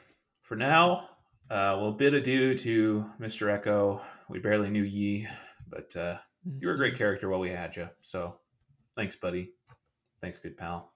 For 0.43 0.55
now, 0.55 1.09
uh, 1.49 1.77
we'll 1.79 1.91
bid 1.93 2.13
adieu 2.13 2.57
to 2.59 3.05
Mr. 3.19 3.59
Eko. 3.61 4.01
We 4.29 4.39
barely 4.39 4.69
knew 4.69 4.83
ye, 4.83 5.27
but 5.67 5.95
uh, 5.95 6.17
you 6.59 6.67
were 6.67 6.75
a 6.75 6.77
great 6.77 6.97
character 6.97 7.29
while 7.29 7.39
we 7.39 7.49
had 7.49 7.75
you. 7.75 7.89
So 8.01 8.39
thanks, 8.95 9.15
buddy. 9.15 9.51
Thanks, 10.21 10.39
good 10.39 10.57
pal. 10.57 10.93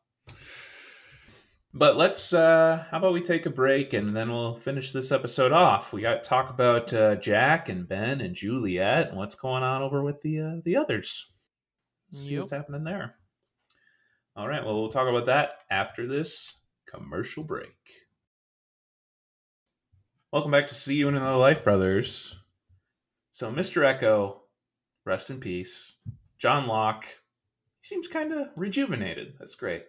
But 1.73 1.97
let's, 1.97 2.31
uh, 2.33 2.85
how 2.89 2.99
about 2.99 3.11
we 3.11 3.21
take 3.21 3.45
a 3.45 3.49
break 3.49 3.91
and 3.91 4.15
then 4.15 4.31
we'll 4.31 4.55
finish 4.55 4.93
this 4.93 5.11
episode 5.11 5.51
off. 5.51 5.91
We 5.91 6.01
got 6.01 6.23
to 6.23 6.29
talk 6.29 6.49
about 6.49 6.93
uh, 6.93 7.15
Jack 7.15 7.67
and 7.67 7.85
Ben 7.85 8.21
and 8.21 8.33
Juliet 8.33 9.09
and 9.09 9.17
what's 9.17 9.35
going 9.35 9.63
on 9.63 9.81
over 9.81 10.01
with 10.01 10.21
the 10.21 10.39
uh, 10.39 10.51
the 10.63 10.77
others. 10.77 11.33
See 12.11 12.31
Yep. 12.31 12.39
what's 12.39 12.51
happening 12.51 12.85
there. 12.85 13.15
All 14.37 14.47
right. 14.47 14.63
Well, 14.63 14.75
we'll 14.79 14.91
talk 14.91 15.09
about 15.09 15.25
that 15.25 15.49
after 15.69 16.07
this 16.07 16.53
commercial 16.95 17.43
break. 17.43 17.75
Welcome 20.31 20.51
back 20.51 20.67
to 20.67 20.75
See 20.75 20.95
You 20.95 21.09
in 21.09 21.15
Another 21.15 21.37
Life, 21.37 21.63
brothers. 21.63 22.35
So, 23.31 23.51
Mr. 23.51 23.81
Eko, 23.83 24.37
rest 25.05 25.29
in 25.29 25.39
peace. 25.39 25.93
John 26.37 26.67
Locke, 26.67 27.05
he 27.79 27.85
seems 27.85 28.07
kind 28.07 28.31
of 28.31 28.47
rejuvenated. 28.55 29.33
That's 29.39 29.55
great. 29.55 29.83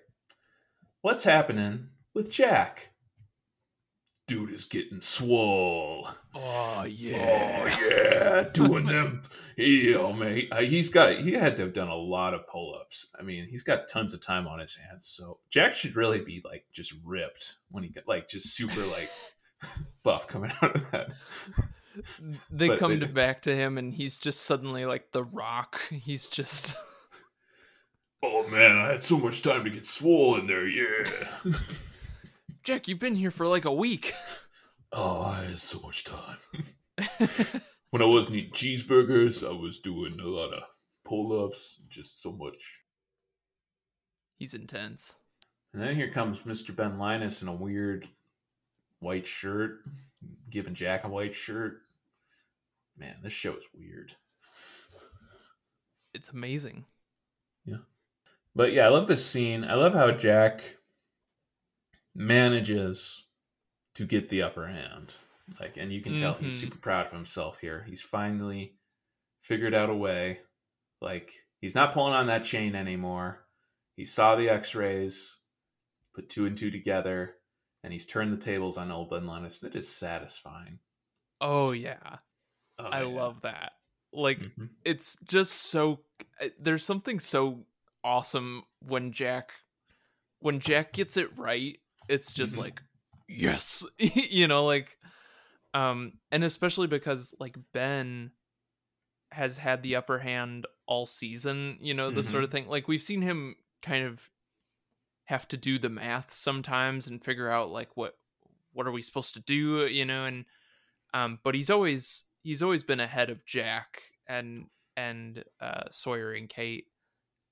What's 1.00 1.24
happening 1.24 1.90
with 2.12 2.30
Jack? 2.30 2.90
Dude 4.26 4.50
is 4.50 4.64
getting 4.64 5.00
swole. 5.00 6.08
Oh 6.34 6.84
yeah. 6.88 7.62
Oh 7.62 7.88
yeah, 7.88 8.48
doing 8.52 8.86
them. 8.86 9.22
He, 9.56 9.94
oh 9.94 10.12
man, 10.12 10.42
uh, 10.52 10.60
he's 10.60 10.90
got. 10.90 11.18
He 11.20 11.32
had 11.32 11.56
to 11.56 11.62
have 11.62 11.72
done 11.72 11.88
a 11.88 11.94
lot 11.96 12.34
of 12.34 12.46
pull-ups. 12.46 13.06
I 13.18 13.22
mean, 13.22 13.46
he's 13.46 13.62
got 13.62 13.88
tons 13.88 14.12
of 14.12 14.20
time 14.20 14.46
on 14.46 14.58
his 14.58 14.74
hands. 14.76 15.06
So 15.06 15.38
Jack 15.48 15.72
should 15.72 15.96
really 15.96 16.20
be 16.20 16.42
like 16.44 16.66
just 16.72 16.92
ripped 17.04 17.56
when 17.70 17.82
he 17.82 17.88
get 17.88 18.06
like 18.06 18.28
just 18.28 18.54
super 18.54 18.84
like 18.84 19.08
buff 20.02 20.28
coming 20.28 20.52
out 20.62 20.76
of 20.76 20.90
that. 20.90 21.08
They 22.50 22.68
But 22.68 22.78
come 22.78 22.90
they- 23.00 23.06
to 23.06 23.12
back 23.12 23.40
to 23.42 23.56
him, 23.56 23.78
and 23.78 23.94
he's 23.94 24.18
just 24.18 24.42
suddenly 24.42 24.84
like 24.84 25.12
the 25.12 25.24
Rock. 25.24 25.80
He's 25.90 26.28
just 26.28 26.76
Oh 28.22 28.46
man, 28.48 28.76
I 28.76 28.88
had 28.92 29.02
so 29.02 29.16
much 29.18 29.40
time 29.40 29.64
to 29.64 29.70
get 29.70 29.86
swollen 29.86 30.46
there. 30.46 30.66
Yeah. 30.68 31.04
Jack. 32.62 32.88
You've 32.88 32.98
been 32.98 33.14
here 33.14 33.30
for 33.30 33.46
like 33.48 33.64
a 33.64 33.72
week. 33.72 34.12
Oh, 34.92 35.22
I 35.22 35.44
had 35.44 35.58
so 35.58 35.80
much 35.80 36.04
time. 36.04 36.38
When 37.90 38.02
I 38.02 38.06
wasn't 38.06 38.36
eating 38.36 38.52
cheeseburgers, 38.52 39.46
I 39.46 39.52
was 39.52 39.78
doing 39.78 40.18
a 40.20 40.26
lot 40.26 40.52
of 40.52 40.62
pull-ups. 41.04 41.80
Just 41.88 42.20
so 42.22 42.32
much. 42.32 42.82
he's 44.38 44.54
intense. 44.54 45.14
And 45.72 45.82
then 45.82 45.94
here 45.96 46.10
comes 46.10 46.40
Mr. 46.42 46.74
Ben 46.74 46.98
Linus 46.98 47.42
in 47.42 47.48
a 47.48 47.54
weird 47.54 48.08
white 49.00 49.26
shirt, 49.26 49.80
giving 50.50 50.74
Jack 50.74 51.04
a 51.04 51.08
white 51.08 51.34
shirt. 51.34 51.82
Man, 52.96 53.16
this 53.22 53.32
show 53.34 53.52
is 53.52 53.64
weird. 53.74 54.14
It's 56.14 56.30
amazing. 56.30 56.86
Yeah. 57.66 57.78
But 58.54 58.72
yeah, 58.72 58.86
I 58.86 58.88
love 58.88 59.06
this 59.06 59.24
scene. 59.24 59.64
I 59.64 59.74
love 59.74 59.92
how 59.92 60.12
Jack 60.12 60.78
manages 62.14 63.24
to 63.94 64.06
get 64.06 64.30
the 64.30 64.40
upper 64.42 64.66
hand. 64.68 65.16
Like, 65.60 65.76
and 65.76 65.92
you 65.92 66.00
can 66.00 66.14
tell 66.14 66.34
he's 66.34 66.54
Mhm. 66.54 66.60
super 66.60 66.78
proud 66.78 67.06
of 67.06 67.12
himself 67.12 67.60
here. 67.60 67.84
He's 67.88 68.02
finally 68.02 68.76
figured 69.42 69.74
out 69.74 69.90
a 69.90 69.94
way. 69.94 70.40
Like, 71.00 71.32
he's 71.60 71.74
not 71.74 71.92
pulling 71.94 72.14
on 72.14 72.26
that 72.26 72.44
chain 72.44 72.74
anymore. 72.74 73.46
He 73.96 74.04
saw 74.04 74.34
the 74.34 74.48
X-rays, 74.48 75.38
put 76.14 76.28
two 76.28 76.46
and 76.46 76.56
two 76.56 76.70
together, 76.70 77.36
and 77.82 77.92
he's 77.92 78.06
turned 78.06 78.32
the 78.32 78.36
tables 78.36 78.76
on 78.76 78.90
old 78.90 79.10
Ben 79.10 79.26
Linus. 79.26 79.62
And 79.62 79.72
it 79.72 79.78
is 79.78 79.88
satisfying. 79.88 80.80
Oh 81.40 81.72
yeah, 81.72 82.18
Oh, 82.78 82.84
I 82.84 83.00
yeah. 83.00 83.06
love 83.06 83.42
that. 83.42 83.72
Like 84.12 84.40
Mhm. 84.40 84.70
it's 84.84 85.16
just 85.24 85.52
so 85.52 86.04
uh, 86.40 86.48
there's 86.58 86.84
something 86.84 87.20
so 87.20 87.66
awesome 88.02 88.64
when 88.80 89.12
Jack 89.12 89.52
when 90.40 90.60
Jack 90.60 90.92
gets 90.92 91.16
it 91.16 91.36
right, 91.38 91.78
it's 92.08 92.32
just 92.32 92.54
Mhm. 92.56 92.58
like 92.58 92.82
yes, 93.28 93.84
you 93.98 94.48
know, 94.48 94.64
like 94.64 94.98
um 95.76 96.14
and 96.32 96.42
especially 96.42 96.86
because 96.86 97.34
like 97.38 97.56
Ben 97.74 98.30
has 99.30 99.58
had 99.58 99.82
the 99.82 99.96
upper 99.96 100.18
hand 100.18 100.66
all 100.86 101.04
season, 101.04 101.76
you 101.80 101.92
know, 101.92 102.10
the 102.10 102.24
sort 102.24 102.44
of 102.44 102.50
thing. 102.50 102.66
Like 102.66 102.88
we've 102.88 103.02
seen 103.02 103.20
him 103.20 103.56
kind 103.82 104.06
of 104.06 104.30
have 105.24 105.46
to 105.48 105.56
do 105.56 105.78
the 105.78 105.90
math 105.90 106.32
sometimes 106.32 107.06
and 107.06 107.22
figure 107.22 107.50
out 107.50 107.70
like 107.70 107.90
what 107.94 108.16
what 108.72 108.86
are 108.86 108.92
we 108.92 109.02
supposed 109.02 109.34
to 109.34 109.40
do, 109.40 109.86
you 109.86 110.06
know, 110.06 110.24
and 110.24 110.46
um 111.12 111.40
but 111.44 111.54
he's 111.54 111.68
always 111.68 112.24
he's 112.42 112.62
always 112.62 112.82
been 112.82 113.00
ahead 113.00 113.28
of 113.28 113.44
Jack 113.44 114.02
and 114.26 114.66
and 114.96 115.44
uh 115.60 115.84
Sawyer 115.90 116.32
and 116.32 116.48
Kate 116.48 116.86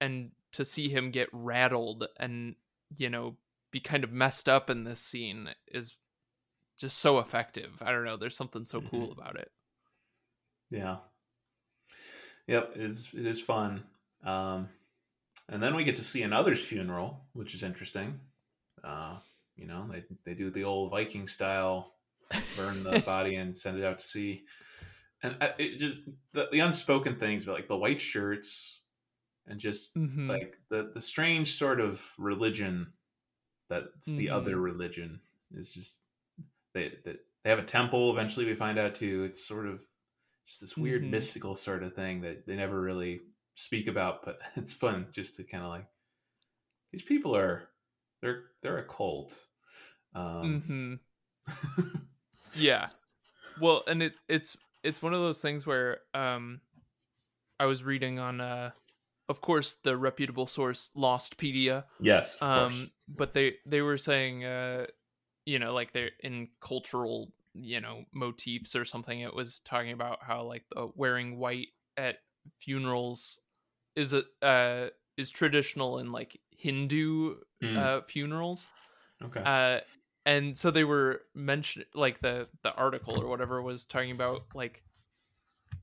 and 0.00 0.30
to 0.52 0.64
see 0.64 0.88
him 0.88 1.10
get 1.10 1.28
rattled 1.32 2.06
and 2.18 2.54
you 2.96 3.10
know 3.10 3.36
be 3.70 3.80
kind 3.80 4.04
of 4.04 4.12
messed 4.12 4.48
up 4.48 4.70
in 4.70 4.84
this 4.84 5.00
scene 5.00 5.50
is 5.68 5.96
just 6.78 6.98
so 6.98 7.18
effective. 7.18 7.82
I 7.82 7.92
don't 7.92 8.04
know, 8.04 8.16
there's 8.16 8.36
something 8.36 8.66
so 8.66 8.82
cool 8.82 9.08
Mhm. 9.08 9.12
about 9.12 9.36
it. 9.36 9.52
Yeah. 10.70 10.98
Yep, 12.46 12.72
it 12.76 12.82
is 12.82 13.08
it 13.14 13.26
is 13.26 13.40
fun. 13.40 13.84
Um 14.22 14.68
and 15.48 15.62
then 15.62 15.74
we 15.74 15.84
get 15.84 15.96
to 15.96 16.04
see 16.04 16.22
another's 16.22 16.64
funeral, 16.64 17.28
which 17.34 17.54
is 17.54 17.62
interesting. 17.62 18.20
Uh, 18.82 19.20
you 19.56 19.66
know, 19.66 19.88
they 19.88 20.04
they 20.24 20.34
do 20.34 20.50
the 20.50 20.64
old 20.64 20.90
Viking 20.90 21.26
style 21.26 21.96
burn 22.56 22.82
the 22.82 23.00
body 23.06 23.36
and 23.36 23.56
send 23.56 23.78
it 23.78 23.84
out 23.84 23.98
to 23.98 24.04
sea. 24.06 24.46
And 25.22 25.36
I- 25.42 25.54
it 25.58 25.78
just 25.78 26.04
the, 26.32 26.48
the 26.52 26.60
unspoken 26.60 27.18
things, 27.18 27.44
but 27.44 27.54
like 27.54 27.68
the 27.68 27.76
white 27.78 28.00
shirts 28.00 28.82
and 29.46 29.60
just 29.60 29.94
Mhm. 29.96 30.28
like 30.28 30.58
the 30.70 30.92
the 30.94 31.02
strange 31.02 31.54
sort 31.54 31.80
of 31.80 32.14
religion 32.18 32.94
that's 33.70 34.12
the 34.14 34.28
Mhm. 34.28 34.32
other 34.32 34.58
religion 34.58 35.22
is 35.52 35.70
just 35.70 36.00
they, 36.74 36.92
they 37.04 37.14
they 37.44 37.50
have 37.50 37.58
a 37.58 37.62
temple 37.64 38.10
eventually 38.12 38.46
we 38.46 38.54
find 38.54 38.78
out 38.78 38.94
too 38.94 39.24
it's 39.24 39.46
sort 39.46 39.66
of 39.66 39.80
just 40.46 40.60
this 40.60 40.76
weird 40.76 41.02
Mhm. 41.02 41.10
mystical 41.10 41.54
sort 41.54 41.82
of 41.82 41.94
thing 41.94 42.20
that 42.22 42.46
they 42.46 42.56
never 42.56 42.80
really 42.80 43.20
speak 43.54 43.86
about 43.86 44.24
but 44.24 44.38
it's 44.56 44.72
fun 44.72 45.06
just 45.12 45.36
to 45.36 45.44
kind 45.44 45.62
of 45.64 45.70
like 45.70 45.86
these 46.92 47.02
people 47.02 47.34
are 47.36 47.68
they're 48.22 48.42
they're 48.62 48.78
a 48.78 48.84
cult 48.86 49.46
um 50.14 50.62
Mhm. 50.66 50.98
Yeah. 52.56 52.88
Well, 53.58 53.82
and 53.86 54.02
it 54.02 54.14
it's 54.28 54.56
it's 54.82 55.02
one 55.02 55.12
of 55.14 55.20
those 55.20 55.40
things 55.40 55.66
where 55.66 55.98
um 56.14 56.60
I 57.58 57.66
was 57.66 57.82
reading 57.82 58.18
on 58.18 58.40
uh 58.40 58.70
of 59.28 59.40
course 59.40 59.74
the 59.74 59.96
reputable 59.96 60.46
source 60.46 60.90
Lostpedia 60.96 61.84
yes 62.00 62.34
of 62.34 62.40
course. 62.40 62.50
um 62.80 62.90
but 63.08 63.32
they 63.34 63.54
they 63.66 63.80
were 63.82 63.96
saying 63.98 64.44
uh 64.44 64.86
you 65.46 65.58
know 65.58 65.72
like 65.74 65.92
they're 65.92 66.10
in 66.20 66.48
cultural 66.60 67.32
you 67.54 67.80
know 67.80 68.04
motifs 68.12 68.74
or 68.74 68.84
something 68.84 69.20
it 69.20 69.34
was 69.34 69.60
talking 69.60 69.92
about 69.92 70.18
how 70.22 70.42
like 70.42 70.64
the 70.74 70.90
wearing 70.94 71.38
white 71.38 71.68
at 71.96 72.18
funerals 72.60 73.40
is 73.96 74.12
a 74.12 74.22
uh 74.42 74.88
is 75.16 75.30
traditional 75.30 75.98
in 75.98 76.10
like 76.10 76.40
Hindu 76.50 77.36
Hmm, 77.62 77.78
uh 77.78 78.00
funerals. 78.02 78.66
Okay. 79.24 79.42
Uh 79.44 79.80
and 80.26 80.56
so 80.56 80.70
they 80.70 80.84
were 80.84 81.22
mentioned 81.34 81.84
like 81.94 82.20
the 82.20 82.48
the 82.62 82.74
article 82.74 83.14
or 83.14 83.28
whatever 83.28 83.62
was 83.62 83.84
talking 83.84 84.10
about 84.10 84.42
like 84.54 84.82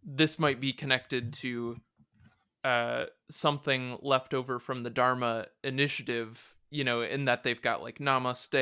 this 0.04 0.40
might 0.40 0.60
be 0.60 0.74
connected 0.74 1.32
to 1.34 1.78
uh 2.64 3.06
something 3.30 3.98
left 4.02 4.34
over 4.34 4.60
from 4.60 4.84
the 4.84 4.90
dharma 4.90 5.46
initiative 5.64 6.56
you 6.72 6.84
know 6.84 7.02
in 7.04 7.26
that 7.26 7.44
they've 7.44 7.62
got 7.62 7.84
like 7.84 8.00
namaste 8.00 8.56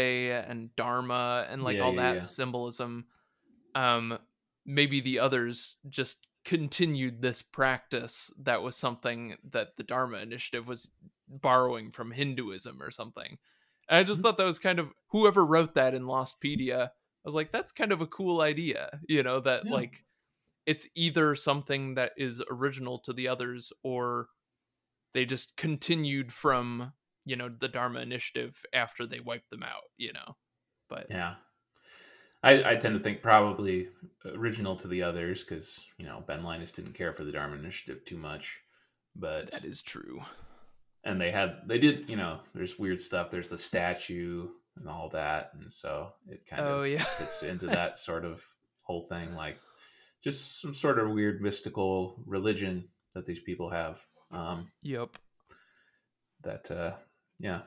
and 0.49 0.75
dharma 0.75 1.47
and 1.49 1.63
like 1.63 1.79
Yeah, 1.79 1.81
all 1.81 1.93
yeah, 1.93 1.95
that 1.95 2.23
yeah. 2.23 2.25
symbolism 2.25 3.07
um 3.75 4.17
maybe 4.65 5.01
the 5.01 5.19
others 5.19 5.77
just 5.87 6.27
continued 6.45 7.21
this 7.21 7.41
practice 7.41 8.33
that 8.39 8.61
was 8.61 8.75
something 8.75 9.35
that 9.43 9.77
the 9.77 9.83
dharma 9.83 10.17
initiative 10.19 10.67
was 10.67 10.91
borrowing 11.27 11.91
from 11.91 12.11
hinduism 12.11 12.81
or 12.81 12.91
something 12.91 13.37
and 13.87 13.97
I 13.97 14.03
Mm-hmm. 14.03 14.03
just 14.03 14.21
thought 14.21 14.37
that 14.37 14.45
was 14.45 14.59
kind 14.59 14.79
of 14.79 14.93
whoever 15.09 15.45
wrote 15.45 15.73
that 15.73 15.95
in 15.95 16.03
Lostpedia. 16.03 16.89
I 16.89 16.91
was 17.25 17.33
like, 17.33 17.51
that's 17.51 17.71
kind 17.71 17.91
of 17.91 18.01
a 18.01 18.07
cool 18.07 18.39
idea, 18.41 18.99
you 19.09 19.23
know, 19.23 19.39
that 19.41 19.63
Yeah. 19.63 19.71
like 19.71 20.05
it's 20.65 20.87
either 20.95 21.35
something 21.35 21.95
that 21.95 22.13
is 22.17 22.43
original 22.51 22.99
to 22.99 23.13
the 23.13 23.27
others 23.27 23.73
or 23.83 24.29
they 25.13 25.25
just 25.25 25.57
continued 25.57 26.31
from, 26.33 26.93
you 27.29 27.35
know, 27.35 27.49
the 27.49 27.67
Dharma 27.67 27.99
initiative 27.99 28.65
after 28.73 29.05
they 29.05 29.19
wiped 29.19 29.49
them 29.51 29.63
out, 29.63 29.83
you 29.97 30.11
know. 30.13 30.35
But 30.89 31.05
yeah 31.09 31.35
I, 32.41 32.71
I 32.71 32.75
tend 32.77 32.95
to 32.95 33.03
think 33.03 33.21
probably 33.21 33.89
original 34.25 34.75
to 34.77 34.87
the 34.87 35.03
others 35.03 35.43
because 35.43 35.85
you 35.97 36.05
know 36.05 36.23
Ben 36.25 36.43
Linus 36.43 36.71
didn't 36.71 36.93
care 36.93 37.13
for 37.13 37.23
the 37.23 37.31
Dharma 37.31 37.55
Initiative 37.57 38.03
too 38.05 38.17
much, 38.17 38.59
but 39.15 39.51
that 39.51 39.65
is 39.65 39.81
true. 39.81 40.21
and 41.03 41.19
they 41.19 41.31
had 41.31 41.57
they 41.67 41.77
did 41.77 42.09
you 42.09 42.15
know 42.15 42.39
there's 42.55 42.79
weird 42.79 43.01
stuff 43.01 43.29
there's 43.29 43.49
the 43.49 43.57
statue 43.57 44.47
and 44.77 44.87
all 44.89 45.09
that 45.09 45.51
and 45.53 45.71
so 45.71 46.13
it 46.29 46.45
kind 46.45 46.65
Oh, 46.65 46.81
of 46.81 46.87
yeah. 46.87 47.03
fits 47.03 47.43
into 47.43 47.67
that 47.79 47.97
sort 47.97 48.23
of 48.25 48.43
whole 48.83 49.05
thing 49.07 49.35
like 49.35 49.57
just 50.23 50.61
some 50.61 50.73
sort 50.73 50.97
of 50.99 51.11
weird 51.11 51.41
mystical 51.41 52.21
religion 52.25 52.87
that 53.13 53.25
these 53.25 53.39
people 53.39 53.69
have 53.69 54.05
um 54.31 54.71
Yep. 54.81 55.17
that 56.43 56.71
uh 56.71 56.93
yeah 57.39 57.61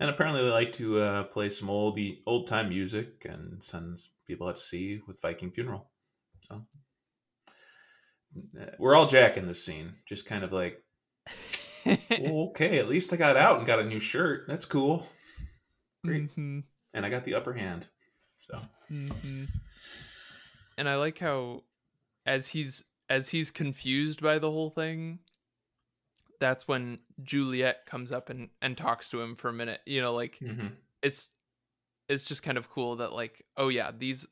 and 0.00 0.10
apparently 0.10 0.42
they 0.42 0.48
like 0.50 0.72
to 0.72 1.00
uh 1.00 1.24
play 1.24 1.48
some 1.50 1.68
old 1.70 1.96
the 1.96 2.20
old 2.26 2.46
time 2.46 2.68
music 2.68 3.26
and 3.28 3.62
send 3.62 3.98
people 4.26 4.48
out 4.48 4.56
to 4.56 4.62
sea 4.62 5.00
with 5.06 5.20
viking 5.20 5.50
funeral 5.50 5.90
so 6.40 6.64
uh, 8.60 8.66
we're 8.78 8.94
all 8.94 9.06
jack 9.06 9.36
in 9.36 9.46
this 9.46 9.64
scene 9.64 9.94
just 10.06 10.26
kind 10.26 10.44
of 10.44 10.52
like 10.52 10.82
okay, 12.20 12.78
at 12.78 12.88
least 12.88 13.12
I 13.12 13.16
got 13.16 13.36
out 13.36 13.58
and 13.58 13.66
got 13.66 13.78
a 13.78 13.84
new 13.84 14.00
shirt. 14.00 14.44
That's 14.46 14.64
cool. 14.64 15.06
Great. 16.04 16.34
Mhm. 16.36 16.64
And 16.92 17.06
I 17.06 17.08
got 17.08 17.24
the 17.24 17.34
upper 17.34 17.52
hand. 17.52 17.86
So 18.40 18.60
hmm 18.88 19.44
And 20.76 20.88
I 20.88 20.96
like 20.96 21.18
how, 21.18 21.64
as 22.26 22.48
he's 22.48 22.84
as 23.08 23.28
he's 23.28 23.50
confused 23.50 24.22
by 24.22 24.38
the 24.38 24.50
whole 24.50 24.70
thing, 24.70 25.20
that's 26.40 26.68
when 26.68 27.00
Juliet 27.22 27.86
comes 27.86 28.12
up 28.12 28.30
and 28.30 28.50
and 28.62 28.76
talks 28.76 29.08
to 29.10 29.20
him 29.20 29.36
for 29.36 29.48
a 29.48 29.52
minute. 29.52 29.80
You 29.86 30.00
know, 30.00 30.14
like 30.14 30.38
mhm. 30.40 30.72
it's 31.02 31.30
it's 32.08 32.24
just 32.24 32.42
kind 32.42 32.56
of 32.58 32.70
cool 32.70 32.96
that 32.96 33.12
like, 33.12 33.44
oh 33.56 33.68
yeah, 33.68 33.90
these 33.96 34.26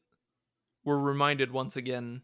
we're 0.84 0.98
reminded 0.98 1.50
once 1.50 1.76
again, 1.76 2.22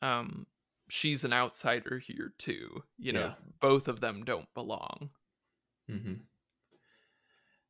um, 0.00 0.46
she's 0.88 1.24
an 1.24 1.32
outsider 1.32 1.98
here 1.98 2.32
too. 2.38 2.82
You 2.98 3.12
know, 3.12 3.20
Yeah. 3.20 3.34
both 3.60 3.86
of 3.88 4.00
them 4.00 4.24
don't 4.24 4.52
belong. 4.54 5.10
hmm 5.88 6.14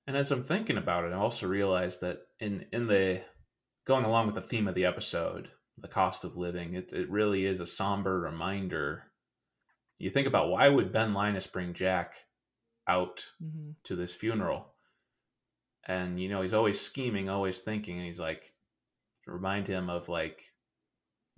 And 0.06 0.16
as 0.16 0.31
I'm 0.31 0.44
thinking 0.44 0.77
about 0.77 1.05
it, 1.05 1.12
I 1.12 1.16
also 1.16 1.47
realized 1.47 2.01
that 2.01 2.20
in 2.40 2.66
in 2.73 2.86
the 2.86 3.23
going 3.85 4.05
along 4.05 4.27
with 4.27 4.35
the 4.36 4.43
theme 4.43 4.69
of 4.69 4.74
the 4.74 4.85
episode, 4.85 5.51
the 5.77 5.89
cost 5.89 6.24
of 6.24 6.36
living, 6.36 6.74
it, 6.74 6.93
it 6.93 7.10
really 7.10 7.44
is 7.47 7.60
a 7.60 7.66
somber 7.66 8.20
reminder. 8.20 9.05
You 9.98 10.10
think 10.10 10.27
about 10.27 10.48
why 10.51 10.69
would 10.69 10.93
Ben 10.93 11.14
Linus 11.14 11.47
bring 11.47 11.73
Jack 11.74 12.24
out 12.89 13.31
Mm-hmm. 13.43 13.70
to 13.85 13.97
this 13.97 14.14
funeral? 14.14 14.73
And 15.85 16.20
you 16.20 16.28
know, 16.28 16.43
he's 16.43 16.55
always 16.55 16.81
scheming, 16.81 17.28
always 17.28 17.60
thinking, 17.60 17.97
and 17.98 18.06
he's 18.06 18.20
like 18.20 18.52
to 19.24 19.32
remind 19.32 19.66
him 19.66 19.90
of 19.90 20.09
like 20.09 20.55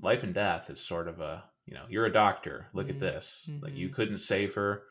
life 0.00 0.22
and 0.22 0.34
death 0.34 0.70
is 0.70 0.80
sort 0.80 1.08
of 1.08 1.20
a 1.20 1.44
you 1.66 1.72
know, 1.74 1.86
you're 1.88 2.04
a 2.04 2.12
doctor, 2.12 2.66
look 2.74 2.90
at 2.90 2.96
Mhm. 2.96 3.00
this. 3.00 3.48
Like 3.62 3.72
you 3.74 3.88
Mhm. 3.88 3.94
couldn't 3.94 4.18
save 4.18 4.54
her. 4.54 4.84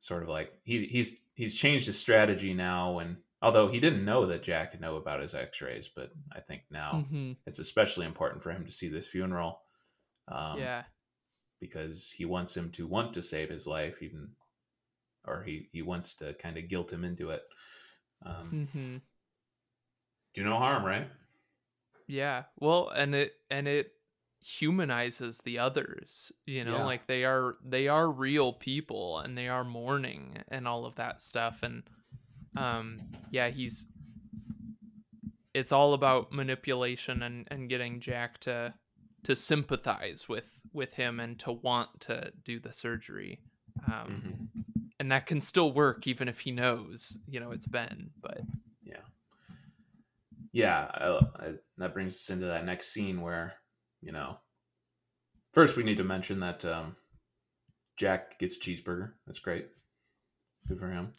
Sort 0.00 0.22
of 0.22 0.28
like 0.30 0.58
he 0.64 0.86
he's 0.86 1.20
he's 1.34 1.54
changed 1.54 1.86
his 1.86 1.98
strategy 1.98 2.54
now 2.54 2.98
and 3.00 3.22
although 3.42 3.68
he 3.68 3.78
didn't 3.80 4.04
know 4.04 4.26
that 4.26 4.42
Jack 4.42 4.72
would 4.72 4.80
know 4.80 4.96
about 4.96 5.20
his 5.20 5.34
x-rays, 5.34 5.88
but 5.88 6.12
I 6.32 6.40
think 6.40 6.62
now 6.70 7.02
hmm 7.08 7.32
it's 7.46 7.58
especially 7.58 8.06
important 8.06 8.42
for 8.42 8.50
him 8.52 8.64
to 8.64 8.70
see 8.70 8.88
this 8.88 9.06
funeral. 9.08 9.62
Um, 10.28 10.58
yeah. 10.58 10.84
Because 11.60 12.10
he 12.16 12.24
wants 12.24 12.56
him 12.56 12.70
to 12.70 12.86
want 12.86 13.12
to 13.14 13.22
save 13.22 13.50
his 13.50 13.66
life 13.66 14.02
even 14.02 14.28
or 15.26 15.42
he 15.42 15.68
he 15.72 15.82
wants 15.82 16.14
to 16.14 16.34
kind 16.34 16.56
of 16.56 16.68
guilt 16.68 16.92
him 16.92 17.04
into 17.04 17.30
it 17.30 17.42
um 18.24 18.68
hmm 18.72 18.96
do 20.34 20.44
no 20.44 20.56
harm 20.56 20.84
right 20.84 21.08
Yeah. 22.06 22.44
Well, 22.58 22.88
and 22.88 23.14
it 23.14 23.34
and 23.50 23.68
it 23.68 23.92
humanizes 24.40 25.38
the 25.38 25.58
others, 25.58 26.32
you 26.46 26.64
know, 26.64 26.78
Yeah. 26.78 26.84
like 26.84 27.06
they 27.06 27.24
are 27.24 27.56
they 27.64 27.88
are 27.88 28.10
real 28.10 28.52
people 28.52 29.18
and 29.18 29.36
they 29.36 29.48
are 29.48 29.64
mourning 29.64 30.42
and 30.48 30.66
all 30.68 30.86
of 30.86 30.94
that 30.94 31.20
stuff 31.20 31.62
and 31.62 31.82
um 32.56 33.00
yeah, 33.30 33.48
he's 33.50 33.86
it's 35.54 35.72
all 35.72 35.92
about 35.92 36.32
manipulation 36.32 37.22
and 37.22 37.46
and 37.50 37.68
getting 37.68 38.00
Jack 38.00 38.38
to 38.40 38.74
to 39.24 39.34
sympathize 39.36 40.28
with 40.28 40.57
with 40.72 40.94
him 40.94 41.20
and 41.20 41.38
to 41.40 41.52
want 41.52 42.00
to 42.00 42.32
do 42.44 42.58
the 42.60 42.72
surgery. 42.72 43.40
Um 43.86 44.22
Mhm. 44.22 44.48
and 45.00 45.12
that 45.12 45.26
can 45.26 45.40
still 45.40 45.72
work 45.72 46.06
even 46.06 46.28
if 46.28 46.40
he 46.40 46.50
knows, 46.50 47.18
you 47.28 47.38
know, 47.40 47.50
it's 47.52 47.66
Ben, 47.66 48.10
but 48.20 48.40
yeah 48.82 49.02
yeah 50.52 50.90
I, 50.94 51.46
I, 51.46 51.52
that 51.76 51.92
brings 51.94 52.14
us 52.14 52.30
into 52.30 52.46
that 52.46 52.64
next 52.64 52.88
scene 52.88 53.20
where 53.20 53.54
you 54.00 54.12
know 54.12 54.38
first 55.52 55.76
we 55.76 55.82
need 55.82 55.98
to 55.98 56.04
mention 56.04 56.40
that 56.40 56.64
um 56.64 56.96
jack 57.96 58.38
gets 58.38 58.56
a 58.56 58.60
cheeseburger 58.60 59.12
that's 59.26 59.40
great 59.40 59.68
good 60.66 60.78
for 60.78 60.90
him 60.90 61.12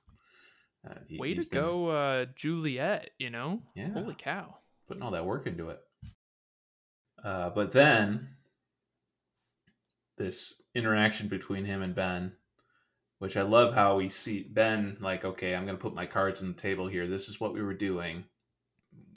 Uh, 0.87 0.93
he- 1.07 1.19
Way 1.19 1.33
to 1.35 1.41
been 1.41 1.49
go, 1.49 1.87
uh, 1.89 2.25
Juliet. 2.35 3.11
You 3.19 3.29
know, 3.29 3.61
Yeah. 3.75 3.89
holy 3.89 4.15
cow. 4.17 4.57
putting 4.87 5.03
all 5.03 5.11
that 5.11 5.25
work 5.25 5.45
into 5.45 5.69
it. 5.69 5.79
Uh, 7.23 7.49
but 7.49 7.71
then 7.73 8.29
this 10.19 10.61
interaction 10.75 11.27
between 11.27 11.65
him 11.65 11.81
and 11.81 11.95
Ben, 11.95 12.33
which 13.17 13.35
I 13.35 13.41
love 13.41 13.73
how 13.73 13.95
we 13.95 14.07
see 14.09 14.43
Ben 14.43 14.97
like, 14.99 15.25
okay, 15.25 15.55
I'm 15.55 15.65
going 15.65 15.77
to 15.77 15.81
put 15.81 15.95
my 15.95 16.05
cards 16.05 16.41
on 16.41 16.49
the 16.49 16.53
table 16.53 16.87
here. 16.87 17.07
This 17.07 17.27
is 17.27 17.39
what 17.39 17.53
we 17.53 17.63
were 17.63 17.73
doing. 17.73 18.25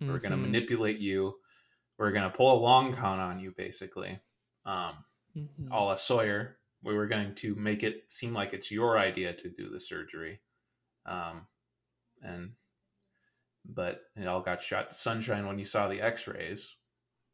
We're 0.00 0.18
going 0.18 0.32
to 0.32 0.38
Mhm. 0.38 0.42
manipulate 0.42 0.98
you. 0.98 1.38
We're 1.98 2.12
going 2.12 2.28
to 2.28 2.36
pull 2.36 2.56
a 2.56 2.58
long 2.58 2.92
con 2.92 3.18
on 3.20 3.38
you, 3.38 3.52
basically. 3.52 4.20
Um, 4.64 5.04
Mhm. 5.36 5.70
a 5.70 5.84
la 5.84 5.94
Sawyer, 5.96 6.58
we 6.82 6.94
were 6.94 7.06
going 7.06 7.34
to 7.36 7.54
make 7.54 7.82
it 7.82 8.10
seem 8.10 8.32
like 8.32 8.52
it's 8.52 8.70
your 8.70 8.98
idea 8.98 9.32
to 9.34 9.50
do 9.50 9.68
the 9.68 9.78
surgery. 9.80 10.40
Um, 11.04 11.46
and 12.22 12.56
but 13.64 14.10
it 14.16 14.26
all 14.26 14.40
got 14.42 14.60
shot 14.60 14.88
to 14.90 14.94
sunshine 14.96 15.46
when 15.46 15.58
you 15.58 15.64
saw 15.64 15.86
the 15.88 16.00
x-rays. 16.00 16.76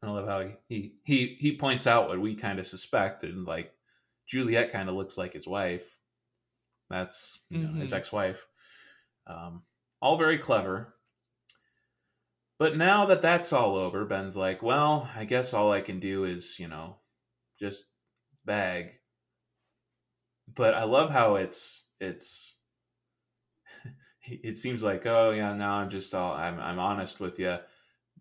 I 0.01 0.09
love 0.09 0.27
how 0.27 0.39
he 0.41 0.53
he 0.67 0.93
he, 1.03 1.37
he 1.39 1.57
points 1.57 1.85
out 1.85 2.07
what 2.07 2.19
we 2.21 2.35
kind 2.35 2.59
of 2.59 2.67
suspected, 2.67 3.35
like 3.35 3.73
Juliet 4.27 4.71
kind 4.71 4.87
of 4.87 4.95
looks 4.95 5.17
like 5.17 5.33
his 5.33 5.47
wife. 5.47 5.97
That's 6.89 7.39
you 7.49 7.59
know, 7.59 7.79
his 7.79 7.93
ex-wife. 7.93 8.47
Um, 9.27 9.63
all 10.01 10.17
very 10.17 10.37
clever. 10.37 10.95
But 12.57 12.75
now 12.75 13.05
that 13.05 13.21
that's 13.21 13.53
all 13.53 13.75
over, 13.77 14.03
Ben's 14.05 14.35
like, 14.35 14.61
well, 14.61 15.09
I 15.15 15.23
guess 15.25 15.53
all 15.53 15.71
I 15.71 15.81
can 15.81 15.99
do 15.99 16.25
is, 16.25 16.59
you 16.59 16.67
know, 16.67 16.97
just 17.59 17.85
bag. 18.45 18.91
But 20.53 20.73
I 20.73 20.83
love 20.83 21.09
how 21.09 21.35
it's 21.35 21.83
it's 21.99 22.55
it 24.25 24.57
seems 24.57 24.83
like, 24.83 25.05
oh 25.05 25.31
yeah, 25.31 25.53
now 25.53 25.75
I'm 25.75 25.89
just 25.89 26.13
all 26.13 26.33
I'm 26.33 26.59
I'm 26.59 26.79
honest 26.79 27.19
with 27.19 27.39
you, 27.39 27.57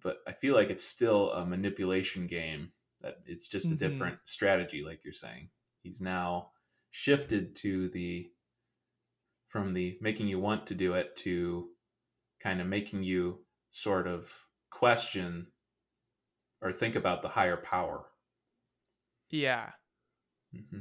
but 0.02 0.18
I 0.26 0.32
feel 0.32 0.54
like 0.54 0.70
it's 0.70 0.84
still 0.84 1.32
a 1.32 1.44
manipulation 1.46 2.26
game. 2.26 2.72
That 3.00 3.18
it's 3.26 3.46
just 3.46 3.70
a 3.70 3.74
Mhm. 3.74 3.78
different 3.78 4.18
strategy, 4.24 4.82
like 4.82 5.04
you're 5.04 5.12
saying. 5.12 5.50
He's 5.82 6.00
now 6.00 6.52
shifted 6.90 7.54
to 7.56 7.88
the 7.90 8.32
from 9.48 9.72
the 9.72 9.98
making 10.00 10.28
you 10.28 10.38
want 10.38 10.66
to 10.66 10.74
do 10.74 10.94
it 10.94 11.16
to 11.16 11.70
kind 12.40 12.60
of 12.60 12.66
making 12.66 13.02
you 13.02 13.44
sort 13.70 14.06
of 14.06 14.44
question 14.70 15.52
or 16.60 16.72
think 16.72 16.94
about 16.94 17.22
the 17.22 17.28
higher 17.28 17.56
power. 17.56 18.06
Yeah. 19.30 19.72
hmm 20.52 20.80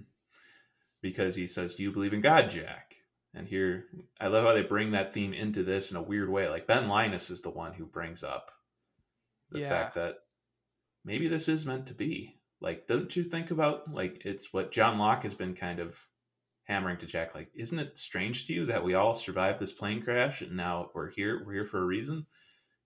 Because 1.01 1.35
he 1.35 1.47
says, 1.47 1.75
Do 1.75 1.83
you 1.83 1.91
believe 1.91 2.13
in 2.13 2.21
God, 2.21 2.49
Jack? 2.49 2.95
And 3.33 3.47
here, 3.47 3.85
I 4.19 4.27
love 4.27 4.43
how 4.43 4.53
they 4.53 4.63
bring 4.63 4.91
that 4.91 5.13
theme 5.13 5.33
into 5.33 5.63
this 5.63 5.91
in 5.91 5.97
a 5.97 6.01
weird 6.01 6.29
way. 6.29 6.49
Like 6.49 6.65
Ben 6.67 6.87
Linus 6.87 7.29
is 7.29 7.41
the 7.41 7.49
one 7.51 7.73
who 7.73 7.85
brings 7.85 8.23
up 8.23 8.51
the 9.51 9.59
Yeah. 9.59 9.69
fact 9.69 9.95
that 9.95 10.15
maybe 11.03 11.27
this 11.27 11.47
is 11.47 11.65
meant 11.65 11.87
to 11.87 11.93
be. 11.93 12.39
Like, 12.59 12.87
don't 12.87 13.15
you 13.15 13.23
think 13.23 13.51
about, 13.51 13.91
like, 13.93 14.25
it's 14.25 14.51
what 14.51 14.71
John 14.71 14.97
Locke 14.97 15.23
has 15.23 15.33
been 15.33 15.55
kind 15.55 15.79
of 15.79 16.07
hammering 16.63 16.97
to 16.97 17.05
Jack. 17.05 17.35
Like, 17.35 17.49
isn't 17.53 17.77
it 17.79 17.97
strange 17.99 18.45
to 18.47 18.53
you 18.53 18.65
that 18.65 18.83
we 18.83 18.93
all 18.93 19.13
survived 19.13 19.59
this 19.59 19.71
plane 19.71 20.01
crash 20.01 20.41
and 20.41 20.57
now 20.57 20.89
we're 20.93 21.09
here? 21.11 21.43
We're 21.45 21.53
here 21.53 21.65
for 21.65 21.79
a 21.81 21.85
reason? 21.85 22.25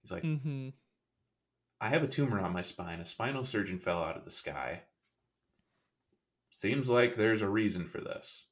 He's 0.02 0.12
like, 0.12 0.24
Mm-hmm. 0.24 0.70
I 1.80 1.88
have 1.90 2.04
a 2.04 2.08
tumor 2.08 2.40
on 2.40 2.54
my 2.54 2.62
spine. 2.62 3.00
A 3.00 3.06
spinal 3.06 3.44
surgeon 3.44 3.80
fell 3.80 4.04
out 4.04 4.16
of 4.18 4.24
the 4.26 4.30
sky. 4.30 4.84
Seems 6.50 6.90
like 6.90 7.16
there's 7.16 7.42
a 7.42 7.50
reason 7.50 7.88
for 7.88 8.02
this. 8.02 8.46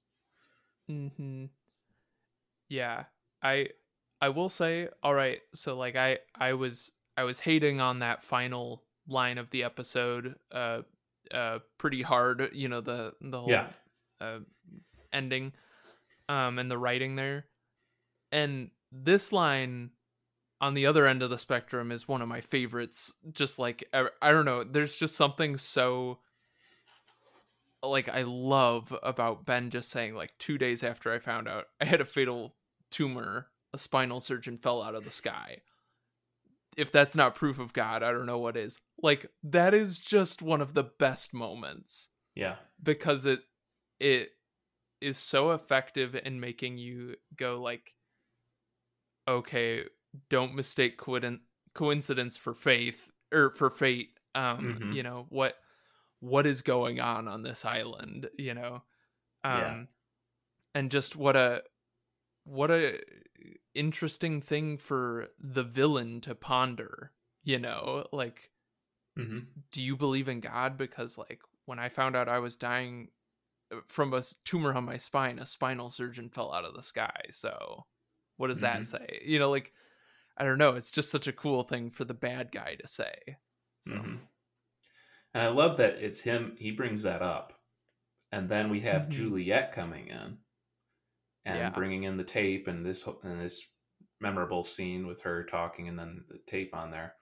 Mm-hmm. 0.89 1.45
Yeah. 2.69 3.03
I 3.43 3.69
I 4.21 4.29
will 4.29 4.49
say, 4.49 4.89
all 5.03 5.13
right, 5.13 5.41
so 5.53 5.77
like 5.77 5.95
I 5.95 6.19
I 6.33 6.53
was 6.53 6.91
I 7.19 7.23
was 7.23 7.39
hating 7.41 7.81
on 7.81 7.99
that 7.99 8.23
final 8.23 8.83
line 9.07 9.37
of 9.37 9.49
the 9.49 9.63
episode 9.63 10.35
uh 10.51 10.81
uh 11.33 11.59
pretty 11.77 12.01
hard, 12.01 12.49
you 12.53 12.67
know, 12.69 12.81
the 12.81 13.13
the 13.21 13.39
whole 13.39 13.49
Yeah. 13.49 13.67
uh 14.21 14.39
ending 15.11 15.53
um 16.29 16.59
and 16.59 16.69
the 16.71 16.77
writing 16.77 17.15
there. 17.15 17.45
And 18.31 18.71
this 18.91 19.33
line 19.33 19.91
on 20.61 20.73
the 20.75 20.85
other 20.85 21.05
end 21.07 21.21
of 21.23 21.29
the 21.29 21.37
spectrum 21.39 21.91
is 21.91 22.07
one 22.07 22.21
of 22.21 22.27
my 22.27 22.41
favorites 22.41 23.13
just 23.31 23.59
like 23.59 23.83
I, 23.93 24.31
don't 24.31 24.45
know 24.45 24.63
there's 24.63 24.97
just 24.99 25.15
something 25.15 25.57
so 25.57 26.19
like 27.81 28.09
I 28.09 28.23
love 28.23 28.97
about 29.03 29.45
Ben 29.45 29.69
just 29.69 29.89
saying 29.89 30.15
like 30.15 30.37
2 30.37 30.57
days 30.57 30.83
after 30.83 31.13
I 31.13 31.19
found 31.19 31.47
out 31.47 31.65
I 31.79 31.85
had 31.85 32.01
a 32.01 32.05
fatal 32.05 32.55
tumor 32.91 33.47
a 33.73 33.77
spinal 33.77 34.19
surgeon 34.19 34.57
fell 34.57 34.81
out 34.81 34.95
of 34.95 35.05
the 35.05 35.11
sky 35.11 35.61
if 36.79 36.91
that's 36.91 37.15
not 37.15 37.35
proof 37.35 37.59
of 37.59 37.73
god 37.73 38.01
I 38.03 38.11
don't 38.11 38.25
know 38.25 38.39
what 38.39 38.57
is 38.57 38.79
like 39.01 39.25
that 39.43 39.73
is 39.73 39.99
just 39.99 40.41
one 40.41 40.61
of 40.61 40.73
the 40.73 40.83
best 40.83 41.33
moments 41.33 42.09
Yeah. 42.35 42.55
because 42.81 43.25
it 43.25 43.41
it 43.99 44.29
is 45.01 45.17
so 45.17 45.51
effective 45.51 46.15
in 46.15 46.39
making 46.39 46.77
you 46.77 47.15
go 47.35 47.61
like 47.61 47.95
okay 49.27 49.83
don't 50.29 50.55
mistake 50.55 50.97
coincidence 50.97 51.41
coincidence 51.73 52.35
for 52.35 52.53
faith 52.53 53.09
or 53.31 53.51
for 53.51 53.69
fate 53.69 54.17
um 54.35 54.79
Mhm. 54.81 54.93
you 54.93 55.03
know 55.03 55.25
what 55.29 55.55
what 56.19 56.45
is 56.47 56.61
going 56.61 56.99
on 56.99 57.27
on 57.27 57.43
this 57.43 57.63
island 57.63 58.27
you 58.37 58.53
know 58.53 58.83
um 59.43 59.57
Yeah. 59.59 59.85
and 60.75 60.91
just 60.91 61.15
what 61.15 61.35
a 61.35 61.63
what 62.49 62.71
a 62.71 62.99
interesting 63.75 64.41
thing 64.41 64.77
for 64.77 65.27
the 65.39 65.63
villain 65.63 66.19
to 66.21 66.35
ponder 66.35 67.11
you 67.43 67.59
know 67.59 68.05
like 68.11 68.51
hmm 69.15 69.39
do 69.71 69.81
you 69.83 69.95
believe 69.95 70.27
in 70.27 70.39
God? 70.39 70.77
Because 70.77 71.17
like 71.17 71.41
when 71.65 71.79
I 71.79 71.89
found 71.89 72.15
out 72.15 72.29
I 72.29 72.39
was 72.39 72.55
dying 72.55 73.09
uh, 73.73 73.77
from 73.87 74.13
a 74.13 74.23
tumor 74.45 74.73
on 74.73 74.85
my 74.85 74.97
spine, 74.97 75.39
a 75.39 75.45
spinal 75.45 75.89
surgeon 75.89 76.29
fell 76.29 76.53
out 76.53 76.65
of 76.65 76.73
the 76.75 76.83
sky. 76.83 77.21
So 77.31 77.85
what 78.37 78.47
does 78.47 78.59
Mhm. 78.59 78.61
that 78.61 78.85
say? 78.85 79.21
You 79.23 79.39
know, 79.39 79.49
like 79.51 79.73
I 80.37 80.43
don't 80.45 80.57
know. 80.57 80.75
It's 80.75 80.91
just 80.91 81.11
such 81.11 81.27
a 81.27 81.33
cool 81.33 81.63
thing 81.63 81.89
for 81.89 82.05
the 82.05 82.13
bad 82.13 82.51
guy 82.51 82.75
to 82.75 82.87
say. 82.87 83.37
So 83.81 83.91
hmm 83.93 84.15
And 85.33 85.43
I 85.43 85.47
love 85.47 85.77
that 85.77 85.95
it's 85.95 86.19
him. 86.21 86.55
He 86.57 86.71
brings 86.71 87.03
that 87.03 87.21
up, 87.21 87.53
and 88.31 88.49
then 88.49 88.69
we 88.69 88.81
have 88.81 89.05
Mhm. 89.05 89.11
Juliet 89.11 89.71
coming 89.71 90.07
in 90.07 90.39
and 91.45 91.57
Yeah. 91.57 91.69
bringing 91.69 92.03
in 92.03 92.17
the 92.17 92.23
tape 92.23 92.67
and 92.67 92.85
this 92.85 93.05
and 93.23 93.39
this 93.41 93.67
memorable 94.19 94.63
scene 94.63 95.07
with 95.07 95.21
her 95.21 95.43
talking, 95.45 95.87
and 95.87 95.97
then 95.97 96.25
the 96.27 96.39
tape 96.39 96.75
on 96.75 96.91
there. 96.91 97.15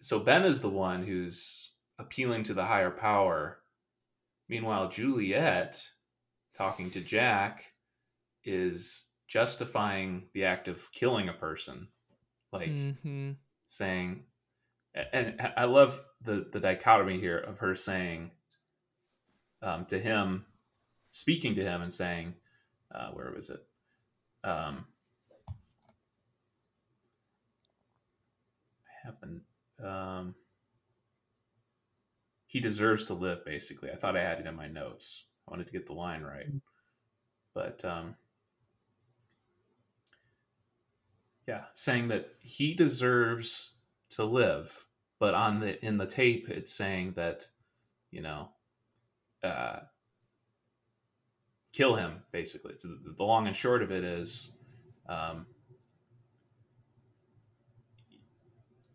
So 0.00 0.20
Ben 0.20 0.44
is 0.44 0.60
the 0.60 0.68
one 0.70 1.04
who's 1.04 1.72
appealing 1.98 2.44
to 2.44 2.54
the 2.54 2.64
higher 2.66 2.90
power. 2.90 3.62
Meanwhile, 4.48 4.90
Juliet, 4.90 5.90
talking 6.54 6.90
to 6.92 7.00
Jack, 7.00 7.72
is 8.44 9.04
justifying 9.26 10.28
the 10.32 10.44
act 10.44 10.68
of 10.68 10.90
killing 10.92 11.28
a 11.28 11.34
person, 11.34 11.88
like 12.52 12.70
Mhm. 12.70 13.36
saying 13.66 14.24
and 14.94 15.40
I 15.56 15.64
love 15.64 16.04
the 16.22 16.48
the 16.52 16.58
dichotomy 16.60 17.20
here 17.20 17.38
of 17.38 17.58
her 17.58 17.74
saying 17.74 18.32
um, 19.62 19.86
to 19.86 19.98
him, 19.98 20.46
speaking 21.12 21.54
to 21.56 21.62
him 21.62 21.82
and 21.82 21.92
saying, 21.92 22.34
uh, 22.94 23.10
where 23.12 23.32
was 23.34 23.50
it? 23.50 23.64
Um, 24.44 24.86
I 25.48 25.52
haven't. 29.04 29.42
Um, 29.82 30.34
he 32.46 32.60
deserves 32.60 33.04
to 33.04 33.14
live. 33.14 33.44
Basically, 33.44 33.90
I 33.90 33.96
thought 33.96 34.16
I 34.16 34.22
had 34.22 34.40
it 34.40 34.46
in 34.46 34.56
my 34.56 34.68
notes. 34.68 35.24
I 35.46 35.50
wanted 35.50 35.66
to 35.66 35.72
get 35.72 35.86
the 35.86 35.92
line 35.92 36.22
right, 36.22 36.50
but 37.54 37.84
um, 37.84 38.16
yeah, 41.46 41.64
saying 41.74 42.08
that 42.08 42.34
he 42.40 42.74
deserves 42.74 43.74
to 44.10 44.24
live 44.24 44.86
but 45.18 45.34
on 45.34 45.60
the 45.60 45.84
in 45.84 45.98
the 45.98 46.06
tape 46.06 46.48
it's 46.48 46.72
saying 46.72 47.12
that 47.16 47.48
you 48.10 48.20
know 48.20 48.48
uh 49.42 49.80
kill 51.78 51.94
him 51.94 52.22
basically. 52.32 52.74
So 52.76 52.88
the, 52.88 53.14
the 53.18 53.22
long 53.22 53.46
and 53.46 53.54
short 53.54 53.82
of 53.84 53.92
it 53.92 54.02
is 54.02 54.50
um 55.08 55.46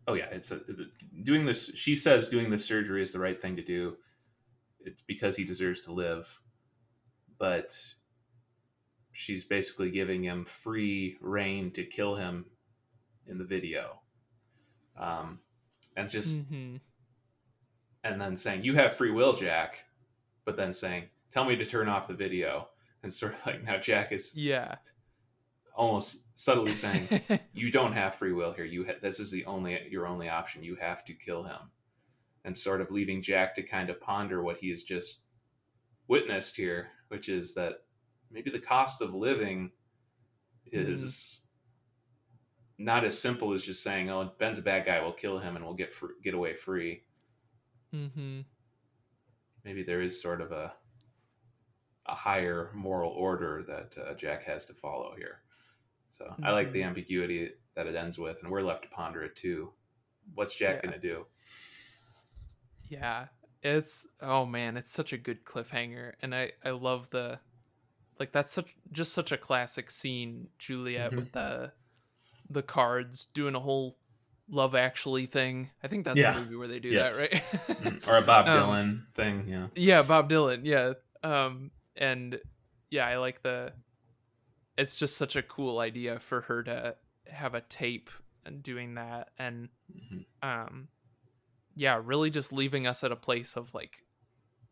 oh 0.06 0.12
yeah 0.14 0.26
it's 0.26 0.50
a, 0.50 0.60
doing 1.22 1.46
this 1.46 1.70
she 1.74 1.96
says 1.96 2.28
doing 2.28 2.50
this 2.50 2.64
surgery 2.64 3.02
is 3.02 3.10
the 3.10 3.18
right 3.18 3.40
thing 3.40 3.56
to 3.56 3.62
do. 3.64 3.96
It's 4.80 5.00
because 5.02 5.34
he 5.34 5.44
deserves 5.44 5.80
to 5.80 5.92
live. 5.92 6.40
But 7.38 7.74
she's 9.12 9.44
basically 9.44 9.90
giving 9.90 10.22
him 10.22 10.44
free 10.44 11.16
reign 11.22 11.70
to 11.72 11.84
kill 11.84 12.16
him 12.16 12.44
in 13.26 13.38
the 13.38 13.44
video. 13.44 14.00
Um 15.00 15.38
and 15.96 16.10
just 16.10 16.36
Mhm. 16.52 16.80
and 18.02 18.20
then 18.20 18.36
saying 18.36 18.62
you 18.62 18.74
have 18.74 18.92
free 18.92 19.10
will 19.10 19.32
jack 19.32 19.84
but 20.44 20.56
then 20.56 20.72
saying 20.72 21.04
tell 21.30 21.46
me 21.46 21.56
to 21.56 21.64
turn 21.64 21.88
off 21.88 22.06
the 22.08 22.14
video 22.14 22.68
and 23.04 23.12
sort 23.12 23.34
of 23.34 23.46
like 23.46 23.62
now 23.62 23.78
jack 23.78 24.10
is 24.10 24.32
Yeah. 24.34 24.74
almost 25.76 26.18
subtly 26.34 26.74
saying 26.74 27.08
you 27.52 27.70
don't 27.70 27.92
have 27.92 28.14
free 28.16 28.32
will 28.32 28.52
here. 28.52 28.64
You 28.64 28.84
ha- 28.86 28.98
this 29.00 29.20
is 29.20 29.30
the 29.30 29.44
only 29.44 29.78
your 29.90 30.06
only 30.08 30.28
option. 30.28 30.64
You 30.64 30.74
have 30.76 31.04
to 31.04 31.12
kill 31.14 31.44
him, 31.44 31.70
and 32.44 32.56
sort 32.58 32.80
of 32.80 32.90
leaving 32.90 33.22
Jack 33.22 33.54
to 33.54 33.62
kind 33.62 33.90
of 33.90 34.00
ponder 34.00 34.42
what 34.42 34.58
he 34.58 34.70
has 34.70 34.82
just 34.82 35.20
witnessed 36.08 36.56
here, 36.56 36.88
which 37.08 37.28
is 37.28 37.54
that 37.54 37.82
maybe 38.30 38.50
the 38.50 38.58
cost 38.58 39.00
of 39.00 39.14
living 39.14 39.70
is 40.72 41.40
not 42.78 43.04
as 43.04 43.16
simple 43.18 43.52
as 43.54 43.62
just 43.62 43.82
saying, 43.82 44.10
"Oh, 44.10 44.32
Ben's 44.38 44.58
a 44.58 44.62
bad 44.62 44.86
guy. 44.86 45.00
We'll 45.00 45.12
kill 45.12 45.38
him 45.38 45.56
and 45.56 45.64
we'll 45.64 45.74
get 45.74 45.92
fr- 45.92 46.18
get 46.22 46.34
away 46.34 46.54
free." 46.54 47.04
mm-hmm. 47.94 48.40
Maybe 49.64 49.82
there 49.82 50.02
is 50.02 50.20
sort 50.20 50.40
of 50.40 50.52
a 50.52 50.74
a 52.06 52.14
higher 52.14 52.70
moral 52.74 53.10
order 53.12 53.62
that 53.66 53.96
uh, 53.98 54.14
Jack 54.14 54.42
has 54.44 54.64
to 54.66 54.74
follow 54.74 55.14
here. 55.16 55.40
So 56.16 56.32
I 56.42 56.52
like 56.52 56.72
the 56.72 56.80
Mhm. 56.82 56.86
ambiguity 56.88 57.50
that 57.74 57.86
it 57.86 57.94
ends 57.96 58.18
with, 58.18 58.40
and 58.42 58.50
we're 58.50 58.62
left 58.62 58.82
to 58.84 58.88
ponder 58.88 59.22
it 59.24 59.34
too. 59.36 59.72
What's 60.34 60.54
Jack 60.54 60.76
Yeah. 60.76 60.90
going 60.90 61.00
to 61.00 61.06
do? 61.08 61.26
Yeah, 62.88 63.26
it's 63.62 64.06
oh 64.20 64.44
man, 64.46 64.76
it's 64.76 64.90
such 64.90 65.12
a 65.12 65.18
good 65.18 65.44
cliffhanger, 65.44 66.12
and 66.22 66.34
I 66.34 66.52
I 66.64 66.70
love 66.70 67.10
the 67.10 67.40
like 68.20 68.30
that's 68.32 68.50
such 68.50 68.76
just 68.92 69.12
such 69.12 69.32
a 69.32 69.36
classic 69.38 69.90
scene, 69.90 70.48
Juliet 70.58 71.12
Mhm. 71.12 71.16
with 71.16 71.32
the 71.32 71.72
the 72.50 72.62
cards 72.62 73.24
doing 73.24 73.54
a 73.54 73.60
whole 73.60 73.98
Love 74.46 74.74
Actually 74.74 75.24
thing. 75.24 75.70
I 75.82 75.88
think 75.88 76.04
that's 76.04 76.18
Yeah. 76.18 76.32
the 76.34 76.40
movie 76.40 76.56
where 76.56 76.68
they 76.68 76.78
do 76.78 76.90
Yes. 76.90 77.16
that, 77.16 77.20
right? 77.32 77.32
Mm, 77.80 78.06
or 78.06 78.18
a 78.18 78.22
Bob 78.22 78.46
Um, 78.46 78.58
Dylan 78.58 79.12
thing? 79.14 79.48
Yeah. 79.48 79.68
yeah, 79.74 80.02
Bob 80.02 80.28
Dylan. 80.28 80.60
Yeah, 80.64 80.92
um, 81.22 81.70
and 81.96 82.38
yeah, 82.90 83.06
I 83.06 83.16
like 83.18 83.42
the. 83.42 83.72
It's 84.76 84.96
just 84.98 85.16
such 85.16 85.36
a 85.36 85.42
cool 85.42 85.78
idea 85.78 86.18
for 86.18 86.42
her 86.42 86.62
to 86.64 86.96
have 87.28 87.54
a 87.54 87.60
tape 87.60 88.10
and 88.44 88.62
doing 88.62 88.94
that, 88.94 89.30
and 89.38 89.68
Mhm. 89.92 90.24
um 90.42 90.88
yeah 91.76 92.00
really 92.02 92.30
just 92.30 92.52
leaving 92.52 92.86
us 92.86 93.02
at 93.02 93.10
a 93.10 93.16
place 93.16 93.56
of 93.56 93.74
like 93.74 94.04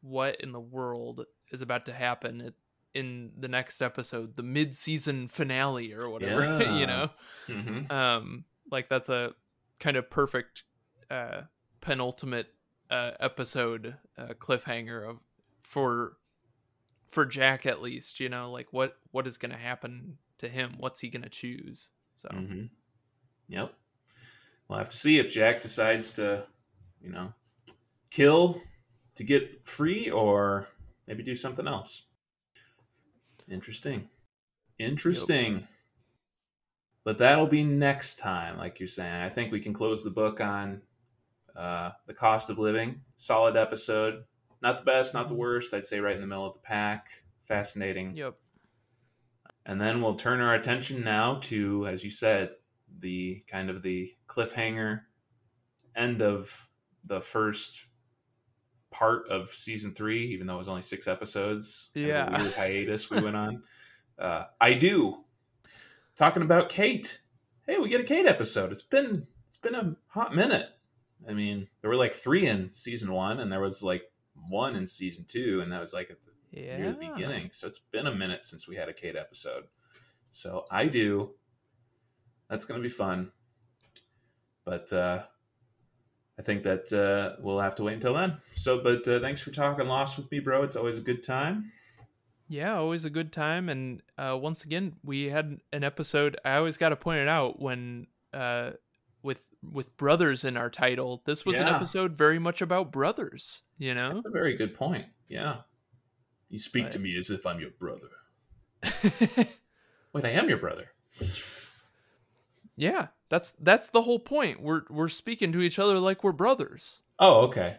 what 0.02 0.36
in 0.40 0.52
the 0.52 0.60
world 0.60 1.24
is 1.50 1.60
about 1.62 1.84
to 1.86 1.92
happen 1.92 2.40
at- 2.40 2.54
in 2.94 3.32
the 3.36 3.48
next 3.48 3.80
episode 3.82 4.36
the 4.36 4.42
mid-season 4.42 5.26
finale 5.28 5.92
or 5.92 6.08
whatever 6.10 6.42
Yeah. 6.60 6.78
you 6.78 6.86
know 6.86 7.10
Mhm. 7.48 7.90
um 7.90 8.44
like 8.70 8.88
that's 8.88 9.08
a 9.08 9.34
kind 9.80 9.96
of 9.96 10.10
perfect 10.10 10.62
uh 11.10 11.42
penultimate 11.80 12.54
uh 12.90 13.12
episode 13.18 13.96
uh 14.18 14.34
cliffhanger 14.38 15.08
of 15.08 15.18
for 15.60 16.18
for 17.12 17.24
jack 17.24 17.66
at 17.66 17.80
least 17.80 18.18
you 18.18 18.28
know 18.28 18.50
like 18.50 18.66
what 18.72 18.96
what 19.12 19.26
is 19.26 19.38
going 19.38 19.52
to 19.52 19.58
happen 19.58 20.18
to 20.38 20.48
him 20.48 20.74
what's 20.78 21.00
he 21.00 21.08
going 21.08 21.22
to 21.22 21.28
choose 21.28 21.92
so 22.16 22.28
mm-hmm. 22.28 22.64
Yep. 23.52 23.74
We'll 24.66 24.78
have 24.78 24.88
to 24.88 24.96
see 24.96 25.18
if 25.18 25.30
Jack 25.30 25.60
decides 25.60 26.12
to, 26.12 26.46
you 27.02 27.10
know, 27.10 27.34
kill 28.10 28.62
to 29.14 29.24
get 29.24 29.66
free 29.68 30.10
or 30.10 30.68
maybe 31.06 31.22
do 31.22 31.34
something 31.34 31.68
else. 31.68 32.02
Interesting. 33.50 34.08
Interesting. 34.78 35.68
But 37.04 37.18
that'll 37.18 37.46
be 37.46 37.64
next 37.64 38.18
time, 38.18 38.56
like 38.56 38.80
you're 38.80 38.86
saying. 38.86 39.12
I 39.12 39.28
think 39.28 39.52
we 39.52 39.60
can 39.60 39.74
close 39.74 40.02
the 40.02 40.10
book 40.10 40.40
on 40.40 40.80
uh, 41.54 41.90
the 42.06 42.14
cost 42.14 42.48
of 42.48 42.58
living. 42.58 43.02
Solid 43.16 43.56
episode. 43.56 44.24
Not 44.62 44.78
the 44.78 44.84
best, 44.84 45.12
not 45.14 45.28
the 45.28 45.34
worst. 45.34 45.74
I'd 45.74 45.86
say 45.86 45.98
right 46.00 46.14
in 46.14 46.20
the 46.20 46.26
middle 46.26 46.46
of 46.46 46.54
the 46.54 46.60
pack. 46.60 47.08
Fascinating. 47.42 48.16
yep 48.16 48.34
And 49.66 49.80
then 49.80 50.00
we'll 50.00 50.14
turn 50.14 50.40
our 50.40 50.54
attention 50.54 51.02
now 51.04 51.40
to, 51.42 51.86
as 51.88 52.04
you 52.04 52.10
said, 52.10 52.50
the 53.00 53.42
kind 53.48 53.68
of 53.70 53.82
the 53.82 54.14
cliffhanger 54.28 55.00
end 55.96 56.22
of 56.22 56.68
the 57.04 57.20
first 57.20 57.88
part 58.90 59.28
of 59.28 59.48
season 59.48 59.94
three, 59.94 60.26
even 60.32 60.46
though 60.46 60.54
it 60.56 60.58
was 60.58 60.68
only 60.68 60.82
six 60.82 61.08
episodes. 61.08 61.90
kind 61.94 62.06
of 62.06 62.10
a 62.10 62.14
Yeah. 62.30 62.42
weird 62.42 62.52
hiatus 62.56 63.10
we 63.10 63.20
went 63.20 63.36
on. 63.36 63.62
Uh, 64.18 64.44
I 64.60 64.74
do. 64.74 65.24
Talking 66.16 66.42
about 66.42 66.68
Kate. 66.68 67.20
Hey, 67.66 67.78
we 67.78 67.88
get 67.88 68.00
a 68.00 68.04
Kate 68.04 68.26
episode. 68.26 68.70
It's 68.70 68.82
been 68.82 69.26
it's 69.48 69.56
been 69.58 69.74
a 69.74 69.96
hot 70.08 70.34
minute. 70.34 70.68
I 71.28 71.32
mean, 71.32 71.68
there 71.80 71.88
were 71.90 71.96
like 71.96 72.14
three 72.14 72.46
in 72.46 72.68
season 72.70 73.12
one, 73.12 73.40
and 73.40 73.50
there 73.50 73.60
was 73.60 73.82
like 73.82 74.02
one 74.48 74.76
in 74.76 74.86
season 74.86 75.24
two, 75.26 75.60
and 75.62 75.72
that 75.72 75.80
was 75.80 75.92
like 75.92 76.10
at 76.10 76.22
the 76.22 76.30
yeah 76.50 76.76
near 76.76 76.92
the 76.92 77.12
beginning. 77.14 77.50
So 77.50 77.66
it's 77.66 77.78
been 77.78 78.06
a 78.06 78.14
minute 78.14 78.44
since 78.44 78.68
we 78.68 78.76
had 78.76 78.88
a 78.88 78.92
Kate 78.92 79.16
episode. 79.16 79.64
So 80.30 80.66
I 80.70 80.86
do. 80.86 81.34
That's 82.48 82.64
going 82.64 82.80
to 82.80 82.82
be 82.82 82.92
fun. 82.92 83.32
But 84.64 84.92
uh, 84.92 85.24
I 86.38 86.42
think 86.42 86.62
that 86.62 86.92
uh, 86.92 87.40
we'll 87.42 87.60
have 87.60 87.74
to 87.76 87.82
wait 87.82 87.94
until 87.94 88.14
then. 88.14 88.38
So, 88.54 88.78
but 88.78 89.06
uh, 89.08 89.20
thanks 89.20 89.40
for 89.40 89.50
talking 89.50 89.86
Lost 89.86 90.16
with 90.16 90.30
me, 90.30 90.40
bro. 90.40 90.62
It's 90.62 90.76
always 90.76 90.98
a 90.98 91.02
good 91.02 91.22
time. 91.22 91.72
Yeah, 92.48 92.76
always 92.76 93.04
a 93.04 93.10
good 93.10 93.32
time. 93.32 93.68
And 93.68 94.02
uh, 94.18 94.38
once 94.40 94.64
again, 94.64 94.96
we 95.02 95.26
had 95.26 95.60
an 95.72 95.84
episode. 95.84 96.36
I 96.44 96.56
always 96.56 96.76
got 96.76 96.90
to 96.90 96.96
point 96.96 97.20
it 97.20 97.28
out 97.28 97.60
when 97.60 98.06
uh, 98.32 98.72
with 99.22 99.46
with 99.62 99.96
brothers 99.96 100.44
in 100.44 100.56
our 100.56 100.70
title. 100.70 101.22
This 101.24 101.46
was 101.46 101.60
an 101.60 101.68
episode 101.68 102.18
very 102.18 102.38
much 102.38 102.60
about 102.60 102.90
brothers. 102.92 103.62
You 103.78 103.94
know, 103.94 104.14
That's 104.14 104.26
a 104.26 104.30
very 104.30 104.56
good 104.56 104.74
point. 104.74 105.06
Yeah. 105.28 105.58
You 106.48 106.58
speak 106.58 106.90
to 106.90 106.98
me 106.98 107.16
as 107.16 107.30
if 107.30 107.46
I'm 107.46 107.60
your 107.60 107.70
brother. 107.70 108.08
Wait, 110.12 110.24
I 110.24 110.30
am 110.30 110.48
your 110.48 110.58
brother. 110.58 110.88
yeah, 112.76 113.08
that's 113.28 113.52
that's 113.52 113.88
the 113.88 114.02
whole 114.02 114.18
point. 114.18 114.60
We're 114.62 114.82
we're 114.90 115.08
speaking 115.08 115.52
to 115.52 115.60
each 115.62 115.78
other 115.78 115.98
like 115.98 116.24
we're 116.24 116.32
brothers. 116.32 117.02
Oh, 117.18 117.42
okay. 117.46 117.78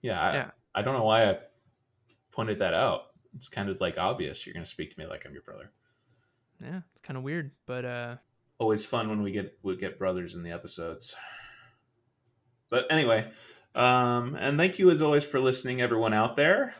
Yeah. 0.00 0.20
I, 0.20 0.32
Yeah. 0.34 0.50
I 0.74 0.82
don't 0.82 0.94
know 0.94 1.04
why 1.04 1.28
I 1.30 1.38
pointed 2.30 2.58
that 2.60 2.74
out. 2.74 3.06
It's 3.36 3.48
kind 3.48 3.68
of 3.68 3.80
like 3.80 3.98
obvious. 3.98 4.46
You're 4.46 4.54
going 4.54 4.64
to 4.64 4.70
speak 4.70 4.90
to 4.94 4.98
me 4.98 5.06
like 5.06 5.24
I'm 5.26 5.32
your 5.32 5.42
brother. 5.42 5.70
Yeah, 6.62 6.80
it's 6.92 7.00
kind 7.00 7.16
of 7.16 7.22
weird, 7.24 7.50
but 7.66 7.84
uh, 7.84 8.16
always 8.64 8.82
fun 8.82 9.10
when 9.10 9.22
we 9.22 9.30
get 9.30 9.58
we 9.62 9.76
get 9.76 9.98
brothers 9.98 10.34
in 10.34 10.42
the 10.42 10.50
episodes. 10.50 11.14
But 12.70 12.86
anyway, 12.90 13.30
um, 13.74 14.36
and 14.40 14.58
thank 14.58 14.78
you 14.78 14.90
as 14.90 15.02
always 15.02 15.22
for 15.22 15.38
listening, 15.38 15.82
everyone 15.82 16.14
out 16.14 16.34
there. 16.34 16.74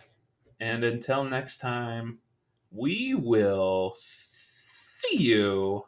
And 0.59 0.83
until 0.83 1.25
next 1.25 1.59
time, 1.59 2.21
we 2.71 3.15
will 3.15 3.93
see 3.99 5.19
you 5.19 5.85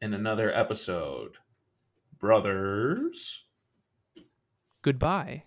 in 0.00 0.14
another 0.14 0.50
episode, 0.52 1.36
brothers. 2.18 3.44
goodbye. 4.80 5.44